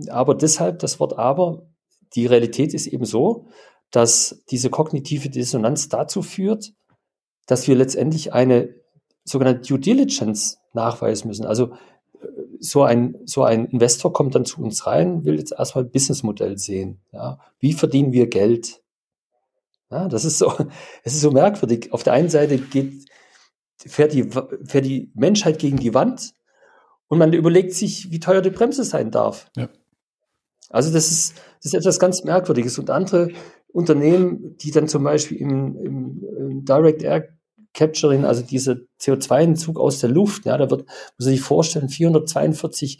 aber 0.08 0.34
deshalb 0.34 0.78
das 0.78 0.98
Wort 1.00 1.18
aber, 1.18 1.66
die 2.14 2.24
Realität 2.24 2.72
ist 2.72 2.86
eben 2.86 3.04
so, 3.04 3.48
dass 3.90 4.42
diese 4.50 4.70
kognitive 4.70 5.28
Dissonanz 5.28 5.90
dazu 5.90 6.22
führt, 6.22 6.72
dass 7.44 7.68
wir 7.68 7.76
letztendlich 7.76 8.32
eine 8.32 8.74
sogenannte 9.28 9.66
Due 9.66 9.78
Diligence 9.78 10.58
nachweisen 10.72 11.28
müssen. 11.28 11.46
Also 11.46 11.72
äh, 12.20 12.26
so 12.60 12.82
ein, 12.82 13.16
so 13.24 13.44
ein 13.44 13.66
Investor 13.66 14.12
kommt 14.12 14.34
dann 14.34 14.44
zu 14.44 14.62
uns 14.62 14.86
rein, 14.86 15.24
will 15.24 15.38
jetzt 15.38 15.52
erstmal 15.52 15.84
ein 15.84 15.90
Businessmodell 15.90 16.58
sehen. 16.58 17.00
Ja. 17.12 17.38
Wie 17.58 17.72
verdienen 17.72 18.12
wir 18.12 18.28
Geld? 18.28 18.82
Ja, 19.90 20.08
das 20.08 20.24
ist 20.24 20.38
so, 20.38 20.52
es 21.02 21.14
ist 21.14 21.20
so 21.20 21.30
merkwürdig. 21.30 21.92
Auf 21.92 22.02
der 22.02 22.12
einen 22.12 22.28
Seite 22.28 22.58
geht, 22.58 23.08
fährt 23.76 24.12
die, 24.12 24.28
fährt 24.64 24.84
die 24.84 25.10
Menschheit 25.14 25.58
gegen 25.58 25.78
die 25.78 25.94
Wand 25.94 26.32
und 27.08 27.18
man 27.18 27.32
überlegt 27.32 27.72
sich, 27.72 28.10
wie 28.10 28.20
teuer 28.20 28.42
die 28.42 28.50
Bremse 28.50 28.84
sein 28.84 29.10
darf. 29.10 29.50
Ja. 29.56 29.68
Also 30.70 30.92
das 30.92 31.10
ist, 31.10 31.34
das 31.62 31.72
ist 31.72 31.74
etwas 31.74 31.98
ganz 31.98 32.24
Merkwürdiges. 32.24 32.78
Und 32.78 32.90
andere 32.90 33.30
Unternehmen, 33.72 34.56
die 34.58 34.70
dann 34.70 34.88
zum 34.88 35.04
Beispiel 35.04 35.38
im, 35.38 35.76
im, 35.76 36.24
im 36.36 36.64
Direct 36.64 37.02
Air 37.02 37.37
Capturing, 37.74 38.24
also 38.24 38.42
dieser 38.42 38.76
CO2-Entzug 39.00 39.78
aus 39.78 40.00
der 40.00 40.10
Luft, 40.10 40.46
ja, 40.46 40.56
da 40.56 40.70
wird, 40.70 40.86
muss 40.86 41.26
man 41.26 41.28
sich 41.28 41.40
vorstellen, 41.40 41.88
442 41.88 42.98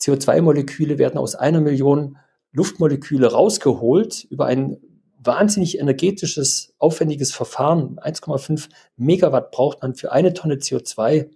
CO2-Moleküle 0.00 0.98
werden 0.98 1.18
aus 1.18 1.34
einer 1.34 1.60
Million 1.60 2.16
Luftmoleküle 2.52 3.30
rausgeholt 3.30 4.24
über 4.24 4.46
ein 4.46 4.78
wahnsinnig 5.22 5.78
energetisches, 5.78 6.74
aufwendiges 6.78 7.32
Verfahren. 7.32 7.98
1,5 8.00 8.68
Megawatt 8.96 9.50
braucht 9.50 9.82
man 9.82 9.94
für 9.94 10.12
eine 10.12 10.32
Tonne 10.32 10.56
CO2 10.56 11.30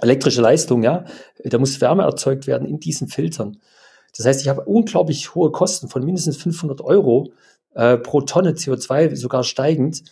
elektrische 0.00 0.42
Leistung, 0.42 0.82
ja. 0.82 1.04
Da 1.44 1.58
muss 1.58 1.80
Wärme 1.80 2.02
erzeugt 2.02 2.46
werden 2.46 2.68
in 2.68 2.78
diesen 2.78 3.08
Filtern. 3.08 3.58
Das 4.16 4.26
heißt, 4.26 4.42
ich 4.42 4.48
habe 4.48 4.62
unglaublich 4.62 5.34
hohe 5.34 5.50
Kosten 5.50 5.88
von 5.88 6.04
mindestens 6.04 6.36
500 6.36 6.80
Euro 6.82 7.32
äh, 7.74 7.96
pro 7.96 8.20
Tonne 8.22 8.52
CO2, 8.52 9.16
sogar 9.16 9.44
steigend. 9.44 10.02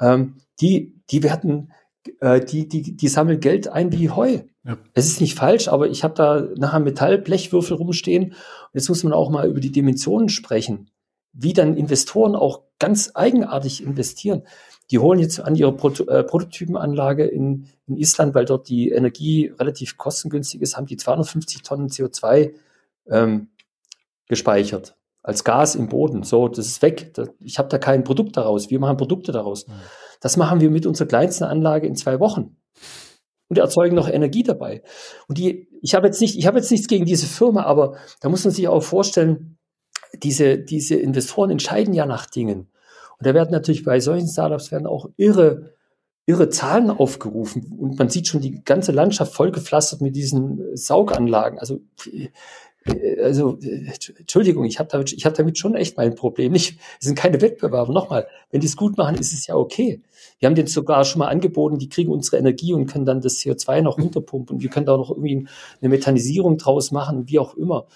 Ähm, 0.00 0.36
die, 0.60 1.00
die 1.10 1.22
werden, 1.22 1.72
äh, 2.20 2.44
die, 2.44 2.68
die, 2.68 2.96
die 2.96 3.08
sammeln 3.08 3.40
Geld 3.40 3.68
ein 3.68 3.92
wie 3.92 4.10
Heu. 4.10 4.40
Ja. 4.64 4.78
Es 4.94 5.06
ist 5.06 5.20
nicht 5.20 5.34
falsch, 5.34 5.68
aber 5.68 5.88
ich 5.88 6.04
habe 6.04 6.14
da 6.14 6.46
nachher 6.56 6.80
Metallblechwürfel 6.80 7.76
rumstehen. 7.76 8.24
Und 8.32 8.34
jetzt 8.74 8.88
muss 8.88 9.04
man 9.04 9.12
auch 9.12 9.30
mal 9.30 9.48
über 9.48 9.60
die 9.60 9.72
Dimensionen 9.72 10.28
sprechen, 10.28 10.90
wie 11.32 11.52
dann 11.52 11.76
Investoren 11.76 12.34
auch 12.34 12.62
ganz 12.78 13.12
eigenartig 13.14 13.82
investieren. 13.82 14.42
Die 14.90 14.98
holen 14.98 15.20
jetzt 15.20 15.40
an 15.40 15.54
ihre 15.54 15.74
Proto 15.74 16.04
äh, 16.04 16.24
Prototypenanlage 16.24 17.24
in, 17.24 17.66
in 17.86 17.96
Island, 17.96 18.34
weil 18.34 18.46
dort 18.46 18.68
die 18.68 18.90
Energie 18.90 19.52
relativ 19.58 19.98
kostengünstig 19.98 20.62
ist, 20.62 20.76
haben 20.76 20.86
die 20.86 20.96
250 20.96 21.62
Tonnen 21.62 21.88
CO2 21.88 22.52
ähm, 23.08 23.48
gespeichert 24.28 24.96
als 25.22 25.44
Gas 25.44 25.74
im 25.74 25.88
Boden. 25.88 26.22
So, 26.22 26.48
das 26.48 26.66
ist 26.66 26.80
weg. 26.80 27.12
Ich 27.40 27.58
habe 27.58 27.68
da 27.68 27.76
kein 27.76 28.02
Produkt 28.04 28.36
daraus. 28.36 28.70
Wir 28.70 28.78
machen 28.78 28.96
Produkte 28.96 29.30
daraus. 29.30 29.66
Mhm. 29.66 29.72
Das 30.20 30.36
machen 30.36 30.60
wir 30.60 30.70
mit 30.70 30.86
unserer 30.86 31.08
kleinsten 31.08 31.44
Anlage 31.44 31.86
in 31.86 31.96
zwei 31.96 32.20
Wochen 32.20 32.56
und 33.48 33.58
erzeugen 33.58 33.96
noch 33.96 34.08
Energie 34.08 34.42
dabei. 34.42 34.82
Und 35.26 35.38
die, 35.38 35.68
ich 35.80 35.94
habe 35.94 36.06
jetzt 36.06 36.20
nicht, 36.20 36.36
ich 36.36 36.46
habe 36.46 36.58
jetzt 36.58 36.70
nichts 36.70 36.88
gegen 36.88 37.04
diese 37.04 37.26
Firma, 37.26 37.64
aber 37.64 37.96
da 38.20 38.28
muss 38.28 38.44
man 38.44 38.52
sich 38.52 38.68
auch 38.68 38.82
vorstellen, 38.82 39.58
diese, 40.22 40.58
diese 40.58 40.96
Investoren 40.96 41.50
entscheiden 41.50 41.94
ja 41.94 42.06
nach 42.06 42.26
Dingen. 42.26 42.70
Und 43.18 43.26
da 43.26 43.34
werden 43.34 43.50
natürlich 43.50 43.84
bei 43.84 44.00
solchen 44.00 44.28
Startups 44.28 44.70
werden 44.70 44.86
auch 44.86 45.08
irre, 45.16 45.74
irre 46.26 46.48
Zahlen 46.50 46.90
aufgerufen. 46.90 47.72
Und 47.78 47.98
man 47.98 48.08
sieht 48.08 48.28
schon 48.28 48.40
die 48.40 48.62
ganze 48.64 48.92
Landschaft 48.92 49.34
vollgepflastert 49.34 50.00
mit 50.00 50.14
diesen 50.14 50.76
Sauganlagen. 50.76 51.58
Also 51.58 51.80
also 53.22 53.58
äh, 53.62 53.90
Entschuldigung, 54.18 54.64
ich 54.64 54.78
habe 54.78 54.88
damit, 54.88 55.12
ich 55.12 55.24
hab 55.26 55.34
damit 55.34 55.58
schon 55.58 55.74
echt 55.74 55.96
mein 55.96 56.14
Problem. 56.14 56.52
Nicht, 56.52 56.78
es 56.98 57.06
sind 57.06 57.16
keine 57.16 57.40
Wettbewerber. 57.40 57.92
Nochmal, 57.92 58.26
wenn 58.50 58.60
die 58.60 58.66
es 58.66 58.76
gut 58.76 58.96
machen, 58.96 59.16
ist 59.16 59.32
es 59.32 59.46
ja 59.46 59.54
okay. 59.54 60.02
Wir 60.38 60.46
haben 60.46 60.54
denen 60.54 60.68
sogar 60.68 61.04
schon 61.04 61.20
mal 61.20 61.28
angeboten, 61.28 61.78
die 61.78 61.88
kriegen 61.88 62.10
unsere 62.10 62.38
Energie 62.38 62.72
und 62.72 62.86
können 62.86 63.04
dann 63.04 63.20
das 63.20 63.38
CO2 63.38 63.82
noch 63.82 63.98
runterpumpen 63.98 64.56
und 64.56 64.62
wir 64.62 64.70
können 64.70 64.86
da 64.86 64.96
noch 64.96 65.10
irgendwie 65.10 65.46
eine 65.80 65.88
Methanisierung 65.88 66.58
draus 66.58 66.90
machen, 66.90 67.28
wie 67.28 67.38
auch 67.38 67.54
immer. 67.54 67.86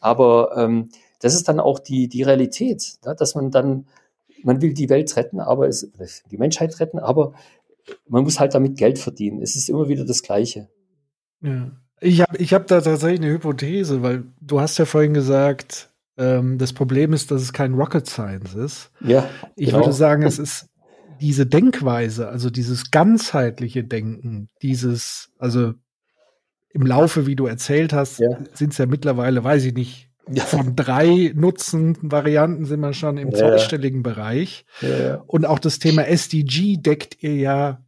Aber 0.00 0.56
ähm, 0.56 0.88
das 1.20 1.34
ist 1.34 1.48
dann 1.48 1.60
auch 1.60 1.78
die, 1.78 2.08
die 2.08 2.22
Realität, 2.22 2.98
ne? 3.04 3.14
dass 3.16 3.34
man 3.34 3.50
dann, 3.50 3.86
man 4.42 4.60
will 4.60 4.74
die 4.74 4.88
Welt 4.88 5.14
retten, 5.16 5.40
aber 5.40 5.68
es, 5.68 5.90
die 6.30 6.38
Menschheit 6.38 6.80
retten, 6.80 6.98
aber 6.98 7.34
man 8.08 8.24
muss 8.24 8.40
halt 8.40 8.54
damit 8.54 8.76
Geld 8.76 8.98
verdienen. 8.98 9.42
Es 9.42 9.54
ist 9.56 9.68
immer 9.68 9.88
wieder 9.88 10.04
das 10.04 10.22
Gleiche. 10.22 10.68
Ja. 11.40 11.72
Ich 12.02 12.20
habe 12.20 12.36
ich 12.36 12.52
hab 12.52 12.66
da 12.66 12.80
tatsächlich 12.80 13.20
eine 13.20 13.32
Hypothese, 13.32 14.02
weil 14.02 14.24
du 14.40 14.60
hast 14.60 14.78
ja 14.78 14.84
vorhin 14.84 15.14
gesagt, 15.14 15.90
ähm, 16.18 16.58
das 16.58 16.72
Problem 16.72 17.12
ist, 17.12 17.30
dass 17.30 17.42
es 17.42 17.52
kein 17.52 17.74
Rocket 17.74 18.06
Science 18.06 18.54
ist. 18.54 18.90
Ja. 19.00 19.28
Ich 19.56 19.66
genau. 19.66 19.80
würde 19.80 19.92
sagen, 19.92 20.24
es 20.24 20.38
ist 20.38 20.66
diese 21.20 21.46
Denkweise, 21.46 22.28
also 22.28 22.50
dieses 22.50 22.90
ganzheitliche 22.90 23.84
Denken, 23.84 24.48
dieses, 24.60 25.30
also 25.38 25.74
im 26.70 26.86
Laufe, 26.86 27.26
wie 27.26 27.36
du 27.36 27.46
erzählt 27.46 27.92
hast, 27.92 28.18
ja. 28.18 28.36
sind 28.52 28.72
es 28.72 28.78
ja 28.78 28.86
mittlerweile, 28.86 29.44
weiß 29.44 29.64
ich 29.66 29.74
nicht, 29.74 30.10
ja. 30.28 30.42
von 30.44 30.74
drei 30.74 31.32
Nutzen-Varianten 31.34 32.64
sind 32.64 32.80
wir 32.80 32.94
schon 32.94 33.18
im 33.18 33.30
ja. 33.30 33.38
zweistelligen 33.38 34.02
Bereich. 34.02 34.64
Und 35.26 35.46
auch 35.46 35.58
das 35.58 35.78
Thema 35.78 36.06
SDG 36.06 36.78
deckt 36.78 37.22
ihr 37.22 37.36
ja 37.36 37.84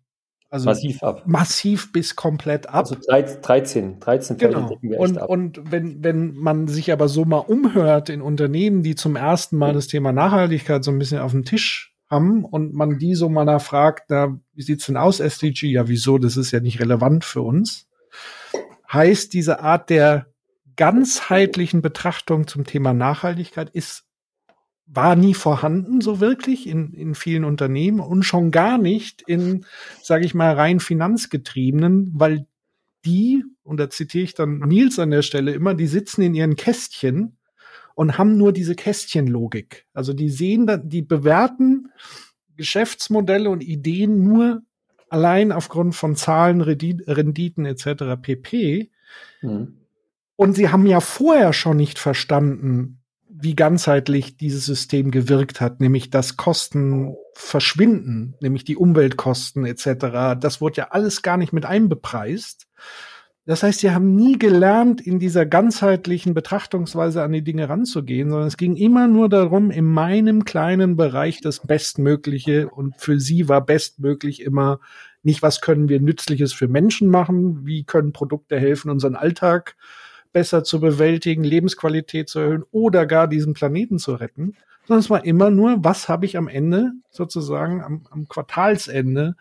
also 0.54 0.66
massiv 0.66 1.02
ab. 1.02 1.22
Massiv 1.26 1.90
bis 1.90 2.14
komplett 2.14 2.68
ab. 2.68 2.86
Also 2.86 2.94
13, 2.94 3.98
13 3.98 4.38
Fälle 4.38 4.54
genau. 4.54 4.78
wir 4.82 5.00
und, 5.00 5.18
ab. 5.18 5.28
Und 5.28 5.60
wenn, 5.72 6.04
wenn 6.04 6.32
man 6.34 6.68
sich 6.68 6.92
aber 6.92 7.08
so 7.08 7.24
mal 7.24 7.38
umhört 7.38 8.08
in 8.08 8.22
Unternehmen, 8.22 8.84
die 8.84 8.94
zum 8.94 9.16
ersten 9.16 9.56
Mal 9.56 9.72
das 9.72 9.88
Thema 9.88 10.12
Nachhaltigkeit 10.12 10.84
so 10.84 10.92
ein 10.92 10.98
bisschen 11.00 11.18
auf 11.18 11.32
dem 11.32 11.44
Tisch 11.44 11.92
haben 12.08 12.44
und 12.44 12.72
man 12.72 12.98
die 13.00 13.16
so 13.16 13.28
mal 13.28 13.44
nachfragt, 13.44 14.04
na, 14.10 14.38
wie 14.52 14.62
sieht's 14.62 14.86
denn 14.86 14.96
aus, 14.96 15.18
SDG? 15.18 15.72
Ja, 15.72 15.88
wieso? 15.88 16.18
Das 16.18 16.36
ist 16.36 16.52
ja 16.52 16.60
nicht 16.60 16.78
relevant 16.78 17.24
für 17.24 17.42
uns. 17.42 17.88
Heißt, 18.92 19.32
diese 19.32 19.58
Art 19.58 19.90
der 19.90 20.26
ganzheitlichen 20.76 21.82
Betrachtung 21.82 22.46
zum 22.46 22.64
Thema 22.64 22.94
Nachhaltigkeit 22.94 23.70
ist 23.70 24.03
war 24.94 25.16
nie 25.16 25.34
vorhanden, 25.34 26.00
so 26.00 26.20
wirklich 26.20 26.68
in, 26.68 26.92
in 26.92 27.14
vielen 27.14 27.44
Unternehmen 27.44 28.00
und 28.00 28.22
schon 28.22 28.50
gar 28.50 28.78
nicht 28.78 29.22
in, 29.22 29.64
sage 30.02 30.24
ich 30.24 30.34
mal, 30.34 30.54
rein 30.54 30.80
finanzgetriebenen, 30.80 32.12
weil 32.14 32.46
die, 33.04 33.44
und 33.62 33.78
da 33.78 33.90
zitiere 33.90 34.24
ich 34.24 34.34
dann 34.34 34.58
Nils 34.60 34.98
an 34.98 35.10
der 35.10 35.22
Stelle 35.22 35.52
immer, 35.52 35.74
die 35.74 35.86
sitzen 35.86 36.22
in 36.22 36.34
ihren 36.34 36.56
Kästchen 36.56 37.36
und 37.94 38.18
haben 38.18 38.36
nur 38.36 38.52
diese 38.52 38.74
Kästchenlogik. 38.74 39.86
Also 39.92 40.12
die 40.12 40.30
sehen, 40.30 40.68
die 40.84 41.02
bewerten 41.02 41.90
Geschäftsmodelle 42.56 43.50
und 43.50 43.62
Ideen 43.62 44.22
nur 44.22 44.62
allein 45.08 45.52
aufgrund 45.52 45.94
von 45.94 46.16
Zahlen, 46.16 46.60
Renditen 46.60 47.66
etc. 47.66 48.20
pp. 48.20 48.90
Mhm. 49.42 49.78
Und 50.36 50.54
sie 50.54 50.70
haben 50.70 50.86
ja 50.86 51.00
vorher 51.00 51.52
schon 51.52 51.76
nicht 51.76 51.98
verstanden, 51.98 53.03
wie 53.36 53.56
ganzheitlich 53.56 54.36
dieses 54.36 54.64
System 54.64 55.10
gewirkt 55.10 55.60
hat, 55.60 55.80
nämlich 55.80 56.10
dass 56.10 56.36
Kosten 56.36 57.16
verschwinden, 57.34 58.34
nämlich 58.40 58.64
die 58.64 58.76
Umweltkosten 58.76 59.66
etc. 59.66 60.38
Das 60.40 60.60
wurde 60.60 60.76
ja 60.76 60.88
alles 60.90 61.22
gar 61.22 61.36
nicht 61.36 61.52
mit 61.52 61.66
einbepreist. 61.66 62.68
Das 63.46 63.62
heißt, 63.62 63.80
sie 63.80 63.90
haben 63.90 64.14
nie 64.14 64.38
gelernt, 64.38 65.00
in 65.00 65.18
dieser 65.18 65.44
ganzheitlichen 65.44 66.32
Betrachtungsweise 66.32 67.22
an 67.22 67.32
die 67.32 67.42
Dinge 67.42 67.68
ranzugehen, 67.68 68.30
sondern 68.30 68.48
es 68.48 68.56
ging 68.56 68.76
immer 68.76 69.06
nur 69.08 69.28
darum, 69.28 69.70
in 69.70 69.84
meinem 69.84 70.44
kleinen 70.44 70.96
Bereich 70.96 71.40
das 71.40 71.60
Bestmögliche 71.60 72.70
und 72.70 72.94
für 72.96 73.20
sie 73.20 73.48
war 73.48 73.66
bestmöglich 73.66 74.42
immer 74.42 74.80
nicht, 75.22 75.42
was 75.42 75.60
können 75.60 75.88
wir 75.88 76.00
Nützliches 76.00 76.52
für 76.52 76.68
Menschen 76.68 77.10
machen, 77.10 77.66
wie 77.66 77.84
können 77.84 78.12
Produkte 78.12 78.58
helfen, 78.58 78.90
unseren 78.90 79.16
Alltag 79.16 79.76
besser 80.34 80.64
zu 80.64 80.80
bewältigen, 80.80 81.44
Lebensqualität 81.44 82.28
zu 82.28 82.40
erhöhen 82.40 82.64
oder 82.72 83.06
gar 83.06 83.26
diesen 83.28 83.54
Planeten 83.54 83.98
zu 83.98 84.14
retten, 84.14 84.56
sondern 84.86 85.00
es 85.00 85.08
war 85.08 85.24
immer 85.24 85.50
nur, 85.50 85.82
was 85.82 86.10
habe 86.10 86.26
ich 86.26 86.36
am 86.36 86.48
Ende 86.48 86.92
sozusagen 87.08 87.82
am, 87.82 88.06
am 88.10 88.28
Quartalsende 88.28 89.36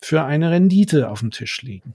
für 0.00 0.24
eine 0.24 0.50
Rendite 0.50 1.08
auf 1.10 1.20
dem 1.20 1.30
Tisch 1.30 1.62
liegen. 1.62 1.94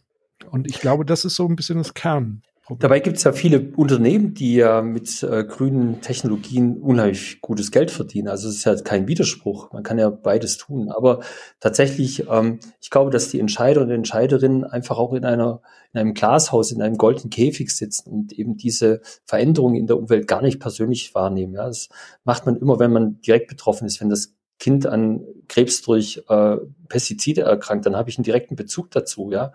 Und 0.49 0.67
ich 0.67 0.79
glaube, 0.79 1.03
das 1.03 1.25
ist 1.25 1.35
so 1.35 1.47
ein 1.47 1.57
bisschen 1.57 1.79
das 1.79 1.93
Kern. 1.93 2.43
Dabei 2.69 2.99
gibt 2.99 3.15
es 3.15 3.23
ja 3.23 3.31
viele 3.31 3.71
Unternehmen, 3.77 4.33
die 4.33 4.55
ja 4.55 4.81
mit 4.81 5.23
äh, 5.23 5.45
grünen 5.45 6.01
Technologien 6.01 6.81
unheimlich 6.81 7.39
gutes 7.39 7.71
Geld 7.71 7.91
verdienen. 7.91 8.27
Also 8.27 8.49
es 8.49 8.57
ist 8.57 8.65
ja 8.65 8.75
kein 8.75 9.07
Widerspruch. 9.07 9.71
Man 9.71 9.83
kann 9.83 9.97
ja 9.97 10.09
beides 10.09 10.57
tun. 10.57 10.91
Aber 10.91 11.21
tatsächlich, 11.61 12.27
ähm, 12.29 12.59
ich 12.81 12.89
glaube, 12.89 13.09
dass 13.09 13.29
die 13.29 13.39
Entscheider 13.39 13.81
und 13.81 13.89
Entscheiderinnen 13.89 14.65
einfach 14.65 14.97
auch 14.97 15.13
in 15.13 15.23
einer 15.23 15.61
in 15.93 16.01
einem 16.01 16.13
Glashaus, 16.13 16.71
in 16.71 16.81
einem 16.81 16.97
goldenen 16.97 17.29
Käfig 17.29 17.71
sitzen 17.71 18.11
und 18.11 18.33
eben 18.33 18.57
diese 18.57 19.01
Veränderungen 19.25 19.75
in 19.75 19.87
der 19.87 19.97
Umwelt 19.97 20.27
gar 20.27 20.41
nicht 20.41 20.59
persönlich 20.59 21.15
wahrnehmen. 21.15 21.53
Ja, 21.53 21.67
das 21.67 21.87
macht 22.25 22.45
man 22.45 22.57
immer, 22.57 22.79
wenn 22.79 22.91
man 22.91 23.21
direkt 23.21 23.47
betroffen 23.47 23.87
ist, 23.87 24.01
wenn 24.01 24.09
das 24.09 24.35
Kind 24.59 24.85
an 24.85 25.23
Krebs 25.47 25.81
durch 25.83 26.23
äh, 26.27 26.57
Pestizide 26.89 27.41
erkrankt, 27.41 27.85
dann 27.85 27.95
habe 27.95 28.09
ich 28.09 28.17
einen 28.17 28.25
direkten 28.25 28.55
Bezug 28.55 28.91
dazu, 28.91 29.31
ja. 29.31 29.53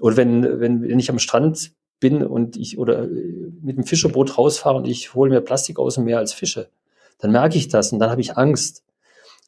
Oder 0.00 0.16
wenn, 0.16 0.60
wenn, 0.60 0.82
wenn 0.82 0.98
ich 0.98 1.10
am 1.10 1.18
Strand 1.18 1.72
bin 2.02 2.22
und 2.22 2.56
ich 2.56 2.78
oder 2.78 3.04
äh, 3.04 3.52
mit 3.62 3.78
dem 3.78 3.84
Fischerboot 3.84 4.36
rausfahre 4.36 4.76
und 4.76 4.86
ich 4.86 5.14
hole 5.14 5.30
mir 5.30 5.40
Plastik 5.40 5.78
aus 5.78 5.94
dem 5.94 6.04
Meer 6.04 6.18
als 6.18 6.34
Fische, 6.34 6.68
dann 7.18 7.30
merke 7.30 7.56
ich 7.56 7.68
das 7.68 7.92
und 7.92 8.00
dann 8.00 8.10
habe 8.10 8.20
ich 8.20 8.36
Angst. 8.36 8.82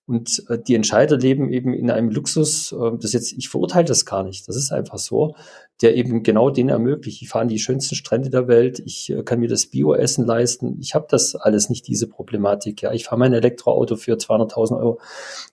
Und 0.06 0.44
äh, 0.50 0.58
die 0.58 0.74
Entscheider 0.74 1.16
leben 1.16 1.50
eben 1.50 1.72
in 1.72 1.90
einem 1.90 2.10
Luxus, 2.10 2.72
äh, 2.72 2.92
das 3.00 3.12
jetzt, 3.14 3.32
ich 3.32 3.48
verurteile 3.48 3.86
das 3.86 4.04
gar 4.04 4.22
nicht, 4.22 4.46
das 4.46 4.54
ist 4.54 4.70
einfach 4.70 4.98
so, 4.98 5.34
der 5.80 5.96
eben 5.96 6.22
genau 6.22 6.50
den 6.50 6.68
ermöglicht. 6.68 7.22
Ich 7.22 7.28
fahre 7.28 7.42
an 7.42 7.48
die 7.48 7.58
schönsten 7.58 7.94
Strände 7.94 8.28
der 8.30 8.46
Welt, 8.46 8.80
ich 8.84 9.10
äh, 9.10 9.22
kann 9.22 9.40
mir 9.40 9.48
das 9.48 9.66
Bio-Essen 9.66 10.26
leisten, 10.26 10.76
ich 10.78 10.94
habe 10.94 11.06
das 11.08 11.34
alles 11.34 11.70
nicht, 11.70 11.88
diese 11.88 12.06
Problematik. 12.06 12.82
Ja, 12.82 12.92
ich 12.92 13.04
fahre 13.04 13.18
mein 13.18 13.32
Elektroauto 13.32 13.96
für 13.96 14.14
200.000 14.14 14.78
Euro. 14.78 15.00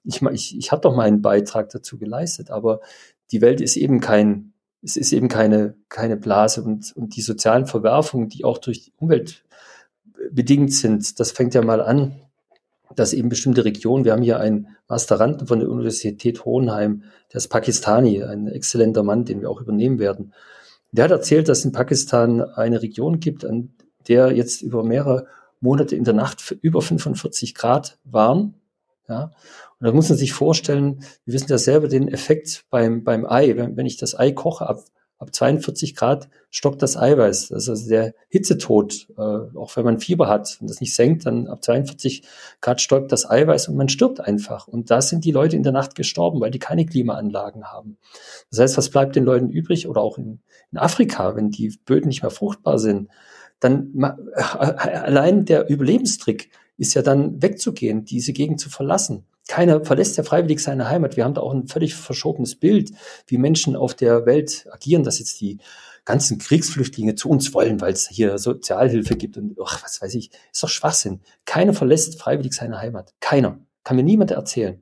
Ich, 0.03 0.21
ich, 0.21 0.57
ich 0.57 0.71
habe 0.71 0.81
doch 0.81 0.95
meinen 0.95 1.21
Beitrag 1.21 1.69
dazu 1.69 1.97
geleistet, 1.97 2.51
aber 2.51 2.81
die 3.31 3.41
Welt 3.41 3.61
ist 3.61 3.77
eben 3.77 4.01
kein 4.01 4.50
es 4.83 4.97
ist 4.97 5.13
eben 5.13 5.27
keine, 5.27 5.75
keine 5.89 6.17
Blase 6.17 6.63
und, 6.63 6.95
und 6.95 7.15
die 7.15 7.21
sozialen 7.21 7.67
Verwerfungen, 7.67 8.29
die 8.29 8.43
auch 8.43 8.57
durch 8.57 8.85
die 8.85 8.93
Umwelt 8.97 9.43
bedingt 10.31 10.73
sind, 10.73 11.19
das 11.19 11.31
fängt 11.31 11.53
ja 11.53 11.61
mal 11.61 11.81
an 11.81 12.21
dass 12.95 13.13
eben 13.13 13.29
bestimmte 13.29 13.65
Regionen, 13.65 14.05
wir 14.05 14.13
haben 14.13 14.21
hier 14.21 14.39
einen 14.39 14.67
Masteranden 14.87 15.47
von 15.47 15.59
der 15.59 15.69
Universität 15.69 16.45
Hohenheim, 16.45 17.03
der 17.31 17.37
ist 17.37 17.47
Pakistani, 17.47 18.23
ein 18.23 18.47
exzellenter 18.47 19.03
Mann, 19.03 19.25
den 19.25 19.41
wir 19.41 19.49
auch 19.49 19.61
übernehmen 19.61 19.99
werden. 19.99 20.33
Der 20.91 21.05
hat 21.05 21.11
erzählt, 21.11 21.47
dass 21.47 21.63
in 21.63 21.71
Pakistan 21.71 22.41
eine 22.41 22.81
Region 22.81 23.19
gibt, 23.19 23.45
an 23.45 23.73
der 24.07 24.31
jetzt 24.33 24.61
über 24.61 24.83
mehrere 24.83 25.27
Monate 25.59 25.95
in 25.95 26.03
der 26.03 26.13
Nacht 26.13 26.55
über 26.61 26.81
45 26.81 27.55
Grad 27.55 27.97
waren. 28.03 28.55
Ja, 29.07 29.31
und 29.81 29.87
da 29.87 29.93
muss 29.93 30.09
man 30.09 30.17
sich 30.17 30.31
vorstellen, 30.31 31.03
wir 31.25 31.33
wissen 31.33 31.49
ja 31.49 31.57
selber 31.57 31.87
den 31.87 32.07
Effekt 32.07 32.65
beim, 32.69 33.03
beim 33.03 33.25
Ei. 33.25 33.57
Wenn, 33.57 33.75
wenn 33.75 33.87
ich 33.87 33.97
das 33.97 34.17
Ei 34.17 34.31
koche, 34.31 34.69
ab 34.69 34.85
ab 35.21 35.33
42 35.33 35.95
Grad 35.95 36.29
stockt 36.49 36.81
das 36.81 36.97
Eiweiß. 36.97 37.49
Das 37.49 37.63
ist 37.63 37.69
also 37.69 37.89
der 37.89 38.15
Hitzetod, 38.29 39.07
äh, 39.17 39.21
auch 39.21 39.75
wenn 39.75 39.85
man 39.85 39.99
Fieber 39.99 40.27
hat 40.27 40.57
und 40.59 40.69
das 40.69 40.81
nicht 40.81 40.95
senkt, 40.95 41.27
dann 41.27 41.47
ab 41.47 41.63
42 41.63 42.23
Grad 42.59 42.81
stockt 42.81 43.11
das 43.11 43.29
Eiweiß 43.29 43.67
und 43.67 43.75
man 43.75 43.87
stirbt 43.87 44.19
einfach. 44.19 44.67
Und 44.67 44.89
da 44.89 45.01
sind 45.01 45.23
die 45.23 45.31
Leute 45.31 45.55
in 45.55 45.63
der 45.63 45.73
Nacht 45.73 45.93
gestorben, 45.93 46.41
weil 46.41 46.49
die 46.49 46.59
keine 46.59 46.87
Klimaanlagen 46.87 47.65
haben. 47.65 47.97
Das 48.49 48.59
heißt, 48.59 48.77
was 48.77 48.89
bleibt 48.89 49.15
den 49.15 49.23
Leuten 49.23 49.51
übrig? 49.51 49.87
Oder 49.87 50.01
auch 50.01 50.17
in, 50.17 50.39
in 50.71 50.79
Afrika, 50.79 51.35
wenn 51.35 51.51
die 51.51 51.77
Böden 51.85 52.07
nicht 52.07 52.23
mehr 52.23 52.31
fruchtbar 52.31 52.79
sind, 52.79 53.09
dann 53.59 53.93
äh, 54.33 54.41
allein 54.41 55.45
der 55.45 55.69
Überlebenstrick 55.69 56.49
ist 56.77 56.95
ja 56.95 57.03
dann 57.03 57.43
wegzugehen, 57.43 58.05
diese 58.05 58.33
Gegend 58.33 58.59
zu 58.59 58.71
verlassen. 58.71 59.27
Keiner 59.47 59.83
verlässt 59.83 60.17
ja 60.17 60.23
freiwillig 60.23 60.61
seine 60.61 60.89
Heimat. 60.89 61.17
Wir 61.17 61.25
haben 61.25 61.33
da 61.33 61.41
auch 61.41 61.53
ein 61.53 61.67
völlig 61.67 61.95
verschobenes 61.95 62.55
Bild, 62.55 62.91
wie 63.27 63.37
Menschen 63.37 63.75
auf 63.75 63.93
der 63.93 64.25
Welt 64.25 64.67
agieren, 64.71 65.03
dass 65.03 65.19
jetzt 65.19 65.41
die 65.41 65.59
ganzen 66.05 66.37
Kriegsflüchtlinge 66.37 67.15
zu 67.15 67.29
uns 67.29 67.53
wollen, 67.53 67.81
weil 67.81 67.93
es 67.93 68.07
hier 68.07 68.37
Sozialhilfe 68.37 69.15
gibt 69.15 69.37
und 69.37 69.55
ach, 69.63 69.83
was 69.83 70.01
weiß 70.01 70.15
ich, 70.15 70.31
ist 70.51 70.63
doch 70.63 70.69
Schwachsinn. 70.69 71.21
Keiner 71.45 71.73
verlässt 71.73 72.19
freiwillig 72.19 72.53
seine 72.53 72.79
Heimat. 72.79 73.13
Keiner. 73.19 73.59
Kann 73.83 73.97
mir 73.97 74.03
niemand 74.03 74.31
erzählen. 74.31 74.81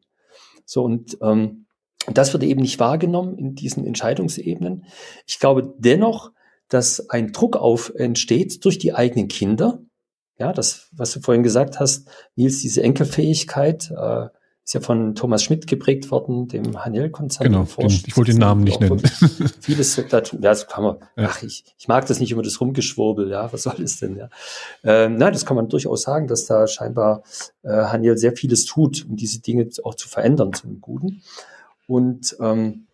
So, 0.65 0.84
und 0.84 1.18
ähm, 1.22 1.65
das 2.14 2.34
wird 2.34 2.44
eben 2.44 2.61
nicht 2.61 2.80
wahrgenommen 2.80 3.38
in 3.38 3.56
diesen 3.56 3.86
Entscheidungsebenen. 3.86 4.86
Ich 5.26 5.40
glaube 5.40 5.73
dennoch, 5.77 6.31
dass 6.69 7.10
ein 7.10 7.31
Druck 7.31 7.57
auf 7.57 7.94
entsteht 7.95 8.64
durch 8.64 8.77
die 8.77 8.94
eigenen 8.94 9.27
Kinder. 9.27 9.81
Ja, 10.38 10.53
das, 10.53 10.88
was 10.91 11.11
du 11.11 11.19
vorhin 11.19 11.44
gesagt 11.44 11.80
hast, 11.80 12.07
Nils, 12.36 12.61
diese 12.61 12.81
Enkelfähigkeit, 12.81 13.91
äh, 13.91 14.27
ist 14.69 14.73
ja 14.73 14.81
von 14.81 15.15
Thomas 15.15 15.41
Schmidt 15.41 15.65
geprägt 15.65 16.11
worden, 16.11 16.47
dem 16.47 16.85
Haniel-Konzern. 16.85 17.43
Genau, 17.43 17.63
den, 17.63 17.87
ich 17.87 18.15
wollte 18.15 18.33
den 18.33 18.39
Namen 18.39 18.63
nicht 18.63 18.79
nennen. 18.79 18.99
Vieles 19.61 19.99
dazu, 20.09 20.35
ja, 20.35 20.41
das 20.41 20.67
kann 20.67 20.83
man, 20.83 20.97
ja. 21.17 21.25
ach, 21.27 21.41
ich, 21.41 21.63
ich 21.75 21.87
mag 21.87 22.05
das 22.05 22.19
nicht 22.19 22.31
immer, 22.31 22.43
das 22.43 22.61
Rumgeschwurbel, 22.61 23.31
ja, 23.31 23.51
was 23.51 23.63
soll 23.63 23.81
es 23.81 23.97
denn, 23.97 24.15
ja. 24.15 24.29
Ähm, 24.83 25.15
nein, 25.15 25.33
das 25.33 25.47
kann 25.47 25.55
man 25.55 25.69
durchaus 25.69 26.03
sagen, 26.03 26.27
dass 26.27 26.45
da 26.45 26.67
scheinbar 26.67 27.23
äh, 27.63 27.69
Haniel 27.69 28.15
sehr 28.15 28.33
vieles 28.33 28.65
tut, 28.65 29.07
um 29.09 29.15
diese 29.15 29.41
Dinge 29.41 29.67
auch 29.83 29.95
zu 29.95 30.07
verändern 30.07 30.53
zum 30.53 30.79
Guten. 30.81 31.23
Und 31.87 32.37
ähm, 32.39 32.85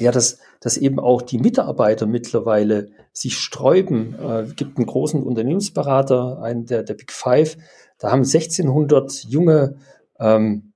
ja, 0.00 0.12
dass, 0.12 0.38
dass 0.60 0.78
eben 0.78 0.98
auch 0.98 1.20
die 1.20 1.36
Mitarbeiter 1.36 2.06
mittlerweile 2.06 2.88
sich 3.12 3.36
sträuben. 3.36 4.14
Äh, 4.18 4.46
gibt 4.56 4.78
einen 4.78 4.86
großen 4.86 5.22
Unternehmensberater, 5.22 6.40
einen 6.40 6.64
der, 6.64 6.84
der 6.84 6.94
Big 6.94 7.12
Five, 7.12 7.58
da 7.98 8.10
haben 8.10 8.20
1600 8.20 9.24
junge 9.24 9.76
ähm, 10.18 10.71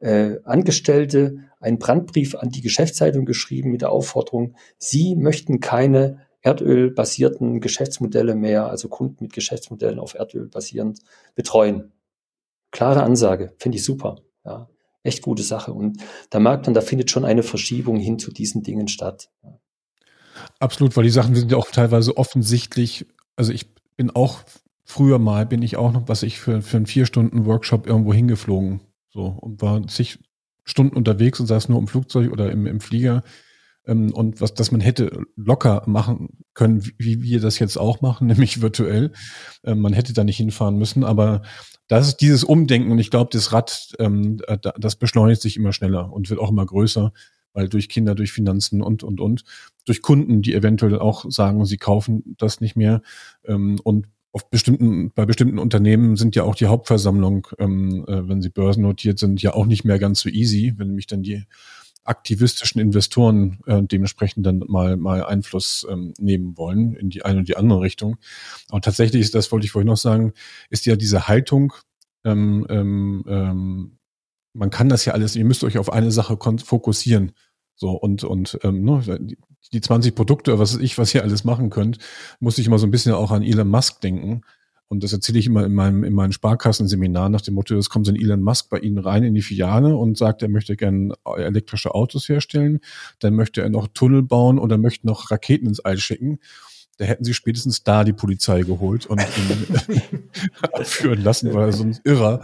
äh, 0.00 0.36
Angestellte 0.44 1.38
einen 1.60 1.78
Brandbrief 1.78 2.34
an 2.34 2.50
die 2.50 2.60
Geschäftszeitung 2.60 3.24
geschrieben 3.24 3.70
mit 3.70 3.82
der 3.82 3.90
Aufforderung, 3.90 4.54
sie 4.78 5.16
möchten 5.16 5.60
keine 5.60 6.20
erdölbasierten 6.40 7.60
Geschäftsmodelle 7.60 8.34
mehr, 8.34 8.68
also 8.68 8.88
Kunden 8.88 9.24
mit 9.24 9.32
Geschäftsmodellen 9.32 9.98
auf 9.98 10.14
Erdöl 10.14 10.48
basierend 10.48 11.00
betreuen. 11.34 11.92
Klare 12.70 13.02
Ansage, 13.02 13.54
finde 13.58 13.78
ich 13.78 13.84
super. 13.84 14.16
Ja, 14.44 14.68
echt 15.02 15.22
gute 15.22 15.42
Sache. 15.42 15.72
Und 15.72 16.00
da 16.30 16.38
merkt 16.38 16.66
man, 16.66 16.74
da 16.74 16.80
findet 16.80 17.10
schon 17.10 17.24
eine 17.24 17.42
Verschiebung 17.42 17.96
hin 17.96 18.18
zu 18.18 18.30
diesen 18.30 18.62
Dingen 18.62 18.88
statt. 18.88 19.30
Absolut, 20.60 20.96
weil 20.96 21.04
die 21.04 21.10
Sachen 21.10 21.34
sind 21.34 21.50
ja 21.50 21.56
auch 21.56 21.70
teilweise 21.70 22.16
offensichtlich. 22.16 23.06
Also 23.34 23.52
ich 23.52 23.74
bin 23.96 24.10
auch 24.10 24.42
früher 24.84 25.18
mal 25.18 25.44
bin 25.44 25.62
ich 25.62 25.76
auch 25.76 25.92
noch, 25.92 26.08
was 26.08 26.22
ich 26.22 26.38
für, 26.38 26.62
für 26.62 26.76
einen 26.76 26.86
vier 26.86 27.04
Stunden 27.04 27.46
Workshop 27.46 27.86
irgendwo 27.86 28.14
hingeflogen 28.14 28.80
so, 29.18 29.36
und 29.40 29.60
war 29.60 29.84
zig 29.88 30.20
Stunden 30.64 30.96
unterwegs 30.96 31.40
und 31.40 31.46
saß 31.46 31.68
nur 31.68 31.80
im 31.80 31.88
Flugzeug 31.88 32.30
oder 32.30 32.52
im, 32.52 32.66
im 32.66 32.80
Flieger. 32.80 33.24
Ähm, 33.84 34.12
und 34.12 34.40
was, 34.40 34.54
dass 34.54 34.70
man 34.70 34.80
hätte 34.80 35.22
locker 35.34 35.82
machen 35.86 36.44
können, 36.54 36.84
wie, 36.84 36.94
wie 36.98 37.22
wir 37.22 37.40
das 37.40 37.58
jetzt 37.58 37.78
auch 37.78 38.00
machen, 38.00 38.26
nämlich 38.28 38.62
virtuell. 38.62 39.10
Ähm, 39.64 39.80
man 39.80 39.92
hätte 39.92 40.12
da 40.12 40.22
nicht 40.22 40.36
hinfahren 40.36 40.78
müssen, 40.78 41.02
aber 41.02 41.42
das 41.88 42.06
ist 42.06 42.18
dieses 42.18 42.44
Umdenken 42.44 42.92
und 42.92 43.00
ich 43.00 43.10
glaube, 43.10 43.30
das 43.32 43.52
Rad, 43.52 43.92
ähm, 43.98 44.40
das 44.78 44.94
beschleunigt 44.94 45.42
sich 45.42 45.56
immer 45.56 45.72
schneller 45.72 46.12
und 46.12 46.30
wird 46.30 46.38
auch 46.38 46.50
immer 46.50 46.66
größer, 46.66 47.12
weil 47.54 47.68
durch 47.68 47.88
Kinder, 47.88 48.14
durch 48.14 48.30
Finanzen 48.30 48.82
und, 48.82 49.02
und, 49.02 49.20
und, 49.20 49.42
durch 49.84 50.00
Kunden, 50.00 50.42
die 50.42 50.54
eventuell 50.54 51.00
auch 51.00 51.24
sagen, 51.28 51.64
sie 51.64 51.78
kaufen 51.78 52.36
das 52.38 52.60
nicht 52.60 52.76
mehr 52.76 53.00
ähm, 53.46 53.80
und 53.82 54.06
auf 54.32 54.50
bestimmten, 54.50 55.10
bei 55.12 55.26
bestimmten 55.26 55.58
Unternehmen 55.58 56.16
sind 56.16 56.36
ja 56.36 56.42
auch 56.42 56.54
die 56.54 56.66
Hauptversammlung, 56.66 57.48
ähm, 57.58 58.04
äh, 58.06 58.28
wenn 58.28 58.42
sie 58.42 58.50
börsennotiert 58.50 59.18
sind, 59.18 59.42
ja 59.42 59.54
auch 59.54 59.66
nicht 59.66 59.84
mehr 59.84 59.98
ganz 59.98 60.20
so 60.20 60.28
easy, 60.28 60.74
wenn 60.76 60.88
nämlich 60.88 61.06
dann 61.06 61.22
die 61.22 61.44
aktivistischen 62.04 62.80
Investoren 62.80 63.58
äh, 63.66 63.82
dementsprechend 63.82 64.46
dann 64.46 64.64
mal 64.66 64.96
mal 64.96 65.24
Einfluss 65.24 65.86
ähm, 65.90 66.14
nehmen 66.18 66.56
wollen 66.56 66.94
in 66.94 67.10
die 67.10 67.24
eine 67.24 67.40
und 67.40 67.48
die 67.48 67.56
andere 67.56 67.80
Richtung. 67.80 68.16
Und 68.70 68.84
tatsächlich 68.84 69.20
ist 69.20 69.34
das, 69.34 69.52
wollte 69.52 69.66
ich 69.66 69.72
vorhin 69.72 69.88
noch 69.88 69.96
sagen, 69.96 70.32
ist 70.70 70.86
ja 70.86 70.96
diese 70.96 71.28
Haltung, 71.28 71.74
ähm, 72.24 72.66
ähm, 72.68 73.24
ähm, 73.28 73.98
man 74.54 74.70
kann 74.70 74.88
das 74.88 75.04
ja 75.04 75.12
alles, 75.12 75.36
ihr 75.36 75.44
müsst 75.44 75.64
euch 75.64 75.78
auf 75.78 75.92
eine 75.92 76.10
Sache 76.10 76.38
fokussieren. 76.40 77.32
So, 77.76 77.90
und, 77.90 78.24
und 78.24 78.58
ähm, 78.64 78.82
ne, 78.82 79.36
die 79.72 79.80
20 79.80 80.14
Produkte, 80.14 80.58
was 80.58 80.76
ich, 80.76 80.98
was 80.98 81.14
ihr 81.14 81.22
alles 81.22 81.44
machen 81.44 81.70
könnt, 81.70 81.98
muss 82.40 82.58
ich 82.58 82.66
immer 82.66 82.78
so 82.78 82.86
ein 82.86 82.90
bisschen 82.90 83.12
auch 83.12 83.30
an 83.30 83.42
Elon 83.42 83.68
Musk 83.68 84.00
denken. 84.00 84.42
Und 84.88 85.04
das 85.04 85.12
erzähle 85.12 85.38
ich 85.38 85.46
immer 85.46 85.66
in 85.66 85.74
meinem, 85.74 86.02
in 86.02 86.14
meinem 86.14 86.32
Sparkassenseminar 86.32 87.28
nach 87.28 87.42
dem 87.42 87.54
Motto, 87.54 87.76
es 87.76 87.90
kommt 87.90 88.06
so 88.06 88.12
ein 88.12 88.16
Elon 88.16 88.42
Musk 88.42 88.70
bei 88.70 88.78
Ihnen 88.78 88.98
rein 88.98 89.22
in 89.22 89.34
die 89.34 89.42
Filiale 89.42 89.94
und 89.94 90.16
sagt, 90.16 90.42
er 90.42 90.48
möchte 90.48 90.76
gerne 90.76 91.14
elektrische 91.36 91.94
Autos 91.94 92.28
herstellen, 92.28 92.80
dann 93.18 93.34
möchte 93.34 93.60
er 93.60 93.68
noch 93.68 93.88
Tunnel 93.88 94.22
bauen 94.22 94.58
oder 94.58 94.78
möchte 94.78 95.06
noch 95.06 95.30
Raketen 95.30 95.66
ins 95.66 95.80
All 95.80 95.98
schicken. 95.98 96.38
Da 96.96 97.04
hätten 97.04 97.22
sie 97.22 97.34
spätestens 97.34 97.84
da 97.84 98.02
die 98.02 98.12
Polizei 98.12 98.62
geholt 98.62 99.06
und 99.06 99.20
ihn 99.20 100.10
abführen 100.72 101.22
lassen, 101.22 101.54
weil 101.54 101.66
er 101.66 101.72
so 101.72 101.84
ein 101.84 101.96
Irrer. 102.02 102.40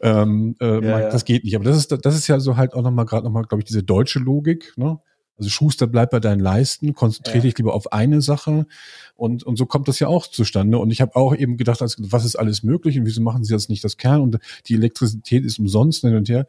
Ähm, 0.00 0.56
äh, 0.60 0.82
ja, 0.82 1.00
ja. 1.00 1.10
Das 1.10 1.26
geht 1.26 1.44
nicht. 1.44 1.56
Aber 1.56 1.64
das 1.64 1.76
ist, 1.76 1.94
das 2.02 2.14
ist 2.14 2.26
ja 2.26 2.40
so 2.40 2.56
halt 2.56 2.72
auch 2.72 2.82
nochmal 2.82 3.04
gerade 3.04 3.24
nochmal, 3.24 3.42
glaube 3.42 3.60
ich, 3.60 3.66
diese 3.66 3.82
deutsche 3.82 4.18
Logik, 4.18 4.72
ne? 4.76 4.98
Also 5.38 5.50
Schuster 5.50 5.86
bleibt 5.86 6.10
bei 6.10 6.20
deinen 6.20 6.40
Leisten, 6.40 6.94
konzentriere 6.94 7.42
dich 7.42 7.56
lieber 7.56 7.74
auf 7.74 7.92
eine 7.92 8.20
Sache 8.20 8.66
und, 9.14 9.44
und 9.44 9.56
so 9.56 9.66
kommt 9.66 9.88
das 9.88 10.00
ja 10.00 10.08
auch 10.08 10.26
zustande. 10.26 10.78
Und 10.78 10.90
ich 10.90 11.00
habe 11.00 11.16
auch 11.16 11.34
eben 11.34 11.56
gedacht, 11.56 11.80
also, 11.80 12.02
was 12.10 12.24
ist 12.24 12.36
alles 12.36 12.62
möglich 12.62 12.98
und 12.98 13.06
wieso 13.06 13.22
machen 13.22 13.44
sie 13.44 13.52
jetzt 13.52 13.70
nicht 13.70 13.84
das 13.84 13.96
Kern 13.96 14.20
und 14.20 14.38
die 14.66 14.74
Elektrizität 14.74 15.44
ist 15.44 15.58
umsonst 15.58 16.02
hin 16.02 16.16
und 16.16 16.28
her. 16.28 16.46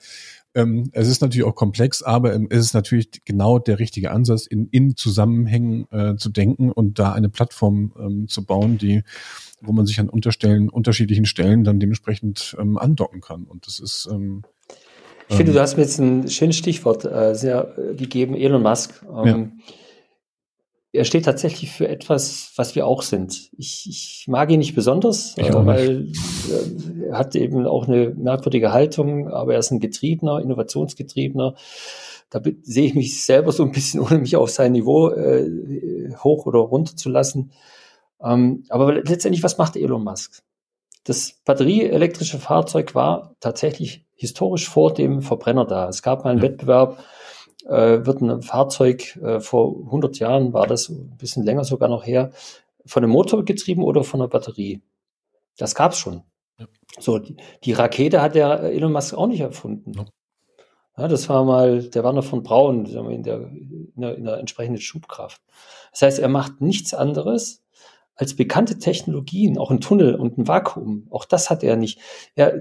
Ähm, 0.56 0.90
es 0.94 1.08
ist 1.08 1.22
natürlich 1.22 1.46
auch 1.46 1.56
komplex, 1.56 2.02
aber 2.02 2.34
ähm, 2.34 2.48
es 2.50 2.66
ist 2.66 2.74
natürlich 2.74 3.24
genau 3.24 3.60
der 3.60 3.78
richtige 3.78 4.12
Ansatz, 4.12 4.48
in, 4.48 4.68
in 4.70 4.96
Zusammenhängen 4.96 5.86
äh, 5.92 6.16
zu 6.16 6.30
denken 6.30 6.72
und 6.72 6.98
da 6.98 7.14
eine 7.14 7.30
Plattform 7.30 7.94
ähm, 8.00 8.28
zu 8.28 8.44
bauen, 8.44 8.80
die 8.80 9.04
wo 9.62 9.74
man 9.74 9.86
sich 9.86 10.00
an 10.00 10.10
unterstellen, 10.10 10.70
unterschiedlichen 10.70 11.26
Stellen 11.26 11.64
dann 11.64 11.80
dementsprechend 11.80 12.56
ähm, 12.60 12.78
andocken 12.78 13.22
kann. 13.22 13.44
Und 13.44 13.68
das 13.68 13.80
ist 13.80 14.08
ähm, 14.12 14.44
ich 15.30 15.36
finde, 15.36 15.54
du 15.54 15.60
hast 15.60 15.78
mir 15.78 15.84
jetzt 15.84 16.00
ein 16.00 16.28
schönes 16.28 16.58
Stichwort 16.58 17.06
äh, 17.06 17.36
sehr 17.36 17.78
äh, 17.78 17.96
gegeben, 17.96 18.36
Elon 18.36 18.64
Musk. 18.64 19.04
Ähm, 19.08 19.54
ja. 19.66 19.74
Er 20.92 21.06
steht 21.06 21.26
tatsächlich 21.26 21.72
für 21.72 21.88
etwas, 21.88 22.52
was 22.56 22.74
wir 22.74 22.88
auch 22.88 23.04
sind. 23.04 23.52
Ich, 23.56 23.86
ich 23.88 24.26
mag 24.28 24.50
ihn 24.50 24.58
nicht 24.58 24.74
besonders, 24.74 25.38
äh, 25.38 25.54
weil 25.54 26.08
äh, 26.08 27.10
er 27.10 27.18
hat 27.20 27.36
eben 27.36 27.68
auch 27.68 27.88
eine 27.88 28.10
merkwürdige 28.10 28.74
Haltung, 28.74 29.28
aber 29.28 29.54
er 29.54 29.60
ist 29.60 29.70
ein 29.70 29.80
Getriebener, 29.80 30.40
Innovationsgetriebener. 30.40 31.54
Da 32.32 32.42
sehe 32.64 32.86
ich 32.86 32.96
mich 32.96 33.24
selber 33.24 33.52
so 33.52 33.64
ein 33.64 33.72
bisschen, 33.72 34.00
ohne 34.06 34.18
mich 34.18 34.36
auf 34.36 34.50
sein 34.50 34.72
Niveau 34.72 35.10
äh, 35.10 35.48
hoch 36.24 36.48
oder 36.48 36.58
runter 36.58 36.96
zu 36.96 37.10
lassen. 37.10 37.52
Ähm, 38.20 38.64
aber 38.70 38.96
letztendlich, 38.96 39.44
was 39.44 39.60
macht 39.60 39.76
Elon 39.76 40.04
Musk? 40.04 40.42
Das 41.04 41.36
batterieelektrische 41.46 42.40
Fahrzeug 42.40 42.96
war 42.96 43.36
tatsächlich 43.40 44.06
historisch 44.20 44.68
vor 44.68 44.94
dem 44.94 45.22
Verbrenner 45.22 45.66
da. 45.66 45.88
Es 45.88 46.04
gab 46.04 46.26
mal 46.26 46.32
einen 46.32 46.40
ja. 46.40 46.50
Wettbewerb, 46.50 47.00
äh, 47.66 48.06
wird 48.06 48.22
ein 48.22 48.42
Fahrzeug, 48.42 49.16
äh, 49.18 49.40
vor 49.40 49.86
100 49.86 50.20
Jahren 50.20 50.52
war 50.52 50.68
das, 50.68 50.90
ein 50.90 51.16
bisschen 51.18 51.46
länger 51.46 51.64
sogar 51.64 51.88
noch 51.88 52.06
her, 52.06 52.32
von 52.86 53.04
einem 53.04 53.14
Motor 53.14 53.46
getrieben 53.46 53.82
oder 53.82 54.04
von 54.04 54.20
einer 54.20 54.28
Batterie. 54.28 54.82
Das 55.58 55.74
gab's 55.74 56.00
schon. 56.00 56.24
Ja. 56.58 56.68
So, 57.00 57.20
die, 57.20 57.38
die, 57.64 57.72
Rakete 57.72 58.22
hat 58.22 58.36
der 58.36 58.64
Elon 58.64 58.92
Musk 58.92 59.14
auch 59.14 59.28
nicht 59.28 59.40
erfunden. 59.40 59.94
Ja. 59.94 60.06
ja. 60.98 61.08
das 61.08 61.30
war 61.30 61.46
mal 61.46 61.84
der 61.84 62.04
Werner 62.04 62.24
von 62.24 62.44
Braun 62.44 62.86
in 62.86 63.24
der, 63.24 63.40
in 63.46 64.02
der, 64.02 64.18
in 64.18 64.26
der 64.26 64.38
entsprechenden 64.38 64.82
Schubkraft. 64.82 65.42
Das 65.92 66.02
heißt, 66.02 66.20
er 66.20 66.30
macht 66.30 66.60
nichts 66.60 66.94
anderes, 66.94 67.64
als 68.20 68.36
bekannte 68.36 68.78
Technologien, 68.80 69.58
auch 69.58 69.72
ein 69.72 69.80
Tunnel 69.80 70.16
und 70.16 70.38
ein 70.38 70.46
Vakuum, 70.46 71.08
auch 71.10 71.24
das 71.24 71.50
hat 71.50 71.64
er 71.64 71.78
nicht. 71.78 72.00
Ja, 72.36 72.52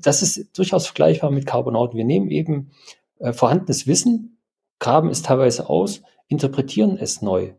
das 0.00 0.22
ist 0.22 0.56
durchaus 0.56 0.86
vergleichbar 0.86 1.32
mit 1.32 1.46
Carbonauten. 1.46 1.96
Wir 1.96 2.04
nehmen 2.04 2.30
eben 2.30 2.70
äh, 3.18 3.32
vorhandenes 3.32 3.88
Wissen, 3.88 4.38
graben 4.78 5.10
es 5.10 5.22
teilweise 5.22 5.68
aus, 5.68 6.02
interpretieren 6.28 6.96
es 6.96 7.22
neu 7.22 7.54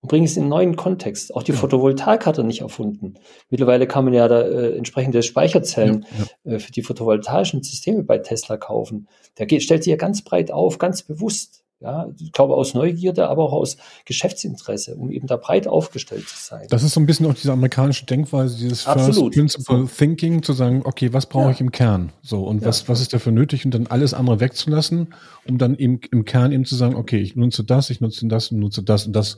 und 0.00 0.10
bringen 0.10 0.26
es 0.26 0.36
in 0.36 0.44
einen 0.44 0.50
neuen 0.50 0.76
Kontext. 0.76 1.34
Auch 1.34 1.42
die 1.42 1.50
ja. 1.50 1.58
Photovoltaik 1.58 2.24
hat 2.24 2.38
er 2.38 2.44
nicht 2.44 2.60
erfunden. 2.60 3.14
Mittlerweile 3.50 3.88
kann 3.88 4.04
man 4.04 4.14
ja 4.14 4.28
da 4.28 4.42
äh, 4.42 4.76
entsprechende 4.76 5.24
Speicherzellen 5.24 6.06
ja, 6.16 6.24
ja. 6.44 6.52
Äh, 6.52 6.58
für 6.60 6.70
die 6.70 6.82
photovoltaischen 6.82 7.64
Systeme 7.64 8.04
bei 8.04 8.18
Tesla 8.18 8.58
kaufen. 8.58 9.08
Der 9.38 9.46
geht, 9.46 9.64
stellt 9.64 9.82
sich 9.82 9.90
ja 9.90 9.96
ganz 9.96 10.22
breit 10.22 10.52
auf, 10.52 10.78
ganz 10.78 11.02
bewusst. 11.02 11.64
Ja, 11.80 12.06
ich 12.18 12.32
glaube 12.32 12.54
aus 12.54 12.72
Neugierde, 12.72 13.28
aber 13.28 13.44
auch 13.44 13.52
aus 13.52 13.76
Geschäftsinteresse, 14.06 14.96
um 14.96 15.10
eben 15.10 15.26
da 15.26 15.36
breit 15.36 15.68
aufgestellt 15.68 16.26
zu 16.26 16.36
sein. 16.42 16.66
Das 16.70 16.82
ist 16.82 16.94
so 16.94 17.00
ein 17.00 17.06
bisschen 17.06 17.26
auch 17.26 17.34
diese 17.34 17.52
amerikanische 17.52 18.06
Denkweise, 18.06 18.56
dieses 18.56 18.86
Absolut. 18.86 19.34
First 19.34 19.62
Principle 19.62 19.86
Thinking, 19.86 20.42
zu 20.42 20.54
sagen, 20.54 20.80
okay, 20.84 21.12
was 21.12 21.26
brauche 21.26 21.44
ja. 21.44 21.50
ich 21.50 21.60
im 21.60 21.72
Kern? 21.72 22.12
So, 22.22 22.44
und 22.44 22.62
ja. 22.62 22.68
was, 22.68 22.88
was 22.88 23.02
ist 23.02 23.12
dafür 23.12 23.32
nötig? 23.32 23.66
Und 23.66 23.74
dann 23.74 23.88
alles 23.88 24.14
andere 24.14 24.40
wegzulassen, 24.40 25.08
um 25.46 25.58
dann 25.58 25.76
eben 25.76 26.00
im 26.10 26.24
Kern 26.24 26.50
eben 26.50 26.64
zu 26.64 26.76
sagen, 26.76 26.94
okay, 26.94 27.20
ich 27.20 27.36
nutze 27.36 27.62
das, 27.62 27.90
ich 27.90 28.00
nutze 28.00 28.26
das 28.26 28.50
und 28.50 28.58
nutze 28.58 28.82
das 28.82 29.06
und 29.06 29.14
das. 29.14 29.36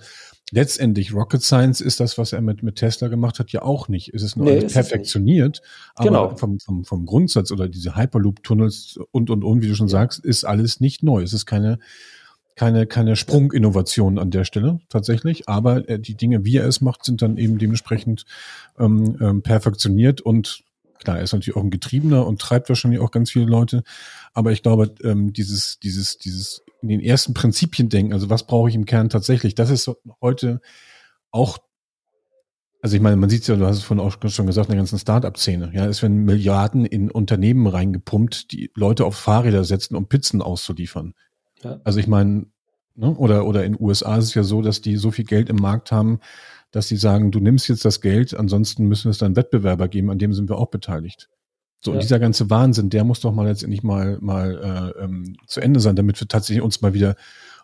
Letztendlich, 0.51 1.13
Rocket 1.13 1.43
Science 1.43 1.83
ist 1.83 2.01
das, 2.01 2.17
was 2.17 2.33
er 2.33 2.41
mit, 2.41 2.63
mit 2.63 2.77
Tesla 2.77 3.09
gemacht 3.09 3.39
hat, 3.39 3.51
ja 3.51 3.63
auch 3.63 3.89
nicht. 3.89 4.15
Es 4.15 4.23
ist 4.23 4.37
nur 4.37 4.47
nee, 4.47 4.59
alles 4.59 4.73
perfektioniert, 4.73 5.61
aber 5.95 6.09
genau. 6.09 6.37
vom, 6.37 6.59
vom, 6.59 6.85
vom 6.85 7.05
Grundsatz 7.05 7.51
oder 7.51 7.69
diese 7.69 7.97
Hyperloop-Tunnels 7.97 8.99
und, 9.11 9.29
und, 9.29 9.45
und, 9.45 9.63
wie 9.63 9.69
du 9.69 9.75
schon 9.75 9.89
sagst, 9.89 10.25
ist 10.25 10.45
alles 10.45 10.81
nicht 10.81 11.03
neu. 11.03 11.23
Es 11.23 11.35
ist 11.35 11.45
keine, 11.45 11.81
keine, 12.59 12.87
keine 12.89 13.15
Sprunginnovation 13.15 14.19
an 14.19 14.33
der 14.33 14.45
Stelle 14.45 14.81
tatsächlich, 14.89 15.49
aber 15.49 15.89
äh, 15.89 16.01
die 16.01 16.17
Dinge, 16.17 16.45
wie 16.45 16.57
er 16.57 16.67
es 16.67 16.81
macht, 16.81 17.05
sind 17.05 17.23
dann 17.23 17.37
eben 17.37 17.57
dementsprechend 17.59 18.25
ähm, 18.79 19.17
ähm, 19.21 19.43
perfektioniert 19.43 20.21
und 20.21 20.65
klar, 20.99 21.19
er 21.19 21.23
ist 21.23 21.33
natürlich 21.33 21.57
auch 21.57 21.63
ein 21.63 21.71
Getriebener 21.71 22.27
und 22.27 22.41
treibt 22.41 22.69
wahrscheinlich 22.69 23.01
auch 23.01 23.13
ganz 23.13 23.31
viele 23.31 23.47
Leute, 23.47 23.85
aber 24.35 24.51
ich 24.51 24.65
glaube, 24.65 24.93
ähm, 25.05 25.33
dieses, 25.33 25.79
dieses, 25.79 26.19
dieses 26.19 26.65
in 26.83 26.89
den 26.89 27.01
ersten 27.01 27.33
Prinzipien 27.33 27.91
denken, 27.91 28.13
also 28.13 28.29
was 28.29 28.45
brauche 28.45 28.69
ich 28.69 28.75
im 28.75 28.87
Kern 28.87 29.09
tatsächlich, 29.09 29.55
das 29.55 29.71
ist 29.71 29.89
heute 30.21 30.61
auch 31.31 31.59
also 32.81 32.95
ich 32.95 33.03
meine, 33.03 33.17
man 33.17 33.29
sieht 33.29 33.47
ja, 33.49 33.57
du 33.57 33.67
hast 33.67 33.79
es 33.79 33.83
vorhin 33.83 34.05
auch 34.05 34.17
schon 34.31 34.47
gesagt, 34.47 34.69
in 34.69 34.73
der 34.73 34.79
ganzen 34.79 35.01
Start-up-Szene. 35.01 35.73
Ja, 35.75 35.87
es 35.87 36.01
werden 36.01 36.25
Milliarden 36.25 36.87
in 36.87 37.11
Unternehmen 37.11 37.67
reingepumpt, 37.67 38.53
die 38.53 38.71
Leute 38.77 39.05
auf 39.05 39.17
Fahrräder 39.17 39.65
setzen, 39.65 39.97
um 39.97 40.09
Pizzen 40.09 40.43
auszuliefern. 40.43 41.15
Ja. 41.63 41.81
Also 41.85 41.99
ich 41.99 42.07
meine, 42.07 42.47
ne, 42.95 43.15
oder, 43.17 43.47
oder 43.47 43.65
in 43.65 43.75
den 43.75 43.83
USA 43.83 44.17
ist 44.17 44.27
es 44.27 44.35
ja 44.35 44.43
so, 44.43 44.63
dass 44.63 44.81
die 44.81 44.97
so 44.97 45.11
viel 45.11 45.25
Geld 45.25 45.49
im 45.49 45.57
Markt 45.57 45.93
haben, 45.93 46.21
dass 46.71 46.89
sie 46.89 46.97
sagen, 46.97 47.31
du 47.31 47.41
nimmst 47.41 47.69
jetzt 47.69 47.85
das 47.85 48.01
Geld, 48.01 48.35
ansonsten 48.35 48.87
müssen 48.87 49.11
es 49.11 49.19
dann 49.19 49.37
Wettbewerber 49.37 49.89
geben, 49.89 50.11
an 50.11 50.19
dem 50.19 50.35
sind 50.35 50.49
wir 50.51 50.59
auch 50.59 50.71
beteiligt. 50.71 51.29
So, 51.81 51.93
ja. 51.93 51.95
und 51.95 52.03
dieser 52.03 52.19
ganze 52.19 52.51
Wahnsinn, 52.51 52.91
der 52.91 53.05
muss 53.05 53.21
doch 53.21 53.33
mal 53.33 53.47
letztendlich 53.47 53.83
mal, 53.83 54.19
mal 54.21 54.95
äh, 54.99 55.05
ähm, 55.05 55.37
zu 55.47 55.61
Ende 55.61 55.81
sein, 55.81 55.97
damit 55.97 56.21
wir 56.21 56.29
tatsächlich 56.29 56.63
uns 56.63 56.83
mal 56.83 56.93
wieder 56.93 57.15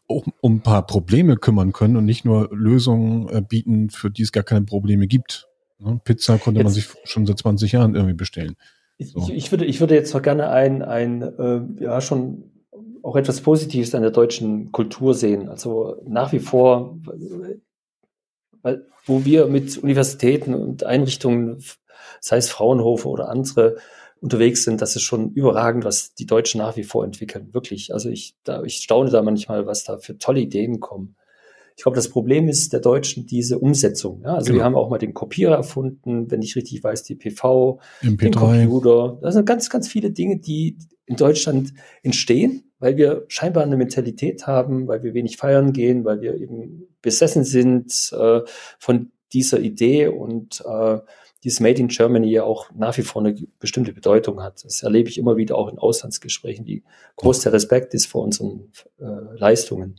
auch 0.06 0.26
um 0.40 0.56
ein 0.56 0.60
paar 0.60 0.86
Probleme 0.86 1.36
kümmern 1.36 1.72
können 1.72 1.96
und 1.96 2.04
nicht 2.04 2.24
nur 2.24 2.50
Lösungen 2.52 3.28
äh, 3.28 3.42
bieten, 3.42 3.90
für 3.90 4.10
die 4.10 4.22
es 4.22 4.32
gar 4.32 4.44
keine 4.44 4.66
Probleme 4.66 5.06
gibt. 5.06 5.48
Ne? 5.78 6.00
Pizza 6.04 6.38
konnte 6.38 6.60
jetzt, 6.60 6.64
man 6.64 6.72
sich 6.72 6.88
schon 7.04 7.26
seit 7.26 7.38
20 7.38 7.72
Jahren 7.72 7.94
irgendwie 7.94 8.14
bestellen. 8.14 8.56
So. 8.98 9.20
Ich, 9.28 9.30
ich, 9.30 9.50
würde, 9.50 9.64
ich 9.64 9.80
würde 9.80 9.94
jetzt 9.94 10.14
noch 10.14 10.22
gerne 10.22 10.50
ein, 10.50 10.82
ein 10.82 11.22
äh, 11.22 11.82
ja, 11.82 12.00
schon 12.00 12.50
auch 13.04 13.16
etwas 13.16 13.42
Positives 13.42 13.94
an 13.94 14.02
der 14.02 14.10
deutschen 14.10 14.72
Kultur 14.72 15.14
sehen. 15.14 15.48
Also 15.48 15.96
nach 16.06 16.32
wie 16.32 16.38
vor, 16.38 16.98
weil, 18.62 18.86
wo 19.04 19.26
wir 19.26 19.46
mit 19.46 19.76
Universitäten 19.76 20.54
und 20.54 20.84
Einrichtungen, 20.84 21.62
sei 22.20 22.38
es 22.38 22.48
Fraunhofer 22.48 23.10
oder 23.10 23.28
andere, 23.28 23.76
unterwegs 24.20 24.64
sind, 24.64 24.80
das 24.80 24.96
ist 24.96 25.02
schon 25.02 25.32
überragend, 25.32 25.84
was 25.84 26.14
die 26.14 26.24
Deutschen 26.24 26.58
nach 26.58 26.78
wie 26.78 26.82
vor 26.82 27.04
entwickeln. 27.04 27.52
Wirklich. 27.52 27.92
Also 27.92 28.08
ich, 28.08 28.36
da, 28.42 28.62
ich 28.62 28.76
staune 28.76 29.10
da 29.10 29.20
manchmal, 29.20 29.66
was 29.66 29.84
da 29.84 29.98
für 29.98 30.16
tolle 30.16 30.40
Ideen 30.40 30.80
kommen. 30.80 31.16
Ich 31.76 31.82
glaube, 31.82 31.96
das 31.96 32.08
Problem 32.08 32.48
ist 32.48 32.72
der 32.72 32.80
Deutschen 32.80 33.26
diese 33.26 33.58
Umsetzung. 33.58 34.22
Ja? 34.22 34.36
Also 34.36 34.46
genau. 34.46 34.60
wir 34.60 34.64
haben 34.64 34.76
auch 34.76 34.88
mal 34.88 34.98
den 34.98 35.12
Kopierer 35.12 35.56
erfunden, 35.56 36.30
wenn 36.30 36.40
ich 36.40 36.56
richtig 36.56 36.82
weiß, 36.82 37.02
die 37.02 37.16
PV, 37.16 37.80
MP3. 38.00 38.16
den 38.16 38.34
Computer. 38.34 39.18
Das 39.20 39.34
sind 39.34 39.44
ganz, 39.44 39.68
ganz 39.68 39.88
viele 39.88 40.10
Dinge, 40.10 40.38
die 40.38 40.78
in 41.04 41.16
Deutschland 41.16 41.74
entstehen 42.02 42.70
weil 42.84 42.98
wir 42.98 43.24
scheinbar 43.28 43.62
eine 43.62 43.78
Mentalität 43.78 44.46
haben, 44.46 44.86
weil 44.88 45.02
wir 45.02 45.14
wenig 45.14 45.38
feiern 45.38 45.72
gehen, 45.72 46.04
weil 46.04 46.20
wir 46.20 46.34
eben 46.34 46.86
besessen 47.00 47.42
sind 47.42 48.12
äh, 48.12 48.42
von 48.78 49.10
dieser 49.32 49.60
Idee 49.60 50.08
und 50.08 50.62
äh, 50.66 50.98
dieses 51.42 51.60
Made 51.60 51.80
in 51.80 51.88
Germany 51.88 52.30
ja 52.30 52.44
auch 52.44 52.70
nach 52.74 52.98
wie 52.98 53.02
vor 53.02 53.24
eine 53.24 53.34
bestimmte 53.58 53.94
Bedeutung 53.94 54.42
hat. 54.42 54.66
Das 54.66 54.82
erlebe 54.82 55.08
ich 55.08 55.16
immer 55.16 55.38
wieder 55.38 55.56
auch 55.56 55.72
in 55.72 55.78
Auslandsgesprächen, 55.78 56.66
wie 56.66 56.84
groß 57.16 57.40
der 57.40 57.54
Respekt 57.54 57.94
ist 57.94 58.04
vor 58.04 58.22
unseren 58.22 58.70
äh, 59.00 59.04
Leistungen. 59.38 59.98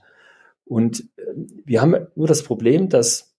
Und 0.63 1.09
äh, 1.17 1.23
wir 1.65 1.81
haben 1.81 1.95
nur 2.13 2.27
das 2.27 2.43
Problem, 2.43 2.87
dass 2.87 3.34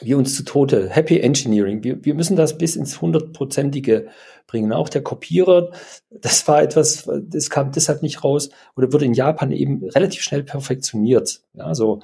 wir 0.00 0.18
uns 0.18 0.34
zu 0.34 0.44
Tode, 0.44 0.88
Happy 0.90 1.18
Engineering, 1.18 1.82
wir, 1.82 2.04
wir 2.04 2.14
müssen 2.14 2.36
das 2.36 2.58
bis 2.58 2.76
ins 2.76 3.00
hundertprozentige 3.00 4.08
bringen. 4.46 4.72
Auch 4.72 4.88
der 4.88 5.02
Kopierer, 5.02 5.70
das 6.10 6.46
war 6.48 6.62
etwas, 6.62 7.08
das 7.22 7.50
kam 7.50 7.72
deshalb 7.72 8.02
nicht 8.02 8.22
raus 8.22 8.50
oder 8.76 8.92
wurde 8.92 9.04
in 9.04 9.14
Japan 9.14 9.52
eben 9.52 9.84
relativ 9.84 10.22
schnell 10.22 10.42
perfektioniert. 10.42 11.42
Ja, 11.54 11.74
so. 11.74 12.00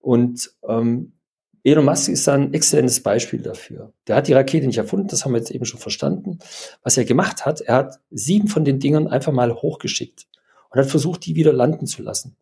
Und 0.00 0.52
ähm, 0.68 1.12
Elon 1.62 1.86
Musk 1.86 2.10
ist 2.10 2.28
ein 2.28 2.52
exzellentes 2.52 3.02
Beispiel 3.02 3.40
dafür. 3.40 3.92
Der 4.06 4.16
hat 4.16 4.28
die 4.28 4.34
Rakete 4.34 4.66
nicht 4.66 4.78
erfunden, 4.78 5.08
das 5.08 5.24
haben 5.24 5.32
wir 5.32 5.38
jetzt 5.38 5.50
eben 5.50 5.64
schon 5.64 5.80
verstanden. 5.80 6.38
Was 6.82 6.98
er 6.98 7.06
gemacht 7.06 7.46
hat, 7.46 7.62
er 7.62 7.76
hat 7.76 8.00
sieben 8.10 8.48
von 8.48 8.64
den 8.64 8.80
Dingern 8.80 9.08
einfach 9.08 9.32
mal 9.32 9.54
hochgeschickt 9.54 10.26
und 10.70 10.80
hat 10.80 10.90
versucht, 10.90 11.24
die 11.24 11.34
wieder 11.34 11.54
landen 11.54 11.86
zu 11.86 12.02
lassen. 12.02 12.36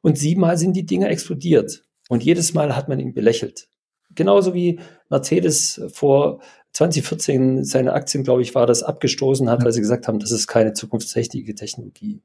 Und 0.00 0.16
siebenmal 0.16 0.56
sind 0.58 0.74
die 0.74 0.86
Dinger 0.86 1.10
explodiert. 1.10 1.82
Und 2.08 2.22
jedes 2.22 2.54
Mal 2.54 2.76
hat 2.76 2.88
man 2.88 3.00
ihn 3.00 3.14
belächelt. 3.14 3.68
Genauso 4.14 4.54
wie 4.54 4.80
Mercedes 5.10 5.80
vor 5.92 6.40
2014 6.72 7.64
seine 7.64 7.92
Aktien, 7.92 8.24
glaube 8.24 8.42
ich, 8.42 8.54
war 8.54 8.66
das 8.66 8.82
abgestoßen 8.82 9.48
hat, 9.50 9.64
weil 9.64 9.72
sie 9.72 9.80
gesagt 9.80 10.08
haben, 10.08 10.18
das 10.18 10.30
ist 10.30 10.46
keine 10.46 10.72
zukunftsträchtige 10.72 11.54
Technologie. 11.54 12.20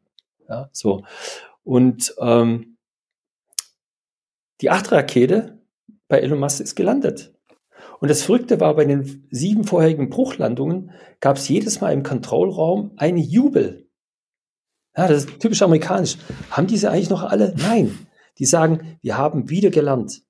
Ja, 0.47 0.69
so. 0.71 1.03
Und 1.63 2.13
ähm, 2.19 2.77
die 4.61 4.69
achte 4.69 4.91
Rakete 4.91 5.59
bei 6.07 6.19
Elon 6.19 6.39
Musk 6.39 6.59
ist 6.59 6.75
gelandet. 6.75 7.33
Und 7.99 8.09
das 8.09 8.23
Verrückte 8.23 8.59
war, 8.59 8.75
bei 8.75 8.85
den 8.85 9.27
sieben 9.31 9.63
vorherigen 9.63 10.09
Bruchlandungen 10.09 10.91
gab 11.19 11.37
es 11.37 11.47
jedes 11.47 11.79
Mal 11.81 11.93
im 11.93 12.03
Kontrollraum 12.03 12.91
einen 12.97 13.17
Jubel. 13.17 13.87
Ja, 14.95 15.07
das 15.07 15.25
ist 15.25 15.39
typisch 15.39 15.61
amerikanisch. 15.61 16.17
Haben 16.51 16.67
diese 16.67 16.91
eigentlich 16.91 17.09
noch 17.09 17.23
alle? 17.23 17.55
Nein. 17.57 18.07
Die 18.39 18.45
sagen, 18.45 18.97
wir 19.01 19.17
haben 19.17 19.49
wieder 19.49 19.69
gelernt. 19.69 20.21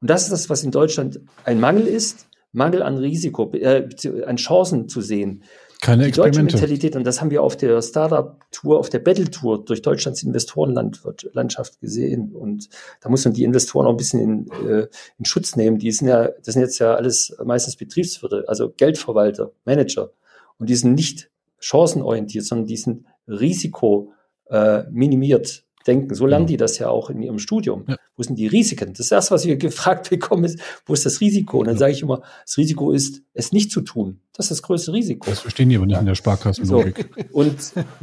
Und 0.00 0.10
das 0.10 0.22
ist 0.24 0.32
das, 0.32 0.50
was 0.50 0.64
in 0.64 0.70
Deutschland 0.70 1.20
ein 1.44 1.60
Mangel 1.60 1.86
ist, 1.86 2.26
Mangel 2.52 2.82
an 2.82 2.96
Risiko, 2.96 3.52
äh, 3.52 3.88
an 4.26 4.36
Chancen 4.36 4.88
zu 4.88 5.00
sehen. 5.00 5.44
Keine 5.80 6.06
die 6.06 6.12
deutsche 6.12 6.42
Mentalität, 6.42 6.94
und 6.94 7.04
das 7.04 7.20
haben 7.20 7.30
wir 7.30 7.42
auf 7.42 7.56
der 7.56 7.80
Startup-Tour, 7.80 8.78
auf 8.78 8.90
der 8.90 8.98
Battle-Tour 8.98 9.64
durch 9.64 9.80
Deutschlands 9.80 10.22
Investorenlandschaft 10.22 11.80
gesehen. 11.80 12.34
Und 12.34 12.68
da 13.00 13.08
muss 13.08 13.24
man 13.24 13.32
die 13.32 13.44
Investoren 13.44 13.86
auch 13.86 13.92
ein 13.92 13.96
bisschen 13.96 14.20
in, 14.20 14.68
äh, 14.68 14.88
in 15.18 15.24
Schutz 15.24 15.56
nehmen. 15.56 15.78
Die 15.78 15.90
sind 15.90 16.08
ja, 16.08 16.28
das 16.44 16.54
sind 16.54 16.62
jetzt 16.62 16.78
ja 16.80 16.94
alles 16.94 17.34
meistens 17.42 17.76
Betriebswirte, 17.76 18.44
also 18.46 18.70
Geldverwalter, 18.70 19.52
Manager. 19.64 20.10
Und 20.58 20.68
die 20.68 20.76
sind 20.76 20.94
nicht 20.94 21.30
chancenorientiert, 21.60 22.44
sondern 22.44 22.66
die 22.66 22.76
sind 22.76 23.06
risiko 23.26 24.12
äh, 24.50 24.82
minimiert 24.90 25.64
denken. 25.86 26.14
So 26.14 26.26
lernen 26.26 26.44
ja. 26.44 26.48
die 26.48 26.56
das 26.58 26.78
ja 26.78 26.88
auch 26.90 27.08
in 27.08 27.22
ihrem 27.22 27.38
Studium. 27.38 27.84
Ja. 27.88 27.96
Wo 28.20 28.22
sind 28.22 28.38
die 28.38 28.48
Risiken? 28.48 28.92
Das 28.92 29.10
erste, 29.10 29.34
was 29.34 29.46
wir 29.46 29.56
gefragt 29.56 30.10
bekommen, 30.10 30.44
ist, 30.44 30.60
wo 30.84 30.92
ist 30.92 31.06
das 31.06 31.22
Risiko? 31.22 31.60
Und 31.60 31.68
dann 31.68 31.78
sage 31.78 31.92
ich 31.92 32.02
immer, 32.02 32.20
das 32.44 32.58
Risiko 32.58 32.92
ist, 32.92 33.22
es 33.32 33.50
nicht 33.50 33.72
zu 33.72 33.80
tun. 33.80 34.20
Das 34.34 34.44
ist 34.44 34.50
das 34.50 34.62
größte 34.62 34.92
Risiko. 34.92 35.30
Das 35.30 35.40
verstehen 35.40 35.70
die 35.70 35.76
aber 35.76 35.86
nicht 35.86 35.98
in 35.98 36.04
der 36.04 36.14
Sparkassenlogik. 36.14 37.08
So. 37.16 37.38
Und, 37.38 37.56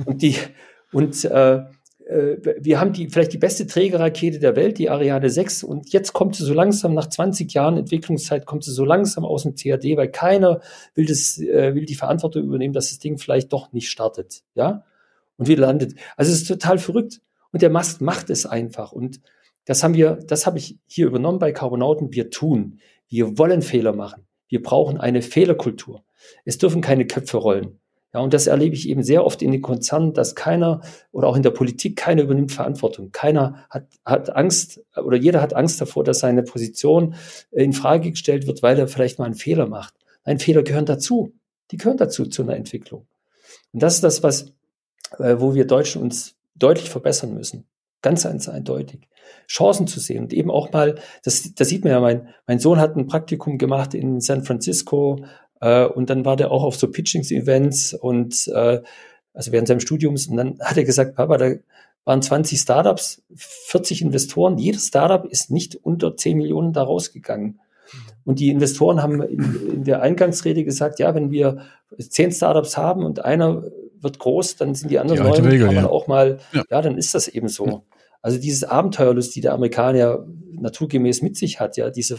und 0.05 0.23
die, 0.23 0.35
und 0.91 1.23
äh, 1.23 1.57
äh, 2.07 2.37
wir 2.59 2.79
haben 2.79 2.93
die, 2.93 3.09
vielleicht 3.09 3.31
die 3.31 3.37
beste 3.37 3.67
Trägerrakete 3.67 4.39
der 4.39 4.55
Welt, 4.55 4.79
die 4.79 4.89
Ariane 4.89 5.29
6, 5.29 5.61
und 5.61 5.93
jetzt 5.93 6.13
kommt 6.13 6.35
sie 6.35 6.45
so 6.45 6.55
langsam, 6.55 6.95
nach 6.95 7.09
20 7.09 7.53
Jahren 7.53 7.77
Entwicklungszeit, 7.77 8.47
kommt 8.47 8.63
sie 8.63 8.73
so 8.73 8.85
langsam 8.85 9.23
aus 9.23 9.43
dem 9.43 9.53
CAD, 9.53 9.97
weil 9.97 10.09
keiner 10.09 10.61
will 10.95 11.05
das, 11.05 11.37
äh, 11.37 11.75
will 11.75 11.85
die 11.85 11.93
Verantwortung 11.93 12.43
übernehmen, 12.43 12.73
dass 12.73 12.89
das 12.89 12.97
Ding 12.97 13.19
vielleicht 13.19 13.53
doch 13.53 13.71
nicht 13.71 13.91
startet, 13.91 14.41
ja? 14.55 14.83
Und 15.37 15.47
wie 15.47 15.53
landet. 15.53 15.93
Also 16.15 16.31
es 16.31 16.41
ist 16.41 16.47
total 16.47 16.79
verrückt. 16.79 17.21
Und 17.51 17.61
der 17.61 17.69
Mast 17.69 18.01
macht 18.01 18.31
es 18.31 18.47
einfach. 18.47 18.91
Und 18.91 19.21
das 19.67 19.83
haben 19.83 19.95
wir, 19.95 20.15
das 20.15 20.45
habe 20.45 20.57
ich 20.57 20.77
hier 20.87 21.07
übernommen 21.07 21.39
bei 21.39 21.51
Carbonauten. 21.51 22.13
Wir 22.13 22.29
tun. 22.29 22.79
Wir 23.09 23.37
wollen 23.37 23.61
Fehler 23.61 23.93
machen. 23.93 24.25
Wir 24.47 24.63
brauchen 24.63 24.97
eine 24.97 25.21
Fehlerkultur. 25.21 26.05
Es 26.45 26.57
dürfen 26.57 26.81
keine 26.81 27.05
Köpfe 27.05 27.35
rollen. 27.37 27.77
Ja, 28.13 28.21
und 28.21 28.33
das 28.33 28.47
erlebe 28.47 28.75
ich 28.75 28.87
eben 28.87 29.03
sehr 29.03 29.25
oft 29.25 29.41
in 29.41 29.51
den 29.51 29.61
Konzernen, 29.61 30.13
dass 30.13 30.35
keiner 30.35 30.79
oder 31.11 31.27
auch 31.27 31.35
in 31.35 31.43
der 31.43 31.51
Politik 31.51 31.97
keiner 31.97 32.23
übernimmt 32.23 32.53
Verantwortung. 32.53 33.11
Keiner 33.11 33.65
hat, 33.69 33.89
hat 34.05 34.33
Angst 34.33 34.81
oder 34.95 35.17
jeder 35.17 35.41
hat 35.41 35.53
Angst 35.53 35.81
davor, 35.81 36.05
dass 36.05 36.19
seine 36.19 36.43
Position 36.43 37.15
in 37.51 37.73
Frage 37.73 38.11
gestellt 38.11 38.47
wird, 38.47 38.63
weil 38.63 38.79
er 38.79 38.87
vielleicht 38.87 39.19
mal 39.19 39.25
einen 39.25 39.35
Fehler 39.35 39.67
macht. 39.67 39.95
Nein, 40.23 40.39
Fehler 40.39 40.63
gehören 40.63 40.85
dazu. 40.85 41.33
Die 41.71 41.77
gehören 41.77 41.97
dazu 41.97 42.25
zu 42.25 42.43
einer 42.43 42.55
Entwicklung. 42.55 43.05
Und 43.73 43.83
das 43.83 43.95
ist 43.95 44.03
das, 44.05 44.23
was, 44.23 44.53
äh, 45.19 45.35
wo 45.39 45.53
wir 45.53 45.67
Deutschen 45.67 46.01
uns 46.01 46.35
deutlich 46.55 46.89
verbessern 46.89 47.33
müssen. 47.33 47.65
Ganz, 48.01 48.23
ganz 48.23 48.47
eindeutig. 48.47 49.07
Chancen 49.47 49.87
zu 49.87 49.99
sehen 49.99 50.23
und 50.23 50.33
eben 50.33 50.51
auch 50.51 50.71
mal, 50.71 50.95
das, 51.23 51.53
das 51.55 51.69
sieht 51.69 51.83
man 51.83 51.91
ja, 51.91 51.99
mein, 51.99 52.29
mein 52.47 52.59
Sohn 52.59 52.79
hat 52.79 52.95
ein 52.95 53.07
Praktikum 53.07 53.57
gemacht 53.57 53.93
in 53.93 54.21
San 54.21 54.43
Francisco 54.43 55.25
äh, 55.61 55.85
und 55.85 56.09
dann 56.09 56.25
war 56.25 56.35
der 56.35 56.51
auch 56.51 56.63
auf 56.63 56.75
so 56.75 56.87
Pitchings-Events 56.89 57.93
und 57.93 58.47
äh, 58.47 58.81
also 59.33 59.51
während 59.51 59.67
seinem 59.67 59.79
Studiums 59.79 60.27
und 60.27 60.37
dann 60.37 60.59
hat 60.61 60.77
er 60.77 60.83
gesagt, 60.83 61.15
Papa, 61.15 61.37
da 61.37 61.51
waren 62.05 62.21
20 62.21 62.59
Startups, 62.59 63.21
40 63.35 64.01
Investoren, 64.01 64.57
jedes 64.57 64.87
Startup 64.87 65.25
ist 65.25 65.51
nicht 65.51 65.75
unter 65.75 66.15
10 66.15 66.37
Millionen 66.37 66.71
da 66.71 66.83
rausgegangen. 66.83 67.59
Und 68.23 68.39
die 68.39 68.49
Investoren 68.49 69.01
haben 69.01 69.21
in, 69.21 69.71
in 69.73 69.83
der 69.83 70.01
Eingangsrede 70.01 70.63
gesagt, 70.63 70.99
ja, 70.99 71.15
wenn 71.15 71.31
wir 71.31 71.65
zehn 71.97 72.31
Startups 72.31 72.77
haben 72.77 73.03
und 73.03 73.23
einer 73.23 73.63
wird 74.01 74.19
groß, 74.19 74.55
dann 74.55 74.75
sind 74.75 74.91
die 74.91 74.99
anderen 74.99 75.23
die 75.23 75.29
neun, 75.29 75.45
Regel, 75.45 75.65
kann 75.65 75.75
man 75.75 75.85
ja. 75.85 75.89
auch 75.89 76.07
mal, 76.07 76.39
ja. 76.53 76.63
ja. 76.69 76.81
dann 76.81 76.97
ist 76.97 77.15
das 77.15 77.27
eben 77.27 77.47
so. 77.49 77.65
Ja. 77.65 77.81
Also 78.21 78.39
dieses 78.39 78.63
Abenteuerlust, 78.63 79.35
die 79.35 79.41
der 79.41 79.53
Amerikaner 79.53 80.25
naturgemäß 80.51 81.21
mit 81.21 81.37
sich 81.37 81.59
hat, 81.59 81.77
ja, 81.77 81.89
diese, 81.89 82.17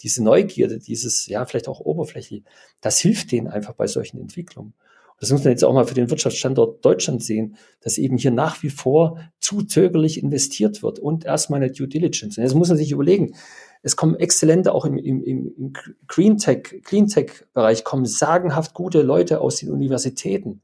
diese 0.00 0.22
Neugierde, 0.22 0.78
dieses, 0.78 1.26
ja, 1.26 1.44
vielleicht 1.44 1.68
auch 1.68 1.80
oberflächlich, 1.80 2.44
das 2.80 2.98
hilft 2.98 3.32
denen 3.32 3.48
einfach 3.48 3.74
bei 3.74 3.86
solchen 3.86 4.20
Entwicklungen. 4.20 4.74
Das 5.20 5.30
muss 5.30 5.44
man 5.44 5.50
jetzt 5.50 5.64
auch 5.64 5.74
mal 5.74 5.84
für 5.84 5.94
den 5.94 6.08
Wirtschaftsstandort 6.08 6.82
Deutschland 6.82 7.22
sehen, 7.22 7.56
dass 7.82 7.98
eben 7.98 8.16
hier 8.16 8.30
nach 8.30 8.62
wie 8.62 8.70
vor 8.70 9.18
zu 9.38 9.62
zögerlich 9.62 10.22
investiert 10.22 10.82
wird 10.82 10.98
und 10.98 11.26
erstmal 11.26 11.62
eine 11.62 11.70
Due 11.70 11.88
Diligence. 11.88 12.38
Und 12.38 12.44
jetzt 12.44 12.54
muss 12.54 12.68
man 12.68 12.78
sich 12.78 12.90
überlegen, 12.90 13.34
es 13.82 13.96
kommen 13.96 14.14
exzellente, 14.16 14.72
auch 14.72 14.86
im, 14.86 14.96
im, 14.96 15.22
im 15.22 15.72
Green 16.06 16.38
Tech, 16.38 16.80
Clean 16.84 17.06
Tech 17.06 17.44
Bereich 17.52 17.84
kommen 17.84 18.06
sagenhaft 18.06 18.72
gute 18.72 19.02
Leute 19.02 19.42
aus 19.42 19.56
den 19.56 19.70
Universitäten. 19.70 20.62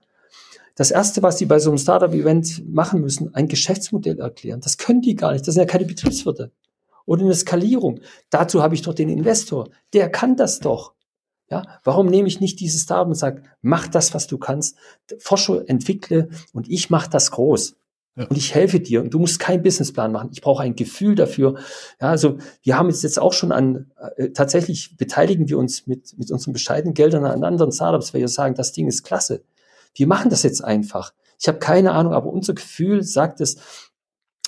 Das 0.76 0.90
erste, 0.90 1.22
was 1.22 1.36
die 1.36 1.46
bei 1.46 1.58
so 1.58 1.70
einem 1.70 1.78
Startup-Event 1.78 2.72
machen 2.72 3.00
müssen, 3.00 3.34
ein 3.34 3.48
Geschäftsmodell 3.48 4.20
erklären. 4.20 4.60
Das 4.60 4.76
können 4.76 5.00
die 5.00 5.16
gar 5.16 5.32
nicht. 5.32 5.46
Das 5.46 5.54
sind 5.54 5.62
ja 5.62 5.66
keine 5.66 5.86
Betriebswirte. 5.86 6.52
Oder 7.06 7.22
eine 7.22 7.34
Skalierung. 7.34 8.00
Dazu 8.30 8.62
habe 8.62 8.74
ich 8.74 8.82
doch 8.82 8.94
den 8.94 9.08
Investor. 9.08 9.70
Der 9.94 10.10
kann 10.10 10.36
das 10.36 10.60
doch. 10.60 10.92
Ja, 11.50 11.62
warum 11.84 12.06
nehme 12.06 12.28
ich 12.28 12.40
nicht 12.40 12.60
dieses 12.60 12.82
Startup 12.82 13.06
und 13.06 13.14
sage, 13.14 13.42
mach 13.62 13.86
das, 13.86 14.12
was 14.14 14.26
du 14.26 14.36
kannst, 14.36 14.76
forsche, 15.18 15.66
entwickle 15.68 16.28
und 16.52 16.68
ich 16.68 16.90
mache 16.90 17.08
das 17.08 17.30
groß. 17.30 17.76
Ja. 18.16 18.26
Und 18.26 18.36
ich 18.36 18.54
helfe 18.54 18.80
dir 18.80 19.02
und 19.02 19.14
du 19.14 19.18
musst 19.18 19.38
keinen 19.38 19.62
Businessplan 19.62 20.10
machen. 20.10 20.30
Ich 20.32 20.40
brauche 20.40 20.62
ein 20.62 20.74
Gefühl 20.74 21.14
dafür. 21.14 21.58
Ja, 22.00 22.10
also 22.10 22.38
wir 22.62 22.76
haben 22.76 22.90
jetzt 22.90 23.18
auch 23.18 23.32
schon 23.32 23.52
an, 23.52 23.92
äh, 24.16 24.30
tatsächlich 24.30 24.96
beteiligen 24.96 25.48
wir 25.48 25.58
uns 25.58 25.86
mit, 25.86 26.18
mit 26.18 26.30
unseren 26.30 26.52
bescheidenen 26.52 26.94
Geldern 26.94 27.24
an 27.24 27.44
anderen 27.44 27.72
Startups, 27.72 28.12
weil 28.12 28.22
wir 28.22 28.28
sagen, 28.28 28.54
das 28.54 28.72
Ding 28.72 28.88
ist 28.88 29.04
klasse. 29.04 29.44
Wir 29.98 30.06
machen 30.06 30.30
das 30.30 30.42
jetzt 30.42 30.62
einfach. 30.62 31.12
Ich 31.38 31.48
habe 31.48 31.58
keine 31.58 31.92
Ahnung, 31.92 32.12
aber 32.12 32.30
unser 32.30 32.54
Gefühl 32.54 33.02
sagt 33.02 33.40
es, 33.40 33.56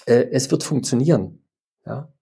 äh, 0.07 0.27
es 0.31 0.51
wird 0.51 0.63
funktionieren. 0.63 1.43
Ja. 1.87 2.13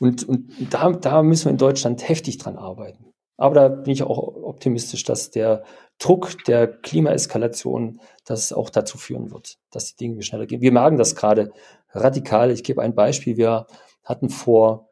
Und, 0.00 0.24
und 0.24 0.50
da, 0.70 0.90
da 0.90 1.22
müssen 1.22 1.46
wir 1.46 1.52
in 1.52 1.58
Deutschland 1.58 2.08
heftig 2.08 2.38
dran 2.38 2.56
arbeiten. 2.56 3.12
Aber 3.36 3.54
da 3.54 3.68
bin 3.68 3.92
ich 3.92 4.02
auch 4.02 4.18
optimistisch, 4.18 5.04
dass 5.04 5.30
der 5.30 5.64
Druck 5.98 6.44
der 6.44 6.66
Klimaeskalation 6.66 8.00
das 8.24 8.52
auch 8.52 8.70
dazu 8.70 8.98
führen 8.98 9.30
wird, 9.30 9.58
dass 9.70 9.94
die 9.94 9.96
Dinge 9.96 10.22
schneller 10.22 10.46
gehen. 10.46 10.60
Wir 10.60 10.72
merken 10.72 10.96
das 10.96 11.14
gerade 11.14 11.52
radikal. 11.90 12.50
Ich 12.50 12.64
gebe 12.64 12.82
ein 12.82 12.94
Beispiel. 12.94 13.36
Wir 13.36 13.66
hatten 14.04 14.28
vor, 14.28 14.90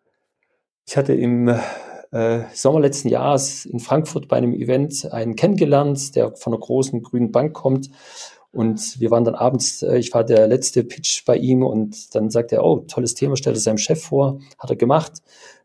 ich 0.87 0.97
hatte 0.97 1.15
im 1.15 1.49
äh, 2.11 2.41
Sommer 2.53 2.81
letzten 2.81 3.09
Jahres 3.09 3.67
in 3.67 3.81
Frankfurt 3.81 4.29
bei 4.29 4.37
einem 4.37 4.55
Event 4.55 5.11
einen 5.13 5.37
kennengelernt, 5.37 6.17
der 6.17 6.35
von 6.37 6.53
einer 6.53 6.61
großen 6.61 7.03
grünen 7.03 7.33
Bank 7.33 7.55
kommt. 7.55 7.91
Und 8.53 8.99
wir 9.01 9.11
waren 9.11 9.25
dann 9.25 9.37
abends, 9.37 9.83
äh, 9.83 9.99
ich 9.99 10.13
war 10.13 10.25
der 10.25 10.49
letzte 10.49 10.83
Pitch 10.83 11.25
bei 11.25 11.37
ihm 11.37 11.63
und 11.63 12.15
dann 12.15 12.31
sagt 12.31 12.53
er, 12.53 12.65
oh, 12.65 12.81
tolles 12.81 13.15
Thema, 13.15 13.37
stellt 13.37 13.57
er 13.57 13.61
seinem 13.61 13.79
Chef 13.79 14.03
vor, 14.03 14.41
hat 14.59 14.71
er 14.71 14.77
gemacht. 14.77 15.23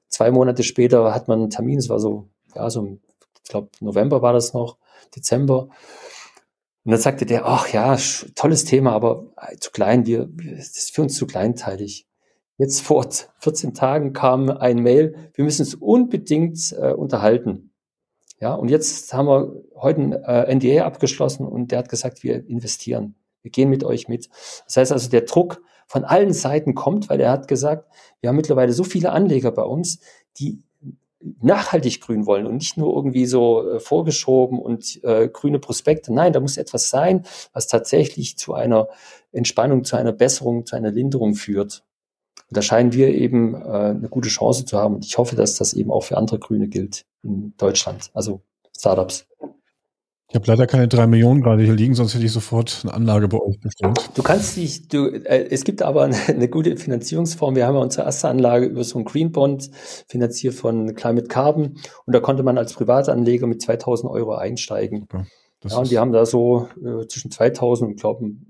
Zwei 0.08 0.30
Monate 0.32 0.64
später 0.64 1.14
hat 1.14 1.28
man 1.28 1.40
einen 1.40 1.50
Termin, 1.50 1.80
es 1.80 1.90
war 1.90 2.00
so, 2.00 2.28
ja, 2.54 2.70
so, 2.70 2.98
ich 3.44 3.50
glaube, 3.50 3.70
November 3.80 4.22
war 4.22 4.34
das 4.34 4.54
noch, 4.54 4.78
Dezember. 5.16 5.70
Und 6.84 6.92
dann 6.92 7.00
sagte 7.00 7.26
der, 7.26 7.48
ach 7.48 7.70
ja, 7.70 7.98
tolles 8.36 8.66
Thema, 8.66 8.92
aber 8.94 9.26
äh, 9.38 9.58
zu 9.58 9.72
klein, 9.72 10.06
wir, 10.06 10.28
das 10.28 10.78
ist 10.78 10.94
für 10.94 11.02
uns 11.02 11.16
zu 11.16 11.26
kleinteilig. 11.26 12.06
Jetzt 12.58 12.82
vor 12.82 13.06
14 13.40 13.74
Tagen 13.74 14.14
kam 14.14 14.50
ein 14.50 14.82
Mail, 14.82 15.16
wir 15.34 15.44
müssen 15.44 15.64
uns 15.64 15.76
unbedingt 15.76 16.74
äh, 16.80 16.94
unterhalten. 16.94 17.72
Ja, 18.40 18.54
und 18.54 18.70
jetzt 18.70 19.14
haben 19.14 19.28
wir 19.28 19.64
heute 19.76 20.02
ein 20.02 20.14
äh, 20.14 20.56
NDA 20.56 20.86
abgeschlossen 20.86 21.46
und 21.46 21.72
der 21.72 21.80
hat 21.80 21.90
gesagt, 21.90 22.24
wir 22.24 22.48
investieren. 22.48 23.16
Wir 23.42 23.52
gehen 23.52 23.70
mit 23.70 23.84
euch 23.84 24.08
mit. 24.08 24.30
Das 24.66 24.78
heißt 24.78 24.92
also, 24.92 25.10
der 25.10 25.22
Druck 25.22 25.62
von 25.88 26.04
allen 26.04 26.34
Seiten 26.34 26.76
kommt, 26.76 27.10
weil 27.10 27.20
er 27.20 27.32
hat 27.32 27.48
gesagt, 27.48 27.88
wir 28.20 28.30
haben 28.30 28.36
mittlerweile 28.36 28.74
so 28.74 28.84
viele 28.84 29.12
Anleger 29.12 29.52
bei 29.52 29.64
uns, 29.64 30.00
die 30.40 30.64
nachhaltig 31.42 32.02
grün 32.02 32.26
wollen 32.26 32.46
und 32.46 32.56
nicht 32.56 32.78
nur 32.78 32.96
irgendwie 32.96 33.26
so 33.26 33.70
äh, 33.70 33.80
vorgeschoben 33.80 34.60
und 34.60 35.04
äh, 35.04 35.28
grüne 35.28 35.60
Prospekte. 35.60 36.14
Nein, 36.14 36.34
da 36.34 36.40
muss 36.40 36.58
etwas 36.58 36.90
sein, 36.90 37.26
was 37.54 37.68
tatsächlich 37.68 38.38
zu 38.38 38.54
einer 38.54 38.88
Entspannung, 39.32 39.84
zu 39.84 39.96
einer 39.96 40.12
Besserung, 40.12 40.66
zu 40.66 40.76
einer 40.76 40.92
Linderung 40.92 41.36
führt. 41.36 41.84
Und 42.50 42.58
da 42.58 42.62
scheinen 42.62 42.94
wir 42.94 43.10
eben 43.10 43.56
äh, 43.56 43.58
eine 43.58 44.10
gute 44.10 44.30
Chance 44.30 44.66
zu 44.66 44.78
haben. 44.78 44.96
Und 44.96 45.06
ich 45.06 45.18
hoffe, 45.18 45.36
dass 45.36 45.56
das 45.56 45.74
eben 45.74 45.92
auch 45.92 46.04
für 46.04 46.18
andere 46.18 46.40
Grüne 46.40 46.68
gilt 46.68 47.06
in 47.24 47.54
Deutschland, 47.58 48.12
also 48.14 48.42
Startups. 48.78 49.28
Ich 50.30 50.36
habe 50.36 50.48
leider 50.48 50.66
keine 50.66 50.88
drei 50.88 51.06
Millionen 51.06 51.42
gerade 51.42 51.64
hier 51.64 51.74
liegen, 51.74 51.94
sonst 51.94 52.16
hätte 52.16 52.26
ich 52.26 52.32
sofort 52.32 52.82
eine 52.84 52.94
Anlage 52.94 53.28
bei 53.28 53.40
euch 53.40 53.60
bestellt. 53.60 54.10
Du 54.16 54.24
kannst 54.24 54.58
dich, 54.58 54.88
du, 54.88 55.06
äh, 55.08 55.48
es 55.50 55.64
gibt 55.64 55.82
aber 55.82 56.04
eine, 56.04 56.16
eine, 56.28 56.50
gute 56.50 56.76
Finanzierungsform. 56.78 57.56
Wir 57.56 57.68
haben 57.68 57.76
ja 57.76 57.82
unsere 57.82 58.06
erste 58.06 58.28
Anlage 58.30 58.66
über 58.66 58.84
so 58.84 58.98
einen 58.98 59.06
Green 59.06 59.32
Bond 59.32 59.70
finanziert 60.08 60.56
von 60.56 60.96
Climate 60.96 61.28
Carbon 61.28 61.78
und 62.06 62.14
da 62.14 62.20
konnte 62.20 62.44
man 62.44 62.58
als 62.58 62.74
Privatanleger 62.74 63.46
mit 63.46 63.62
2000 63.62 64.12
Euro 64.12 64.36
einsteigen. 64.36 65.04
Okay. 65.04 65.24
ja, 65.70 65.78
und 65.78 65.92
die 65.92 66.00
haben 66.00 66.12
da 66.12 66.26
so 66.26 66.70
äh, 66.84 67.08
zwischen 67.08 67.30
2000 67.30 67.92
und 67.92 68.00
glauben 68.00 68.45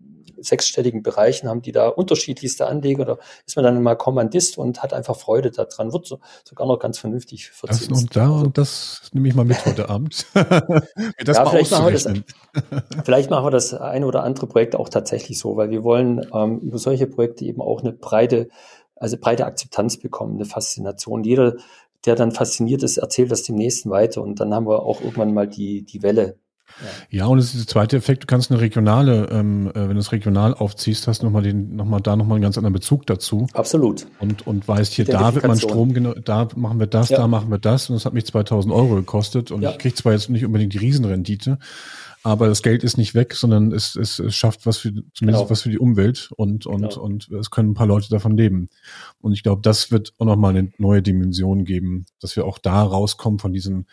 sechsstelligen 0.46 1.04
Bereichen 1.04 1.50
haben 1.50 1.62
die 1.62 1.72
da 1.72 1.88
unterschiedlichste 1.88 2.68
Anleger. 2.68 3.06
Da 3.06 3.18
ist 3.46 3.56
man 3.56 3.66
dann 3.66 3.82
mal 3.82 3.96
Kommandist 3.96 4.58
und 4.58 4.82
hat 4.84 4.94
einfach 4.94 5.16
Freude 5.16 5.52
daran. 5.52 5.94
Wird 5.94 6.06
so, 6.06 6.20
sogar 6.44 6.68
noch 6.68 6.80
ganz 6.80 6.98
vernünftig 6.98 7.50
verzinst. 7.50 7.92
Das 7.92 8.02
und 8.02 8.16
da 8.16 8.30
und 8.30 8.58
das 8.58 9.10
nehme 9.14 9.28
ich 9.28 9.36
mal 9.36 9.46
mit 9.46 9.66
heute 9.66 9.90
Abend. 9.90 10.26
das 10.34 11.38
ja, 11.38 11.46
vielleicht, 11.46 11.72
machen 11.72 11.86
wir 11.86 11.92
das, 11.92 12.08
vielleicht 13.06 13.30
machen 13.30 13.46
wir 13.46 13.52
das 13.52 13.74
eine 13.74 14.06
oder 14.06 14.24
andere 14.24 14.48
Projekt 14.48 14.76
auch 14.76 14.90
tatsächlich 14.90 15.40
so, 15.40 15.58
weil 15.58 15.70
wir 15.70 15.84
wollen 15.84 16.26
ähm, 16.34 16.60
über 16.60 16.78
solche 16.78 17.08
Projekte 17.08 17.46
eben 17.46 17.62
auch 17.62 17.82
eine 17.82 17.92
breite, 17.92 18.50
also 18.96 19.18
breite 19.18 19.46
Akzeptanz 19.46 19.98
bekommen, 19.98 20.36
eine 20.36 20.46
Faszination. 20.46 21.24
Jeder, 21.24 21.56
der 22.06 22.16
dann 22.16 22.32
fasziniert 22.32 22.84
ist, 22.84 22.98
erzählt 22.98 23.32
das 23.32 23.44
dem 23.44 23.56
nächsten 23.56 23.90
weiter 23.90 24.22
und 24.22 24.40
dann 24.40 24.54
haben 24.54 24.68
wir 24.68 24.84
auch 24.84 25.02
irgendwann 25.02 25.34
mal 25.34 25.48
die, 25.48 25.84
die 25.84 26.04
Welle 26.04 26.38
ja. 27.10 27.26
und 27.26 27.38
es 27.38 27.54
ist 27.54 27.60
der 27.60 27.68
zweite 27.68 27.98
Effekt, 27.98 28.24
du 28.24 28.28
kannst 28.28 28.52
eine 28.52 28.60
regionale, 28.60 29.30
ähm, 29.32 29.70
äh, 29.70 29.76
wenn 29.76 29.94
du 29.94 30.00
es 30.00 30.12
regional 30.12 30.54
aufziehst, 30.54 31.08
hast 31.08 31.24
nochmal 31.24 31.44
den, 31.44 31.76
nochmal 31.76 32.02
da 32.02 32.16
nochmal 32.16 32.36
einen 32.36 32.44
ganz 32.44 32.58
anderen 32.58 32.74
Bezug 32.74 33.06
dazu. 33.06 33.48
Absolut. 33.54 34.08
Und, 34.20 34.46
und 34.48 34.68
weißt 34.68 34.94
hier, 34.94 35.06
da 35.06 35.34
wird 35.36 35.48
man 35.48 35.58
Strom, 35.58 35.94
da 36.24 36.48
machen 36.56 36.80
wir 36.80 36.88
das, 36.88 37.10
ja. 37.10 37.18
da 37.18 37.28
machen 37.28 37.50
wir 37.50 37.60
das 37.60 37.90
und 37.90 37.96
das 37.96 38.06
hat 38.06 38.14
mich 38.14 38.26
2000 38.26 38.74
Euro 38.74 38.96
gekostet 38.96 39.52
und 39.52 39.62
ja. 39.62 39.72
ich 39.72 39.78
kriege 39.78 39.96
zwar 39.96 40.14
jetzt 40.14 40.30
nicht 40.30 40.46
unbedingt 40.46 40.74
die 40.74 40.80
Riesenrendite, 40.80 41.60
aber 42.26 42.48
das 42.48 42.64
Geld 42.64 42.84
ist 42.84 42.98
nicht 42.98 43.14
weg, 43.14 43.36
sondern 43.36 43.72
es, 43.72 43.96
es, 43.96 44.18
es 44.18 44.36
schafft 44.36 44.66
was 44.66 44.80
für, 44.80 44.90
zumindest 44.90 45.20
genau. 45.22 45.50
was 45.50 45.62
für 45.62 45.70
die 45.70 45.78
Umwelt 45.78 46.32
und, 46.36 46.66
und, 46.66 46.82
genau. 46.82 47.00
und 47.00 47.30
es 47.30 47.52
können 47.52 47.70
ein 47.70 47.74
paar 47.76 47.86
Leute 47.86 48.10
davon 48.10 48.36
leben. 48.36 48.70
Und 49.22 49.34
ich 49.34 49.44
glaube, 49.44 49.62
das 49.62 49.92
wird 49.92 50.12
auch 50.18 50.26
nochmal 50.26 50.58
eine 50.58 50.72
neue 50.80 51.04
Dimension 51.04 51.66
geben, 51.66 52.08
dass 52.20 52.36
wir 52.36 52.46
auch 52.46 52.58
da 52.58 52.82
rauskommen 52.82 53.38
von 53.38 53.54
diesen 53.54 53.86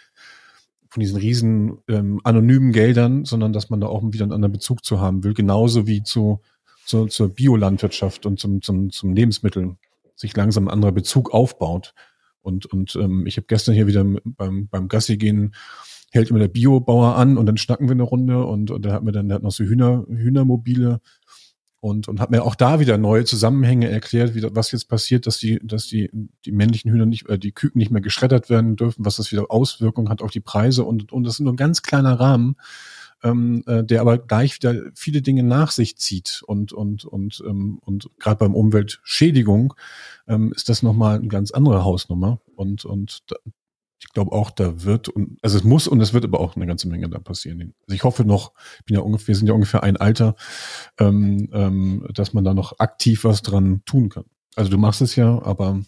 von 0.92 1.00
diesen 1.00 1.16
riesen 1.16 1.78
ähm, 1.88 2.20
anonymen 2.22 2.70
Geldern, 2.72 3.24
sondern 3.24 3.54
dass 3.54 3.70
man 3.70 3.80
da 3.80 3.86
auch 3.86 4.02
wieder 4.04 4.24
einen 4.24 4.32
anderen 4.32 4.52
Bezug 4.52 4.84
zu 4.84 5.00
haben 5.00 5.24
will, 5.24 5.32
genauso 5.32 5.86
wie 5.86 6.02
zu, 6.02 6.42
zu 6.84 7.06
zur 7.06 7.30
Biolandwirtschaft 7.30 8.26
und 8.26 8.38
zum, 8.38 8.60
zum, 8.60 8.90
zum 8.90 9.14
Lebensmittel 9.14 9.76
sich 10.16 10.36
langsam 10.36 10.68
ein 10.68 10.70
anderer 10.70 10.92
Bezug 10.92 11.32
aufbaut. 11.32 11.94
Und, 12.42 12.66
und 12.66 12.94
ähm, 12.96 13.26
ich 13.26 13.38
habe 13.38 13.46
gestern 13.46 13.74
hier 13.74 13.86
wieder 13.86 14.04
beim, 14.04 14.68
beim 14.68 14.88
Gassi 14.88 15.16
gehen, 15.16 15.54
hält 16.10 16.28
immer 16.28 16.40
der 16.40 16.48
Biobauer 16.48 17.16
an 17.16 17.38
und 17.38 17.46
dann 17.46 17.56
schnacken 17.56 17.88
wir 17.88 17.92
eine 17.92 18.02
Runde 18.02 18.44
und, 18.44 18.70
und 18.70 18.84
der 18.84 18.92
hat 18.92 19.02
mir 19.02 19.12
dann, 19.12 19.28
der 19.28 19.36
hat 19.36 19.42
noch 19.42 19.50
so 19.50 19.64
Hühner, 19.64 20.04
Hühnermobile 20.08 21.00
und, 21.82 22.06
und 22.06 22.20
hat 22.20 22.30
mir 22.30 22.44
auch 22.44 22.54
da 22.54 22.78
wieder 22.78 22.96
neue 22.96 23.24
Zusammenhänge 23.24 23.90
erklärt, 23.90 24.36
wie, 24.36 24.42
was 24.54 24.70
jetzt 24.70 24.88
passiert, 24.88 25.26
dass 25.26 25.38
die, 25.38 25.58
dass 25.64 25.88
die, 25.88 26.08
die 26.44 26.52
männlichen 26.52 26.92
Hühner 26.92 27.06
nicht, 27.06 27.28
äh, 27.28 27.40
die 27.40 27.50
Küken 27.50 27.80
nicht 27.80 27.90
mehr 27.90 28.00
geschreddert 28.00 28.48
werden 28.48 28.76
dürfen, 28.76 29.04
was 29.04 29.16
das 29.16 29.32
wieder 29.32 29.50
Auswirkungen 29.50 30.08
hat 30.08 30.22
auf 30.22 30.30
die 30.30 30.38
Preise 30.38 30.84
und, 30.84 31.12
und 31.12 31.24
das 31.24 31.34
ist 31.34 31.40
nur 31.40 31.52
ein 31.52 31.56
ganz 31.56 31.82
kleiner 31.82 32.20
Rahmen. 32.20 32.54
ähm, 33.24 33.64
äh, 33.66 33.82
der 33.84 34.00
aber 34.00 34.18
gleich 34.18 34.54
wieder 34.56 34.74
viele 34.94 35.22
Dinge 35.22 35.42
nach 35.42 35.72
sich 35.72 35.96
zieht 35.96 36.42
und 36.46 36.72
und 36.72 37.04
und 37.04 37.42
ähm, 37.46 37.78
und 37.84 38.10
gerade 38.18 38.36
beim 38.36 38.54
Umweltschädigung 38.54 39.74
ähm, 40.28 40.52
ist 40.54 40.68
das 40.68 40.82
nochmal 40.82 41.16
eine 41.16 41.28
ganz 41.28 41.50
andere 41.50 41.84
Hausnummer 41.84 42.40
und 42.56 42.84
und 42.84 43.24
ich 44.02 44.12
glaube 44.12 44.32
auch, 44.32 44.50
da 44.50 44.82
wird 44.84 45.08
und 45.08 45.38
also 45.42 45.56
es 45.56 45.64
muss 45.64 45.86
und 45.86 46.00
es 46.00 46.12
wird 46.12 46.24
aber 46.24 46.40
auch 46.40 46.56
eine 46.56 46.66
ganze 46.66 46.88
Menge 46.88 47.08
da 47.08 47.18
passieren. 47.18 47.74
Also 47.86 47.94
ich 47.94 48.02
hoffe 48.02 48.24
noch, 48.24 48.52
bin 48.84 48.96
ja 48.96 49.02
ungefähr, 49.02 49.28
wir 49.28 49.36
sind 49.36 49.46
ja 49.46 49.54
ungefähr 49.54 49.84
ein 49.84 49.96
Alter, 49.96 50.34
ähm, 50.98 51.48
ähm, 51.52 52.06
dass 52.12 52.32
man 52.32 52.44
da 52.44 52.52
noch 52.52 52.78
aktiv 52.80 53.24
was 53.24 53.42
dran 53.42 53.82
tun 53.86 54.08
kann. 54.08 54.24
Also 54.56 54.70
du 54.70 54.76
machst 54.76 55.02
es 55.02 55.14
ja, 55.16 55.40
aber 55.42 55.80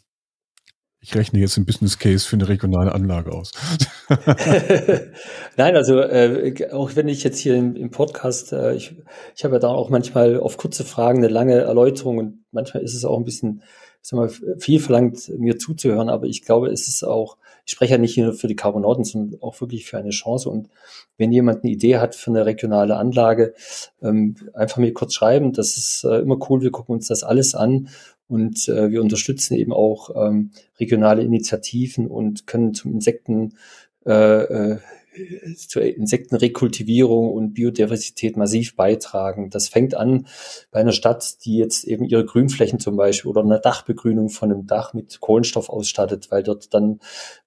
ich 1.00 1.14
rechne 1.14 1.40
jetzt 1.40 1.58
einen 1.58 1.66
Business 1.66 1.98
Case 1.98 2.26
für 2.26 2.36
eine 2.36 2.48
regionale 2.48 2.94
Anlage 2.94 3.32
aus. 3.32 3.50
Nein, 5.56 5.76
also 5.76 5.98
äh, 6.00 6.70
auch 6.72 6.96
wenn 6.96 7.08
ich 7.08 7.24
jetzt 7.24 7.38
hier 7.38 7.56
im, 7.56 7.76
im 7.76 7.90
Podcast, 7.90 8.52
äh, 8.52 8.74
ich, 8.74 8.96
ich 9.36 9.44
habe 9.44 9.56
ja 9.56 9.60
da 9.60 9.68
auch 9.68 9.90
manchmal 9.90 10.40
auf 10.40 10.56
kurze 10.56 10.84
Fragen 10.84 11.18
eine 11.18 11.28
lange 11.28 11.56
Erläuterung 11.56 12.18
und 12.18 12.44
manchmal 12.52 12.84
ist 12.84 12.94
es 12.94 13.04
auch 13.04 13.18
ein 13.18 13.24
bisschen, 13.24 13.62
sag 14.00 14.16
mal, 14.16 14.30
viel 14.58 14.80
verlangt, 14.80 15.30
mir 15.36 15.58
zuzuhören, 15.58 16.08
aber 16.08 16.26
ich 16.26 16.42
glaube, 16.42 16.68
es 16.68 16.88
ist 16.88 17.02
auch, 17.02 17.36
ich 17.64 17.72
spreche 17.72 17.92
ja 17.92 17.98
nicht 17.98 18.16
nur 18.18 18.34
für 18.34 18.48
die 18.48 18.56
Carbonauten, 18.56 19.04
sondern 19.04 19.40
auch 19.40 19.60
wirklich 19.60 19.86
für 19.86 19.98
eine 19.98 20.10
Chance. 20.10 20.50
Und 20.50 20.68
wenn 21.16 21.32
jemand 21.32 21.64
eine 21.64 21.72
Idee 21.72 21.96
hat 21.98 22.14
für 22.14 22.30
eine 22.30 22.44
regionale 22.46 22.96
Anlage, 22.96 23.54
ähm, 24.02 24.36
einfach 24.52 24.78
mir 24.78 24.92
kurz 24.92 25.14
schreiben. 25.14 25.52
Das 25.52 25.76
ist 25.76 26.04
äh, 26.04 26.18
immer 26.18 26.38
cool. 26.48 26.62
Wir 26.62 26.70
gucken 26.70 26.94
uns 26.94 27.08
das 27.08 27.24
alles 27.24 27.54
an 27.54 27.88
und 28.28 28.68
äh, 28.68 28.90
wir 28.90 29.00
unterstützen 29.00 29.54
eben 29.54 29.72
auch 29.72 30.10
ähm, 30.14 30.50
regionale 30.78 31.22
Initiativen 31.22 32.06
und 32.06 32.46
können 32.46 32.74
zum 32.74 32.92
Insekten 32.92 33.54
äh, 34.06 34.42
äh, 34.42 34.78
zur 35.56 35.82
Insektenrekultivierung 35.82 37.32
und 37.32 37.54
Biodiversität 37.54 38.36
massiv 38.36 38.74
beitragen. 38.76 39.50
Das 39.50 39.68
fängt 39.68 39.94
an 39.94 40.26
bei 40.70 40.80
einer 40.80 40.92
Stadt, 40.92 41.44
die 41.44 41.56
jetzt 41.56 41.84
eben 41.84 42.04
ihre 42.04 42.24
Grünflächen 42.24 42.80
zum 42.80 42.96
Beispiel 42.96 43.30
oder 43.30 43.42
eine 43.42 43.60
Dachbegrünung 43.60 44.28
von 44.28 44.50
einem 44.50 44.66
Dach 44.66 44.92
mit 44.92 45.20
Kohlenstoff 45.20 45.68
ausstattet, 45.68 46.30
weil 46.30 46.42
dort 46.42 46.74
dann 46.74 47.00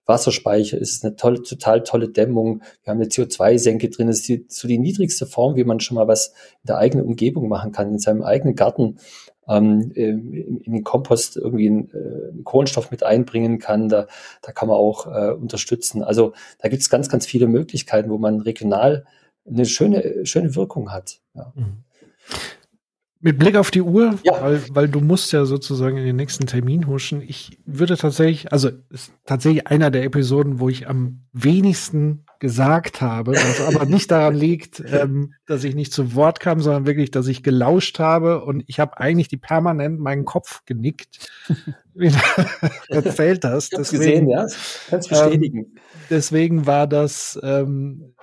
Wasserspeicher 0.08 0.78
ist, 0.78 1.04
eine 1.04 1.16
tolle, 1.16 1.44
total 1.44 1.84
tolle 1.84 2.10
Dämmung. 2.10 2.62
Wir 2.84 2.92
haben 2.92 3.00
eine 3.00 3.10
CO2-Senke 3.10 3.90
drin. 3.90 4.08
Das 4.08 4.18
ist 4.18 4.28
die, 4.28 4.46
so 4.48 4.68
die 4.68 4.80
niedrigste 4.80 5.26
Form, 5.26 5.56
wie 5.56 5.64
man 5.64 5.80
schon 5.80 5.96
mal 5.96 6.08
was 6.08 6.28
in 6.64 6.68
der 6.68 6.78
eigenen 6.78 7.06
Umgebung 7.06 7.48
machen 7.48 7.72
kann, 7.72 7.92
in 7.92 8.00
seinem 8.00 8.24
eigenen 8.24 8.56
Garten 8.56 8.98
ähm, 9.48 9.92
in, 9.94 10.62
in, 10.62 10.74
den 10.74 10.84
Kompost 10.84 11.38
irgendwie 11.38 11.68
einen, 11.68 11.90
äh, 11.92 12.44
Kohlenstoff 12.44 12.92
mit 12.92 13.04
einbringen 13.04 13.60
kann. 13.60 13.90
Da, 13.90 14.08
da 14.42 14.52
kann 14.52 14.68
man 14.68 14.78
auch 14.78 15.08
äh, 15.08 15.32
unterstützen. 15.32 16.04
Also 16.04 16.34
da 16.60 16.70
gibt 16.70 16.82
es 16.82 16.90
ganz, 16.90 17.10
ganz 17.10 17.26
viele 17.26 17.48
Möglichkeiten, 17.48 18.10
wo 18.10 18.18
man 18.18 18.42
regional 18.42 19.06
eine 19.46 19.66
schöne, 19.66 20.26
schöne 20.26 20.56
Wirkung 20.56 20.92
hat. 20.92 21.20
Ja. 21.34 21.54
Mhm. 21.56 21.84
Mit 23.20 23.40
Blick 23.40 23.56
auf 23.56 23.72
die 23.72 23.82
Uhr, 23.82 24.20
ja. 24.24 24.42
weil, 24.42 24.62
weil 24.70 24.88
du 24.88 25.02
musst 25.02 25.32
ja 25.34 25.46
sozusagen 25.46 25.98
in 25.98 26.06
den 26.06 26.16
nächsten 26.16 26.46
Termin 26.46 26.86
huschen. 26.86 27.22
Ich 27.22 27.58
würde 27.66 27.98
tatsächlich, 27.98 28.52
also 28.52 28.70
ist 28.90 29.12
tatsächlich 29.26 29.68
einer 29.68 29.90
der 29.90 30.04
Episoden, 30.04 30.60
wo 30.60 30.70
ich 30.70 30.88
am 30.88 31.22
wenigsten 31.34 32.26
gesagt 32.40 33.02
habe, 33.02 33.32
was 33.32 33.62
aber 33.62 33.86
nicht 33.88 34.12
daran 34.12 34.36
liegt, 34.36 34.84
ähm, 34.86 35.34
dass 35.48 35.64
ich 35.64 35.74
nicht 35.74 35.92
zu 35.92 36.14
Wort 36.14 36.40
kam, 36.40 36.60
sondern 36.60 36.86
wirklich, 36.86 37.10
dass 37.10 37.28
ich 37.28 37.42
gelauscht 37.42 38.00
habe 38.00 38.44
und 38.44 38.64
ich 38.68 38.80
habe 38.80 39.00
eigentlich 39.00 39.28
die 39.28 39.38
permanent 39.38 40.00
meinen 40.00 40.26
Kopf 40.26 40.64
genickt, 40.66 41.30
wie 41.96 42.10
du 42.10 42.18
erzählt 42.90 43.44
hast. 43.44 43.74
Ich 43.74 43.80
deswegen, 43.80 44.00
gesehen, 44.00 44.30
ja, 44.30 44.48
kannst 44.90 45.10
bestätigen. 45.10 45.58
Ähm, 45.58 45.78
deswegen 46.10 46.66
war 46.68 46.86
das 46.86 47.40
ähm, 47.42 48.14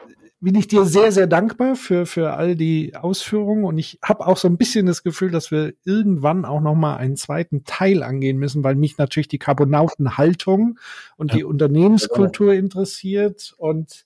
bin 0.45 0.55
ich 0.55 0.69
dir 0.69 0.85
sehr, 0.85 1.11
sehr 1.11 1.27
dankbar 1.27 1.75
für, 1.75 2.05
für 2.05 2.35
all 2.35 2.55
die 2.55 2.95
Ausführungen 2.95 3.65
und 3.65 3.79
ich 3.79 3.99
habe 4.03 4.27
auch 4.27 4.37
so 4.37 4.47
ein 4.47 4.59
bisschen 4.59 4.85
das 4.85 5.03
Gefühl, 5.03 5.31
dass 5.31 5.51
wir 5.51 5.73
irgendwann 5.85 6.45
auch 6.45 6.61
noch 6.61 6.75
mal 6.75 6.97
einen 6.97 7.17
zweiten 7.17 7.65
Teil 7.65 8.03
angehen 8.03 8.37
müssen, 8.37 8.63
weil 8.63 8.75
mich 8.75 8.99
natürlich 8.99 9.29
die 9.29 9.39
Carbonautenhaltung 9.39 10.79
und 11.17 11.33
ja. 11.33 11.39
die 11.39 11.45
Unternehmenskultur 11.45 12.53
interessiert 12.53 13.55
und 13.57 14.05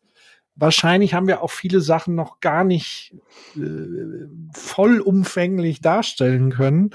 wahrscheinlich 0.55 1.12
haben 1.12 1.27
wir 1.27 1.43
auch 1.43 1.51
viele 1.51 1.81
Sachen 1.81 2.15
noch 2.15 2.39
gar 2.39 2.62
nicht 2.62 3.16
äh, 3.56 4.28
vollumfänglich 4.55 5.81
darstellen 5.81 6.51
können. 6.51 6.90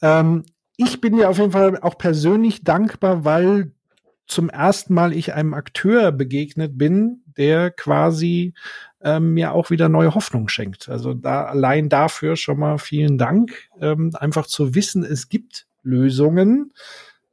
Ähm, 0.00 0.44
ich 0.78 1.00
bin 1.00 1.16
dir 1.16 1.28
auf 1.28 1.38
jeden 1.38 1.52
Fall 1.52 1.78
auch 1.80 1.98
persönlich 1.98 2.64
dankbar, 2.64 3.24
weil 3.24 3.72
zum 4.26 4.48
ersten 4.48 4.94
Mal 4.94 5.12
ich 5.12 5.34
einem 5.34 5.54
Akteur 5.54 6.12
begegnet 6.12 6.78
bin, 6.78 7.22
der 7.36 7.70
quasi 7.70 8.54
ähm, 9.00 9.34
mir 9.34 9.52
auch 9.52 9.70
wieder 9.70 9.88
neue 9.88 10.14
Hoffnung 10.14 10.48
schenkt. 10.48 10.88
Also 10.88 11.14
da 11.14 11.44
allein 11.44 11.88
dafür 11.88 12.36
schon 12.36 12.58
mal 12.58 12.78
vielen 12.78 13.18
Dank. 13.18 13.68
Ähm, 13.80 14.12
einfach 14.14 14.46
zu 14.46 14.74
wissen, 14.74 15.04
es 15.04 15.28
gibt 15.28 15.66
Lösungen 15.82 16.72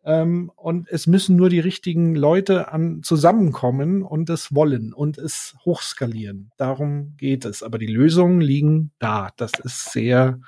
ähm, 0.04 0.52
und 0.56 0.90
es 0.90 1.08
müssen 1.08 1.36
nur 1.36 1.50
die 1.50 1.60
richtigen 1.60 2.16
Leute 2.16 2.72
an 2.72 3.04
zusammenkommen 3.04 4.02
und 4.02 4.30
es 4.30 4.54
wollen 4.54 4.94
und 4.94 5.18
es 5.18 5.56
hochskalieren. 5.66 6.52
Darum 6.58 7.16
geht 7.18 7.46
es. 7.46 7.64
Aber 7.64 7.78
die 7.78 7.88
Lösungen 7.88 8.42
liegen 8.42 8.92
da. 9.00 9.30
Das 9.38 9.52
ist 9.64 9.92
sehr 9.92 10.40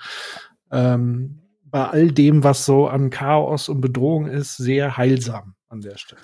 ähm, 0.71 1.37
bei 1.63 1.87
all 1.87 2.11
dem, 2.11 2.43
was 2.43 2.65
so 2.65 2.87
an 2.87 3.09
Chaos 3.09 3.69
und 3.69 3.79
Bedrohung 3.79 4.27
ist, 4.27 4.57
sehr 4.57 4.97
heilsam 4.97 5.55
an 5.71 5.81
der 5.81 5.97
Stelle. 5.97 6.21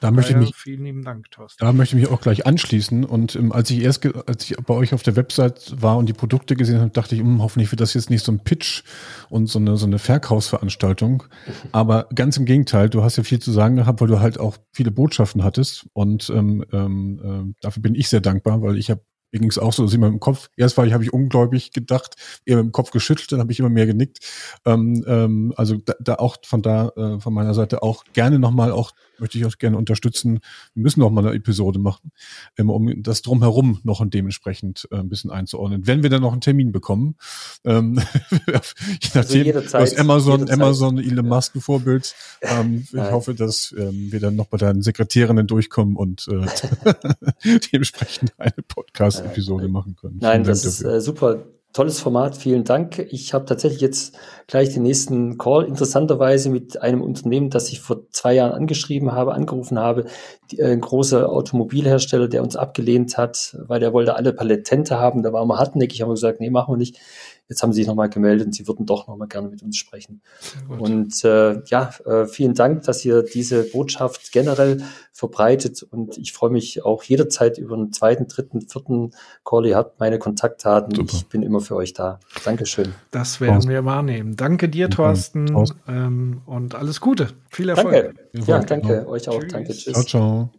Da 0.00 0.10
möchte 0.10 0.32
ich 0.32 0.38
mich, 0.38 0.54
vielen 0.54 0.84
lieben 0.84 1.04
Dank, 1.04 1.30
Thorsten. 1.30 1.64
Da 1.64 1.72
möchte 1.72 1.96
ich 1.96 2.02
mich 2.02 2.12
auch 2.12 2.20
gleich 2.20 2.44
anschließen. 2.44 3.04
Und 3.04 3.34
ähm, 3.34 3.50
als 3.50 3.70
ich 3.70 3.82
erst, 3.82 4.04
als 4.28 4.50
ich 4.50 4.56
bei 4.58 4.74
euch 4.74 4.92
auf 4.92 5.02
der 5.02 5.16
Website 5.16 5.74
war 5.80 5.96
und 5.96 6.06
die 6.06 6.12
Produkte 6.12 6.54
gesehen 6.54 6.80
habe, 6.80 6.90
dachte 6.90 7.14
ich, 7.14 7.22
hm, 7.22 7.40
hoffentlich 7.40 7.72
wird 7.72 7.80
das 7.80 7.94
jetzt 7.94 8.10
nicht 8.10 8.22
so 8.22 8.30
ein 8.30 8.40
Pitch 8.40 8.82
und 9.30 9.46
so 9.46 9.58
eine, 9.58 9.78
so 9.78 9.86
eine 9.86 9.98
Verkaufsveranstaltung. 9.98 11.24
Aber 11.72 12.08
ganz 12.14 12.36
im 12.36 12.44
Gegenteil, 12.44 12.90
du 12.90 13.02
hast 13.02 13.16
ja 13.16 13.22
viel 13.22 13.38
zu 13.38 13.52
sagen 13.52 13.76
gehabt, 13.76 14.02
weil 14.02 14.08
du 14.08 14.20
halt 14.20 14.38
auch 14.38 14.58
viele 14.70 14.90
Botschaften 14.90 15.42
hattest. 15.42 15.86
Und 15.94 16.28
ähm, 16.28 16.62
ähm, 16.72 17.54
äh, 17.54 17.54
dafür 17.62 17.82
bin 17.82 17.94
ich 17.94 18.10
sehr 18.10 18.20
dankbar, 18.20 18.60
weil 18.60 18.76
ich 18.76 18.90
habe 18.90 19.00
mir 19.32 19.40
ging 19.40 19.50
es 19.50 19.58
auch 19.58 19.72
so, 19.72 19.82
dass 19.82 19.92
ich 19.92 19.98
immer 19.98 20.06
im 20.06 20.20
Kopf, 20.20 20.48
erst 20.56 20.76
war 20.76 20.86
ich, 20.86 20.92
habe 20.92 21.04
ich 21.04 21.12
ungläubig 21.12 21.72
gedacht, 21.72 22.16
eher 22.44 22.56
dem 22.56 22.72
Kopf 22.72 22.90
geschüttelt, 22.90 23.32
dann 23.32 23.40
habe 23.40 23.52
ich 23.52 23.58
immer 23.58 23.68
mehr 23.68 23.86
genickt. 23.86 24.18
Ähm, 24.64 25.04
ähm, 25.06 25.52
also 25.56 25.76
da, 25.76 25.94
da 26.00 26.14
auch 26.16 26.36
von 26.44 26.62
da, 26.62 26.88
äh, 26.96 27.20
von 27.20 27.34
meiner 27.34 27.54
Seite 27.54 27.82
auch 27.82 28.04
gerne 28.12 28.38
nochmal 28.38 28.72
auch 28.72 28.92
möchte 29.18 29.38
ich 29.38 29.44
auch 29.46 29.56
gerne 29.58 29.76
unterstützen. 29.76 30.40
Wir 30.74 30.82
müssen 30.82 31.00
noch 31.00 31.10
mal 31.10 31.26
eine 31.26 31.36
Episode 31.36 31.78
machen, 31.78 32.12
ähm, 32.58 32.70
um 32.70 33.02
das 33.02 33.22
drumherum 33.22 33.80
noch 33.82 34.04
dementsprechend 34.06 34.88
äh, 34.90 34.96
ein 34.96 35.08
bisschen 35.08 35.30
einzuordnen. 35.30 35.86
Wenn 35.86 36.02
wir 36.02 36.10
dann 36.10 36.22
noch 36.22 36.32
einen 36.32 36.40
Termin 36.40 36.72
bekommen, 36.72 37.16
ähm, 37.64 38.00
je 38.46 39.10
nachdem, 39.14 39.56
also 39.56 39.78
aus 39.78 39.96
Amazon, 39.96 40.50
Amazon, 40.50 40.98
Elon 40.98 41.26
Musk 41.26 41.60
Vorbild. 41.60 42.14
Ähm, 42.42 42.86
ich 42.92 43.00
hoffe, 43.00 43.34
dass 43.34 43.74
ähm, 43.76 44.12
wir 44.12 44.20
dann 44.20 44.36
noch 44.36 44.46
bei 44.46 44.56
deinen 44.56 44.82
Sekretärinnen 44.82 45.46
durchkommen 45.46 45.96
und 45.96 46.28
äh, 46.28 46.46
dementsprechend 47.72 48.34
eine 48.38 48.62
Podcast-Episode 48.68 49.68
machen 49.68 49.96
können. 49.96 50.18
Nein, 50.20 50.44
das 50.44 50.64
ist 50.64 50.82
äh, 50.84 51.00
super 51.00 51.44
tolles 51.76 52.00
Format, 52.00 52.36
vielen 52.36 52.64
Dank. 52.64 52.98
Ich 53.10 53.34
habe 53.34 53.44
tatsächlich 53.44 53.82
jetzt 53.82 54.18
gleich 54.46 54.72
den 54.72 54.82
nächsten 54.82 55.36
Call, 55.36 55.66
interessanterweise 55.66 56.48
mit 56.48 56.80
einem 56.80 57.02
Unternehmen, 57.02 57.50
das 57.50 57.70
ich 57.70 57.80
vor 57.80 58.08
zwei 58.10 58.32
Jahren 58.32 58.52
angeschrieben 58.52 59.12
habe, 59.12 59.34
angerufen 59.34 59.78
habe, 59.78 60.06
die, 60.50 60.58
äh, 60.58 60.72
ein 60.72 60.80
großer 60.80 61.28
Automobilhersteller, 61.28 62.28
der 62.28 62.42
uns 62.42 62.56
abgelehnt 62.56 63.18
hat, 63.18 63.58
weil 63.66 63.80
der 63.80 63.92
wollte 63.92 64.16
alle 64.16 64.32
Paletente 64.32 64.98
haben. 64.98 65.22
Da 65.22 65.34
waren 65.34 65.48
wir 65.48 65.58
hartnäckig, 65.58 66.00
haben 66.00 66.08
wir 66.08 66.14
gesagt, 66.14 66.40
nee, 66.40 66.48
machen 66.48 66.72
wir 66.72 66.78
nicht. 66.78 66.98
Jetzt 67.48 67.62
haben 67.62 67.72
sie 67.72 67.82
sich 67.82 67.86
nochmal 67.86 68.08
gemeldet 68.08 68.46
und 68.46 68.52
sie 68.52 68.66
würden 68.66 68.86
doch 68.86 69.06
nochmal 69.06 69.28
gerne 69.28 69.48
mit 69.48 69.62
uns 69.62 69.76
sprechen. 69.76 70.20
Und 70.68 71.24
äh, 71.24 71.62
ja, 71.66 71.90
äh, 72.04 72.26
vielen 72.26 72.54
Dank, 72.54 72.82
dass 72.82 73.04
ihr 73.04 73.22
diese 73.22 73.62
Botschaft 73.62 74.32
generell 74.32 74.82
verbreitet 75.12 75.82
und 75.82 76.18
ich 76.18 76.32
freue 76.32 76.50
mich 76.50 76.84
auch 76.84 77.02
jederzeit 77.02 77.58
über 77.58 77.74
einen 77.74 77.92
zweiten, 77.92 78.26
dritten, 78.26 78.62
vierten 78.62 79.12
Call. 79.44 79.66
Ihr 79.66 79.76
habt 79.76 80.00
meine 80.00 80.18
Kontaktdaten. 80.18 80.94
Super. 80.94 81.12
Ich 81.14 81.26
bin 81.28 81.42
immer 81.42 81.60
für 81.60 81.76
euch 81.76 81.92
da. 81.92 82.20
Dankeschön. 82.44 82.92
Das 83.12 83.40
werden 83.40 83.68
wir 83.68 83.84
wahrnehmen. 83.84 84.36
Danke 84.36 84.68
dir, 84.68 84.90
Thorsten, 84.90 85.46
ähm, 85.88 86.42
und 86.46 86.74
alles 86.74 87.00
Gute. 87.00 87.28
Viel 87.50 87.68
Erfolg. 87.68 88.14
Danke. 88.32 88.50
Ja, 88.50 88.58
danke. 88.58 89.08
Euch 89.08 89.28
auch. 89.28 89.40
Tschüss. 89.40 89.52
Danke. 89.52 89.72
Tschüss. 89.72 89.92
Ciao, 89.92 90.04
ciao. 90.04 90.50